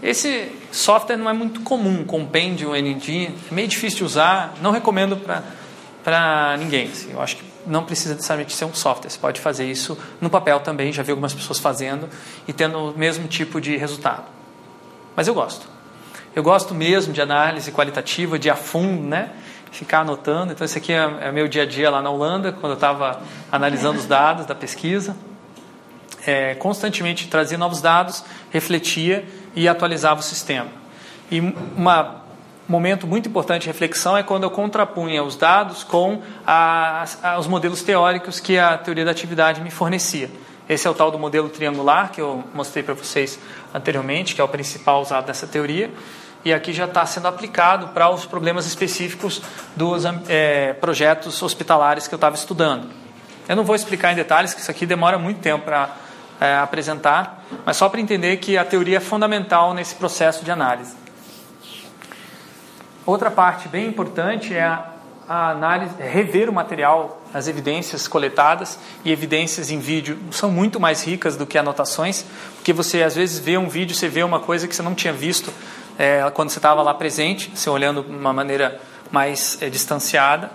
Esse 0.04 0.52
software 0.74 1.16
não 1.16 1.30
é 1.30 1.34
muito 1.34 1.62
comum, 1.62 2.04
Compendium 2.04 2.74
ND, 2.74 3.28
é 3.50 3.54
meio 3.54 3.68
difícil 3.70 4.00
de 4.00 4.04
usar, 4.04 4.56
não 4.62 4.72
recomendo 4.72 5.18
para 6.04 6.58
ninguém. 6.58 6.90
Assim, 6.90 7.14
eu 7.14 7.22
acho 7.22 7.38
que 7.38 7.55
não 7.66 7.84
precisa 7.84 8.14
necessariamente 8.14 8.54
ser 8.54 8.66
um 8.66 8.74
software, 8.74 9.10
você 9.10 9.20
pode 9.20 9.42
fazer 9.42 9.66
isso 9.66 9.98
no 10.22 10.30
papel 10.30 10.60
também, 10.60 10.92
já 10.92 11.04
vi 11.04 11.12
algumas 11.12 11.34
pessoas 11.34 11.60
fazendo 11.60 12.10
e 12.48 12.54
tendo 12.54 12.78
o 12.78 12.98
mesmo 12.98 13.28
tipo 13.28 13.60
de 13.60 13.78
resultado. 13.78 14.24
Mas 15.16 15.28
eu 15.28 15.34
gosto. 15.34 15.68
Eu 16.36 16.44
gosto 16.44 16.76
mesmo 16.76 17.14
de 17.14 17.22
análise 17.22 17.72
qualitativa, 17.72 18.38
de 18.38 18.50
a 18.50 18.56
fundo, 18.56 19.02
né? 19.04 19.32
Ficar 19.72 20.02
anotando. 20.02 20.52
Então, 20.52 20.66
esse 20.66 20.78
aqui 20.78 20.92
é, 20.92 21.18
é 21.22 21.32
meu 21.32 21.48
dia 21.48 21.64
a 21.64 21.66
dia 21.66 21.90
lá 21.90 22.02
na 22.02 22.10
Holanda, 22.10 22.52
quando 22.52 22.72
eu 22.72 22.76
estava 22.76 23.22
analisando 23.50 24.00
os 24.00 24.06
dados 24.06 24.46
da 24.46 24.54
pesquisa. 24.54 25.16
É, 26.26 26.56
constantemente 26.56 27.28
trazia 27.28 27.58
novos 27.58 27.82
dados, 27.82 28.24
refletia 28.52 29.26
e 29.56 29.68
atualizava 29.68 30.20
o 30.20 30.24
sistema. 30.24 30.68
E 31.32 31.40
um 31.40 31.54
momento 32.68 33.06
muito 33.06 33.30
importante 33.30 33.64
de 33.64 33.68
reflexão 33.68 34.18
é 34.18 34.24
quando 34.24 34.44
eu 34.44 34.50
contrapunha 34.50 35.24
os 35.24 35.36
dados 35.36 35.84
com 35.84 36.22
a, 36.46 37.06
a, 37.22 37.40
os 37.40 37.48
modelos 37.48 37.82
teóricos 37.84 38.40
que 38.40 38.58
a 38.58 38.78
teoria 38.78 39.06
da 39.06 39.12
atividade 39.12 39.62
me 39.62 39.70
fornecia. 39.70 40.30
Esse 40.68 40.88
é 40.88 40.90
o 40.90 40.94
tal 40.94 41.12
do 41.12 41.20
modelo 41.20 41.48
triangular 41.48 42.12
que 42.12 42.20
eu 42.20 42.44
mostrei 42.54 42.84
para 42.84 42.96
vocês 42.96 43.40
anteriormente, 43.74 44.34
que 44.34 44.42
é 44.42 44.44
o 44.44 44.48
principal 44.48 45.02
usado 45.02 45.28
nessa 45.28 45.46
teoria. 45.46 45.92
E 46.44 46.54
aqui 46.54 46.74
já 46.74 46.86
está 46.86 47.06
sendo 47.06 47.28
aplicado 47.28 47.90
para 47.90 48.10
os 48.10 48.26
problemas 48.26 48.66
específicos 48.66 49.42
dos 49.76 50.04
é, 50.28 50.74
projetos 50.74 51.42
hospitalares 51.42 52.08
que 52.08 52.14
eu 52.14 52.18
estava 52.18 52.36
estudando. 52.36 52.88
Eu 53.48 53.56
não 53.56 53.64
vou 53.64 53.76
explicar 53.76 54.12
em 54.12 54.16
detalhes, 54.16 54.54
que 54.54 54.62
isso 54.62 54.72
aqui 54.72 54.88
demora 54.88 55.20
muito 55.20 55.40
tempo 55.40 55.66
para 55.66 55.90
é, 56.40 56.56
apresentar, 56.58 57.44
mas 57.64 57.78
só 57.78 57.88
para 57.90 58.02
entender 58.02 58.38
que 58.38 58.58
a 58.58 58.66
teoria 58.66 58.98
é 58.98 59.00
fundamental 59.00 59.74
nesse 59.74 59.96
processo 59.96 60.44
de 60.44 60.52
análise. 60.52 61.05
Outra 63.06 63.30
parte 63.30 63.68
bem 63.68 63.88
importante 63.88 64.54
é 64.54 64.64
a, 64.64 64.90
a 65.30 65.50
análise, 65.52 65.94
é 66.00 66.10
rever 66.10 66.50
o 66.50 66.54
material, 66.54 67.22
as 67.32 67.48
evidências 67.48 68.08
coletadas 68.08 68.80
e 69.04 69.12
evidências 69.12 69.70
em 69.70 69.78
vídeo 69.78 70.18
são 70.32 70.50
muito 70.50 70.80
mais 70.80 71.04
ricas 71.04 71.38
do 71.38 71.46
que 71.46 71.56
anotações, 71.58 72.26
porque 72.56 72.74
você 72.74 73.04
às 73.04 73.16
vezes 73.16 73.38
vê 73.38 73.58
um 73.58 73.70
vídeo, 73.70 73.96
você 73.96 74.08
vê 74.08 74.24
uma 74.24 74.40
coisa 74.40 74.68
que 74.68 74.76
você 74.76 74.82
não 74.82 74.96
tinha 74.96 75.14
visto 75.14 75.54
é, 76.00 76.28
quando 76.34 76.50
você 76.50 76.58
estava 76.58 76.82
lá 76.82 76.96
presente, 76.96 77.52
você 77.54 77.70
olhando 77.70 78.02
de 78.02 78.10
uma 78.10 78.34
maneira 78.34 78.82
mais 79.12 79.62
é, 79.62 79.70
distanciada. 79.70 80.50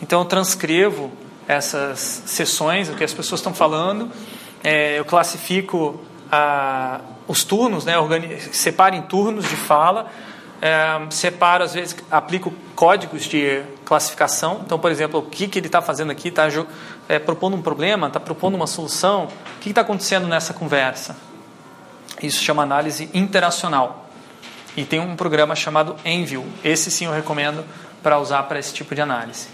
Então 0.00 0.20
eu 0.20 0.24
transcrevo 0.24 1.12
essas 1.46 2.22
sessões, 2.24 2.88
o 2.88 2.94
que 2.94 3.04
as 3.04 3.12
pessoas 3.12 3.40
estão 3.40 3.52
falando, 3.52 4.10
é, 4.64 4.98
eu 4.98 5.04
classifico 5.04 6.00
a, 6.32 7.00
os 7.28 7.44
turnos, 7.44 7.84
né, 7.84 7.94
separo 8.52 8.94
em 8.94 9.02
turnos 9.02 9.46
de 9.46 9.56
fala, 9.56 10.10
é, 10.60 11.10
separo, 11.10 11.64
às 11.64 11.74
vezes, 11.74 11.96
aplico 12.10 12.52
códigos 12.74 13.24
de 13.24 13.62
classificação. 13.84 14.60
Então, 14.64 14.78
por 14.78 14.90
exemplo, 14.90 15.20
o 15.20 15.22
que, 15.22 15.48
que 15.48 15.58
ele 15.58 15.66
está 15.66 15.80
fazendo 15.80 16.10
aqui? 16.10 16.28
Está 16.28 16.48
é, 17.08 17.18
propondo 17.18 17.56
um 17.56 17.62
problema? 17.62 18.08
Está 18.08 18.20
propondo 18.20 18.54
uma 18.54 18.66
solução? 18.66 19.24
O 19.24 19.60
que 19.60 19.70
está 19.70 19.80
acontecendo 19.80 20.26
nessa 20.26 20.52
conversa? 20.52 21.16
Isso 22.22 22.42
chama 22.42 22.62
análise 22.62 23.08
interacional. 23.14 24.10
E 24.76 24.84
tem 24.84 25.00
um 25.00 25.16
programa 25.16 25.56
chamado 25.56 25.96
Envil. 26.04 26.46
Esse 26.62 26.90
sim 26.90 27.06
eu 27.06 27.12
recomendo 27.12 27.64
para 28.02 28.18
usar 28.18 28.42
para 28.44 28.58
esse 28.58 28.72
tipo 28.74 28.94
de 28.94 29.00
análise. 29.00 29.48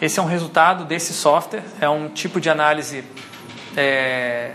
Esse 0.00 0.20
é 0.20 0.22
um 0.22 0.26
resultado 0.26 0.84
desse 0.84 1.12
software. 1.12 1.64
É 1.80 1.88
um 1.88 2.08
tipo 2.08 2.40
de 2.40 2.48
análise 2.48 3.04
é, 3.76 4.52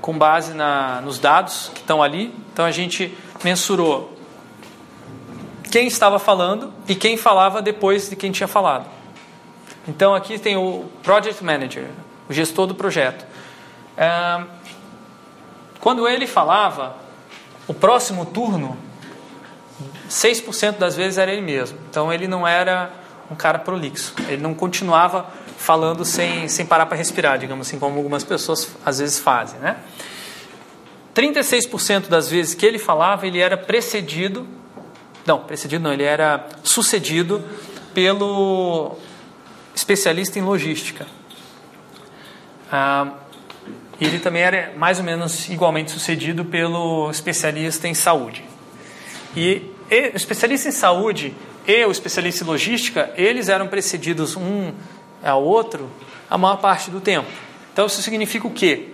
com 0.00 0.16
base 0.16 0.54
na, 0.54 1.00
nos 1.00 1.18
dados 1.18 1.70
que 1.74 1.80
estão 1.80 2.02
ali. 2.02 2.34
Então 2.52 2.64
a 2.64 2.70
gente 2.70 3.16
mensurou 3.42 4.16
quem 5.70 5.86
estava 5.86 6.18
falando 6.18 6.72
e 6.88 6.94
quem 6.94 7.16
falava 7.16 7.62
depois 7.62 8.08
de 8.08 8.16
quem 8.16 8.32
tinha 8.32 8.48
falado. 8.48 8.86
Então 9.86 10.14
aqui 10.14 10.38
tem 10.38 10.56
o 10.56 10.90
Project 11.02 11.42
Manager, 11.42 11.86
o 12.28 12.32
gestor 12.32 12.66
do 12.66 12.74
projeto. 12.74 13.24
É, 13.96 14.44
quando 15.80 16.06
ele 16.06 16.26
falava, 16.26 16.96
o 17.66 17.72
próximo 17.72 18.26
turno, 18.26 18.76
6% 20.08 20.76
das 20.76 20.96
vezes 20.96 21.18
era 21.18 21.32
ele 21.32 21.40
mesmo. 21.40 21.78
Então 21.88 22.12
ele 22.12 22.26
não 22.28 22.46
era 22.46 22.90
um 23.30 23.34
cara 23.34 23.58
prolixo. 23.58 24.14
Ele 24.28 24.42
não 24.42 24.54
continuava 24.54 25.30
falando 25.56 26.04
sem, 26.04 26.48
sem 26.48 26.66
parar 26.66 26.86
para 26.86 26.96
respirar, 26.96 27.38
digamos 27.38 27.66
assim, 27.66 27.78
como 27.78 27.96
algumas 27.96 28.24
pessoas 28.24 28.68
às 28.84 28.98
vezes 28.98 29.18
fazem, 29.18 29.60
né? 29.60 29.76
36% 31.14 32.08
das 32.08 32.28
vezes 32.28 32.54
que 32.54 32.64
ele 32.64 32.78
falava, 32.78 33.26
ele 33.26 33.38
era 33.40 33.56
precedido, 33.56 34.46
não, 35.26 35.40
precedido 35.40 35.82
não, 35.82 35.92
ele 35.92 36.04
era 36.04 36.46
sucedido 36.62 37.44
pelo 37.92 38.96
especialista 39.74 40.38
em 40.38 40.42
logística. 40.42 41.06
Ah, 42.70 43.12
ele 44.00 44.18
também 44.18 44.42
era 44.42 44.72
mais 44.76 44.98
ou 44.98 45.04
menos 45.04 45.48
igualmente 45.50 45.90
sucedido 45.90 46.44
pelo 46.44 47.10
especialista 47.10 47.86
em 47.86 47.94
saúde. 47.94 48.44
E, 49.36 49.70
e 49.90 50.10
o 50.14 50.16
especialista 50.16 50.68
em 50.68 50.72
saúde 50.72 51.34
e 51.66 51.84
o 51.84 51.90
especialista 51.90 52.44
em 52.44 52.46
logística, 52.46 53.12
eles 53.16 53.48
eram 53.48 53.68
precedidos 53.68 54.36
um 54.36 54.72
ao 55.22 55.42
outro 55.42 55.90
a 56.28 56.38
maior 56.38 56.56
parte 56.56 56.90
do 56.90 57.00
tempo. 57.00 57.28
Então 57.72 57.86
isso 57.86 58.02
significa 58.02 58.46
o 58.46 58.50
quê? 58.50 58.88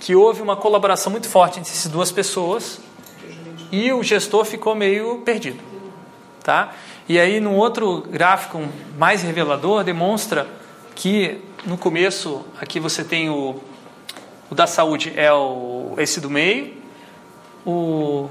Que 0.00 0.14
houve 0.14 0.42
uma 0.42 0.56
colaboração 0.56 1.10
muito 1.10 1.28
forte 1.28 1.58
entre 1.58 1.70
essas 1.72 1.90
duas 1.90 2.12
pessoas 2.12 2.80
e 3.72 3.92
o 3.92 4.02
gestor 4.02 4.44
ficou 4.44 4.74
meio 4.74 5.18
perdido, 5.24 5.60
tá? 6.42 6.72
E 7.08 7.18
aí 7.18 7.40
no 7.40 7.54
outro 7.54 8.02
gráfico 8.02 8.60
mais 8.96 9.22
revelador 9.22 9.82
demonstra 9.84 10.46
que 10.94 11.40
no 11.64 11.76
começo 11.76 12.44
aqui 12.60 12.78
você 12.78 13.02
tem 13.04 13.28
o, 13.28 13.60
o 14.50 14.54
da 14.54 14.66
saúde 14.66 15.12
é 15.16 15.32
o 15.32 15.94
esse 15.98 16.20
do 16.20 16.30
meio, 16.30 16.74
o, 17.64 18.28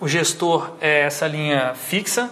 o 0.00 0.08
gestor 0.08 0.72
é 0.80 1.02
essa 1.02 1.26
linha 1.26 1.74
fixa 1.74 2.30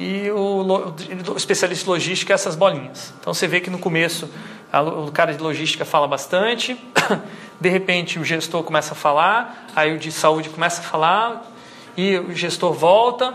e 0.00 0.30
o, 0.30 0.64
o 0.64 1.36
especialista 1.36 1.84
de 1.84 1.90
logística 1.90 2.32
essas 2.32 2.56
bolinhas. 2.56 3.12
Então 3.20 3.34
você 3.34 3.46
vê 3.46 3.60
que 3.60 3.68
no 3.68 3.78
começo 3.78 4.30
a, 4.72 4.80
o 4.80 5.12
cara 5.12 5.34
de 5.34 5.42
logística 5.42 5.84
fala 5.84 6.08
bastante, 6.08 6.74
de 7.60 7.68
repente 7.68 8.18
o 8.18 8.24
gestor 8.24 8.62
começa 8.62 8.94
a 8.94 8.96
falar, 8.96 9.66
aí 9.76 9.94
o 9.94 9.98
de 9.98 10.10
saúde 10.10 10.48
começa 10.48 10.80
a 10.80 10.84
falar 10.84 11.52
e 11.98 12.16
o 12.16 12.34
gestor 12.34 12.72
volta, 12.72 13.34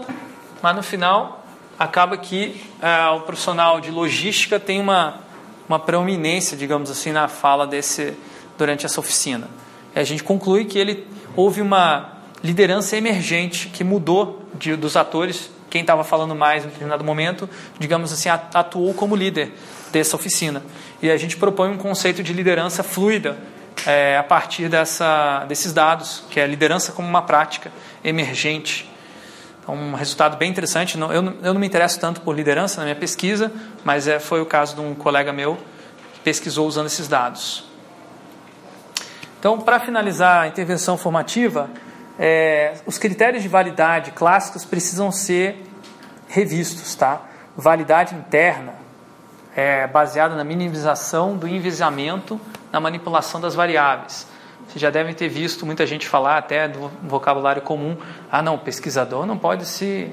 mas 0.59 0.75
no 0.75 0.81
final 0.81 1.45
acaba 1.77 2.17
que 2.17 2.59
é, 2.81 3.07
o 3.09 3.21
profissional 3.21 3.79
de 3.79 3.91
logística 3.91 4.59
tem 4.59 4.81
uma, 4.81 5.19
uma 5.69 5.77
preeminência, 5.77 6.57
digamos 6.57 6.89
assim, 6.89 7.11
na 7.11 7.27
fala 7.27 7.67
desse 7.67 8.17
durante 8.57 8.87
essa 8.87 8.99
oficina. 8.99 9.47
E 9.95 9.99
a 9.99 10.03
gente 10.03 10.23
conclui 10.23 10.65
que 10.65 10.79
ele 10.79 11.05
houve 11.35 11.61
uma 11.61 12.13
liderança 12.43 12.97
emergente 12.97 13.67
que 13.67 13.83
mudou 13.83 14.41
de, 14.55 14.75
dos 14.75 14.95
atores 14.95 15.53
quem 15.75 15.81
estava 15.81 16.05
falando 16.05 16.33
mais 16.33 16.63
em 16.63 16.69
determinado 16.69 17.03
momento, 17.03 17.49
digamos 17.77 18.13
assim, 18.13 18.29
atuou 18.29 18.93
como 18.93 19.13
líder 19.13 19.51
dessa 19.91 20.15
oficina. 20.15 20.63
E 21.01 21.11
a 21.11 21.17
gente 21.17 21.35
propõe 21.35 21.69
um 21.69 21.77
conceito 21.77 22.23
de 22.23 22.31
liderança 22.31 22.81
fluida 22.81 23.37
é, 23.85 24.17
a 24.17 24.23
partir 24.23 24.69
dessa, 24.69 25.43
desses 25.49 25.73
dados, 25.73 26.23
que 26.29 26.39
é 26.39 26.43
a 26.43 26.47
liderança 26.47 26.93
como 26.93 27.05
uma 27.05 27.23
prática 27.23 27.73
emergente. 28.05 28.89
Então, 29.61 29.75
um 29.75 29.95
resultado 29.95 30.37
bem 30.37 30.49
interessante. 30.49 30.97
eu, 30.97 31.09
eu 31.09 31.53
não 31.53 31.59
me 31.59 31.67
interesso 31.67 31.99
tanto 31.99 32.21
por 32.21 32.33
liderança 32.33 32.77
na 32.77 32.85
minha 32.85 32.95
pesquisa, 32.95 33.51
mas 33.83 34.07
é, 34.07 34.17
foi 34.17 34.39
o 34.39 34.45
caso 34.45 34.75
de 34.75 34.81
um 34.81 34.95
colega 34.95 35.33
meu 35.33 35.57
que 36.13 36.21
pesquisou 36.21 36.69
usando 36.69 36.85
esses 36.85 37.09
dados. 37.09 37.65
Então, 39.37 39.59
para 39.59 39.81
finalizar 39.81 40.43
a 40.43 40.47
intervenção 40.47 40.97
formativa, 40.97 41.69
é, 42.17 42.75
os 42.85 42.97
critérios 42.97 43.43
de 43.43 43.49
validade 43.49 44.11
clássicos 44.11 44.63
precisam 44.63 45.11
ser 45.11 45.64
revistos, 46.35 46.93
tá? 46.95 47.21
Validade 47.55 48.13
interna 48.13 48.73
é 49.55 49.87
baseada 49.87 50.35
na 50.35 50.43
minimização 50.43 51.37
do 51.37 51.47
enviesamento 51.47 52.39
na 52.73 52.79
manipulação 52.81 53.39
das 53.39 53.55
variáveis. 53.55 54.27
Vocês 54.67 54.81
já 54.81 54.89
devem 54.89 55.13
ter 55.13 55.29
visto 55.29 55.65
muita 55.65 55.87
gente 55.87 56.09
falar 56.09 56.37
até 56.37 56.67
do 56.67 56.91
vocabulário 57.03 57.61
comum, 57.61 57.95
ah 58.29 58.41
não, 58.41 58.57
pesquisador 58.57 59.25
não 59.25 59.37
pode 59.37 59.65
se, 59.65 60.11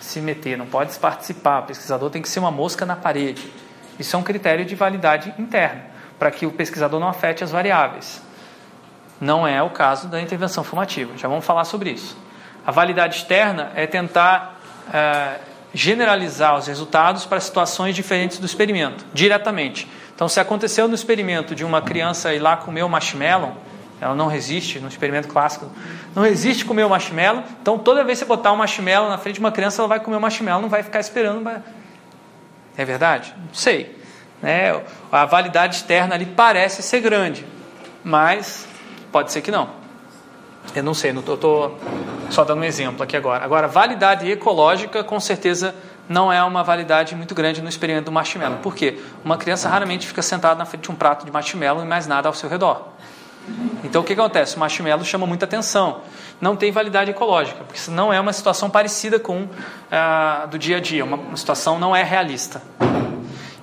se 0.00 0.20
meter, 0.20 0.56
não 0.56 0.66
pode 0.66 0.96
participar, 0.96 1.60
o 1.60 1.62
pesquisador 1.64 2.08
tem 2.08 2.22
que 2.22 2.28
ser 2.28 2.38
uma 2.38 2.52
mosca 2.52 2.86
na 2.86 2.94
parede. 2.94 3.52
Isso 3.98 4.14
é 4.14 4.18
um 4.18 4.22
critério 4.22 4.64
de 4.64 4.76
validade 4.76 5.34
interna, 5.36 5.86
para 6.20 6.30
que 6.30 6.46
o 6.46 6.52
pesquisador 6.52 7.00
não 7.00 7.08
afete 7.08 7.42
as 7.42 7.50
variáveis. 7.50 8.22
Não 9.20 9.44
é 9.44 9.60
o 9.60 9.70
caso 9.70 10.06
da 10.06 10.20
intervenção 10.20 10.62
formativa. 10.62 11.18
Já 11.18 11.26
vamos 11.26 11.44
falar 11.44 11.64
sobre 11.64 11.90
isso. 11.90 12.16
A 12.64 12.70
validade 12.70 13.16
externa 13.16 13.72
é 13.74 13.88
tentar 13.88 14.60
é, 14.92 15.47
generalizar 15.72 16.56
os 16.56 16.66
resultados 16.66 17.24
para 17.24 17.40
situações 17.40 17.94
diferentes 17.94 18.38
do 18.38 18.46
experimento, 18.46 19.04
diretamente. 19.12 19.88
Então, 20.14 20.28
se 20.28 20.40
aconteceu 20.40 20.88
no 20.88 20.94
experimento 20.94 21.54
de 21.54 21.64
uma 21.64 21.82
criança 21.82 22.32
ir 22.34 22.38
lá 22.38 22.56
comer 22.56 22.82
o 22.82 22.88
marshmallow, 22.88 23.56
ela 24.00 24.14
não 24.14 24.26
resiste, 24.26 24.78
no 24.78 24.88
experimento 24.88 25.28
clássico, 25.28 25.70
não 26.14 26.22
resiste 26.22 26.64
comer 26.64 26.84
o 26.84 26.90
marshmallow, 26.90 27.42
então 27.60 27.78
toda 27.78 28.04
vez 28.04 28.18
que 28.18 28.24
você 28.24 28.28
botar 28.28 28.52
um 28.52 28.56
marshmallow 28.56 29.08
na 29.08 29.18
frente 29.18 29.34
de 29.34 29.40
uma 29.40 29.52
criança, 29.52 29.80
ela 29.82 29.88
vai 29.88 30.00
comer 30.00 30.16
o 30.16 30.20
marshmallow, 30.20 30.62
não 30.62 30.68
vai 30.68 30.82
ficar 30.82 31.00
esperando. 31.00 31.48
É 32.76 32.84
verdade? 32.84 33.34
Não 33.36 33.54
sei. 33.54 33.96
Né? 34.40 34.80
A 35.10 35.24
validade 35.24 35.76
externa 35.76 36.14
ali 36.14 36.26
parece 36.26 36.82
ser 36.82 37.00
grande, 37.00 37.44
mas 38.04 38.68
Pode 39.10 39.32
ser 39.32 39.40
que 39.40 39.50
não. 39.50 39.70
Eu 40.74 40.82
não 40.82 40.94
sei, 40.94 41.10
eu 41.10 41.34
estou 41.34 41.78
só 42.30 42.44
dando 42.44 42.60
um 42.60 42.64
exemplo 42.64 43.02
aqui 43.02 43.16
agora. 43.16 43.44
Agora, 43.44 43.66
validade 43.66 44.30
ecológica, 44.30 45.02
com 45.02 45.18
certeza, 45.18 45.74
não 46.08 46.32
é 46.32 46.42
uma 46.42 46.62
validade 46.62 47.14
muito 47.14 47.34
grande 47.34 47.60
no 47.60 47.68
experimento 47.68 48.06
do 48.06 48.12
marshmallow. 48.12 48.58
Por 48.58 48.74
quê? 48.74 49.00
Uma 49.24 49.36
criança 49.36 49.68
raramente 49.68 50.06
fica 50.06 50.22
sentada 50.22 50.54
na 50.54 50.64
frente 50.64 50.84
de 50.84 50.90
um 50.90 50.94
prato 50.94 51.24
de 51.24 51.32
marshmallow 51.32 51.82
e 51.82 51.86
mais 51.86 52.06
nada 52.06 52.28
ao 52.28 52.34
seu 52.34 52.48
redor. 52.48 52.88
Então 53.82 54.02
o 54.02 54.04
que 54.04 54.12
acontece? 54.12 54.56
O 54.56 54.60
marshmallow 54.60 55.04
chama 55.04 55.26
muita 55.26 55.46
atenção. 55.46 56.02
Não 56.40 56.54
tem 56.54 56.70
validade 56.70 57.10
ecológica, 57.10 57.64
porque 57.64 57.78
isso 57.78 57.90
não 57.90 58.12
é 58.12 58.20
uma 58.20 58.32
situação 58.32 58.68
parecida 58.68 59.18
com 59.18 59.48
a 59.90 60.46
do 60.50 60.58
dia 60.58 60.76
a 60.76 60.80
dia, 60.80 61.04
uma 61.04 61.36
situação 61.36 61.78
não 61.78 61.96
é 61.96 62.02
realista. 62.02 62.62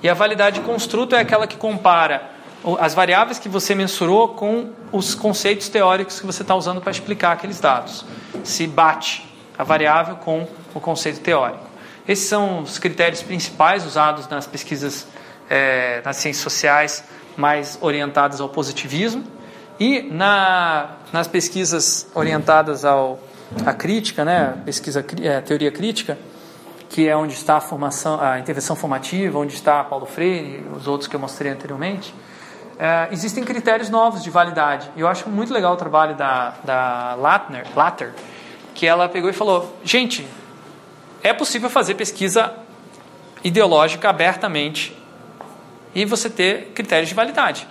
E 0.01 0.09
a 0.09 0.13
validade 0.13 0.59
construto 0.61 1.15
é 1.15 1.19
aquela 1.19 1.47
que 1.47 1.55
compara 1.55 2.34
as 2.79 2.93
variáveis 2.93 3.37
que 3.37 3.47
você 3.47 3.75
mensurou 3.75 4.29
com 4.29 4.71
os 4.91 5.13
conceitos 5.13 5.69
teóricos 5.69 6.19
que 6.19 6.25
você 6.25 6.41
está 6.41 6.55
usando 6.55 6.81
para 6.81 6.91
explicar 6.91 7.31
aqueles 7.33 7.59
dados. 7.59 8.03
Se 8.43 8.65
bate 8.65 9.23
a 9.57 9.63
variável 9.63 10.15
com 10.15 10.47
o 10.73 10.79
conceito 10.79 11.19
teórico. 11.19 11.63
Esses 12.07 12.27
são 12.27 12.61
os 12.61 12.79
critérios 12.79 13.21
principais 13.21 13.85
usados 13.85 14.27
nas 14.27 14.47
pesquisas 14.47 15.07
é, 15.49 16.01
nas 16.03 16.17
ciências 16.17 16.43
sociais 16.43 17.03
mais 17.37 17.77
orientadas 17.81 18.41
ao 18.41 18.49
positivismo 18.49 19.23
e 19.79 20.01
na, 20.01 20.91
nas 21.11 21.27
pesquisas 21.27 22.07
orientadas 22.15 22.85
ao, 22.85 23.19
à 23.65 23.73
crítica, 23.73 24.23
né, 24.23 24.57
pesquisa, 24.65 25.05
é, 25.21 25.41
teoria 25.41 25.71
crítica, 25.71 26.17
que 26.89 27.07
é 27.07 27.15
onde 27.15 27.33
está 27.33 27.57
a 27.57 27.61
formação, 27.61 28.19
a 28.21 28.39
intervenção 28.39 28.75
formativa, 28.75 29.37
onde 29.37 29.53
está 29.53 29.83
Paulo 29.83 30.05
Freire, 30.05 30.65
os 30.75 30.87
outros 30.87 31.07
que 31.07 31.15
eu 31.15 31.19
mostrei 31.19 31.51
anteriormente 31.51 32.13
é, 32.77 33.07
existem 33.11 33.43
critérios 33.43 33.89
novos 33.89 34.23
de 34.23 34.29
validade. 34.29 34.89
Eu 34.97 35.07
acho 35.07 35.29
muito 35.29 35.53
legal 35.53 35.73
o 35.73 35.77
trabalho 35.77 36.15
da, 36.15 36.53
da 36.63 37.15
Latner, 37.15 37.65
Latter, 37.75 38.13
que 38.73 38.85
ela 38.85 39.07
pegou 39.07 39.29
e 39.29 39.33
falou: 39.33 39.77
gente, 39.83 40.27
é 41.23 41.33
possível 41.33 41.69
fazer 41.69 41.95
pesquisa 41.95 42.53
ideológica 43.43 44.09
abertamente 44.09 44.95
e 45.93 46.03
você 46.03 46.29
ter 46.29 46.71
critérios 46.73 47.09
de 47.09 47.15
validade. 47.15 47.67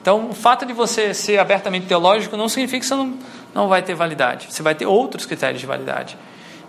Então, 0.00 0.30
o 0.30 0.34
fato 0.34 0.64
de 0.64 0.72
você 0.72 1.12
ser 1.12 1.38
abertamente 1.38 1.84
ideológico 1.84 2.36
não 2.36 2.48
significa 2.48 2.80
que 2.80 2.86
você 2.86 2.94
não, 2.94 3.18
não 3.52 3.68
vai 3.68 3.82
ter 3.82 3.94
validade. 3.94 4.46
Você 4.50 4.62
vai 4.62 4.74
ter 4.74 4.86
outros 4.86 5.26
critérios 5.26 5.60
de 5.60 5.66
validade. 5.66 6.16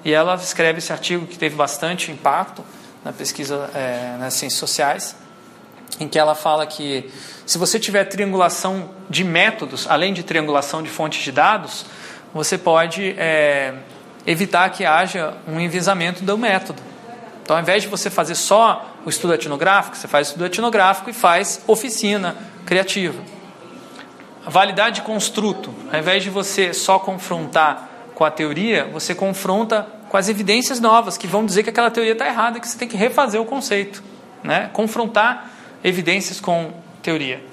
E 0.04 0.12
ela 0.12 0.36
escreve 0.36 0.80
esse 0.80 0.92
artigo 0.92 1.26
que 1.28 1.38
teve 1.38 1.56
bastante 1.56 2.12
impacto 2.12 2.64
na 3.06 3.14
pesquisa 3.14 3.70
é, 3.74 4.18
nas 4.20 4.34
ciências 4.34 4.60
sociais, 4.60 5.16
em 6.00 6.08
que 6.08 6.18
ela 6.18 6.36
fala 6.36 6.66
que 6.66 7.10
se 7.46 7.58
você 7.58 7.80
tiver 7.80 8.06
triangulação 8.06 8.90
de 9.10 9.24
métodos, 9.24 9.86
além 9.90 10.14
de 10.14 10.24
triangulação 10.24 10.82
de 10.82 10.90
fontes 10.90 11.24
de 11.24 11.32
dados, 11.32 11.86
você 12.34 12.58
pode 12.58 13.14
é, 13.18 13.74
evitar 14.26 14.70
que 14.70 14.86
haja 14.86 15.34
um 15.48 15.60
enviesamento 15.60 16.24
do 16.24 16.38
método. 16.38 16.82
Então, 17.44 17.56
ao 17.56 17.62
invés 17.62 17.84
de 17.84 17.90
você 17.90 18.10
fazer 18.10 18.36
só 18.36 18.96
o 19.06 19.10
estudo 19.10 19.34
etnográfico, 19.34 19.98
você 19.98 20.08
faz 20.08 20.28
estudo 20.28 20.46
etnográfico 20.46 21.10
e 21.10 21.14
faz 21.14 21.62
oficina 21.68 22.36
criativa. 22.66 23.22
Validade 24.46 24.98
de 24.98 25.02
construto, 25.02 25.74
ao 25.92 26.00
invés 26.00 26.24
de 26.24 26.30
você 26.30 26.74
só 26.74 26.98
confrontar 26.98 27.90
com 28.16 28.24
a 28.24 28.32
teoria, 28.32 28.86
você 28.86 29.14
confronta 29.14 29.86
com 30.10 30.18
as 30.18 30.30
evidências 30.30 30.80
novas 30.80 31.18
que 31.18 31.28
vão 31.28 31.46
dizer 31.46 31.64
que 31.64 31.70
aquela 31.70 31.92
teoria 31.92 32.14
está 32.14 32.28
errada, 32.28 32.60
que 32.60 32.68
você 32.68 32.78
tem 32.78 32.88
que 32.88 32.98
refazer 32.98 33.42
o 33.42 33.46
conceito, 33.46 34.04
né? 34.44 34.70
Confrontar 34.74 35.51
evidências 35.84 36.40
com 36.40 36.74
teoria. 37.02 37.44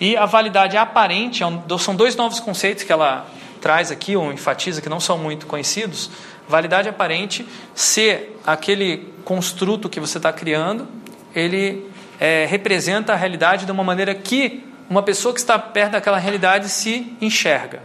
E 0.00 0.16
a 0.16 0.26
validade 0.26 0.76
aparente 0.76 1.42
é 1.42 1.78
são 1.78 1.94
dois 1.94 2.16
novos 2.16 2.40
conceitos 2.40 2.82
que 2.82 2.92
ela 2.92 3.26
traz 3.60 3.90
aqui, 3.90 4.16
ou 4.16 4.32
enfatiza, 4.32 4.82
que 4.82 4.88
não 4.88 5.00
são 5.00 5.16
muito 5.16 5.46
conhecidos. 5.46 6.10
Validade 6.48 6.88
aparente 6.88 7.46
ser 7.74 8.38
aquele 8.46 9.12
construto 9.24 9.88
que 9.88 9.98
você 9.98 10.18
está 10.18 10.32
criando, 10.32 10.86
ele 11.34 11.88
é, 12.20 12.44
representa 12.46 13.14
a 13.14 13.16
realidade 13.16 13.64
de 13.64 13.72
uma 13.72 13.82
maneira 13.82 14.14
que 14.14 14.64
uma 14.88 15.02
pessoa 15.02 15.32
que 15.32 15.40
está 15.40 15.58
perto 15.58 15.92
daquela 15.92 16.18
realidade 16.18 16.68
se 16.68 17.16
enxerga. 17.20 17.80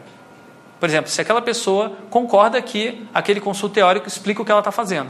Por 0.80 0.88
exemplo, 0.88 1.10
se 1.10 1.22
aquela 1.22 1.42
pessoa 1.42 1.94
concorda 2.10 2.62
que 2.62 3.06
aquele 3.14 3.40
consulto 3.40 3.74
teórico 3.74 4.08
explica 4.08 4.42
o 4.42 4.46
que 4.46 4.52
ela 4.52 4.62
está 4.62 4.72
fazendo. 4.72 5.10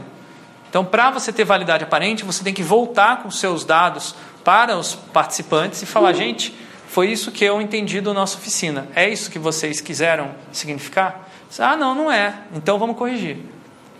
Então, 0.68 0.84
para 0.84 1.10
você 1.10 1.32
ter 1.32 1.44
validade 1.44 1.82
aparente, 1.82 2.24
você 2.24 2.44
tem 2.44 2.54
que 2.54 2.62
voltar 2.62 3.22
com 3.22 3.30
seus 3.30 3.64
dados 3.64 4.14
para 4.44 4.76
os 4.76 4.94
participantes 4.94 5.82
e 5.82 5.86
falar: 5.86 6.12
gente, 6.12 6.54
foi 6.88 7.10
isso 7.10 7.30
que 7.30 7.44
eu 7.44 7.60
entendi 7.60 8.00
da 8.00 8.12
nossa 8.12 8.36
oficina. 8.36 8.88
É 8.94 9.08
isso 9.08 9.30
que 9.30 9.38
vocês 9.38 9.80
quiseram 9.80 10.32
significar? 10.52 11.28
Ah, 11.58 11.76
não, 11.76 11.94
não 11.94 12.10
é. 12.10 12.34
Então 12.52 12.78
vamos 12.78 12.96
corrigir. 12.96 13.38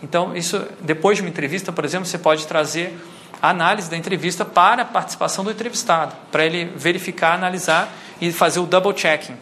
Então, 0.03 0.35
isso, 0.35 0.67
depois 0.81 1.17
de 1.17 1.21
uma 1.21 1.29
entrevista, 1.29 1.71
por 1.71 1.85
exemplo, 1.85 2.05
você 2.05 2.17
pode 2.17 2.47
trazer 2.47 2.97
a 3.41 3.49
análise 3.49 3.89
da 3.89 3.95
entrevista 3.95 4.43
para 4.43 4.81
a 4.81 4.85
participação 4.85 5.43
do 5.43 5.51
entrevistado, 5.51 6.15
para 6.31 6.45
ele 6.45 6.65
verificar, 6.75 7.33
analisar 7.33 7.91
e 8.19 8.31
fazer 8.31 8.59
o 8.59 8.65
double 8.65 8.97
checking. 8.97 9.35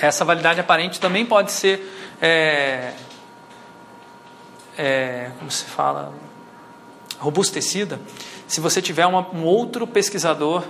Essa 0.00 0.24
validade 0.24 0.60
aparente 0.60 0.98
também 0.98 1.26
pode 1.26 1.52
ser, 1.52 2.16
é, 2.20 2.92
é, 4.76 5.30
como 5.38 5.50
se 5.50 5.64
fala, 5.64 6.12
robustecida 7.18 8.00
se 8.52 8.60
você 8.60 8.82
tiver 8.82 9.06
uma, 9.06 9.26
um 9.32 9.44
outro 9.44 9.86
pesquisador 9.86 10.62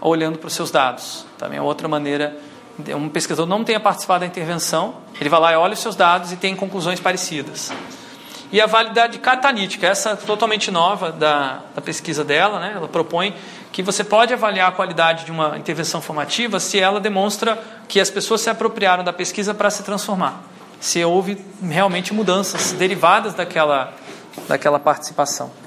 olhando 0.00 0.38
para 0.38 0.46
os 0.46 0.54
seus 0.54 0.70
dados. 0.70 1.26
Também 1.36 1.58
é 1.58 1.60
outra 1.60 1.86
maneira. 1.86 2.34
Um 2.94 3.10
pesquisador 3.10 3.46
não 3.46 3.62
tenha 3.62 3.78
participado 3.78 4.20
da 4.20 4.26
intervenção, 4.26 4.94
ele 5.20 5.28
vai 5.28 5.38
lá 5.38 5.52
e 5.52 5.56
olha 5.56 5.74
os 5.74 5.78
seus 5.80 5.94
dados 5.94 6.32
e 6.32 6.36
tem 6.36 6.56
conclusões 6.56 6.98
parecidas. 6.98 7.70
E 8.50 8.58
a 8.58 8.64
validade 8.64 9.18
catalítica, 9.18 9.86
essa 9.86 10.16
totalmente 10.16 10.70
nova 10.70 11.12
da, 11.12 11.60
da 11.74 11.82
pesquisa 11.82 12.24
dela, 12.24 12.58
né? 12.58 12.72
ela 12.74 12.88
propõe 12.88 13.34
que 13.70 13.82
você 13.82 14.02
pode 14.02 14.32
avaliar 14.32 14.70
a 14.70 14.72
qualidade 14.72 15.26
de 15.26 15.30
uma 15.30 15.58
intervenção 15.58 16.00
formativa 16.00 16.58
se 16.58 16.80
ela 16.80 17.00
demonstra 17.00 17.62
que 17.86 18.00
as 18.00 18.08
pessoas 18.08 18.40
se 18.40 18.48
apropriaram 18.48 19.04
da 19.04 19.12
pesquisa 19.12 19.52
para 19.52 19.68
se 19.68 19.82
transformar. 19.82 20.42
Se 20.80 21.04
houve 21.04 21.44
realmente 21.62 22.14
mudanças 22.14 22.72
derivadas 22.72 23.34
daquela, 23.34 23.92
daquela 24.48 24.78
participação. 24.78 25.65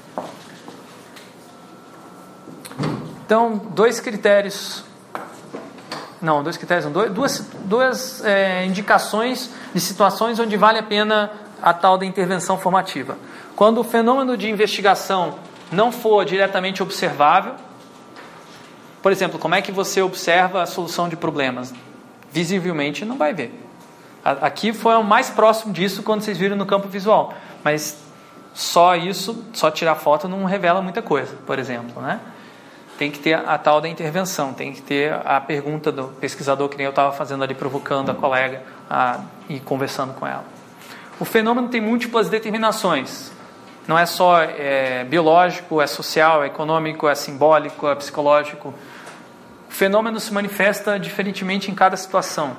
Então, 3.30 3.62
dois 3.76 4.00
critérios. 4.00 4.82
Não, 6.20 6.42
dois 6.42 6.56
critérios, 6.56 6.84
não, 6.84 7.14
duas, 7.14 7.38
duas 7.60 8.24
é, 8.24 8.66
indicações 8.66 9.48
de 9.72 9.78
situações 9.78 10.40
onde 10.40 10.56
vale 10.56 10.80
a 10.80 10.82
pena 10.82 11.30
a 11.62 11.72
tal 11.72 11.96
da 11.96 12.04
intervenção 12.04 12.58
formativa. 12.58 13.16
Quando 13.54 13.78
o 13.78 13.84
fenômeno 13.84 14.36
de 14.36 14.50
investigação 14.50 15.38
não 15.70 15.92
for 15.92 16.24
diretamente 16.24 16.82
observável, 16.82 17.54
por 19.00 19.12
exemplo, 19.12 19.38
como 19.38 19.54
é 19.54 19.62
que 19.62 19.70
você 19.70 20.02
observa 20.02 20.62
a 20.62 20.66
solução 20.66 21.08
de 21.08 21.14
problemas? 21.14 21.72
Visivelmente 22.32 23.04
não 23.04 23.16
vai 23.16 23.32
ver. 23.32 23.54
Aqui 24.24 24.72
foi 24.72 24.96
o 24.96 25.04
mais 25.04 25.30
próximo 25.30 25.72
disso 25.72 26.02
quando 26.02 26.22
vocês 26.22 26.36
viram 26.36 26.56
no 26.56 26.66
campo 26.66 26.88
visual, 26.88 27.32
mas 27.62 27.96
só 28.52 28.96
isso, 28.96 29.44
só 29.52 29.70
tirar 29.70 29.94
foto 29.94 30.26
não 30.26 30.44
revela 30.46 30.82
muita 30.82 31.00
coisa, 31.00 31.32
por 31.46 31.60
exemplo, 31.60 32.02
né? 32.02 32.18
Tem 33.00 33.10
que 33.10 33.18
ter 33.18 33.32
a, 33.32 33.56
tal 33.56 33.80
da 33.80 33.88
intervenção, 33.88 34.52
tem 34.52 34.74
que 34.74 34.82
ter 34.82 35.10
a 35.24 35.40
pergunta 35.40 35.90
do 35.90 36.08
pesquisador 36.20 36.68
que 36.68 36.76
nem 36.76 36.84
eu 36.84 36.90
estava 36.90 37.10
fazendo 37.12 37.42
ali, 37.42 37.54
provocando 37.54 38.10
a 38.10 38.14
colega 38.14 38.62
a, 38.90 39.20
e 39.48 39.58
conversando 39.58 40.12
com 40.12 40.26
ela. 40.26 40.44
O 41.18 41.24
fenômeno 41.24 41.70
tem 41.70 41.80
múltiplas 41.80 42.28
determinações. 42.28 43.32
Não 43.88 43.98
é 43.98 44.04
só 44.04 44.42
é, 44.42 45.02
biológico, 45.04 45.80
é 45.80 45.86
social, 45.86 46.44
é 46.44 46.48
econômico, 46.48 47.08
é 47.08 47.14
simbólico, 47.14 47.88
é 47.88 47.94
psicológico. 47.94 48.68
O 48.68 49.72
fenômeno 49.72 50.20
se 50.20 50.30
manifesta 50.30 51.00
diferentemente 51.00 51.70
em 51.70 51.74
cada 51.74 51.96
situação. 51.96 52.54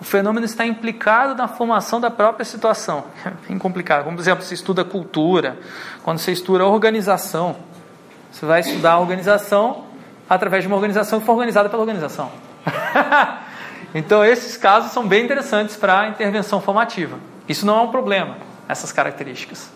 O 0.00 0.04
fenômeno 0.04 0.46
está 0.46 0.64
implicado 0.64 1.34
na 1.34 1.46
formação 1.46 2.00
da 2.00 2.10
própria 2.10 2.46
situação. 2.46 3.04
É 3.22 3.30
bem 3.48 3.58
complicado. 3.58 4.04
Como, 4.04 4.16
por 4.16 4.22
exemplo, 4.22 4.42
você 4.42 4.54
estuda 4.54 4.82
cultura, 4.82 5.58
quando 6.02 6.20
você 6.20 6.32
estuda 6.32 6.64
organização. 6.64 7.73
Você 8.34 8.46
vai 8.46 8.58
estudar 8.58 8.94
a 8.94 8.98
organização 8.98 9.84
através 10.28 10.64
de 10.64 10.66
uma 10.66 10.74
organização 10.74 11.20
que 11.20 11.26
foi 11.26 11.36
organizada 11.36 11.68
pela 11.68 11.80
organização. 11.80 12.32
então, 13.94 14.24
esses 14.24 14.56
casos 14.56 14.90
são 14.90 15.06
bem 15.06 15.24
interessantes 15.24 15.76
para 15.76 16.00
a 16.00 16.08
intervenção 16.08 16.60
formativa. 16.60 17.16
Isso 17.48 17.64
não 17.64 17.78
é 17.78 17.82
um 17.82 17.92
problema, 17.92 18.38
essas 18.68 18.90
características. 18.90 19.70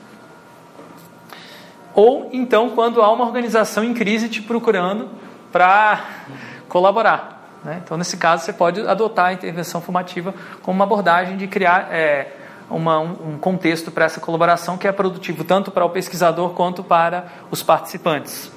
Ou 1.94 2.30
então, 2.32 2.70
quando 2.70 3.00
há 3.00 3.12
uma 3.12 3.24
organização 3.24 3.84
em 3.84 3.94
crise 3.94 4.28
te 4.28 4.42
procurando 4.42 5.08
para 5.52 6.04
colaborar. 6.68 7.60
Né? 7.62 7.80
Então, 7.84 7.96
nesse 7.96 8.16
caso, 8.16 8.44
você 8.44 8.52
pode 8.52 8.80
adotar 8.80 9.26
a 9.26 9.32
intervenção 9.32 9.80
formativa 9.80 10.34
como 10.62 10.74
uma 10.74 10.84
abordagem 10.84 11.36
de 11.36 11.46
criar 11.46 11.92
é, 11.92 12.32
uma, 12.70 12.98
um 12.98 13.38
contexto 13.38 13.90
para 13.90 14.04
essa 14.04 14.20
colaboração 14.20 14.76
que 14.76 14.86
é 14.86 14.92
produtivo 14.92 15.44
tanto 15.44 15.70
para 15.70 15.84
o 15.84 15.90
pesquisador 15.90 16.50
quanto 16.50 16.82
para 16.84 17.26
os 17.50 17.62
participantes. 17.62 18.50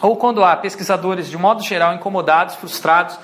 Ou 0.00 0.16
quando 0.16 0.44
há 0.44 0.56
pesquisadores, 0.56 1.28
de 1.28 1.36
modo 1.36 1.62
geral, 1.62 1.94
incomodados, 1.94 2.54
frustrados, 2.54 3.18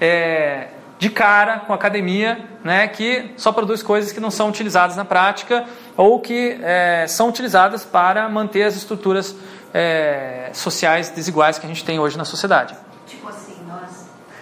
é, 0.00 0.68
de 0.98 1.08
cara 1.08 1.60
com 1.60 1.72
a 1.72 1.76
academia, 1.76 2.46
né, 2.62 2.86
que 2.86 3.32
só 3.36 3.50
produz 3.50 3.82
coisas 3.82 4.12
que 4.12 4.20
não 4.20 4.30
são 4.30 4.48
utilizadas 4.50 4.96
na 4.96 5.04
prática 5.04 5.64
ou 5.96 6.20
que 6.20 6.58
é, 6.62 7.06
são 7.08 7.28
utilizadas 7.28 7.84
para 7.84 8.28
manter 8.28 8.64
as 8.64 8.76
estruturas 8.76 9.34
é, 9.72 10.50
sociais 10.52 11.08
desiguais 11.08 11.58
que 11.58 11.64
a 11.64 11.68
gente 11.68 11.84
tem 11.84 11.98
hoje 11.98 12.18
na 12.18 12.24
sociedade. 12.24 12.76
Tipo 13.06 13.28
assim, 13.28 13.39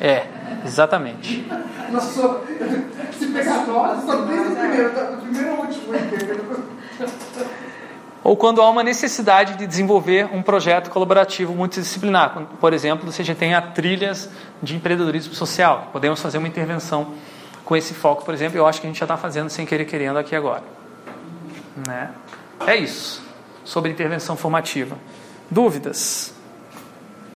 É, 0.00 0.26
exatamente. 0.64 1.46
Nós 1.90 2.04
só, 2.04 2.44
se 3.18 3.26
pegar 3.26 3.66
nós, 3.66 4.04
só 4.04 4.16
desde 4.22 4.52
o 4.52 4.56
primeiro, 4.56 4.90
do 4.90 5.22
primeiro 5.22 5.50
ao 5.50 5.60
último, 5.60 5.94
entendeu? 5.94 6.68
Ou 8.22 8.36
quando 8.36 8.60
há 8.60 8.68
uma 8.68 8.82
necessidade 8.82 9.54
de 9.54 9.66
desenvolver 9.66 10.28
um 10.32 10.42
projeto 10.42 10.90
colaborativo 10.90 11.54
multidisciplinar. 11.54 12.46
Por 12.60 12.72
exemplo, 12.72 13.10
você 13.10 13.24
já 13.24 13.34
tem 13.34 13.54
a 13.54 13.62
trilhas 13.62 14.28
de 14.62 14.76
empreendedorismo 14.76 15.34
social. 15.34 15.88
Podemos 15.92 16.20
fazer 16.20 16.38
uma 16.38 16.48
intervenção 16.48 17.14
com 17.64 17.76
esse 17.76 17.94
foco, 17.94 18.24
por 18.24 18.34
exemplo. 18.34 18.58
Eu 18.58 18.66
acho 18.66 18.80
que 18.80 18.86
a 18.86 18.90
gente 18.90 18.98
já 18.98 19.04
está 19.04 19.16
fazendo 19.16 19.48
sem 19.48 19.64
querer 19.64 19.84
querendo 19.84 20.18
aqui 20.18 20.36
agora. 20.36 20.64
Né? 21.86 22.10
É 22.66 22.76
isso 22.76 23.22
sobre 23.64 23.90
intervenção 23.90 24.36
formativa. 24.36 24.96
Dúvidas? 25.50 26.34